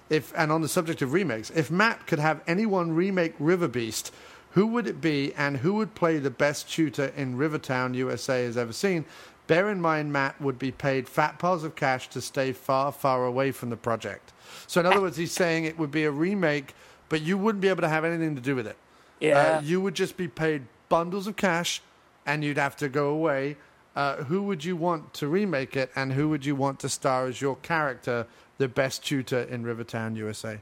if 0.09 0.33
and 0.35 0.51
on 0.51 0.63
the 0.63 0.69
subject 0.69 1.03
of 1.03 1.13
remakes, 1.13 1.51
if 1.51 1.71
Matt 1.71 2.07
could 2.07 2.19
have 2.19 2.41
anyone 2.47 2.95
remake 2.95 3.35
River 3.39 3.69
Beast, 3.69 4.15
who 4.53 4.67
would 4.69 4.87
it 4.87 5.03
be 5.03 5.35
and 5.35 5.59
who 5.59 5.75
would 5.75 5.95
play 5.95 6.19
the 6.19 6.31
best 6.31 6.71
tutor 6.71 7.13
in 7.15 7.37
Rivertown 7.37 7.93
USA 7.93 8.45
has 8.45 8.57
ever 8.57 8.73
seen? 8.73 9.05
Bear 9.47 9.69
in 9.69 9.79
mind, 9.79 10.11
Matt 10.11 10.41
would 10.41 10.59
be 10.59 10.71
paid 10.71 11.07
fat 11.07 11.39
piles 11.39 11.63
of 11.63 11.77
cash 11.77 12.09
to 12.09 12.23
stay 12.23 12.53
far, 12.53 12.91
far 12.91 13.27
away 13.27 13.53
from 13.53 13.69
the 13.69 13.77
project. 13.77 14.33
So, 14.69 14.81
in 14.81 14.87
other 14.87 15.03
words, 15.03 15.19
he's 15.19 15.33
saying 15.33 15.67
it 15.67 15.79
would 15.79 15.91
be 15.91 16.05
a 16.05 16.11
remake, 16.11 16.75
but 17.11 17.21
you 17.21 17.37
wouldn't 17.37 17.61
be 17.61 17.69
able 17.69 17.83
to 17.83 17.91
have 17.91 18.07
anything 18.07 18.35
to 18.37 18.41
do 18.41 18.57
with 18.57 18.67
it. 18.67 18.77
Yeah. 19.21 19.37
Uh, 19.37 19.61
you 19.61 19.83
would 19.83 19.95
just 19.95 20.17
be 20.17 20.29
paid 20.29 20.63
bundles 20.89 21.27
of 21.27 21.37
cash 21.37 21.83
and 22.31 22.45
you'd 22.45 22.59
have 22.59 22.77
to 22.77 22.89
go 22.89 23.09
away. 23.09 23.57
Uh, 23.97 24.17
who 24.25 24.43
would 24.45 24.65
you 24.65 24.77
want 24.77 25.13
to 25.15 25.27
remake 25.27 25.77
it 25.77 25.91
and 25.97 26.13
who 26.13 26.29
would 26.29 26.45
you 26.45 26.55
want 26.55 26.79
to 26.79 26.89
star 26.89 27.27
as 27.27 27.41
your 27.41 27.57
character, 27.57 28.25
the 28.59 28.69
best 28.69 29.05
tutor 29.05 29.41
in 29.41 29.65
Rivertown, 29.65 30.15
USA? 30.15 30.61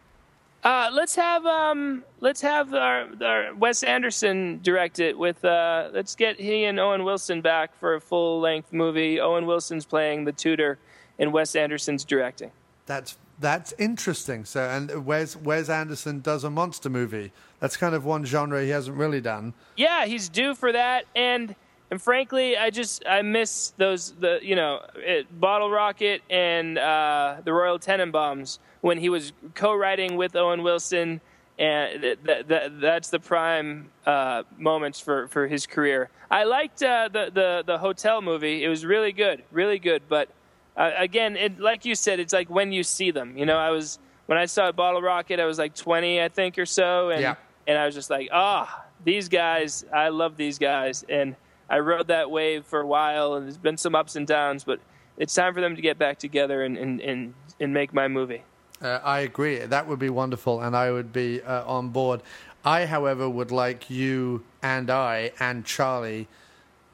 Uh, 0.65 0.90
let's 0.93 1.15
have 1.15 1.45
um, 1.47 2.03
let's 2.20 2.40
have 2.40 2.74
our, 2.74 3.07
our 3.23 3.55
Wes 3.55 3.82
Anderson 3.82 4.61
direct 4.62 4.99
it 4.99 5.16
with. 5.16 5.45
Uh, 5.45 5.90
let's 5.93 6.16
get 6.16 6.40
he 6.40 6.65
and 6.65 6.81
Owen 6.81 7.05
Wilson 7.05 7.43
back 7.43 7.78
for 7.78 7.95
a 7.95 8.01
full 8.01 8.40
length 8.40 8.73
movie. 8.73 9.20
Owen 9.20 9.47
Wilson's 9.47 9.85
playing 9.85 10.24
the 10.24 10.32
tutor, 10.32 10.78
and 11.19 11.32
Wes 11.32 11.55
Anderson's 11.55 12.05
directing. 12.05 12.51
That's 12.86 13.19
that's 13.40 13.73
interesting. 13.78 14.44
So, 14.44 14.69
and 14.69 15.06
Wes 15.06 15.36
Wes 15.36 15.69
Anderson 15.69 16.20
does 16.20 16.44
a 16.44 16.51
monster 16.51 16.90
movie. 16.90 17.32
That's 17.60 17.77
kind 17.77 17.94
of 17.94 18.05
one 18.05 18.24
genre 18.24 18.62
he 18.62 18.70
hasn't 18.70 18.97
really 18.97 19.20
done. 19.20 19.55
Yeah, 19.77 20.06
he's 20.06 20.28
due 20.28 20.55
for 20.55 20.73
that, 20.73 21.05
and 21.15 21.55
and 21.90 22.01
frankly, 22.02 22.56
I 22.56 22.70
just 22.70 23.05
I 23.06 23.23
miss 23.23 23.73
those 23.77 24.12
the 24.12 24.40
you 24.43 24.56
know 24.56 24.81
it, 24.97 25.40
Bottle 25.40 25.70
Rocket 25.70 26.23
and 26.28 26.78
uh, 26.78 27.36
the 27.44 27.52
Royal 27.52 27.78
Tenenbaums 27.78 28.59
when 28.81 28.98
he 28.98 29.09
was 29.09 29.32
co-writing 29.55 30.16
with 30.16 30.36
Owen 30.36 30.62
Wilson, 30.62 31.20
and 31.59 32.02
th- 32.02 32.19
th- 32.24 32.48
th- 32.48 32.73
that's 32.81 33.10
the 33.10 33.19
prime 33.19 33.90
uh, 34.06 34.44
moments 34.56 35.01
for, 35.01 35.27
for 35.28 35.48
his 35.48 35.66
career. 35.66 36.10
I 36.31 36.44
liked 36.44 36.82
uh, 36.82 37.09
the, 37.12 37.31
the 37.32 37.65
the 37.66 37.78
hotel 37.78 38.20
movie; 38.20 38.65
it 38.65 38.69
was 38.69 38.85
really 38.85 39.12
good, 39.12 39.43
really 39.51 39.78
good. 39.78 40.02
But 40.09 40.28
uh, 40.78 40.92
again, 40.96 41.36
it, 41.36 41.59
like 41.60 41.84
you 41.84 41.94
said, 41.94 42.20
it's 42.20 42.32
like 42.32 42.48
when 42.48 42.72
you 42.72 42.82
see 42.82 43.10
them. 43.10 43.36
You 43.36 43.44
know, 43.44 43.56
I 43.59 43.70
was 43.70 43.98
when 44.26 44.38
I 44.38 44.46
saw 44.46 44.70
Bottle 44.72 45.02
Rocket, 45.02 45.40
I 45.40 45.44
was 45.44 45.59
like 45.59 45.74
20, 45.74 46.22
I 46.22 46.28
think, 46.28 46.59
or 46.59 46.66
so, 46.66 47.10
and 47.10 47.20
Yeah. 47.20 47.34
and 47.66 47.76
I 47.76 47.84
was 47.84 47.94
just 47.94 48.09
like, 48.10 48.28
ah, 48.32 48.84
these 49.05 49.28
guys, 49.28 49.84
I 49.92 50.09
love 50.09 50.36
these 50.36 50.59
guys, 50.59 51.05
and 51.09 51.36
I 51.68 51.80
rode 51.80 52.09
that 52.09 52.30
wave 52.30 52.64
for 52.64 52.80
a 52.80 52.86
while, 52.86 53.34
and 53.34 53.44
there's 53.46 53.59
been 53.59 53.76
some 53.76 53.94
ups 53.94 54.16
and 54.16 54.26
downs, 54.26 54.64
but 54.64 54.80
it's 55.18 55.34
time 55.34 55.52
for 55.52 55.60
them 55.60 55.74
to 55.76 55.82
get 55.82 55.98
back 55.98 56.18
together 56.18 56.62
and 56.62 56.78
and 56.78 57.00
and, 57.00 57.34
and 57.60 57.74
make 57.74 57.92
my 57.92 58.06
movie. 58.09 58.44
Uh, 58.80 59.00
I 59.02 59.20
agree. 59.20 59.59
That 59.59 59.88
would 59.88 59.98
be 59.98 60.09
wonderful, 60.10 60.60
and 60.60 60.76
I 60.76 60.92
would 60.92 61.12
be 61.12 61.42
uh, 61.42 61.64
on 61.66 61.88
board. 61.88 62.22
I, 62.64 62.86
however, 62.86 63.28
would 63.28 63.50
like 63.50 63.90
you 63.90 64.44
and 64.62 64.90
I 64.90 65.32
and 65.40 65.64
Charlie 65.64 66.28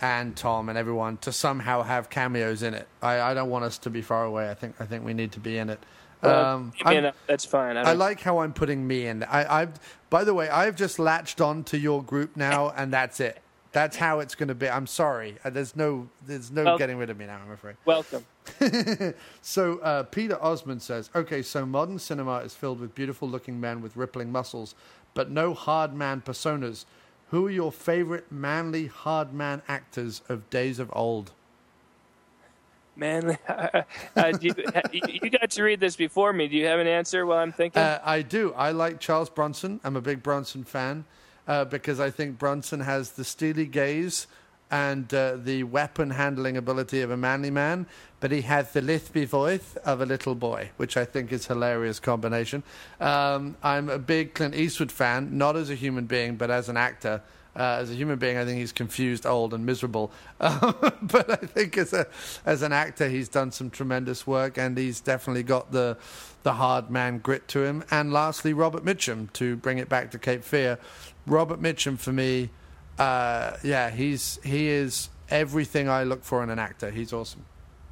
and 0.05 0.37
Tom 0.37 0.69
and 0.69 0.77
everyone 0.77 1.17
to 1.19 1.33
somehow 1.33 1.83
have 1.83 2.11
cameos 2.11 2.63
in 2.63 2.75
it. 2.75 2.87
I, 3.01 3.21
I 3.21 3.35
don't 3.35 3.49
want 3.49 3.65
us 3.65 3.79
to 3.79 3.91
be 3.91 4.03
far 4.03 4.25
away. 4.25 4.51
I 4.51 4.55
think 4.55 4.75
I 4.79 4.85
think 4.85 5.03
we 5.05 5.15
need 5.15 5.33
to 5.33 5.41
be 5.41 5.57
in 5.57 5.71
it. 5.71 5.81
Well, 6.23 6.73
give 6.77 6.87
me 6.87 6.97
I'm- 6.99 7.13
that's 7.27 7.45
fine. 7.47 7.77
I, 7.79 7.91
I 7.91 7.93
like 7.95 8.21
how 8.21 8.39
I'm 8.41 8.53
putting 8.53 8.87
me 8.87 9.07
in. 9.07 9.23
I, 9.25 9.61
I've, 9.63 9.73
by 10.11 10.25
the 10.25 10.33
way, 10.35 10.49
I've 10.49 10.77
just 10.77 10.99
latched 10.99 11.41
on 11.41 11.65
to 11.65 11.79
your 11.79 12.03
group 12.03 12.37
now, 12.37 12.71
and 12.77 12.93
that's 12.93 13.19
it. 13.21 13.41
That's 13.73 13.97
how 13.97 14.21
it's 14.21 14.35
going 14.35 14.49
to 14.49 14.55
be. 14.55 14.69
I'm 14.69 14.87
sorry. 14.87 15.37
Uh, 15.45 15.51
There's 15.51 15.75
no, 15.75 16.09
there's 16.27 16.51
no 16.51 16.65
Well- 16.65 16.79
getting 16.79 16.97
rid 16.99 17.11
of 17.11 17.19
me 17.19 17.27
now. 17.27 17.41
I'm 17.45 17.51
afraid. 17.53 17.77
welcome. 17.87 18.25
So 19.43 19.79
uh, 19.79 20.03
Peter 20.05 20.43
Osmond 20.43 20.81
says, 20.83 21.11
okay, 21.15 21.43
so 21.43 21.67
modern 21.67 21.99
cinema 21.99 22.37
is 22.39 22.55
filled 22.55 22.81
with 22.81 22.95
beautiful-looking 22.95 23.61
men 23.61 23.81
with 23.83 23.97
rippling 23.97 24.31
muscles, 24.33 24.75
but 25.15 25.31
no 25.31 25.55
hard 25.55 25.93
man 25.95 26.21
personas. 26.21 26.85
Who 27.31 27.47
are 27.47 27.51
your 27.51 27.73
favorite 27.73 28.31
manly 28.31 28.87
hard 28.87 29.33
man 29.33 29.63
actors 29.69 30.23
of 30.29 30.49
days 30.51 30.79
of 30.79 30.91
old? 30.93 31.33
Man, 32.97 33.39
uh, 33.49 33.83
do 34.33 34.47
you, 34.47 34.55
you 34.93 35.31
got 35.31 35.51
to 35.51 35.63
read 35.65 35.81
this 35.81 35.97
before 35.97 36.33
me. 36.33 36.47
Do 36.47 36.57
you 36.57 36.67
have 36.67 36.79
an 36.79 36.87
answer 36.87 37.27
while 37.27 37.39
I'm 37.39 37.51
thinking? 37.51 37.83
Uh, 37.83 38.01
I 38.05 38.23
do. 38.23 38.53
I 38.55 38.71
like 38.71 39.01
Charles 39.01 39.29
Bronson. 39.29 39.81
I'm 39.83 39.97
a 39.97 40.01
big 40.01 40.23
Bronson 40.23 40.63
fan 40.63 41.05
uh, 41.49 41.65
because 41.65 41.99
I 41.99 42.11
think 42.11 42.39
Bronson 42.39 42.81
has 42.81 43.13
the 43.13 43.25
steely 43.25 43.67
gaze 43.67 44.27
and 44.75 45.15
uh, 45.15 45.37
the 45.37 45.63
weapon 45.63 46.11
handling 46.11 46.57
ability 46.57 47.01
of 47.01 47.09
a 47.09 47.17
manly 47.17 47.51
man, 47.51 47.87
but 48.19 48.33
he 48.33 48.41
has 48.41 48.73
the 48.73 48.81
lispy 48.81 49.25
voice 49.25 49.77
of 49.85 50.01
a 50.01 50.05
little 50.05 50.35
boy, 50.35 50.69
which 50.79 50.97
I 50.97 51.05
think 51.05 51.31
is 51.31 51.47
a 51.47 51.55
hilarious 51.55 52.01
combination. 52.01 52.65
Um, 53.01 53.57
I'm 53.63 53.89
a 53.89 54.01
big 54.01 54.35
Clint 54.35 54.57
Eastwood 54.57 54.91
fan, 54.91 55.39
not 55.39 55.55
as 55.55 55.71
a 55.71 55.77
human 55.77 56.07
being, 56.07 56.35
but 56.35 56.51
as 56.51 56.69
an 56.69 56.77
actor. 56.77 57.23
Uh, 57.55 57.79
as 57.83 57.89
a 57.89 57.95
human 57.95 58.19
being, 58.19 58.37
I 58.37 58.45
think 58.45 58.59
he's 58.59 58.73
confused, 58.73 59.25
old, 59.25 59.55
and 59.55 59.65
miserable. 59.65 60.11
Um, 60.41 60.75
but 61.03 61.31
I 61.31 61.47
think 61.47 61.79
as 61.79 61.93
a 61.93 62.09
as 62.45 62.63
an 62.63 62.73
actor, 62.73 63.09
he's 63.09 63.29
done 63.29 63.53
some 63.53 63.71
tremendous 63.71 64.27
work, 64.27 64.59
and 64.59 64.77
he's 64.77 65.01
definitely 65.01 65.45
got 65.45 65.71
the 65.71 65.97
the 66.43 66.55
hard 66.55 66.91
man 66.91 67.19
grit 67.19 67.47
to 67.49 67.63
him. 67.63 67.85
And 67.93 68.13
lastly, 68.13 68.53
Robert 68.53 68.85
Mitchum 68.85 69.33
to 69.35 69.55
bring 69.55 69.79
it 69.79 69.89
back 69.89 70.11
to 70.11 70.19
Cape 70.19 70.43
Fear. 70.43 70.81
Robert 71.29 71.63
Mitchum 71.63 71.97
for 71.97 72.13
me, 72.13 72.51
uh, 72.99 73.57
yeah, 73.63 73.91
he's 73.91 74.39
he 74.45 74.69
is 74.69 75.09
everything 75.31 75.89
I 75.89 76.05
look 76.05 76.23
for 76.25 76.43
in 76.43 76.51
an 76.51 76.59
actor. 76.59 76.91
He's 76.91 77.13
awesome. 77.13 77.45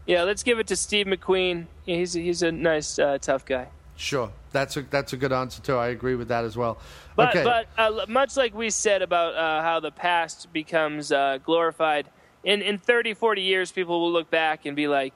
yeah, 0.07 0.23
let's 0.23 0.43
give 0.43 0.59
it 0.59 0.67
to 0.69 0.77
Steve 0.77 1.07
McQueen. 1.07 1.67
He's 1.87 2.13
he's 2.13 2.43
a 2.43 2.53
nice, 2.53 2.99
uh, 2.99 3.19
tough 3.19 3.45
guy. 3.45 3.69
Sure, 3.97 4.31
that's 4.53 4.77
a 4.77 4.83
that's 4.83 5.13
a 5.13 5.17
good 5.17 5.33
answer 5.33 5.63
too. 5.63 5.77
I 5.77 5.89
agree 5.89 6.15
with 6.15 6.29
that 6.29 6.45
as 6.45 6.57
well. 6.57 6.79
But 7.15 7.37
okay, 7.37 7.45
but 7.45 7.67
uh, 7.77 8.07
much 8.09 8.37
like 8.37 8.55
we 8.55 8.71
said 8.71 9.03
about 9.03 9.35
uh, 9.35 9.63
how 9.63 9.81
the 9.81 9.93
past 9.93 10.53
becomes 10.53 11.13
uh, 11.13 11.39
glorified, 11.45 12.09
in 12.45 12.63
in 12.63 12.79
30, 12.79 13.15
40 13.15 13.43
years, 13.43 13.71
people 13.73 14.01
will 14.01 14.13
look 14.13 14.31
back 14.31 14.67
and 14.67 14.75
be 14.75 14.89
like, 14.89 15.15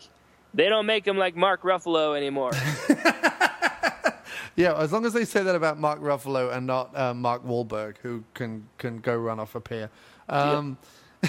they 0.54 0.68
don't 0.68 0.86
make 0.86 1.06
him 1.06 1.16
like 1.16 1.36
Mark 1.36 1.62
Ruffalo 1.62 2.16
anymore. 2.16 2.52
yeah, 4.56 4.74
as 4.76 4.92
long 4.92 5.04
as 5.06 5.12
they 5.12 5.24
say 5.24 5.42
that 5.42 5.54
about 5.54 5.78
Mark 5.78 6.00
Ruffalo 6.00 6.52
and 6.52 6.66
not 6.66 6.96
uh, 6.96 7.14
Mark 7.14 7.44
Wahlberg, 7.46 7.96
who 8.02 8.24
can 8.34 8.68
can 8.78 8.98
go 8.98 9.14
run 9.16 9.38
off 9.38 9.54
a 9.54 9.60
pier. 9.60 9.90
Um, 10.28 10.78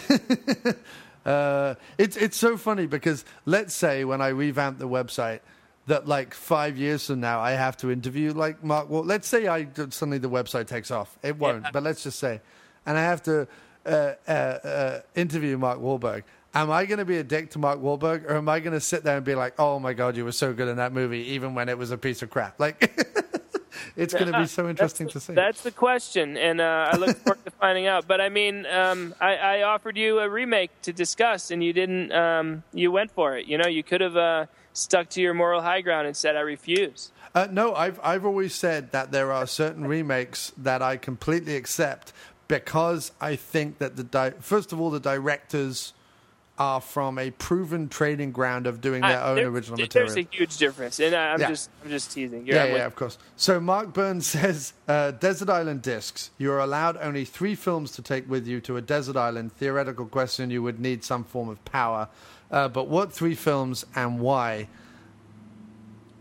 uh, 1.25 1.75
it's 1.97 2.17
it's 2.17 2.37
so 2.37 2.57
funny 2.57 2.85
because 2.87 3.25
let's 3.45 3.73
say 3.73 4.05
when 4.05 4.21
I 4.21 4.29
revamp 4.29 4.79
the 4.79 4.87
website 4.87 5.39
that 5.87 6.07
like 6.07 6.33
five 6.33 6.77
years 6.77 7.07
from 7.07 7.19
now 7.19 7.39
I 7.39 7.51
have 7.51 7.77
to 7.77 7.91
interview 7.91 8.33
like 8.33 8.63
Mark. 8.63 8.89
Well, 8.89 9.03
let's 9.03 9.27
say 9.27 9.47
I 9.47 9.67
suddenly 9.89 10.17
the 10.17 10.29
website 10.29 10.67
takes 10.67 10.91
off. 10.91 11.17
It 11.23 11.37
won't, 11.37 11.63
Yeah. 11.63 11.71
but 11.71 11.83
let's 11.83 12.03
just 12.03 12.19
say, 12.19 12.41
and 12.85 12.97
I 12.97 13.01
have 13.01 13.23
to 13.23 13.47
uh, 13.85 14.13
uh, 14.27 14.31
uh, 14.31 14.99
interview 15.15 15.57
Mark 15.57 15.79
Wahlberg. 15.79 16.23
Am 16.53 16.71
I 16.71 16.85
going 16.85 16.99
to 16.99 17.05
be 17.05 17.17
a 17.17 17.23
dick 17.23 17.51
to 17.51 17.59
Mark 17.59 17.79
Wahlberg, 17.79 18.25
or 18.25 18.35
am 18.35 18.49
I 18.49 18.59
going 18.59 18.73
to 18.73 18.79
sit 18.79 19.03
there 19.03 19.17
and 19.17 19.25
be 19.25 19.35
like, 19.35 19.59
"Oh 19.59 19.79
my 19.79 19.93
god, 19.93 20.17
you 20.17 20.25
were 20.25 20.31
so 20.31 20.53
good 20.53 20.67
in 20.67 20.77
that 20.77 20.93
movie, 20.93 21.19
even 21.33 21.53
when 21.53 21.69
it 21.69 21.77
was 21.77 21.91
a 21.91 21.97
piece 21.97 22.21
of 22.21 22.29
crap"? 22.29 22.59
Like, 22.67 22.91
it's 23.95 24.13
going 24.13 24.31
to 24.31 24.39
be 24.39 24.47
so 24.47 24.69
interesting 24.69 25.07
to 25.09 25.19
see. 25.19 25.33
That's 25.33 25.61
the 25.61 25.71
question, 25.71 26.37
and 26.37 26.61
uh, 26.61 26.89
I 26.91 26.97
look 26.97 27.17
forward 27.23 27.43
to 27.45 27.51
finding 27.51 27.87
out. 27.87 28.07
But 28.07 28.21
I 28.21 28.29
mean, 28.29 28.65
um, 28.65 29.13
I, 29.19 29.35
I 29.35 29.61
offered 29.63 29.97
you 29.97 30.19
a 30.19 30.29
remake 30.29 30.71
to 30.83 30.93
discuss, 30.93 31.51
and 31.51 31.63
you 31.63 31.73
didn't. 31.73 32.11
Um, 32.11 32.63
you 32.73 32.91
went 32.91 33.11
for 33.11 33.37
it. 33.37 33.47
You 33.47 33.57
know, 33.57 33.67
you 33.67 33.83
could 33.83 34.01
have 34.01 34.17
uh, 34.17 34.45
stuck 34.73 35.09
to 35.09 35.21
your 35.21 35.33
moral 35.33 35.61
high 35.61 35.81
ground 35.81 36.07
and 36.07 36.15
said, 36.15 36.35
"I 36.35 36.41
refuse." 36.41 37.11
Uh, 37.35 37.47
no, 37.51 37.75
I've 37.75 37.99
I've 38.03 38.25
always 38.25 38.55
said 38.55 38.91
that 38.91 39.11
there 39.11 39.31
are 39.31 39.45
certain 39.45 39.87
remakes 39.87 40.51
that 40.57 40.81
I 40.81 40.97
completely 40.97 41.55
accept 41.55 42.13
because 42.47 43.11
I 43.19 43.35
think 43.35 43.77
that 43.79 43.95
the 43.95 44.03
di- 44.03 44.33
first 44.39 44.71
of 44.73 44.79
all 44.79 44.89
the 44.89 44.99
directors 44.99 45.93
are 46.59 46.81
from 46.81 47.19
a 47.19 47.29
proven 47.31 47.88
trading 47.88 48.31
ground 48.31 48.65
of 48.65 48.81
doing 48.81 49.01
their 49.01 49.19
I- 49.19 49.29
own 49.31 49.39
original 49.39 49.77
There's 49.77 49.93
material. 50.15 50.17
a 50.31 50.35
huge 50.35 50.57
difference, 50.57 50.99
and 50.99 51.15
I- 51.15 51.34
I'm 51.34 51.39
Yeah. 51.41 51.49
just 51.49 51.69
I'm 51.84 51.89
just 51.91 52.11
teasing. 52.11 52.45
You're, 52.47 52.55
Yeah, 52.55 52.63
I'm 52.63 52.71
with- 52.71 52.79
yeah, 52.79 52.85
of 52.88 52.95
course. 52.95 53.17
So 53.35 53.59
Mark 53.59 53.93
Burns 53.93 54.25
says, 54.35 54.73
uh, 54.88 55.11
Desert 55.11 55.49
Island 55.49 55.81
Discs. 55.84 56.31
You 56.38 56.51
are 56.51 56.59
allowed 56.59 56.97
only 56.97 57.25
three 57.25 57.53
films 57.55 57.91
to 57.91 58.01
take 58.01 58.27
with 58.29 58.47
you 58.47 58.59
to 58.61 58.75
a 58.77 58.81
desert 58.81 59.15
island. 59.15 59.53
Theoretical 59.53 60.05
question, 60.07 60.49
you 60.49 60.63
would 60.63 60.79
need 60.79 61.03
some 61.03 61.23
form 61.23 61.49
of 61.49 61.63
power. 61.65 62.09
Uh, 62.49 62.67
but 62.69 62.88
what 62.88 63.11
three 63.13 63.35
films 63.35 63.85
and 63.95 64.19
why? 64.19 64.67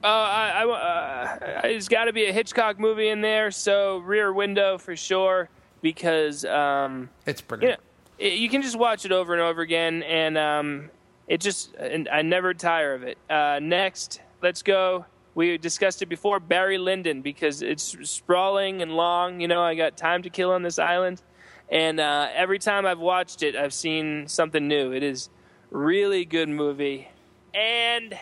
Uh, 0.05 0.09
I, 0.09 0.63
I, 0.65 0.71
uh, 0.71 1.61
there's 1.63 1.89
got 1.89 2.05
to 2.05 2.13
be 2.13 2.27
a 2.27 2.33
Hitchcock 2.33 2.79
movie 2.79 3.09
in 3.09 3.23
there, 3.23 3.51
so 3.51 3.99
Rear 3.99 4.33
Window 4.33 4.79
for 4.79 4.95
sure, 4.95 5.49
because 5.83 6.45
um, 6.45 7.09
It's 7.27 7.41
you 7.41 7.47
brilliant. 7.49 7.81
know, 7.81 7.86
it, 8.19 8.35
you 8.35 8.49
can 8.49 8.63
just 8.63 8.79
watch 8.79 9.05
it 9.05 9.13
over 9.13 9.33
and 9.33 9.43
over 9.43 9.61
again, 9.61 10.03
and 10.03 10.39
um, 10.39 10.91
it 11.29 11.41
just 11.41 11.75
and 11.75 12.09
I 12.09 12.23
never 12.23 12.55
tire 12.55 12.95
of 12.95 13.03
it. 13.03 13.19
Uh, 13.29 13.59
next, 13.63 14.21
let's 14.43 14.63
go. 14.63 15.07
We 15.35 15.59
discussed 15.59 16.01
it 16.01 16.07
before, 16.07 16.41
Barry 16.41 16.79
Lyndon, 16.79 17.21
because 17.21 17.61
it's 17.61 17.97
sprawling 18.09 18.81
and 18.81 18.97
long. 18.97 19.41
You 19.41 19.49
know, 19.49 19.63
I 19.63 19.75
got 19.75 19.97
time 19.97 20.23
to 20.23 20.31
kill 20.31 20.51
on 20.53 20.63
this 20.63 20.79
island, 20.79 21.23
and 21.71 22.01
uh, 22.01 22.29
every 22.35 22.59
time 22.59 22.87
I've 22.87 23.01
watched 23.01 23.43
it, 23.43 23.55
I've 23.55 23.75
seen 23.75 24.29
something 24.29 24.67
new. 24.67 24.93
It 24.93 25.03
is 25.03 25.29
really 25.71 26.25
good 26.25 26.49
movie, 26.49 27.09
and 27.55 28.19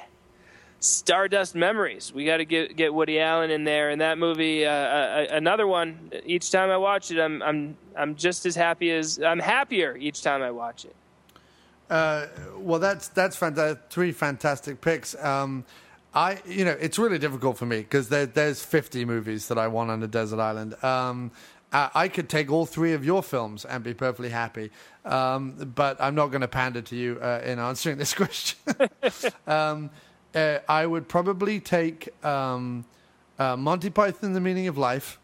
Stardust 0.84 1.54
Memories. 1.54 2.12
We 2.12 2.24
got 2.24 2.38
to 2.38 2.44
get 2.44 2.76
get 2.76 2.92
Woody 2.92 3.18
Allen 3.18 3.50
in 3.50 3.64
there, 3.64 3.90
and 3.90 4.00
that 4.00 4.18
movie, 4.18 4.66
uh, 4.66 4.70
uh, 4.70 5.26
another 5.30 5.66
one. 5.66 6.12
Each 6.24 6.50
time 6.50 6.70
I 6.70 6.76
watch 6.76 7.10
it, 7.10 7.20
I'm 7.20 7.42
I'm 7.42 7.76
I'm 7.96 8.14
just 8.14 8.46
as 8.46 8.54
happy 8.54 8.90
as 8.90 9.18
I'm 9.20 9.38
happier 9.38 9.96
each 9.96 10.22
time 10.22 10.42
I 10.42 10.50
watch 10.50 10.84
it. 10.84 10.94
Uh, 11.88 12.26
well, 12.58 12.80
that's 12.80 13.08
that's 13.08 13.36
fanta- 13.36 13.78
three 13.90 14.12
fantastic 14.12 14.80
picks. 14.80 15.14
Um, 15.22 15.64
I, 16.14 16.38
you 16.46 16.64
know, 16.64 16.76
it's 16.78 16.98
really 16.98 17.18
difficult 17.18 17.58
for 17.58 17.66
me 17.66 17.78
because 17.78 18.08
there, 18.08 18.26
there's 18.26 18.64
50 18.64 19.04
movies 19.04 19.48
that 19.48 19.58
I 19.58 19.66
want 19.66 19.90
on 19.90 20.00
a 20.00 20.06
desert 20.06 20.38
island. 20.38 20.82
Um, 20.84 21.32
I, 21.72 21.90
I 21.94 22.08
could 22.08 22.28
take 22.28 22.52
all 22.52 22.66
three 22.66 22.92
of 22.92 23.04
your 23.04 23.22
films 23.22 23.64
and 23.64 23.82
be 23.82 23.94
perfectly 23.94 24.28
happy, 24.28 24.70
um, 25.04 25.72
but 25.74 26.00
I'm 26.00 26.14
not 26.14 26.28
going 26.28 26.42
to 26.42 26.48
pander 26.48 26.82
to 26.82 26.96
you 26.96 27.18
uh, 27.20 27.42
in 27.44 27.58
answering 27.58 27.98
this 27.98 28.14
question. 28.22 28.58
um, 29.46 29.90
uh, 30.34 30.58
I 30.68 30.86
would 30.86 31.08
probably 31.08 31.60
take 31.60 32.08
um, 32.24 32.84
uh, 33.38 33.56
Monty 33.56 33.90
Python: 33.90 34.32
The 34.32 34.40
Meaning 34.40 34.68
of 34.68 34.78
Life. 34.78 35.18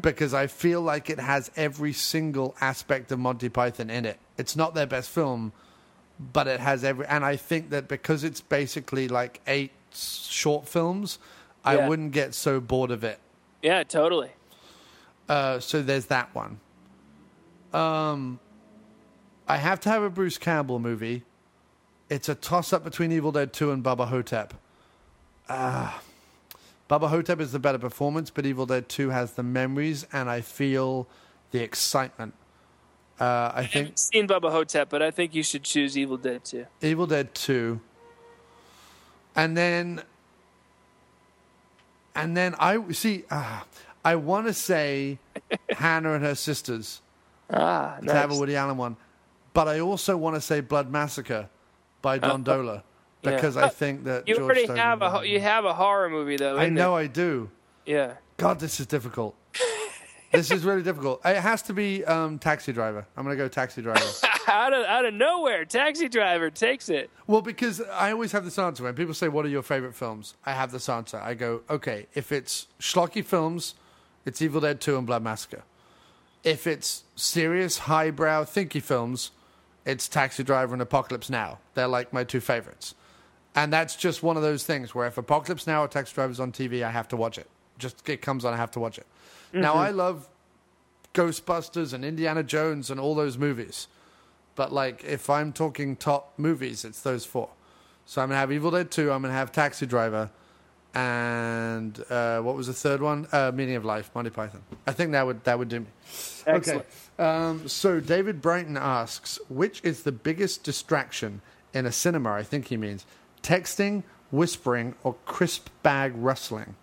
Because 0.00 0.32
I 0.32 0.46
feel 0.46 0.80
like 0.80 1.10
it 1.10 1.20
has 1.20 1.50
every 1.54 1.92
single 1.92 2.56
aspect 2.58 3.12
of 3.12 3.18
Monty 3.18 3.50
Python 3.50 3.90
in 3.90 4.06
it. 4.06 4.18
It's 4.38 4.56
not 4.56 4.74
their 4.74 4.86
best 4.86 5.10
film, 5.10 5.52
but 6.18 6.46
it 6.48 6.58
has 6.58 6.82
every 6.84 7.06
and 7.06 7.22
i 7.24 7.36
think 7.36 7.70
that 7.70 7.86
because 7.86 8.24
it's 8.24 8.40
basically 8.40 9.06
like 9.08 9.40
eight 9.46 9.70
short 9.94 10.66
films 10.66 11.18
i 11.64 11.76
wouldn't 11.86 12.10
get 12.12 12.34
so 12.34 12.58
bored 12.60 12.90
of 12.90 13.04
it 13.04 13.20
Yeah, 13.62 13.84
totally. 13.84 14.30
uh, 15.28 15.60
so 15.60 15.80
there's 15.80 16.06
that 16.06 16.34
one 16.34 16.58
um 17.72 18.40
i 19.46 19.58
have 19.58 19.78
to 19.80 19.88
have 19.88 20.02
a 20.02 20.10
bruce 20.10 20.38
campbell 20.38 20.80
movie 20.80 21.22
it's 22.10 22.28
a 22.28 22.34
toss 22.34 22.72
up 22.72 22.84
between 22.84 23.12
evil 23.12 23.32
dead 23.32 23.52
2 23.52 23.70
and 23.70 23.82
bubba 23.84 24.08
ho-tep 24.08 24.54
uh, 25.48 25.98
bubba 26.88 27.08
ho-tep 27.08 27.40
is 27.40 27.52
the 27.52 27.58
better 27.58 27.78
performance 27.78 28.30
but 28.30 28.44
evil 28.46 28.66
dead 28.66 28.88
2 28.88 29.10
has 29.10 29.32
the 29.32 29.42
memories 29.42 30.06
and 30.12 30.28
i 30.30 30.40
feel 30.40 31.06
the 31.50 31.60
excitement 31.62 32.34
uh, 33.20 33.24
i 33.54 33.60
I 33.60 33.62
think 33.62 33.72
haven't 33.72 33.98
seen 33.98 34.28
Bubba 34.28 34.52
Ho-Tep, 34.52 34.88
but 34.90 35.02
I 35.02 35.10
think 35.10 35.34
you 35.34 35.42
should 35.42 35.64
choose 35.64 35.98
Evil 35.98 36.16
Dead 36.18 36.44
2. 36.44 36.66
Evil 36.82 37.04
Dead 37.08 37.34
2. 37.34 37.80
And 39.34 39.56
then 39.56 40.02
and 42.14 42.36
then 42.36 42.54
I 42.60 42.80
see 42.92 43.24
uh, 43.28 43.62
I 44.04 44.14
want 44.14 44.46
to 44.46 44.52
say 44.54 45.18
Hannah 45.70 46.12
and 46.12 46.24
her 46.24 46.36
sisters 46.36 47.02
Ah, 47.50 47.98
to 48.06 48.12
have 48.12 48.30
a. 48.30 48.36
Woody 48.36 48.54
Allen 48.54 48.76
one, 48.76 48.96
but 49.52 49.66
I 49.66 49.80
also 49.80 50.16
want 50.16 50.36
to 50.36 50.40
say 50.40 50.60
Blood 50.60 50.88
Massacre 50.90 51.48
by 52.02 52.18
Don 52.18 52.44
Dohler 52.44 52.82
yeah. 53.22 53.34
because 53.34 53.56
I 53.56 53.68
think 53.68 54.04
that 54.04 54.28
You 54.28 54.36
George 54.36 54.44
already 54.44 54.64
Stone- 54.64 54.76
have 54.76 55.02
a 55.02 55.10
ho- 55.10 55.20
you 55.22 55.40
have 55.40 55.64
a 55.64 55.74
horror 55.74 56.08
movie 56.08 56.36
though. 56.36 56.58
I 56.58 56.68
know 56.68 56.92
there. 56.92 57.04
I 57.04 57.06
do. 57.06 57.50
Yeah. 57.86 58.14
God, 58.36 58.60
this 58.60 58.80
is 58.80 58.86
difficult. 58.86 59.34
this 60.32 60.50
is 60.50 60.64
really 60.64 60.82
difficult. 60.82 61.20
It 61.24 61.36
has 61.36 61.62
to 61.62 61.72
be 61.72 62.04
um, 62.04 62.38
Taxi 62.38 62.72
Driver. 62.72 63.06
I'm 63.16 63.24
going 63.24 63.36
to 63.36 63.42
go 63.42 63.48
Taxi 63.48 63.82
Driver. 63.82 64.00
out 64.48 64.72
of 64.72 64.84
out 64.84 65.04
of 65.04 65.14
nowhere, 65.14 65.64
Taxi 65.64 66.08
Driver 66.08 66.50
takes 66.50 66.88
it. 66.88 67.10
Well, 67.26 67.42
because 67.42 67.80
I 67.80 68.12
always 68.12 68.32
have 68.32 68.44
this 68.44 68.58
answer 68.58 68.84
when 68.84 68.94
people 68.94 69.14
say, 69.14 69.28
"What 69.28 69.44
are 69.44 69.48
your 69.48 69.62
favorite 69.62 69.94
films?" 69.94 70.34
I 70.46 70.52
have 70.52 70.70
this 70.70 70.88
answer. 70.88 71.18
I 71.18 71.34
go, 71.34 71.62
"Okay, 71.68 72.06
if 72.14 72.30
it's 72.30 72.68
schlocky 72.80 73.24
films, 73.24 73.74
it's 74.24 74.40
Evil 74.40 74.60
Dead 74.60 74.80
Two 74.80 74.96
and 74.96 75.06
Blood 75.06 75.22
Massacre. 75.22 75.62
If 76.44 76.66
it's 76.66 77.04
serious, 77.16 77.78
highbrow, 77.78 78.44
thinky 78.44 78.80
films, 78.80 79.32
it's 79.88 80.06
Taxi 80.06 80.44
Driver 80.44 80.72
and 80.72 80.82
Apocalypse 80.82 81.28
Now. 81.28 81.58
They're 81.74 81.88
like 81.88 82.12
my 82.12 82.22
two 82.22 82.40
favorites." 82.40 82.94
And 83.54 83.72
that's 83.72 83.96
just 83.96 84.22
one 84.22 84.36
of 84.36 84.42
those 84.44 84.62
things 84.64 84.94
where 84.94 85.08
if 85.08 85.18
Apocalypse 85.18 85.66
Now 85.66 85.82
or 85.82 85.88
Taxi 85.88 86.14
Driver's 86.14 86.38
on 86.38 86.52
TV, 86.52 86.84
I 86.84 86.90
have 86.90 87.08
to 87.08 87.16
watch 87.16 87.38
it. 87.38 87.48
Just 87.78 88.08
it 88.08 88.22
comes 88.22 88.44
on, 88.44 88.54
I 88.54 88.56
have 88.56 88.70
to 88.72 88.80
watch 88.80 88.98
it. 88.98 89.06
Now 89.52 89.74
I 89.74 89.90
love 89.90 90.28
Ghostbusters 91.14 91.92
and 91.92 92.04
Indiana 92.04 92.42
Jones 92.42 92.90
and 92.90 93.00
all 93.00 93.14
those 93.14 93.38
movies. 93.38 93.88
But 94.54 94.72
like, 94.72 95.04
if 95.04 95.30
I'm 95.30 95.52
talking 95.52 95.96
top 95.96 96.34
movies, 96.36 96.84
it's 96.84 97.00
those 97.02 97.24
four. 97.24 97.48
So 98.06 98.20
I'm 98.22 98.28
gonna 98.28 98.40
have 98.40 98.52
Evil 98.52 98.70
Dead 98.70 98.90
Two. 98.90 99.10
I'm 99.10 99.22
gonna 99.22 99.34
have 99.34 99.52
Taxi 99.52 99.86
Driver, 99.86 100.30
and 100.94 102.02
uh, 102.10 102.40
what 102.40 102.56
was 102.56 102.66
the 102.66 102.72
third 102.72 103.00
one? 103.00 103.26
Uh, 103.32 103.52
Meaning 103.54 103.76
of 103.76 103.84
Life, 103.84 104.10
Monty 104.14 104.30
Python. 104.30 104.62
I 104.86 104.92
think 104.92 105.12
that 105.12 105.26
would 105.26 105.44
that 105.44 105.58
would 105.58 105.68
do 105.68 105.80
me. 105.80 105.86
Excellent. 106.46 106.80
Okay. 106.80 106.88
Um, 107.18 107.66
so 107.66 108.00
David 108.00 108.40
Brighton 108.40 108.76
asks, 108.76 109.38
which 109.48 109.80
is 109.82 110.02
the 110.02 110.12
biggest 110.12 110.62
distraction 110.62 111.40
in 111.74 111.84
a 111.84 111.92
cinema? 111.92 112.32
I 112.32 112.42
think 112.42 112.68
he 112.68 112.76
means 112.76 113.04
texting, 113.42 114.04
whispering, 114.30 114.94
or 115.02 115.16
crisp 115.24 115.68
bag 115.82 116.12
rustling. 116.14 116.76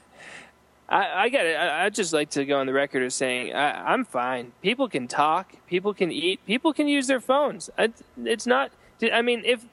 I, 0.88 1.24
I 1.24 1.28
get 1.30 1.46
it. 1.46 1.54
I, 1.54 1.86
I'd 1.86 1.94
just 1.94 2.12
like 2.12 2.30
to 2.30 2.44
go 2.44 2.60
on 2.60 2.66
the 2.66 2.72
record 2.72 3.02
as 3.02 3.14
saying 3.14 3.54
I, 3.54 3.92
I'm 3.92 4.04
fine. 4.04 4.52
People 4.62 4.88
can 4.88 5.08
talk. 5.08 5.54
People 5.66 5.94
can 5.94 6.12
eat. 6.12 6.44
People 6.46 6.72
can 6.72 6.88
use 6.88 7.06
their 7.06 7.20
phones. 7.20 7.70
I, 7.78 7.92
it's 8.24 8.46
not. 8.46 8.72
I 9.12 9.22
mean, 9.22 9.42
if 9.44 9.64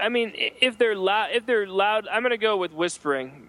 I 0.00 0.08
mean 0.08 0.32
if 0.34 0.78
they're 0.78 0.96
loud, 0.96 1.30
if 1.32 1.46
they're 1.46 1.66
loud, 1.66 2.08
I'm 2.08 2.22
going 2.22 2.30
to 2.30 2.38
go 2.38 2.56
with 2.56 2.72
whispering. 2.72 3.48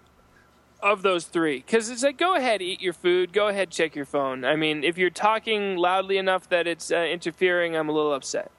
Of 0.84 1.00
those 1.00 1.24
three, 1.24 1.64
because 1.64 1.88
it's 1.88 2.02
like, 2.02 2.18
go 2.18 2.34
ahead, 2.34 2.60
eat 2.60 2.82
your 2.82 2.92
food. 2.92 3.32
Go 3.32 3.48
ahead, 3.48 3.70
check 3.70 3.96
your 3.96 4.04
phone. 4.04 4.44
I 4.44 4.54
mean, 4.54 4.84
if 4.84 4.98
you're 4.98 5.08
talking 5.08 5.78
loudly 5.78 6.18
enough 6.18 6.46
that 6.50 6.66
it's 6.66 6.92
uh, 6.92 6.96
interfering, 6.96 7.74
I'm 7.74 7.88
a 7.88 7.92
little 7.92 8.12
upset. 8.12 8.50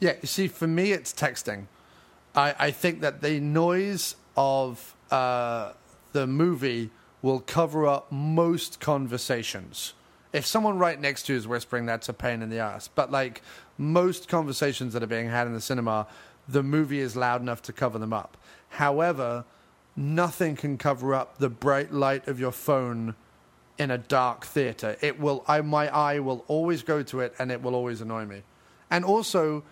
Yeah, 0.00 0.14
you 0.22 0.28
see, 0.28 0.48
for 0.48 0.66
me, 0.66 0.92
it's 0.92 1.12
texting. 1.12 1.66
I, 2.34 2.54
I 2.58 2.70
think 2.70 3.02
that 3.02 3.20
the 3.20 3.38
noise 3.38 4.16
of 4.34 4.96
uh, 5.10 5.72
the 6.12 6.26
movie 6.26 6.88
will 7.20 7.40
cover 7.40 7.86
up 7.86 8.10
most 8.10 8.80
conversations. 8.80 9.92
If 10.32 10.46
someone 10.46 10.78
right 10.78 10.98
next 10.98 11.24
to 11.24 11.34
you 11.34 11.38
is 11.38 11.46
whispering, 11.46 11.84
that's 11.84 12.08
a 12.08 12.14
pain 12.14 12.40
in 12.40 12.48
the 12.48 12.60
ass. 12.60 12.88
But 12.88 13.10
like 13.10 13.42
most 13.76 14.26
conversations 14.26 14.94
that 14.94 15.02
are 15.02 15.06
being 15.06 15.28
had 15.28 15.46
in 15.46 15.52
the 15.52 15.60
cinema, 15.60 16.06
the 16.48 16.62
movie 16.62 17.00
is 17.00 17.14
loud 17.14 17.42
enough 17.42 17.60
to 17.62 17.74
cover 17.74 17.98
them 17.98 18.14
up. 18.14 18.38
However, 18.70 19.44
nothing 19.98 20.54
can 20.54 20.78
cover 20.78 21.12
up 21.12 21.38
the 21.38 21.50
bright 21.50 21.92
light 21.92 22.28
of 22.28 22.38
your 22.38 22.52
phone 22.52 23.16
in 23.76 23.90
a 23.90 23.98
dark 23.98 24.46
theater. 24.46 24.96
It 25.00 25.18
will 25.18 25.44
I 25.46 25.60
my 25.60 25.88
eye 25.88 26.20
will 26.20 26.44
always 26.46 26.82
go 26.82 27.02
to 27.02 27.20
it 27.20 27.34
and 27.38 27.50
it 27.50 27.60
will 27.62 27.74
always 27.74 28.00
annoy 28.00 28.24
me. 28.24 28.42
And 28.90 29.04
also 29.04 29.64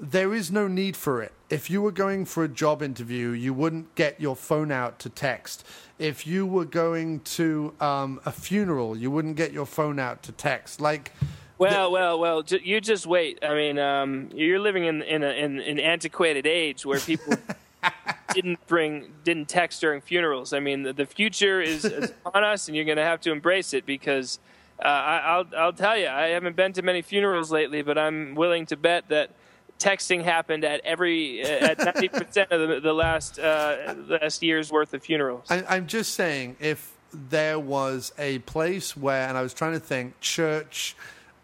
there 0.00 0.34
is 0.34 0.50
no 0.50 0.66
need 0.66 0.96
for 0.96 1.22
it. 1.22 1.32
If 1.48 1.70
you 1.70 1.80
were 1.80 1.92
going 1.92 2.24
for 2.24 2.42
a 2.42 2.48
job 2.48 2.82
interview, 2.82 3.30
you 3.30 3.54
wouldn't 3.54 3.94
get 3.94 4.20
your 4.20 4.34
phone 4.34 4.72
out 4.72 4.98
to 5.00 5.08
text. 5.08 5.64
If 6.00 6.26
you 6.26 6.46
were 6.46 6.64
going 6.64 7.20
to 7.20 7.72
um, 7.80 8.20
a 8.26 8.32
funeral, 8.32 8.96
you 8.96 9.10
wouldn't 9.10 9.36
get 9.36 9.52
your 9.52 9.66
phone 9.66 10.00
out 10.00 10.24
to 10.24 10.32
text. 10.32 10.80
Like, 10.80 11.12
Well, 11.58 11.92
well, 11.92 12.18
well. 12.18 12.42
Ju- 12.42 12.60
you 12.62 12.80
just 12.80 13.06
wait. 13.06 13.38
I 13.44 13.54
mean, 13.54 13.78
um, 13.78 14.30
you're 14.34 14.58
living 14.58 14.84
in 14.84 15.00
in, 15.02 15.22
a, 15.22 15.30
in 15.30 15.60
an 15.60 15.78
antiquated 15.78 16.44
age 16.44 16.84
where 16.84 16.98
people 16.98 17.34
didn't 18.34 18.66
bring 18.66 19.12
didn't 19.24 19.48
text 19.48 19.80
during 19.80 20.00
funerals. 20.00 20.52
I 20.52 20.60
mean, 20.60 20.82
the, 20.82 20.92
the 20.92 21.06
future 21.06 21.60
is, 21.60 21.84
is 21.84 22.12
on 22.26 22.44
us, 22.44 22.68
and 22.68 22.76
you're 22.76 22.84
going 22.84 22.98
to 22.98 23.04
have 23.04 23.20
to 23.22 23.32
embrace 23.32 23.72
it 23.72 23.86
because 23.86 24.38
uh, 24.82 24.88
I, 24.88 25.18
I'll 25.18 25.46
I'll 25.56 25.72
tell 25.72 25.96
you, 25.96 26.08
I 26.08 26.28
haven't 26.28 26.56
been 26.56 26.72
to 26.74 26.82
many 26.82 27.02
funerals 27.02 27.50
lately, 27.50 27.82
but 27.82 27.96
I'm 27.96 28.34
willing 28.34 28.66
to 28.66 28.76
bet 28.76 29.08
that 29.08 29.30
texting 29.78 30.22
happened 30.22 30.64
at 30.64 30.80
every 30.84 31.42
at 31.42 31.78
90 31.78 32.08
percent 32.08 32.50
of 32.50 32.68
the, 32.68 32.80
the 32.80 32.92
last 32.92 33.38
uh, 33.38 33.94
last 34.08 34.42
year's 34.42 34.70
worth 34.70 34.94
of 34.94 35.02
funerals. 35.02 35.46
I, 35.50 35.64
I'm 35.68 35.86
just 35.86 36.14
saying, 36.14 36.56
if 36.60 36.92
there 37.12 37.58
was 37.58 38.12
a 38.18 38.40
place 38.40 38.96
where, 38.96 39.28
and 39.28 39.38
I 39.38 39.42
was 39.42 39.54
trying 39.54 39.72
to 39.72 39.80
think, 39.80 40.20
church, 40.20 40.96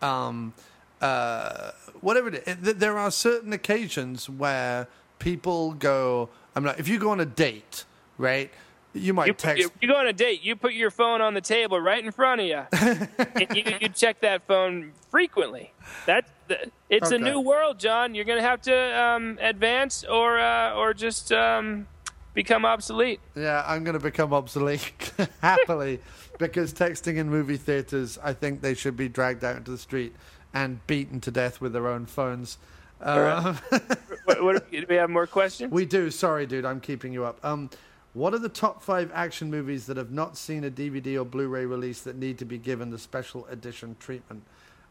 um, 0.02 0.52
uh, 1.00 1.70
whatever 2.00 2.28
it 2.28 2.42
is, 2.46 2.74
there 2.74 2.98
are 2.98 3.10
certain 3.10 3.52
occasions 3.52 4.28
where 4.28 4.88
people 5.18 5.72
go. 5.74 6.28
I'm 6.54 6.64
not. 6.64 6.78
If 6.80 6.88
you 6.88 6.98
go 6.98 7.10
on 7.10 7.20
a 7.20 7.26
date, 7.26 7.84
right? 8.18 8.50
You 8.92 9.14
might 9.14 9.28
You, 9.28 9.34
text. 9.34 9.62
you, 9.62 9.70
you 9.80 9.86
go 9.86 9.94
on 9.94 10.08
a 10.08 10.12
date, 10.12 10.42
you 10.42 10.56
put 10.56 10.72
your 10.72 10.90
phone 10.90 11.20
on 11.20 11.32
the 11.34 11.40
table 11.40 11.80
right 11.80 12.04
in 12.04 12.10
front 12.10 12.40
of 12.40 12.46
you, 12.48 12.64
and 12.76 13.56
you, 13.56 13.62
you 13.82 13.88
check 13.88 14.20
that 14.22 14.46
phone 14.48 14.90
frequently. 15.10 15.72
That 16.06 16.26
th- 16.48 16.70
it's 16.88 17.12
a 17.12 17.18
new 17.18 17.38
world, 17.40 17.78
John. 17.78 18.16
You're 18.16 18.24
going 18.24 18.38
to 18.42 18.48
have 18.48 18.60
to 18.62 19.00
um, 19.00 19.38
advance 19.40 20.02
or 20.02 20.40
uh, 20.40 20.74
or 20.74 20.92
just 20.92 21.30
um, 21.30 21.86
become 22.34 22.64
obsolete. 22.64 23.20
Yeah, 23.36 23.62
I'm 23.64 23.84
going 23.84 23.94
to 23.94 24.02
become 24.02 24.32
obsolete 24.34 25.12
happily 25.40 26.00
because 26.38 26.74
texting 26.74 27.16
in 27.16 27.30
movie 27.30 27.58
theaters, 27.58 28.18
I 28.24 28.32
think 28.32 28.60
they 28.60 28.74
should 28.74 28.96
be 28.96 29.08
dragged 29.08 29.44
out 29.44 29.54
into 29.56 29.70
the 29.70 29.78
street 29.78 30.16
and 30.52 30.84
beaten 30.88 31.20
to 31.20 31.30
death 31.30 31.60
with 31.60 31.72
their 31.72 31.86
own 31.86 32.06
phones. 32.06 32.58
Uh, 33.00 33.54
what, 34.24 34.42
what, 34.42 34.70
do 34.70 34.86
we 34.88 34.94
have 34.96 35.10
more 35.10 35.26
questions? 35.26 35.72
we 35.72 35.84
do. 35.84 36.10
Sorry, 36.10 36.46
dude, 36.46 36.64
I'm 36.64 36.80
keeping 36.80 37.12
you 37.12 37.24
up. 37.24 37.44
Um, 37.44 37.70
what 38.12 38.34
are 38.34 38.38
the 38.38 38.48
top 38.48 38.82
five 38.82 39.10
action 39.14 39.50
movies 39.50 39.86
that 39.86 39.96
have 39.96 40.10
not 40.10 40.36
seen 40.36 40.64
a 40.64 40.70
DVD 40.70 41.20
or 41.20 41.24
Blu-ray 41.24 41.64
release 41.64 42.00
that 42.02 42.16
need 42.16 42.38
to 42.38 42.44
be 42.44 42.58
given 42.58 42.90
the 42.90 42.98
special 42.98 43.46
edition 43.46 43.96
treatment? 44.00 44.42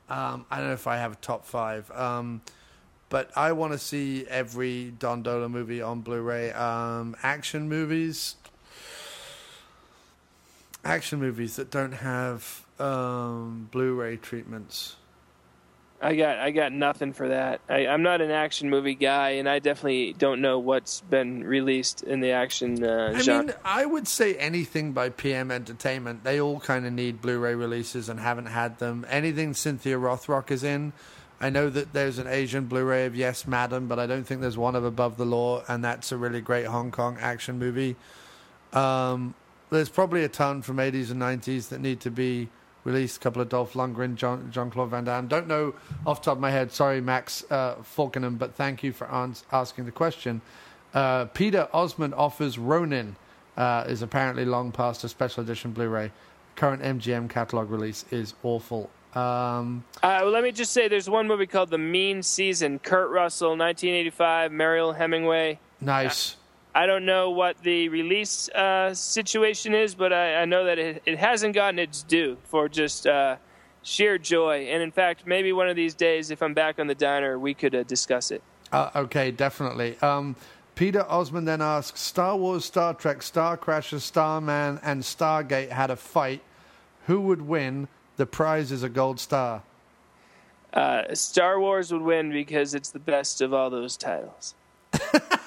Um, 0.09 0.45
I 0.49 0.57
don't 0.57 0.67
know 0.67 0.73
if 0.73 0.87
I 0.87 0.97
have 0.97 1.13
a 1.13 1.17
top 1.17 1.45
five. 1.45 1.91
Um, 1.91 2.41
but 3.09 3.31
I 3.35 3.51
want 3.53 3.73
to 3.73 3.79
see 3.79 4.25
every 4.27 4.91
Don 4.91 5.23
Dohler 5.23 5.49
movie 5.49 5.81
on 5.81 6.01
Blu-ray. 6.01 6.51
Um, 6.51 7.15
action 7.23 7.67
movies, 7.67 8.35
action 10.85 11.19
movies 11.19 11.55
that 11.55 11.71
don't 11.71 11.93
have 11.93 12.65
um, 12.79 13.67
Blu-ray 13.71 14.17
treatments. 14.17 14.95
I 16.01 16.15
got 16.15 16.37
I 16.37 16.51
got 16.51 16.71
nothing 16.71 17.11
for 17.11 17.27
that. 17.27 17.59
I, 17.67 17.87
I'm 17.87 18.03
not 18.03 18.21
an 18.21 18.31
action 18.31 18.69
movie 18.69 18.95
guy, 18.95 19.31
and 19.31 19.49
I 19.49 19.59
definitely 19.59 20.13
don't 20.13 20.41
know 20.41 20.59
what's 20.59 21.01
been 21.01 21.43
released 21.43 22.03
in 22.03 22.21
the 22.21 22.31
action 22.31 22.81
uh, 22.83 23.13
I 23.15 23.21
genre. 23.21 23.47
mean, 23.47 23.55
I 23.65 23.85
would 23.85 24.07
say 24.07 24.35
anything 24.35 24.93
by 24.93 25.09
PM 25.09 25.51
Entertainment. 25.51 26.23
They 26.23 26.39
all 26.39 26.61
kind 26.61 26.85
of 26.85 26.93
need 26.93 27.21
Blu-ray 27.21 27.55
releases 27.55 28.07
and 28.07 28.19
haven't 28.19 28.45
had 28.45 28.79
them. 28.79 29.05
Anything 29.09 29.53
Cynthia 29.53 29.97
Rothrock 29.97 30.51
is 30.51 30.63
in. 30.63 30.93
I 31.41 31.49
know 31.49 31.69
that 31.69 31.93
there's 31.93 32.17
an 32.17 32.27
Asian 32.27 32.65
Blu-ray 32.65 33.05
of 33.05 33.15
Yes, 33.15 33.45
Madam, 33.45 33.87
but 33.87 33.99
I 33.99 34.07
don't 34.07 34.23
think 34.23 34.41
there's 34.41 34.57
one 34.57 34.75
of 34.75 34.85
Above 34.85 35.17
the 35.17 35.25
Law, 35.25 35.63
and 35.67 35.83
that's 35.83 36.11
a 36.11 36.17
really 36.17 36.41
great 36.41 36.65
Hong 36.65 36.91
Kong 36.91 37.17
action 37.19 37.59
movie. 37.59 37.95
Um, 38.73 39.35
there's 39.69 39.89
probably 39.89 40.23
a 40.23 40.29
ton 40.29 40.61
from 40.61 40.77
80s 40.77 41.11
and 41.11 41.21
90s 41.21 41.69
that 41.69 41.81
need 41.81 41.99
to 42.01 42.11
be 42.11 42.49
released. 42.83 43.17
A 43.17 43.19
couple 43.19 43.41
of 43.41 43.49
Dolph 43.49 43.73
Lundgren, 43.73 44.15
John, 44.15 44.49
Jean-Claude 44.51 44.89
Van 44.89 45.03
Damme. 45.03 45.27
Don't 45.27 45.47
know 45.47 45.73
off 46.05 46.21
the 46.21 46.25
top 46.25 46.37
of 46.37 46.41
my 46.41 46.51
head. 46.51 46.71
Sorry, 46.71 47.01
Max 47.01 47.43
uh, 47.51 47.75
Falkenham, 47.83 48.37
but 48.37 48.55
thank 48.55 48.83
you 48.83 48.91
for 48.93 49.09
ans- 49.11 49.43
asking 49.51 49.85
the 49.85 49.91
question. 49.91 50.41
Uh, 50.93 51.25
Peter 51.25 51.67
Osmond 51.73 52.13
offers 52.15 52.57
Ronin 52.57 53.15
uh, 53.57 53.83
is 53.87 54.01
apparently 54.01 54.45
long 54.45 54.71
past 54.71 55.03
a 55.03 55.09
special 55.09 55.43
edition 55.43 55.71
Blu-ray. 55.71 56.11
Current 56.55 56.81
MGM 56.81 57.29
catalog 57.29 57.69
release 57.69 58.05
is 58.11 58.33
awful. 58.43 58.89
Um, 59.15 59.83
Uh, 60.03 60.19
well, 60.21 60.29
let 60.31 60.43
me 60.43 60.51
just 60.51 60.71
say, 60.71 60.87
there's 60.87 61.09
one 61.09 61.27
movie 61.27 61.47
called 61.47 61.69
The 61.69 61.77
Mean 61.77 62.21
Season. 62.23 62.79
Kurt 62.79 63.09
Russell, 63.09 63.49
1985. 63.57 64.51
Mariel 64.51 64.93
Hemingway. 64.93 65.59
nice. 65.81 66.35
I 66.79 66.85
don't 66.85 67.03
know 67.03 67.31
what 67.31 67.61
the 67.61 67.89
release 67.89 68.47
uh, 68.51 68.93
situation 68.93 69.75
is, 69.75 69.95
but 69.95 70.13
I, 70.13 70.35
I 70.35 70.45
know 70.45 70.63
that 70.63 70.79
it, 70.79 71.03
it 71.05 71.17
hasn't 71.17 71.53
gotten 71.53 71.77
its 71.77 72.03
due 72.03 72.37
for 72.45 72.69
just 72.69 73.05
uh, 73.05 73.35
sheer 73.83 74.17
joy. 74.17 74.67
And 74.69 74.81
in 74.81 74.89
fact, 74.89 75.27
maybe 75.27 75.51
one 75.51 75.67
of 75.67 75.75
these 75.75 75.93
days, 75.93 76.31
if 76.31 76.41
I'm 76.41 76.53
back 76.53 76.79
on 76.79 76.87
the 76.87 76.95
diner, 76.95 77.37
we 77.37 77.53
could 77.53 77.75
uh, 77.75 77.83
discuss 77.83 78.31
it. 78.31 78.41
Uh, 78.71 78.91
okay, 78.95 79.29
definitely. 79.29 79.97
Um, 80.01 80.37
Peter 80.75 81.05
Osmond 81.09 81.49
then 81.49 81.61
asks 81.61 81.99
Star 81.99 82.37
Wars, 82.37 82.63
Star 82.63 82.93
Trek, 82.93 83.23
Star 83.23 83.57
Crasher, 83.57 83.99
Starman, 83.99 84.79
and 84.81 85.03
Stargate 85.03 85.71
had 85.71 85.91
a 85.91 85.97
fight. 85.97 86.41
Who 87.07 87.19
would 87.19 87.41
win? 87.41 87.89
The 88.15 88.25
prize 88.25 88.71
is 88.71 88.83
a 88.83 88.89
gold 88.89 89.19
star. 89.19 89.63
Uh, 90.73 91.13
Star 91.13 91.59
Wars 91.59 91.91
would 91.91 92.03
win 92.03 92.31
because 92.31 92.73
it's 92.73 92.91
the 92.91 92.99
best 92.99 93.41
of 93.41 93.53
all 93.53 93.69
those 93.69 93.97
titles. 93.97 94.55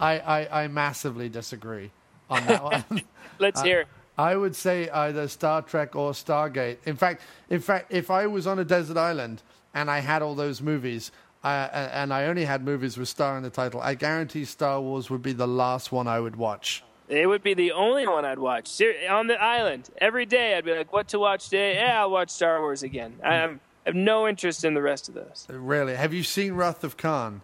I, 0.00 0.18
I, 0.18 0.64
I 0.64 0.68
massively 0.68 1.28
disagree 1.28 1.90
on 2.30 2.46
that 2.46 2.62
one. 2.62 2.84
Let's 3.38 3.62
hear. 3.62 3.86
I 4.16 4.34
would 4.34 4.56
say 4.56 4.88
either 4.90 5.28
Star 5.28 5.62
Trek 5.62 5.94
or 5.94 6.10
Stargate. 6.10 6.78
In 6.84 6.96
fact, 6.96 7.22
in 7.50 7.60
fact, 7.60 7.92
if 7.92 8.10
I 8.10 8.26
was 8.26 8.46
on 8.46 8.58
a 8.58 8.64
desert 8.64 8.96
island 8.96 9.42
and 9.74 9.90
I 9.90 10.00
had 10.00 10.22
all 10.22 10.34
those 10.34 10.60
movies, 10.60 11.12
uh, 11.44 11.68
and 11.72 12.12
I 12.12 12.24
only 12.24 12.44
had 12.44 12.64
movies 12.64 12.98
with 12.98 13.08
Star 13.08 13.36
in 13.36 13.44
the 13.44 13.50
title, 13.50 13.80
I 13.80 13.94
guarantee 13.94 14.44
Star 14.44 14.80
Wars 14.80 15.08
would 15.08 15.22
be 15.22 15.32
the 15.32 15.46
last 15.46 15.92
one 15.92 16.08
I 16.08 16.18
would 16.18 16.34
watch. 16.34 16.82
It 17.08 17.26
would 17.26 17.42
be 17.42 17.54
the 17.54 17.72
only 17.72 18.06
one 18.06 18.24
I'd 18.24 18.40
watch 18.40 18.66
Ser- 18.66 18.94
on 19.08 19.28
the 19.28 19.40
island 19.40 19.88
every 19.98 20.26
day. 20.26 20.56
I'd 20.56 20.64
be 20.64 20.74
like, 20.74 20.92
"What 20.92 21.08
to 21.08 21.18
watch 21.18 21.44
today? 21.44 21.76
Yeah, 21.76 22.00
I'll 22.00 22.10
watch 22.10 22.28
Star 22.28 22.60
Wars 22.60 22.82
again." 22.82 23.14
I 23.24 23.28
I 23.28 23.58
have 23.86 23.94
no 23.94 24.28
interest 24.28 24.64
in 24.64 24.74
the 24.74 24.82
rest 24.82 25.08
of 25.08 25.14
those. 25.14 25.46
Really, 25.48 25.94
have 25.94 26.12
you 26.12 26.22
seen 26.22 26.52
Wrath 26.52 26.84
of 26.84 26.98
Khan? 26.98 27.40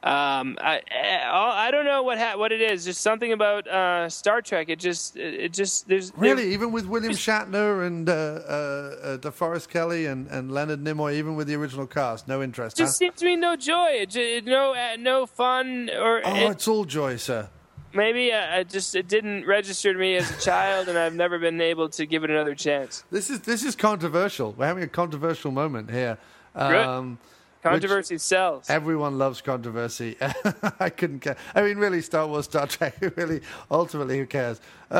Um, 0.00 0.56
I 0.60 0.80
I 1.26 1.70
don't 1.72 1.84
know 1.84 2.04
what 2.04 2.18
ha- 2.18 2.36
what 2.36 2.52
it 2.52 2.60
is. 2.60 2.84
Just 2.84 3.00
something 3.00 3.32
about 3.32 3.66
uh, 3.66 4.08
Star 4.08 4.40
Trek. 4.40 4.68
It 4.68 4.78
just 4.78 5.16
it 5.16 5.52
just 5.52 5.88
there's 5.88 6.12
there- 6.12 6.20
Really, 6.20 6.52
even 6.52 6.70
with 6.70 6.86
William 6.86 7.12
Shatner 7.12 7.84
and 7.84 8.08
uh, 8.08 8.12
uh, 8.12 8.14
uh, 8.14 9.18
DeForest 9.18 9.68
Kelley 9.68 10.06
and, 10.06 10.28
and 10.28 10.52
Leonard 10.52 10.84
Nimoy, 10.84 11.14
even 11.14 11.34
with 11.34 11.48
the 11.48 11.56
original 11.56 11.86
cast, 11.88 12.28
no 12.28 12.40
interest. 12.42 12.76
just 12.76 12.92
huh? 12.92 12.96
seems 12.98 13.16
to 13.16 13.24
me 13.24 13.34
no 13.34 13.56
joy. 13.56 13.88
It 13.90 14.10
ju- 14.10 14.40
no 14.42 14.72
uh, 14.72 14.96
no 15.00 15.26
fun 15.26 15.90
or 15.90 16.22
Oh, 16.24 16.36
it- 16.36 16.50
it's 16.52 16.68
all 16.68 16.84
joy, 16.84 17.16
sir. 17.16 17.48
maybe 17.92 18.30
uh, 18.32 18.58
I 18.58 18.62
just 18.62 18.94
it 18.94 19.08
didn't 19.08 19.46
register 19.46 19.92
to 19.92 19.98
me 19.98 20.14
as 20.14 20.30
a 20.30 20.40
child, 20.40 20.88
and 20.88 20.96
I've 20.96 21.14
never 21.16 21.40
been 21.40 21.60
able 21.60 21.88
to 21.88 22.06
give 22.06 22.22
it 22.22 22.30
another 22.30 22.54
chance. 22.54 23.02
This 23.10 23.30
is 23.30 23.40
this 23.40 23.64
is 23.64 23.74
controversial. 23.74 24.52
We're 24.56 24.66
having 24.66 24.84
a 24.84 24.88
controversial 24.88 25.50
moment 25.50 25.90
here. 25.90 26.18
Um, 26.54 27.18
Controversy 27.62 28.18
sells. 28.18 28.70
Everyone 28.70 29.18
loves 29.18 29.40
controversy. 29.40 30.16
I 30.80 30.90
couldn't 30.90 31.20
care. 31.20 31.36
I 31.54 31.62
mean, 31.62 31.78
really, 31.78 32.00
Star 32.00 32.26
Wars, 32.26 32.44
Star 32.44 32.66
Trek. 32.66 32.96
Really, 33.16 33.40
ultimately, 33.70 34.18
who 34.18 34.26
cares? 34.26 34.60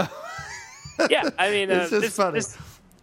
yeah, 1.10 1.30
I 1.38 1.50
mean, 1.50 1.70
uh, 1.70 1.74
It's 1.82 1.90
just 1.90 2.00
this, 2.02 2.16
funny. 2.16 2.34
this- 2.38 2.58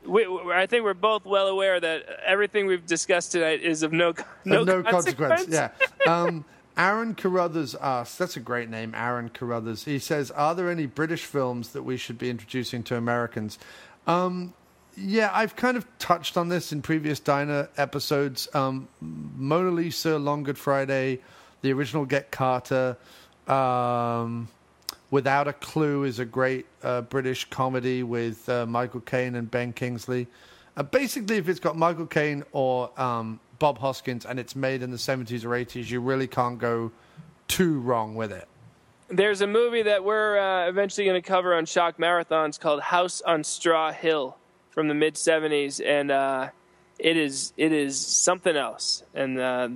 we, 0.06 0.27
we- 0.27 0.53
I 0.53 0.68
think 0.68 0.84
we're 0.84 0.94
both 0.94 1.26
well 1.26 1.48
aware 1.48 1.80
that 1.80 2.06
everything 2.26 2.68
we've 2.68 2.86
discussed 2.86 3.32
tonight 3.32 3.61
is 3.61 3.82
of 3.82 3.91
no 3.91 4.14
no, 4.44 4.64
no 4.64 4.84
consequence. 4.84 5.45
consequence. 5.45 5.49
Yeah. 6.06 6.11
Um, 6.23 6.45
Aaron 6.77 7.15
Carruthers 7.15 7.73
asks, 7.76 8.18
that's 8.18 8.36
a 8.36 8.41
great 8.41 8.69
name, 8.69 8.94
Aaron 8.94 9.30
Carruthers. 9.30 9.86
He 9.86 9.98
says, 9.98 10.30
Are 10.32 10.53
there 10.53 10.69
any 10.69 10.86
British 10.86 11.23
films 11.26 11.69
that 11.69 11.84
we 11.84 11.95
should 11.98 12.18
be 12.18 12.30
introducing 12.30 12.84
to 12.84 12.98
Americans? 12.98 13.57
Um, 14.06 14.53
yeah, 14.97 15.30
I've 15.34 15.55
kind 15.55 15.77
of 15.77 15.85
touched 15.99 16.38
on 16.38 16.49
this 16.49 16.72
in 16.72 16.81
previous 16.81 17.19
Diner 17.19 17.69
episodes. 17.77 18.47
Um, 18.53 18.88
Mona 19.01 19.72
Lisa, 19.72 20.17
Long 20.17 20.43
Good 20.43 20.57
Friday, 20.57 21.19
the 21.61 21.73
original 21.73 22.05
Get 22.05 22.31
Carter, 22.31 22.97
um, 23.47 24.47
Without 25.11 25.47
a 25.47 25.53
Clue 25.53 26.03
is 26.03 26.19
a 26.19 26.26
great 26.26 26.65
uh, 26.84 27.01
British 27.01 27.45
comedy 27.49 28.03
with 28.03 28.47
uh, 28.49 28.65
Michael 28.65 29.01
Caine 29.01 29.35
and 29.35 29.49
Ben 29.49 29.72
Kingsley. 29.72 30.27
Uh, 30.76 30.84
basically, 30.84 31.38
if 31.38 31.47
it's 31.47 31.59
got 31.59 31.77
Michael 31.77 32.07
Caine 32.07 32.43
or 32.51 32.91
um, 32.99 33.39
Bob 33.59 33.77
Hoskins 33.77 34.26
and 34.26 34.39
it's 34.39 34.55
made 34.55 34.81
in 34.81 34.91
the 34.91 34.97
70s 34.97 35.45
or 35.45 35.49
80s, 35.49 35.89
you 35.89 36.01
really 36.01 36.27
can't 36.27 36.57
go 36.57 36.91
too 37.47 37.80
wrong 37.80 38.15
with 38.15 38.31
it. 38.31 38.47
There's 39.07 39.41
a 39.41 39.47
movie 39.47 39.84
that 39.84 40.03
we're 40.03 40.39
uh, 40.39 40.67
eventually 40.67 41.05
going 41.05 41.22
to 41.22 41.27
cover 41.27 41.53
on 41.53 41.65
Shock 41.65 41.97
Marathons 41.97 42.59
called 42.59 42.81
House 42.81 43.22
on 43.22 43.43
Straw 43.43 43.91
Hill 43.91 44.35
from 44.76 44.88
the 44.88 44.93
mid 44.93 45.15
'70s, 45.15 45.84
and 45.84 46.11
uh, 46.11 46.49
it 46.99 47.18
is 47.18 47.53
it 47.57 47.72
is 47.72 47.97
something 47.99 48.56
else. 48.56 49.02
And 49.15 49.39
uh, 49.39 49.69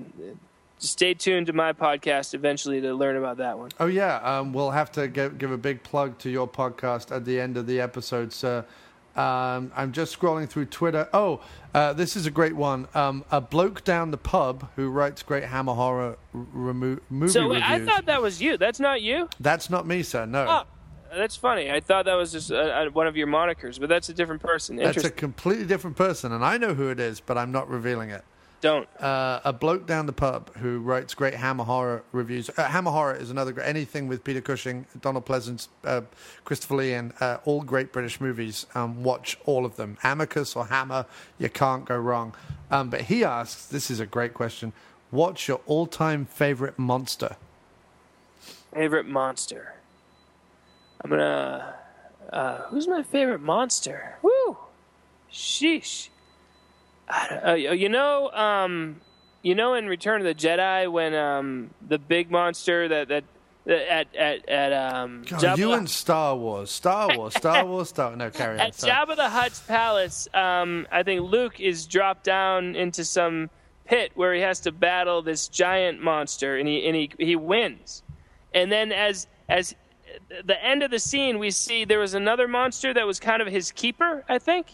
stay 0.79 1.13
tuned 1.13 1.47
to 1.47 1.53
my 1.53 1.73
podcast 1.73 2.33
eventually 2.33 2.81
to 2.81 2.93
learn 2.93 3.17
about 3.17 3.37
that 3.37 3.57
one. 3.57 3.71
Oh, 3.79 3.87
yeah. 3.87 4.17
Um, 4.17 4.53
we'll 4.53 4.71
have 4.71 4.91
to 4.93 5.07
give, 5.07 5.37
give 5.37 5.51
a 5.51 5.57
big 5.57 5.83
plug 5.83 6.17
to 6.19 6.29
your 6.29 6.47
podcast 6.47 7.15
at 7.15 7.25
the 7.25 7.39
end 7.39 7.57
of 7.57 7.67
the 7.67 7.81
episode, 7.81 8.31
sir. 8.33 8.65
Um, 9.15 9.71
I'm 9.75 9.91
just 9.91 10.17
scrolling 10.17 10.47
through 10.47 10.67
Twitter. 10.67 11.09
Oh, 11.13 11.41
uh, 11.73 11.91
this 11.93 12.15
is 12.15 12.25
a 12.25 12.31
great 12.31 12.55
one. 12.55 12.87
Um, 12.95 13.25
a 13.31 13.41
bloke 13.41 13.83
down 13.83 14.11
the 14.11 14.17
pub 14.17 14.69
who 14.75 14.89
writes 14.89 15.23
great 15.23 15.43
Hammer 15.43 15.73
horror 15.73 16.17
remo- 16.31 16.99
movie 17.09 17.31
So 17.33 17.49
wait, 17.49 17.63
I 17.63 17.83
thought 17.83 18.05
that 18.05 18.21
was 18.21 18.41
you. 18.41 18.57
That's 18.57 18.79
not 18.79 19.01
you. 19.01 19.27
That's 19.39 19.69
not 19.69 19.85
me, 19.85 20.03
sir. 20.03 20.25
No. 20.25 20.45
Oh, 20.47 20.63
that's 21.15 21.35
funny. 21.35 21.71
I 21.71 21.79
thought 21.79 22.05
that 22.05 22.15
was 22.15 22.31
just 22.31 22.51
uh, 22.51 22.55
uh, 22.55 22.89
one 22.89 23.07
of 23.07 23.15
your 23.17 23.27
monikers, 23.27 23.79
but 23.79 23.89
that's 23.89 24.09
a 24.09 24.13
different 24.13 24.41
person. 24.41 24.75
That's 24.75 25.03
a 25.03 25.09
completely 25.09 25.65
different 25.65 25.97
person, 25.97 26.31
and 26.31 26.43
I 26.43 26.57
know 26.57 26.73
who 26.73 26.89
it 26.89 26.99
is, 26.99 27.19
but 27.19 27.37
I'm 27.37 27.51
not 27.51 27.69
revealing 27.69 28.09
it. 28.09 28.23
Don't. 28.61 28.89
Uh, 29.01 29.39
a 29.45 29.53
bloke 29.53 29.85
down 29.87 30.05
the 30.05 30.11
pub 30.13 30.53
who 30.57 30.79
writes 30.79 31.13
great 31.13 31.33
Hammer 31.33 31.63
horror 31.63 32.03
reviews. 32.11 32.49
Uh, 32.57 32.65
Hammer 32.65 32.91
horror 32.91 33.15
is 33.15 33.29
another 33.31 33.53
great 33.53 33.67
anything 33.67 34.09
with 34.09 34.23
Peter 34.23 34.41
Cushing, 34.41 34.85
Donald 34.99 35.25
Pleasence, 35.25 35.69
uh, 35.85 36.01
Christopher 36.43 36.75
Lee, 36.75 36.93
and 36.93 37.13
uh, 37.21 37.37
all 37.45 37.61
great 37.61 37.93
British 37.93 38.19
movies. 38.19 38.65
Um, 38.75 39.01
watch 39.01 39.37
all 39.45 39.65
of 39.65 39.77
them. 39.77 39.97
Amicus 40.03 40.57
or 40.57 40.65
Hammer, 40.65 41.05
you 41.37 41.49
can't 41.49 41.85
go 41.85 41.97
wrong. 41.97 42.35
Um, 42.69 42.89
but 42.89 43.03
he 43.03 43.23
asks, 43.23 43.65
this 43.65 43.89
is 43.89 44.01
a 44.01 44.05
great 44.05 44.33
question. 44.33 44.73
What's 45.09 45.47
your 45.47 45.61
all-time 45.65 46.25
favorite 46.25 46.77
monster? 46.77 47.37
Favorite 48.73 49.07
monster. 49.07 49.78
I'm 51.01 51.09
gonna. 51.09 51.75
Uh, 52.31 52.57
who's 52.63 52.87
my 52.87 53.03
favorite 53.03 53.41
monster? 53.41 54.17
Woo! 54.21 54.57
Sheesh. 55.31 56.09
I 57.07 57.27
don't, 57.27 57.47
uh, 57.47 57.53
you 57.73 57.89
know, 57.89 58.29
um, 58.31 59.01
you 59.41 59.55
know, 59.55 59.73
in 59.73 59.87
Return 59.87 60.21
of 60.21 60.25
the 60.25 60.35
Jedi, 60.35 60.91
when 60.91 61.15
um, 61.15 61.71
the 61.87 61.97
big 61.97 62.29
monster 62.29 62.87
that 62.87 63.07
that, 63.07 63.23
that 63.65 63.91
at 63.91 64.15
at 64.15 64.49
at 64.49 64.73
um, 64.73 65.23
God, 65.27 65.41
Jabba, 65.41 65.57
you 65.57 65.73
and 65.73 65.89
Star 65.89 66.35
Wars, 66.35 66.69
Star 66.69 67.15
Wars, 67.17 67.33
Star 67.33 67.65
Wars, 67.65 67.89
Star. 67.89 68.15
No, 68.15 68.29
carry 68.31 68.59
on. 68.59 68.67
at 68.67 68.75
sorry. 68.75 68.93
Jabba 68.93 69.15
the 69.15 69.29
Hutt's 69.29 69.59
palace, 69.61 70.27
um, 70.33 70.87
I 70.91 71.03
think 71.03 71.21
Luke 71.21 71.59
is 71.59 71.87
dropped 71.87 72.25
down 72.25 72.75
into 72.75 73.05
some 73.05 73.49
pit 73.85 74.11
where 74.13 74.33
he 74.33 74.41
has 74.41 74.59
to 74.61 74.71
battle 74.71 75.21
this 75.21 75.47
giant 75.47 76.01
monster, 76.01 76.57
and 76.57 76.67
he 76.67 76.85
and 76.85 76.95
he 76.95 77.11
he 77.17 77.35
wins. 77.35 78.03
And 78.53 78.71
then 78.71 78.91
as 78.91 79.27
as 79.47 79.75
the 80.43 80.63
end 80.63 80.83
of 80.83 80.91
the 80.91 80.99
scene, 80.99 81.39
we 81.39 81.51
see 81.51 81.85
there 81.85 81.99
was 81.99 82.13
another 82.13 82.47
monster 82.47 82.93
that 82.93 83.05
was 83.05 83.19
kind 83.19 83.41
of 83.41 83.47
his 83.47 83.71
keeper. 83.71 84.23
I 84.29 84.39
think. 84.39 84.67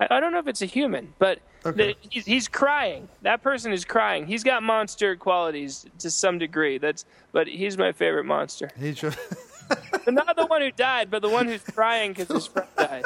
I, 0.00 0.16
I 0.16 0.20
don't 0.20 0.32
know 0.32 0.38
if 0.38 0.48
it's 0.48 0.62
a 0.62 0.66
human, 0.66 1.14
but 1.18 1.40
Okay. 1.64 1.94
the, 2.02 2.08
he's, 2.10 2.24
he's 2.24 2.48
crying. 2.48 3.08
That 3.22 3.40
person 3.42 3.72
is 3.72 3.84
crying. 3.84 4.26
He's 4.26 4.42
got 4.42 4.64
monster 4.64 5.14
qualities 5.14 5.86
to 6.00 6.10
some 6.10 6.38
degree. 6.38 6.78
That's 6.78 7.04
but 7.30 7.46
he's 7.46 7.78
my 7.78 7.92
favorite 7.92 8.24
monster. 8.24 8.70
He's 8.78 9.00
But 10.04 10.14
not 10.14 10.36
the 10.36 10.46
one 10.46 10.60
who 10.60 10.70
died, 10.70 11.10
but 11.10 11.22
the 11.22 11.28
one 11.28 11.46
who's 11.46 11.62
crying 11.62 12.12
because 12.12 12.28
his 12.28 12.46
friend 12.46 12.68
died. 12.76 13.04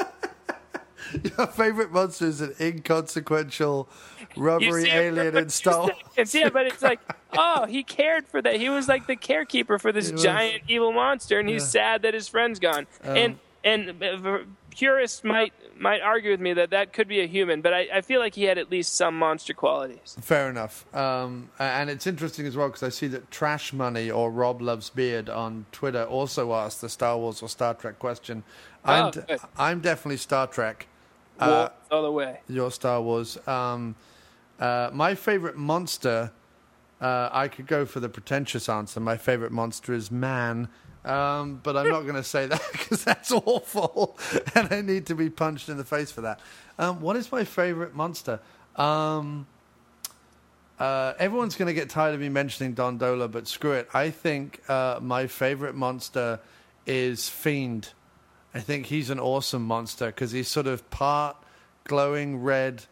your 1.36 1.46
favorite 1.48 1.92
monster 1.92 2.26
is 2.26 2.40
an 2.40 2.54
inconsequential 2.58 3.88
rubbery 4.36 4.84
see 4.84 4.88
him 4.88 5.14
for 5.14 5.20
alien 5.20 5.36
in 5.36 5.48
Star 5.48 5.90
Wars. 6.16 6.34
Yeah, 6.34 6.48
but 6.48 6.66
it's 6.66 6.82
like, 6.82 7.00
oh, 7.38 7.66
he 7.66 7.82
cared 7.82 8.26
for 8.26 8.40
that. 8.42 8.56
He 8.56 8.68
was 8.68 8.88
like 8.88 9.06
the 9.06 9.16
carekeeper 9.16 9.78
for 9.78 9.92
this 9.92 10.10
giant 10.10 10.62
evil 10.68 10.92
monster, 10.92 11.38
and 11.38 11.48
he's 11.48 11.62
Yeah. 11.62 11.82
sad 11.92 12.02
that 12.02 12.14
his 12.14 12.28
friend's 12.28 12.58
gone. 12.58 12.86
Um, 13.04 13.16
and 13.16 13.38
and 13.64 14.02
uh, 14.02 14.38
purists 14.70 15.24
might 15.24 15.52
might 15.78 16.00
argue 16.00 16.30
with 16.30 16.40
me 16.40 16.54
that 16.54 16.70
that 16.70 16.92
could 16.94 17.06
be 17.08 17.20
a 17.20 17.26
human, 17.26 17.60
but 17.60 17.74
I, 17.74 17.88
I 17.94 18.00
feel 18.00 18.18
like 18.20 18.34
he 18.34 18.44
had 18.44 18.56
at 18.56 18.70
least 18.70 18.94
some 18.96 19.18
monster 19.18 19.52
qualities. 19.52 20.16
Fair 20.22 20.48
enough. 20.48 20.86
Um, 20.94 21.50
and 21.58 21.90
it's 21.90 22.06
interesting 22.06 22.46
as 22.46 22.56
well 22.56 22.68
because 22.68 22.82
I 22.82 22.88
see 22.88 23.08
that 23.08 23.30
Trash 23.30 23.72
Money 23.74 24.10
or 24.10 24.30
Rob 24.30 24.62
Loves 24.62 24.88
Beard 24.88 25.28
on 25.28 25.66
Twitter 25.72 26.04
also 26.04 26.54
asked 26.54 26.80
the 26.80 26.88
Star 26.88 27.18
Wars 27.18 27.42
or 27.42 27.48
Star 27.50 27.74
Trek 27.74 27.98
question. 27.98 28.42
I'm, 28.86 29.12
Oh, 29.28 29.36
I'm 29.58 29.80
definitely 29.80 30.16
Star 30.16 30.46
Trek. 30.46 30.86
Wolf 31.38 31.72
all 31.90 32.02
the 32.02 32.12
way. 32.12 32.40
Your 32.48 32.70
Star 32.70 33.02
Wars. 33.02 33.36
Um, 33.46 33.96
uh, 34.58 34.88
my 34.94 35.14
favorite 35.14 35.56
monster, 35.58 36.30
uh, 37.00 37.28
I 37.32 37.48
could 37.48 37.66
go 37.66 37.84
for 37.84 38.00
the 38.00 38.08
pretentious 38.08 38.68
answer. 38.68 39.00
My 39.00 39.16
favorite 39.16 39.52
monster 39.52 39.92
is 39.92 40.10
man. 40.10 40.68
Um, 41.04 41.60
but 41.62 41.76
I'm 41.76 41.88
not 41.88 42.02
going 42.02 42.16
to 42.16 42.24
say 42.24 42.46
that 42.46 42.62
because 42.72 43.04
that's 43.04 43.30
awful, 43.30 44.18
and 44.56 44.72
I 44.72 44.80
need 44.80 45.06
to 45.06 45.14
be 45.14 45.30
punched 45.30 45.68
in 45.68 45.76
the 45.76 45.84
face 45.84 46.10
for 46.10 46.22
that. 46.22 46.40
Um, 46.80 47.00
what 47.00 47.14
is 47.14 47.30
my 47.30 47.44
favorite 47.44 47.94
monster? 47.94 48.40
Um, 48.74 49.46
uh, 50.80 51.14
everyone's 51.18 51.54
going 51.54 51.68
to 51.68 51.74
get 51.74 51.90
tired 51.90 52.14
of 52.14 52.20
me 52.20 52.28
mentioning 52.28 52.74
Don 52.74 52.98
Dohler, 52.98 53.30
but 53.30 53.46
screw 53.46 53.72
it. 53.72 53.88
I 53.94 54.10
think 54.10 54.68
uh, 54.68 54.98
my 55.00 55.28
favorite 55.28 55.76
monster 55.76 56.40
is 56.86 57.28
Fiend. 57.28 57.90
I 58.52 58.60
think 58.60 58.86
he's 58.86 59.08
an 59.08 59.20
awesome 59.20 59.62
monster 59.62 60.06
because 60.06 60.32
he's 60.32 60.48
sort 60.48 60.66
of 60.66 60.88
part 60.90 61.36
glowing 61.84 62.42
red 62.42 62.84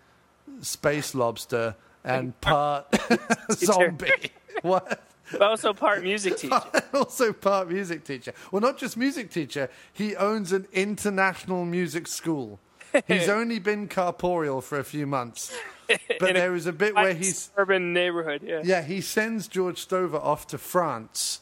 space 0.61 1.15
lobster 1.15 1.75
and 2.05 2.39
part 2.41 2.87
zombie. 3.53 4.31
what? 4.63 5.03
But 5.33 5.43
also 5.43 5.73
part 5.73 6.03
music 6.03 6.37
teacher. 6.39 6.61
also 6.93 7.33
part 7.33 7.69
music 7.71 8.05
teacher. 8.05 8.33
Well, 8.53 8.61
not 8.61 8.79
just 8.79 8.97
music 8.97 9.31
teacher. 9.31 9.71
He 9.93 10.15
owns 10.17 10.53
an 10.53 10.67
international 10.73 11.65
music 11.65 12.07
school. 12.07 12.61
He's 13.09 13.29
only 13.29 13.59
been 13.59 13.89
corporeal 13.89 14.61
for 14.61 14.79
a 14.79 14.85
few 14.85 15.05
months, 15.05 15.53
but 15.89 16.29
In 16.29 16.35
there 16.37 16.55
is 16.55 16.67
a 16.67 16.73
bit 16.73 16.95
where 16.95 17.13
he's 17.13 17.51
urban 17.57 17.93
neighborhood. 17.93 18.43
Yeah. 18.45 18.61
yeah, 18.63 18.83
he 18.83 19.01
sends 19.01 19.49
George 19.49 19.79
Stover 19.79 20.19
off 20.19 20.47
to 20.49 20.59
France 20.59 21.41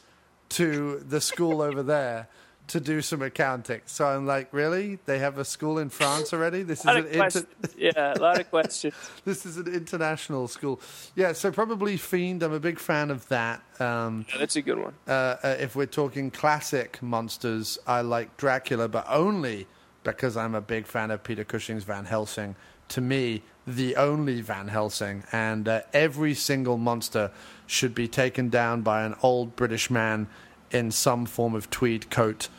to 0.49 1.03
the 1.07 1.21
school 1.21 1.61
over 1.61 1.83
there 1.83 2.27
to 2.67 2.79
do 2.79 3.01
some 3.01 3.21
accounting. 3.21 3.81
So 3.85 4.05
I'm 4.07 4.25
like, 4.25 4.47
really? 4.53 4.97
They 5.05 5.19
have 5.19 5.37
a 5.37 5.43
school 5.45 5.77
in 5.79 5.89
France 5.89 6.31
already? 6.33 6.63
This 6.63 6.79
is 6.79 6.85
A 6.85 6.87
lot 6.87 6.97
an 6.97 7.05
of 7.05 7.13
inter- 7.35 7.47
yeah, 7.77 8.13
a 8.15 8.19
lot 8.19 8.39
of 8.39 8.49
questions. 8.49 8.93
this 9.25 9.45
is 9.45 9.57
an 9.57 9.67
international 9.73 10.47
school. 10.47 10.79
Yeah, 11.15 11.33
so 11.33 11.51
probably 11.51 11.97
Fiend. 11.97 12.41
I'm 12.41 12.53
a 12.53 12.59
big 12.61 12.79
fan 12.79 13.11
of 13.11 13.27
that. 13.27 13.61
Um, 13.79 14.25
Yeah, 14.29 14.37
that's 14.39 14.55
a 14.55 14.61
good 14.61 14.79
one. 14.79 14.93
uh, 15.07 15.11
uh, 15.43 15.55
if 15.59 15.75
we're 15.75 15.85
talking 15.87 16.31
classic 16.31 17.01
monsters, 17.01 17.77
I 17.85 18.01
like 18.01 18.37
Dracula, 18.37 18.87
but 18.87 19.05
only 19.09 19.67
because 20.03 20.37
I'm 20.37 20.55
a 20.55 20.61
big 20.61 20.87
fan 20.87 21.11
of 21.11 21.21
Peter 21.23 21.43
Cushing's 21.43 21.83
Van 21.83 22.05
Helsing. 22.05 22.55
To 22.89 23.01
me, 23.01 23.41
the 23.67 23.95
only 23.95 24.41
Van 24.41 24.67
Helsing, 24.67 25.23
and 25.31 25.67
uh, 25.67 25.81
every 25.93 26.33
single 26.33 26.77
monster 26.77 27.31
should 27.67 27.95
be 27.95 28.07
taken 28.07 28.49
down 28.49 28.81
by 28.81 29.03
an 29.03 29.15
old 29.21 29.55
British 29.55 29.89
man 29.89 30.27
in 30.73 30.91
some 30.91 31.25
form 31.25 31.55
of 31.55 31.69
tweed 31.69 32.09
coat. 32.09 32.49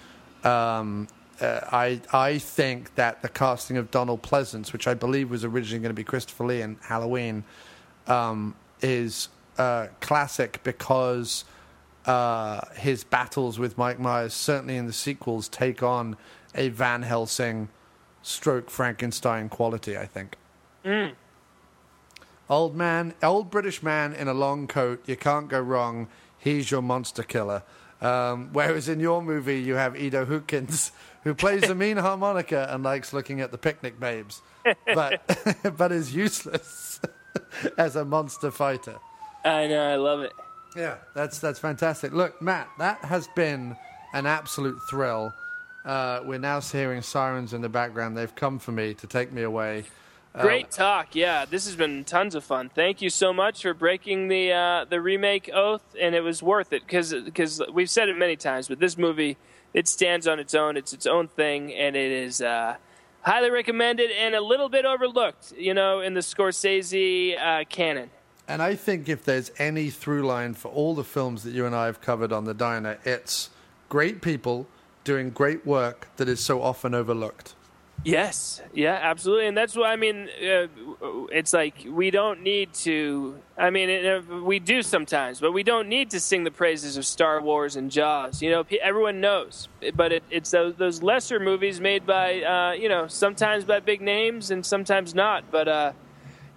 Um, 0.45 1.09
uh, 1.41 1.61
I 1.73 2.01
I 2.12 2.39
think 2.39 2.95
that 2.95 3.23
the 3.23 3.28
casting 3.28 3.77
of 3.77 3.91
Donald 3.91 4.23
Pleasence, 4.23 4.73
which 4.73 4.86
I 4.86 4.95
believe 4.95 5.31
was 5.31 5.45
originally 5.45 5.81
going 5.81 5.91
to 5.91 5.95
be 5.95 6.05
Christopher 6.05 6.47
Lee 6.47 6.62
in 6.62 6.77
Halloween, 6.82 7.45
um, 8.07 8.55
is 8.81 9.28
uh, 9.59 9.89
classic 10.01 10.61
because 10.62 11.45
uh, 12.07 12.61
his 12.77 13.03
battles 13.05 13.59
with 13.59 13.77
Mike 13.77 13.99
Myers, 13.99 14.35
certainly 14.35 14.77
in 14.77 14.86
the 14.86 14.93
sequels, 14.93 15.49
take 15.49 15.82
on 15.82 16.16
a 16.55 16.69
Van 16.69 17.03
Helsing 17.03 17.69
stroke 18.23 18.70
Frankenstein 18.70 19.49
quality, 19.49 19.99
I 19.99 20.07
think. 20.07 20.36
Old 22.49 22.77
man, 22.77 23.15
old 23.23 23.51
British 23.51 23.82
man 23.82 24.12
in 24.12 24.28
a 24.28 24.35
long 24.35 24.66
coat, 24.66 25.03
you 25.07 25.16
can't 25.16 25.49
go 25.49 25.61
wrong. 25.61 26.09
He's 26.39 26.70
your 26.70 26.82
monster 26.82 27.23
killer. 27.23 27.62
Um, 28.01 28.51
whereas 28.53 28.89
in 28.89 29.01
your 29.01 29.23
movie, 29.23 29.61
you 29.61 29.75
have 29.75 29.97
Edo 29.97 30.27
Hootkins, 30.27 30.91
who 31.23 31.35
plays 31.35 31.62
the 31.62 31.75
mean 31.75 31.97
harmonica 31.97 32.69
and 32.71 32.83
likes 32.83 33.12
looking 33.12 33.41
at 33.41 33.51
the 33.51 33.59
picnic 33.59 33.99
babes, 33.99 34.43
but 34.87 35.23
but 35.77 35.93
is 35.93 36.15
useless 36.15 37.01
as 37.79 37.97
a 37.97 38.05
monster 38.05 38.51
fighter. 38.51 38.97
I 39.45 39.66
know. 39.66 39.83
I 39.83 39.97
love 39.97 40.21
it. 40.21 40.33
Yeah, 40.77 40.97
that's 41.15 41.39
that's 41.39 41.59
fantastic. 41.59 42.12
Look, 42.12 42.41
Matt, 42.43 42.69
that 42.79 43.05
has 43.05 43.29
been 43.35 43.77
an 44.12 44.27
absolute 44.27 44.79
thrill. 44.89 45.33
Uh, 45.85 46.21
we're 46.25 46.39
now 46.39 46.61
hearing 46.61 47.03
sirens 47.03 47.53
in 47.53 47.61
the 47.61 47.69
background. 47.69 48.16
They've 48.16 48.35
come 48.35 48.59
for 48.59 48.73
me 48.73 48.95
to 48.95 49.07
take 49.07 49.33
me 49.33 49.43
away. 49.43 49.85
Great 50.40 50.73
talk. 50.73 51.15
Yeah, 51.15 51.44
this 51.44 51.65
has 51.66 51.77
been 51.77 52.02
tons 52.02 52.35
of 52.35 52.43
fun. 52.43 52.69
Thank 52.69 53.01
you 53.01 53.09
so 53.09 53.32
much 53.32 53.62
for 53.62 53.73
breaking 53.73 54.27
the 54.27 54.52
uh, 54.52 54.85
the 54.85 55.01
remake 55.01 55.48
oath, 55.55 55.94
and 56.01 56.12
it 56.15 56.23
was 56.23 56.43
worth 56.43 56.73
it 56.73 56.82
because 56.85 57.62
we've 57.73 57.90
said 57.90 58.09
it 58.09 58.19
many 58.19 58.35
times, 58.35 58.66
but 58.66 58.81
this 58.81 58.98
movie 58.98 59.36
it 59.73 59.86
stands 59.86 60.27
on 60.27 60.40
its 60.40 60.52
own. 60.52 60.77
It's 60.77 60.93
its 60.93 61.06
own 61.06 61.28
thing, 61.28 61.73
and 61.73 61.94
it 61.94 62.11
is 62.11 62.40
uh, 62.40 62.77
highly 63.23 63.51
recommended 63.51 64.11
and 64.11 64.35
a 64.35 64.40
little 64.40 64.69
bit 64.69 64.85
overlooked, 64.85 65.52
you 65.56 65.73
know, 65.73 66.01
in 66.01 66.15
the 66.15 66.20
Scorsese 66.20 67.40
uh, 67.40 67.65
canon. 67.69 68.11
And 68.48 68.61
I 68.61 68.74
think 68.74 69.09
if 69.09 69.24
there's 69.24 69.52
any 69.59 69.89
through 69.89 70.27
line 70.27 70.55
for 70.55 70.69
all 70.69 70.94
the 70.94 71.05
films 71.05 71.44
that 71.44 71.52
you 71.52 71.65
and 71.65 71.77
I 71.77 71.86
have 71.86 72.01
covered 72.01 72.32
on 72.32 72.44
the 72.44 72.55
diner, 72.55 72.98
it's 73.05 73.51
great 73.89 74.20
people 74.20 74.66
doing 75.05 75.31
great 75.31 75.65
work 75.65 76.09
that 76.16 76.28
is 76.28 76.40
so 76.40 76.61
often 76.61 76.93
overlooked. 76.93 77.55
Yes, 78.03 78.61
yeah, 78.75 78.99
absolutely, 79.01 79.47
and 79.47 79.57
that's 79.57 79.75
why 79.75 79.91
I 79.93 79.97
mean, 79.97 80.29
uh, 80.43 80.66
it's 81.33 81.55
like 81.55 81.87
we 81.89 82.11
don't 82.11 82.43
need 82.43 82.75
to. 82.85 83.43
I 83.57 83.71
mean, 83.71 83.89
it, 83.89 84.05
uh, 84.05 84.43
we 84.43 84.59
do 84.59 84.83
sometimes, 84.83 85.41
but 85.41 85.53
we 85.53 85.62
don't 85.62 85.89
need 85.89 86.11
to 86.11 86.21
sing 86.21 86.45
the 86.45 86.51
praises 86.51 86.99
of 86.99 87.07
Star 87.07 87.41
Wars 87.41 87.77
and 87.77 87.91
Jaws. 87.91 88.43
You 88.43 88.51
know, 88.51 88.65
everyone 88.83 89.21
knows, 89.23 89.69
but 89.95 90.12
it, 90.12 90.23
it's 90.31 90.51
those, 90.51 90.75
those 90.75 91.03
lesser 91.03 91.41
movies 91.41 91.81
made 91.81 92.05
by, 92.05 92.43
uh, 92.43 92.73
you 92.73 92.91
know, 92.91 93.07
sometimes 93.07 93.65
by 93.65 93.81
big 93.81 94.03
names 94.03 94.51
and 94.51 94.66
sometimes 94.66 95.15
not. 95.15 95.51
But 95.51 95.66
uh, 95.69 95.93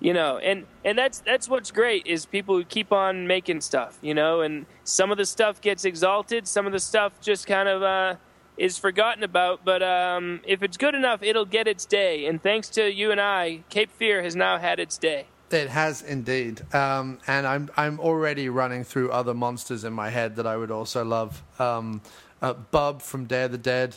you 0.01 0.13
know, 0.13 0.39
and 0.39 0.65
and 0.83 0.97
that's 0.97 1.19
that's 1.21 1.47
what's 1.47 1.71
great 1.71 2.07
is 2.07 2.25
people 2.25 2.55
who 2.57 2.65
keep 2.65 2.91
on 2.91 3.27
making 3.27 3.61
stuff. 3.61 3.97
You 4.01 4.13
know, 4.13 4.41
and 4.41 4.65
some 4.83 5.11
of 5.11 5.17
the 5.17 5.25
stuff 5.25 5.61
gets 5.61 5.85
exalted, 5.85 6.47
some 6.47 6.65
of 6.65 6.73
the 6.73 6.79
stuff 6.79 7.21
just 7.21 7.47
kind 7.47 7.69
of. 7.69 8.17
Is 8.57 8.79
forgotten 8.79 9.23
about, 9.23 9.63
but 9.63 9.83
um, 9.83 10.41
if 10.43 10.63
it's 10.63 10.77
good 10.77 10.95
enough, 10.95 11.21
it'll 11.21 11.45
get 11.45 11.67
its 11.67 11.85
day. 11.85 12.25
And 12.25 12.41
thanks 12.41 12.69
to 12.69 12.91
you 12.91 13.11
and 13.11 13.21
I, 13.21 13.63
Cape 13.69 13.91
Fear 13.91 14.23
has 14.23 14.35
now 14.35 14.57
had 14.57 14.79
its 14.79 14.97
day. 14.97 15.27
It 15.51 15.69
has 15.69 16.01
indeed, 16.01 16.61
um, 16.73 17.19
and 17.27 17.45
I'm 17.45 17.69
I'm 17.77 17.99
already 17.99 18.49
running 18.49 18.83
through 18.83 19.11
other 19.11 19.33
monsters 19.33 19.83
in 19.83 19.93
my 19.93 20.09
head 20.09 20.35
that 20.37 20.47
I 20.47 20.57
would 20.57 20.71
also 20.71 21.05
love. 21.05 21.43
Um, 21.59 22.01
uh, 22.41 22.53
Bub 22.53 23.01
from 23.01 23.25
Day 23.25 23.43
of 23.43 23.51
the 23.51 23.57
Dead, 23.57 23.95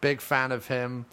big 0.00 0.20
fan 0.20 0.52
of 0.52 0.66
him, 0.66 1.06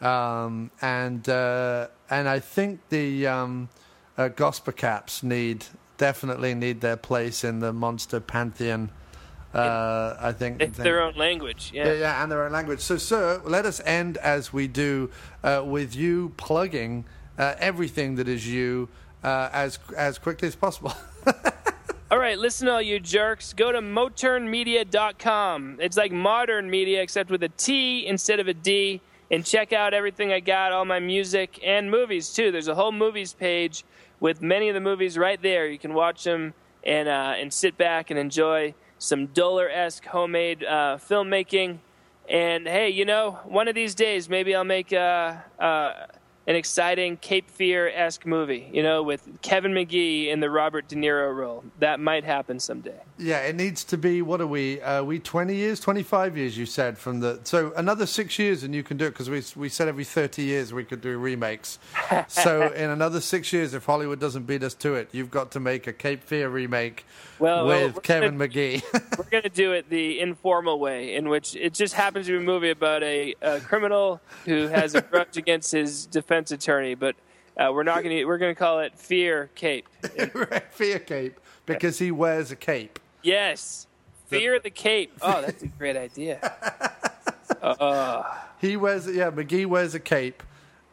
um, 0.00 0.70
and 0.80 1.28
uh, 1.28 1.88
and 2.10 2.28
I 2.28 2.40
think 2.40 2.80
the 2.88 3.26
um, 3.26 3.68
uh, 4.18 4.28
Caps 4.30 5.22
need 5.22 5.66
definitely 5.96 6.54
need 6.54 6.80
their 6.80 6.96
place 6.96 7.44
in 7.44 7.60
the 7.60 7.72
monster 7.72 8.20
pantheon. 8.20 8.90
Uh, 9.56 10.16
I 10.20 10.32
think 10.32 10.60
It's 10.60 10.78
their 10.78 11.02
own 11.02 11.14
language. 11.14 11.70
Yeah. 11.72 11.86
yeah, 11.86 11.92
yeah, 11.94 12.22
and 12.22 12.30
their 12.30 12.44
own 12.44 12.52
language. 12.52 12.80
So, 12.80 12.96
sir, 12.96 13.40
let 13.44 13.64
us 13.66 13.80
end 13.84 14.16
as 14.18 14.52
we 14.52 14.68
do 14.68 15.10
uh, 15.42 15.62
with 15.64 15.94
you 15.94 16.32
plugging 16.36 17.04
uh, 17.38 17.54
everything 17.58 18.16
that 18.16 18.28
is 18.28 18.46
you 18.46 18.88
uh, 19.22 19.48
as 19.52 19.78
as 19.96 20.18
quickly 20.18 20.48
as 20.48 20.56
possible. 20.56 20.92
All 22.08 22.18
right, 22.18 22.38
listen, 22.38 22.68
all 22.68 22.80
you 22.80 23.00
jerks. 23.00 23.52
Go 23.52 23.72
to 23.72 23.80
moternmedia.com. 23.80 25.78
It's 25.80 25.96
like 25.96 26.12
modern 26.12 26.70
media, 26.70 27.02
except 27.02 27.30
with 27.30 27.42
a 27.42 27.48
T 27.48 28.06
instead 28.06 28.38
of 28.38 28.46
a 28.46 28.54
D. 28.54 29.00
And 29.28 29.44
check 29.44 29.72
out 29.72 29.92
everything 29.92 30.32
I 30.32 30.38
got, 30.38 30.70
all 30.70 30.84
my 30.84 31.00
music 31.00 31.58
and 31.64 31.90
movies, 31.90 32.32
too. 32.32 32.52
There's 32.52 32.68
a 32.68 32.76
whole 32.76 32.92
movies 32.92 33.34
page 33.34 33.84
with 34.20 34.40
many 34.40 34.68
of 34.68 34.74
the 34.74 34.80
movies 34.80 35.18
right 35.18 35.42
there. 35.42 35.66
You 35.66 35.80
can 35.80 35.94
watch 35.94 36.22
them 36.22 36.54
and, 36.84 37.08
uh, 37.08 37.34
and 37.36 37.52
sit 37.52 37.76
back 37.76 38.10
and 38.10 38.20
enjoy 38.20 38.72
some 38.98 39.28
Dohler 39.28 39.68
esque 39.72 40.04
homemade 40.06 40.64
uh, 40.64 40.98
filmmaking. 40.98 41.78
And 42.28 42.66
hey, 42.66 42.90
you 42.90 43.04
know, 43.04 43.38
one 43.44 43.68
of 43.68 43.74
these 43.74 43.94
days, 43.94 44.28
maybe 44.28 44.54
I'll 44.54 44.64
make 44.64 44.92
a, 44.92 45.44
a, 45.58 46.08
an 46.46 46.56
exciting 46.56 47.16
Cape 47.16 47.50
Fear 47.50 47.88
esque 47.88 48.26
movie, 48.26 48.68
you 48.72 48.82
know, 48.82 49.02
with 49.02 49.28
Kevin 49.42 49.72
McGee 49.72 50.28
in 50.28 50.40
the 50.40 50.50
Robert 50.50 50.88
De 50.88 50.96
Niro 50.96 51.34
role. 51.34 51.64
That 51.78 52.00
might 52.00 52.24
happen 52.24 52.58
someday. 52.58 53.00
Yeah, 53.18 53.38
it 53.40 53.56
needs 53.56 53.82
to 53.84 53.96
be. 53.96 54.20
What 54.20 54.42
are 54.42 54.46
we? 54.46 54.78
Uh, 54.82 55.02
we 55.02 55.18
twenty 55.18 55.54
years, 55.54 55.80
twenty 55.80 56.02
five 56.02 56.36
years. 56.36 56.58
You 56.58 56.66
said 56.66 56.98
from 56.98 57.20
the 57.20 57.40
so 57.44 57.72
another 57.74 58.04
six 58.04 58.38
years, 58.38 58.62
and 58.62 58.74
you 58.74 58.82
can 58.82 58.98
do 58.98 59.06
it 59.06 59.10
because 59.12 59.30
we 59.30 59.42
we 59.56 59.70
said 59.70 59.88
every 59.88 60.04
thirty 60.04 60.42
years 60.42 60.74
we 60.74 60.84
could 60.84 61.00
do 61.00 61.16
remakes. 61.16 61.78
so 62.28 62.70
in 62.72 62.90
another 62.90 63.22
six 63.22 63.54
years, 63.54 63.72
if 63.72 63.86
Hollywood 63.86 64.20
doesn't 64.20 64.42
beat 64.42 64.62
us 64.62 64.74
to 64.74 64.94
it, 64.96 65.08
you've 65.12 65.30
got 65.30 65.50
to 65.52 65.60
make 65.60 65.86
a 65.86 65.94
Cape 65.94 66.22
Fear 66.24 66.50
remake 66.50 67.06
Well, 67.38 67.66
well, 67.66 67.86
with 67.86 67.94
we're 67.94 68.00
Kevin 68.02 68.36
gonna- 68.38 68.50
McGee. 68.50 68.82
We're 69.16 69.30
going 69.30 69.44
to 69.44 69.48
do 69.48 69.72
it 69.72 69.88
the 69.88 70.20
informal 70.20 70.78
way, 70.78 71.14
in 71.14 71.30
which 71.30 71.56
it 71.56 71.72
just 71.72 71.94
happens 71.94 72.26
to 72.26 72.32
be 72.32 72.38
a 72.38 72.40
movie 72.46 72.70
about 72.70 73.02
a, 73.02 73.34
a 73.40 73.60
criminal 73.60 74.20
who 74.44 74.66
has 74.68 74.94
a 74.94 75.00
grudge 75.00 75.36
against 75.38 75.72
his 75.72 76.04
defense 76.04 76.50
attorney, 76.50 76.94
but 76.94 77.16
uh, 77.56 77.70
we're 77.72 77.82
not 77.82 78.02
going 78.02 78.14
to. 78.14 78.24
We're 78.26 78.36
going 78.36 78.54
to 78.54 78.58
call 78.58 78.80
it 78.80 78.98
Fear 78.98 79.48
Cape. 79.54 79.88
Fear 80.72 80.98
Cape 80.98 81.40
because 81.64 81.98
he 81.98 82.10
wears 82.10 82.50
a 82.50 82.56
cape. 82.56 82.98
Yes, 83.26 83.86
Fear 84.28 84.60
the 84.60 84.70
Cape. 84.70 85.12
Oh, 85.22 85.42
that's 85.42 85.62
a 85.62 85.66
great 85.66 85.96
idea. 85.96 86.38
He 88.60 88.76
wears 88.76 89.06
yeah, 89.08 89.30
McGee 89.30 89.66
wears 89.66 89.94
a 89.94 90.00
cape, 90.00 90.42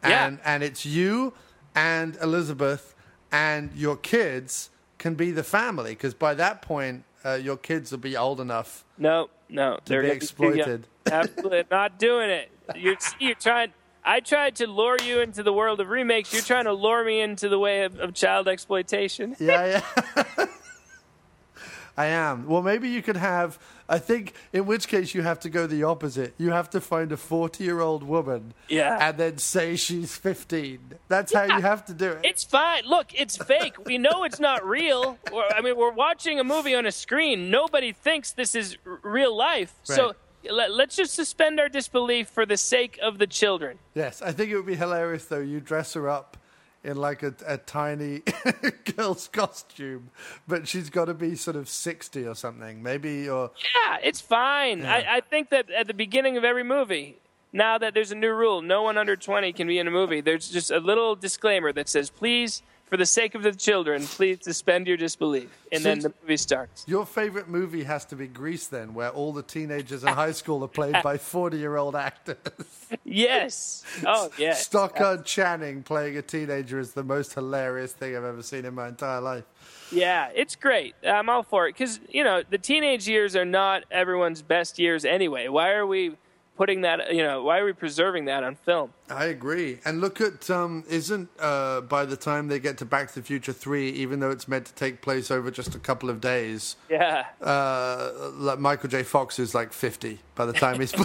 Yeah. 0.04 0.26
and 0.28 0.40
and 0.44 0.64
it's 0.64 0.86
you 0.86 1.34
and 1.76 2.18
Elizabeth 2.22 2.96
and 3.32 3.72
your 3.76 3.96
kids 3.96 4.70
can 4.98 5.14
be 5.16 5.32
the 5.32 5.44
family 5.44 5.92
because 5.92 6.14
by 6.14 6.34
that 6.34 6.62
point 6.62 7.04
uh, 7.26 7.34
your 7.36 7.58
kids 7.58 7.92
will 7.92 8.00
be 8.00 8.18
old 8.18 8.40
enough. 8.42 8.84
No, 8.98 9.30
no, 9.50 9.80
they're 9.86 10.02
be 10.02 10.08
gonna 10.10 10.20
too 10.20 10.44
young. 10.44 10.58
exploited. 10.58 10.88
Absolutely 11.12 11.64
not 11.70 12.00
doing 12.00 12.30
it. 12.30 12.52
You're, 12.76 12.98
you're 13.20 13.36
trying. 13.36 13.74
I 14.04 14.20
tried 14.20 14.56
to 14.58 14.68
lure 14.68 14.98
you 15.02 15.22
into 15.22 15.44
the 15.44 15.54
world 15.54 15.80
of 15.80 15.88
remakes. 15.90 16.34
You're 16.34 16.42
trying 16.42 16.66
to 16.66 16.74
lure 16.74 17.06
me 17.06 17.22
into 17.22 17.48
the 17.48 17.60
way 17.60 17.84
of, 17.84 17.98
of 18.00 18.14
child 18.14 18.48
exploitation. 18.50 19.36
Yeah, 19.40 19.82
yeah. 20.18 20.46
I 21.96 22.06
am. 22.08 22.48
Well, 22.48 22.64
maybe 22.64 22.90
you 22.90 23.02
could 23.04 23.18
have. 23.18 23.60
I 23.88 24.00
think 24.00 24.34
in 24.52 24.66
which 24.66 24.88
case 24.88 25.14
you 25.14 25.22
have 25.22 25.40
to 25.42 25.50
go 25.50 25.68
the 25.68 25.84
opposite. 25.84 26.34
You 26.40 26.50
have 26.52 26.70
to 26.72 26.82
find 26.82 27.12
a 27.12 27.18
forty-year-old 27.18 28.02
woman, 28.04 28.54
Yeah. 28.68 28.98
and 29.00 29.18
then 29.18 29.38
say 29.38 29.76
she's 29.76 30.16
fifteen. 30.18 30.80
That's 31.08 31.32
how 31.34 31.44
you 31.44 31.62
have 31.62 31.86
to 31.86 31.94
do 31.94 32.10
it. 32.14 32.22
It's 32.24 32.44
fine. 32.44 32.86
Look, 32.86 33.14
it's 33.14 33.38
fake. 33.38 33.86
We 33.86 33.98
know 34.00 34.24
it's 34.24 34.40
not 34.40 34.66
real. 34.66 35.18
We're- 35.32 35.50
I 35.56 35.62
mean, 35.62 35.78
we're 35.78 35.92
watching 35.92 36.40
a 36.40 36.44
movie 36.44 36.74
on 36.74 36.86
a 36.88 36.92
screen. 36.92 37.52
Nobody 37.52 37.92
thinks 37.92 38.32
this 38.32 38.56
is 38.56 38.78
r- 38.88 39.00
real 39.04 39.36
life. 39.36 39.74
So 39.84 40.16
let's 40.50 40.96
just 40.96 41.14
suspend 41.14 41.60
our 41.60 41.70
disbelief 41.70 42.28
for 42.28 42.46
the 42.46 42.58
sake 42.58 42.98
of 43.04 43.20
the 43.20 43.28
children. 43.28 43.78
Yes, 43.94 44.22
I 44.22 44.32
think 44.32 44.50
it 44.50 44.56
would 44.56 44.66
be 44.66 44.76
hilarious 44.76 45.26
though. 45.26 45.40
You 45.40 45.60
dress 45.60 45.94
her 45.94 46.10
up 46.10 46.38
in 46.84 46.98
like 46.98 47.24
a, 47.24 47.34
a 47.46 47.58
tiny 47.58 48.22
girl's 48.96 49.28
costume, 49.28 50.10
but 50.48 50.68
she's 50.68 50.90
got 50.90 51.06
to 51.06 51.14
be 51.14 51.36
sort 51.36 51.56
of 51.56 51.70
sixty 51.70 52.26
or 52.28 52.36
something, 52.36 52.84
maybe. 52.84 53.30
Or 53.30 53.52
Yeah, 53.76 53.98
it's 54.04 54.22
fine. 54.22 54.86
I, 54.86 55.18
I 55.18 55.22
think 55.22 55.50
that 55.50 55.70
at 55.70 55.88
the 55.88 55.94
beginning 55.94 56.38
of 56.38 56.44
every 56.44 56.64
movie, 56.64 57.18
now 57.54 57.78
that 57.78 57.94
there's 57.94 58.12
a 58.12 58.16
new 58.16 58.34
rule, 58.34 58.62
no 58.62 58.82
one 58.82 58.98
under 58.98 59.16
20 59.16 59.54
can 59.54 59.68
be 59.68 59.78
in 59.78 59.88
a 59.88 59.92
movie, 59.92 60.22
there's 60.22 60.50
just 60.50 60.72
a 60.72 60.80
little 60.80 61.16
disclaimer 61.16 61.72
that 61.74 61.88
says, 61.88 62.10
please, 62.10 62.64
for 62.94 62.98
the 62.98 63.06
sake 63.08 63.34
of 63.34 63.42
the 63.42 63.52
children, 63.52 64.06
please 64.06 64.38
suspend 64.44 64.86
your 64.86 64.98
disbelief. 64.98 65.50
And 65.72 65.84
then 65.84 65.98
the 65.98 66.14
movie 66.22 66.38
starts. 66.38 66.86
your 66.88 67.08
favorite 67.08 67.50
movie 67.50 67.84
has 67.86 68.06
to 68.06 68.16
be 68.16 68.28
Grease, 68.28 68.68
then, 68.68 68.94
where 68.94 69.10
all 69.10 69.34
the 69.34 69.42
teenagers 69.42 70.04
in 70.04 70.10
high 70.10 70.32
school 70.34 70.64
are 70.64 70.68
played 70.68 71.02
by 71.02 71.18
forty-year-old 71.34 71.96
actors. 71.96 72.38
Yes. 73.04 73.84
Oh, 74.06 74.30
yes. 74.38 74.68
Stockard 74.68 75.26
Channing 75.26 75.82
playing 75.82 76.18
a 76.18 76.22
teenager 76.22 76.78
is 76.78 76.94
the 76.94 77.04
most 77.04 77.34
hilarious 77.34 77.94
thing 77.94 78.16
I've 78.16 78.26
ever 78.26 78.44
seen 78.44 78.64
in 78.64 78.76
my 78.76 78.90
entire 78.90 79.22
life. 79.22 79.46
Yeah, 79.92 80.30
it's 80.36 80.56
great. 80.56 80.94
I'm 81.04 81.30
all 81.30 81.42
for 81.42 81.68
it 81.68 81.72
because 81.72 82.00
you 82.12 82.24
know 82.24 82.44
the 82.48 82.60
teenage 82.60 83.08
years 83.08 83.36
are 83.36 83.44
not 83.44 83.86
everyone's 83.90 84.44
best 84.44 84.78
years 84.78 85.04
anyway. 85.04 85.48
Why 85.48 85.72
are 85.72 85.88
we 85.88 86.12
putting 86.56 86.82
that? 86.82 87.14
You 87.14 87.24
know, 87.24 87.44
why 87.44 87.60
are 87.60 87.66
we 87.66 87.74
preserving 87.74 88.26
that 88.26 88.44
on 88.44 88.56
film? 88.56 88.94
I 89.10 89.26
agree. 89.26 89.80
And 89.86 90.02
look 90.02 90.22
at 90.22 90.50
um, 90.50 90.84
isn't 90.90 91.30
uh, 91.40 91.82
by 91.82 92.06
the 92.06 92.16
time 92.18 92.48
they 92.48 92.60
get 92.60 92.78
to 92.80 92.86
Back 92.86 93.10
to 93.10 93.16
the 93.20 93.26
Future 93.26 93.54
three, 93.54 93.90
even 93.90 94.20
though 94.20 94.32
it's 94.32 94.48
meant 94.48 94.66
to 94.68 94.74
take 94.74 95.02
place 95.02 95.30
over 95.32 95.52
just 95.52 95.76
a 95.76 95.80
couple 95.80 96.10
of 96.10 96.22
days, 96.22 96.76
Yeah, 96.90 97.26
uh, 97.42 98.12
like 98.34 98.60
Michael 98.60 98.90
J. 98.90 99.04
Fox 99.04 99.40
is 99.40 99.54
like 99.54 99.74
fifty 99.74 100.20
by 100.36 100.46
the 100.46 100.54
time 100.54 100.80
he's. 100.80 100.94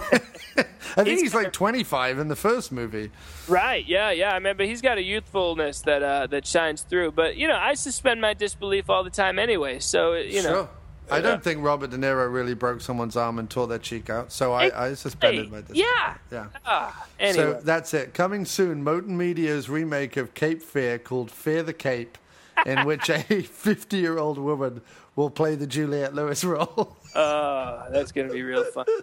I 0.96 1.04
think 1.04 1.20
he's 1.20 1.34
like 1.34 1.52
twenty 1.52 1.84
five 1.84 2.18
in 2.18 2.28
the 2.28 2.36
first 2.36 2.72
movie. 2.72 3.10
right. 3.46 3.86
Yeah, 3.86 4.10
yeah. 4.10 4.34
I 4.34 4.38
mean, 4.38 4.56
but 4.56 4.66
he's 4.66 4.80
got 4.80 4.96
a 4.98 5.02
youthfulness 5.02 5.82
that 5.82 6.02
uh, 6.02 6.26
that 6.28 6.46
shines 6.46 6.82
through. 6.82 7.12
But 7.12 7.36
you 7.36 7.46
know, 7.48 7.56
I 7.56 7.74
suspend 7.74 8.20
my 8.20 8.34
disbelief 8.34 8.88
all 8.88 9.04
the 9.04 9.10
time 9.10 9.38
anyway. 9.38 9.78
So 9.80 10.14
you 10.14 10.42
know, 10.42 10.48
Sure. 10.50 10.68
I 11.10 11.20
don't 11.20 11.42
think 11.42 11.62
Robert 11.62 11.90
De 11.90 11.96
Niro 11.96 12.32
really 12.32 12.54
broke 12.54 12.80
someone's 12.80 13.16
arm 13.16 13.38
and 13.38 13.48
tore 13.48 13.66
their 13.66 13.78
cheek 13.78 14.10
out, 14.10 14.30
so 14.32 14.52
I, 14.52 14.88
I 14.88 14.94
suspended 14.94 15.50
my 15.50 15.58
disbelief. 15.60 15.84
yeah. 15.86 16.14
Yeah. 16.30 16.46
Ah, 16.66 17.06
anyway, 17.18 17.36
So 17.54 17.60
that's 17.62 17.94
it. 17.94 18.14
Coming 18.14 18.44
soon, 18.44 18.84
Motern 18.84 19.08
Media's 19.16 19.68
remake 19.68 20.16
of 20.16 20.34
Cape 20.34 20.62
Fear 20.62 20.98
called 20.98 21.30
Fear 21.30 21.62
the 21.64 21.72
Cape, 21.72 22.18
in 22.66 22.84
which 22.86 23.08
a 23.08 23.20
50 23.42 23.96
year 23.96 24.18
old 24.18 24.38
woman 24.38 24.80
will 25.16 25.30
play 25.30 25.54
the 25.54 25.66
Juliette 25.66 26.14
Lewis 26.14 26.44
role. 26.44 26.96
uh, 27.14 27.88
that's 27.90 28.12
gonna 28.12 28.32
be 28.32 28.42
real 28.42 28.64
fun. 28.64 28.86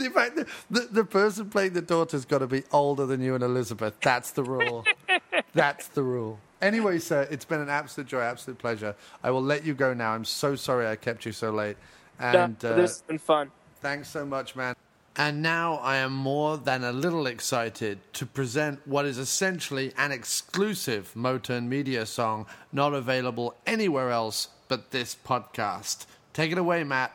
In 0.00 0.12
fact, 0.12 0.36
the, 0.36 0.46
the, 0.70 0.80
the 0.92 1.04
person 1.04 1.50
playing 1.50 1.72
the 1.72 1.82
daughter's 1.82 2.24
got 2.24 2.38
to 2.38 2.46
be 2.46 2.62
older 2.70 3.06
than 3.06 3.20
you 3.20 3.34
and 3.34 3.42
Elizabeth. 3.42 3.94
That's 4.00 4.30
the 4.30 4.44
rule. 4.44 4.84
That's 5.54 5.88
the 5.88 6.02
rule. 6.02 6.38
Anyway, 6.60 6.98
sir, 6.98 7.28
it's 7.30 7.44
been 7.44 7.60
an 7.60 7.68
absolute 7.68 8.08
joy, 8.08 8.20
absolute 8.20 8.58
pleasure. 8.58 8.94
I 9.22 9.30
will 9.30 9.42
let 9.42 9.64
you 9.64 9.74
go 9.74 9.92
now. 9.92 10.12
I'm 10.12 10.24
so 10.24 10.56
sorry 10.56 10.86
I 10.86 10.96
kept 10.96 11.26
you 11.26 11.32
so 11.32 11.50
late. 11.50 11.76
And 12.18 12.56
Yeah, 12.62 12.70
uh, 12.70 12.76
this 12.76 12.90
has 12.92 13.02
been 13.02 13.18
fun. 13.18 13.50
Thanks 13.80 14.08
so 14.08 14.24
much, 14.24 14.56
man. 14.56 14.74
And 15.16 15.42
now 15.42 15.74
I 15.74 15.96
am 15.96 16.12
more 16.12 16.56
than 16.56 16.82
a 16.82 16.90
little 16.90 17.26
excited 17.26 18.00
to 18.14 18.26
present 18.26 18.80
what 18.84 19.04
is 19.04 19.16
essentially 19.16 19.92
an 19.96 20.10
exclusive 20.10 21.12
Motern 21.14 21.68
Media 21.68 22.04
song 22.04 22.46
not 22.72 22.94
available 22.94 23.54
anywhere 23.64 24.10
else 24.10 24.48
but 24.66 24.90
this 24.90 25.14
podcast. 25.14 26.06
Take 26.32 26.50
it 26.50 26.58
away, 26.58 26.82
Matt. 26.82 27.12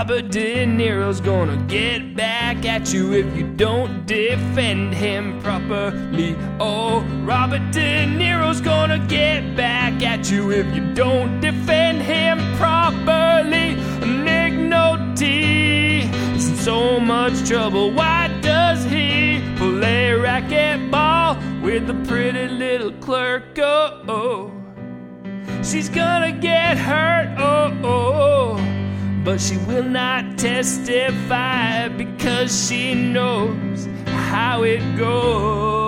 Robert 0.00 0.30
De 0.30 0.64
Niro's 0.64 1.20
gonna 1.20 1.58
get 1.68 2.16
back 2.16 2.64
at 2.64 2.90
you 2.90 3.12
if 3.12 3.36
you 3.36 3.46
don't 3.46 4.06
defend 4.06 4.94
him 4.94 5.38
properly. 5.42 6.34
Oh, 6.58 7.02
Robert 7.22 7.70
De 7.70 8.06
Niro's 8.06 8.62
gonna 8.62 8.98
get 9.08 9.54
back 9.54 10.02
at 10.02 10.30
you 10.30 10.52
if 10.52 10.74
you 10.74 10.94
don't 10.94 11.38
defend 11.42 12.00
him 12.00 12.38
properly. 12.56 13.74
Nick 14.24 14.54
Nolte 14.54 16.10
is 16.34 16.48
in 16.48 16.56
so 16.56 16.98
much 16.98 17.46
trouble. 17.46 17.90
Why 17.92 18.28
does 18.40 18.82
he 18.84 19.42
play 19.58 20.12
racquetball 20.16 21.60
with 21.60 21.86
the 21.86 22.08
pretty 22.08 22.48
little 22.48 22.92
clerk? 23.02 23.58
Oh, 23.58 24.02
oh. 24.08 25.62
she's 25.62 25.90
gonna 25.90 26.32
get 26.32 26.78
hurt. 26.78 27.36
Oh, 27.38 27.78
oh, 27.84 28.14
oh. 28.14 28.89
But 29.24 29.40
she 29.40 29.56
will 29.58 29.84
not 29.84 30.38
testify 30.38 31.88
because 31.88 32.68
she 32.68 32.94
knows 32.94 33.88
how 34.06 34.62
it 34.62 34.96
goes. 34.96 35.79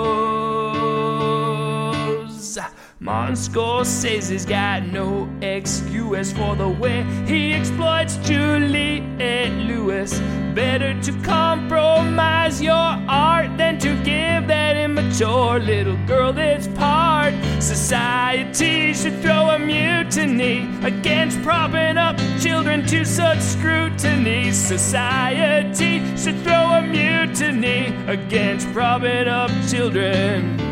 Martin 3.03 3.35
Scorsese's 3.35 4.47
got 4.47 4.85
no 4.85 5.29
excuse 5.41 6.33
for 6.33 6.55
the 6.55 6.69
way 6.69 7.03
he 7.27 7.53
exploits 7.53 8.17
Juliette 8.19 9.51
Lewis. 9.67 10.21
Better 10.55 10.95
to 11.03 11.13
compromise 11.25 12.63
your 12.63 12.77
art 12.77 13.59
than 13.59 13.81
to 13.81 13.97
give 14.05 14.47
that 14.47 14.77
immature 14.77 15.59
little 15.59 15.97
girl 16.07 16.33
this 16.33 16.69
part. 16.77 17.35
Society 17.59 18.95
should 18.95 19.21
throw 19.21 19.51
a 19.51 19.59
mutiny 19.59 20.69
against 20.85 21.43
propping 21.43 21.99
up 21.99 22.17
children 22.39 22.87
to 22.87 23.05
such 23.05 23.41
scrutiny. 23.41 24.53
Society 24.53 25.99
should 26.17 26.41
throw 26.45 26.71
a 26.79 26.83
mutiny 26.83 27.93
against 28.07 28.73
propping 28.73 29.27
up 29.27 29.51
children 29.69 30.72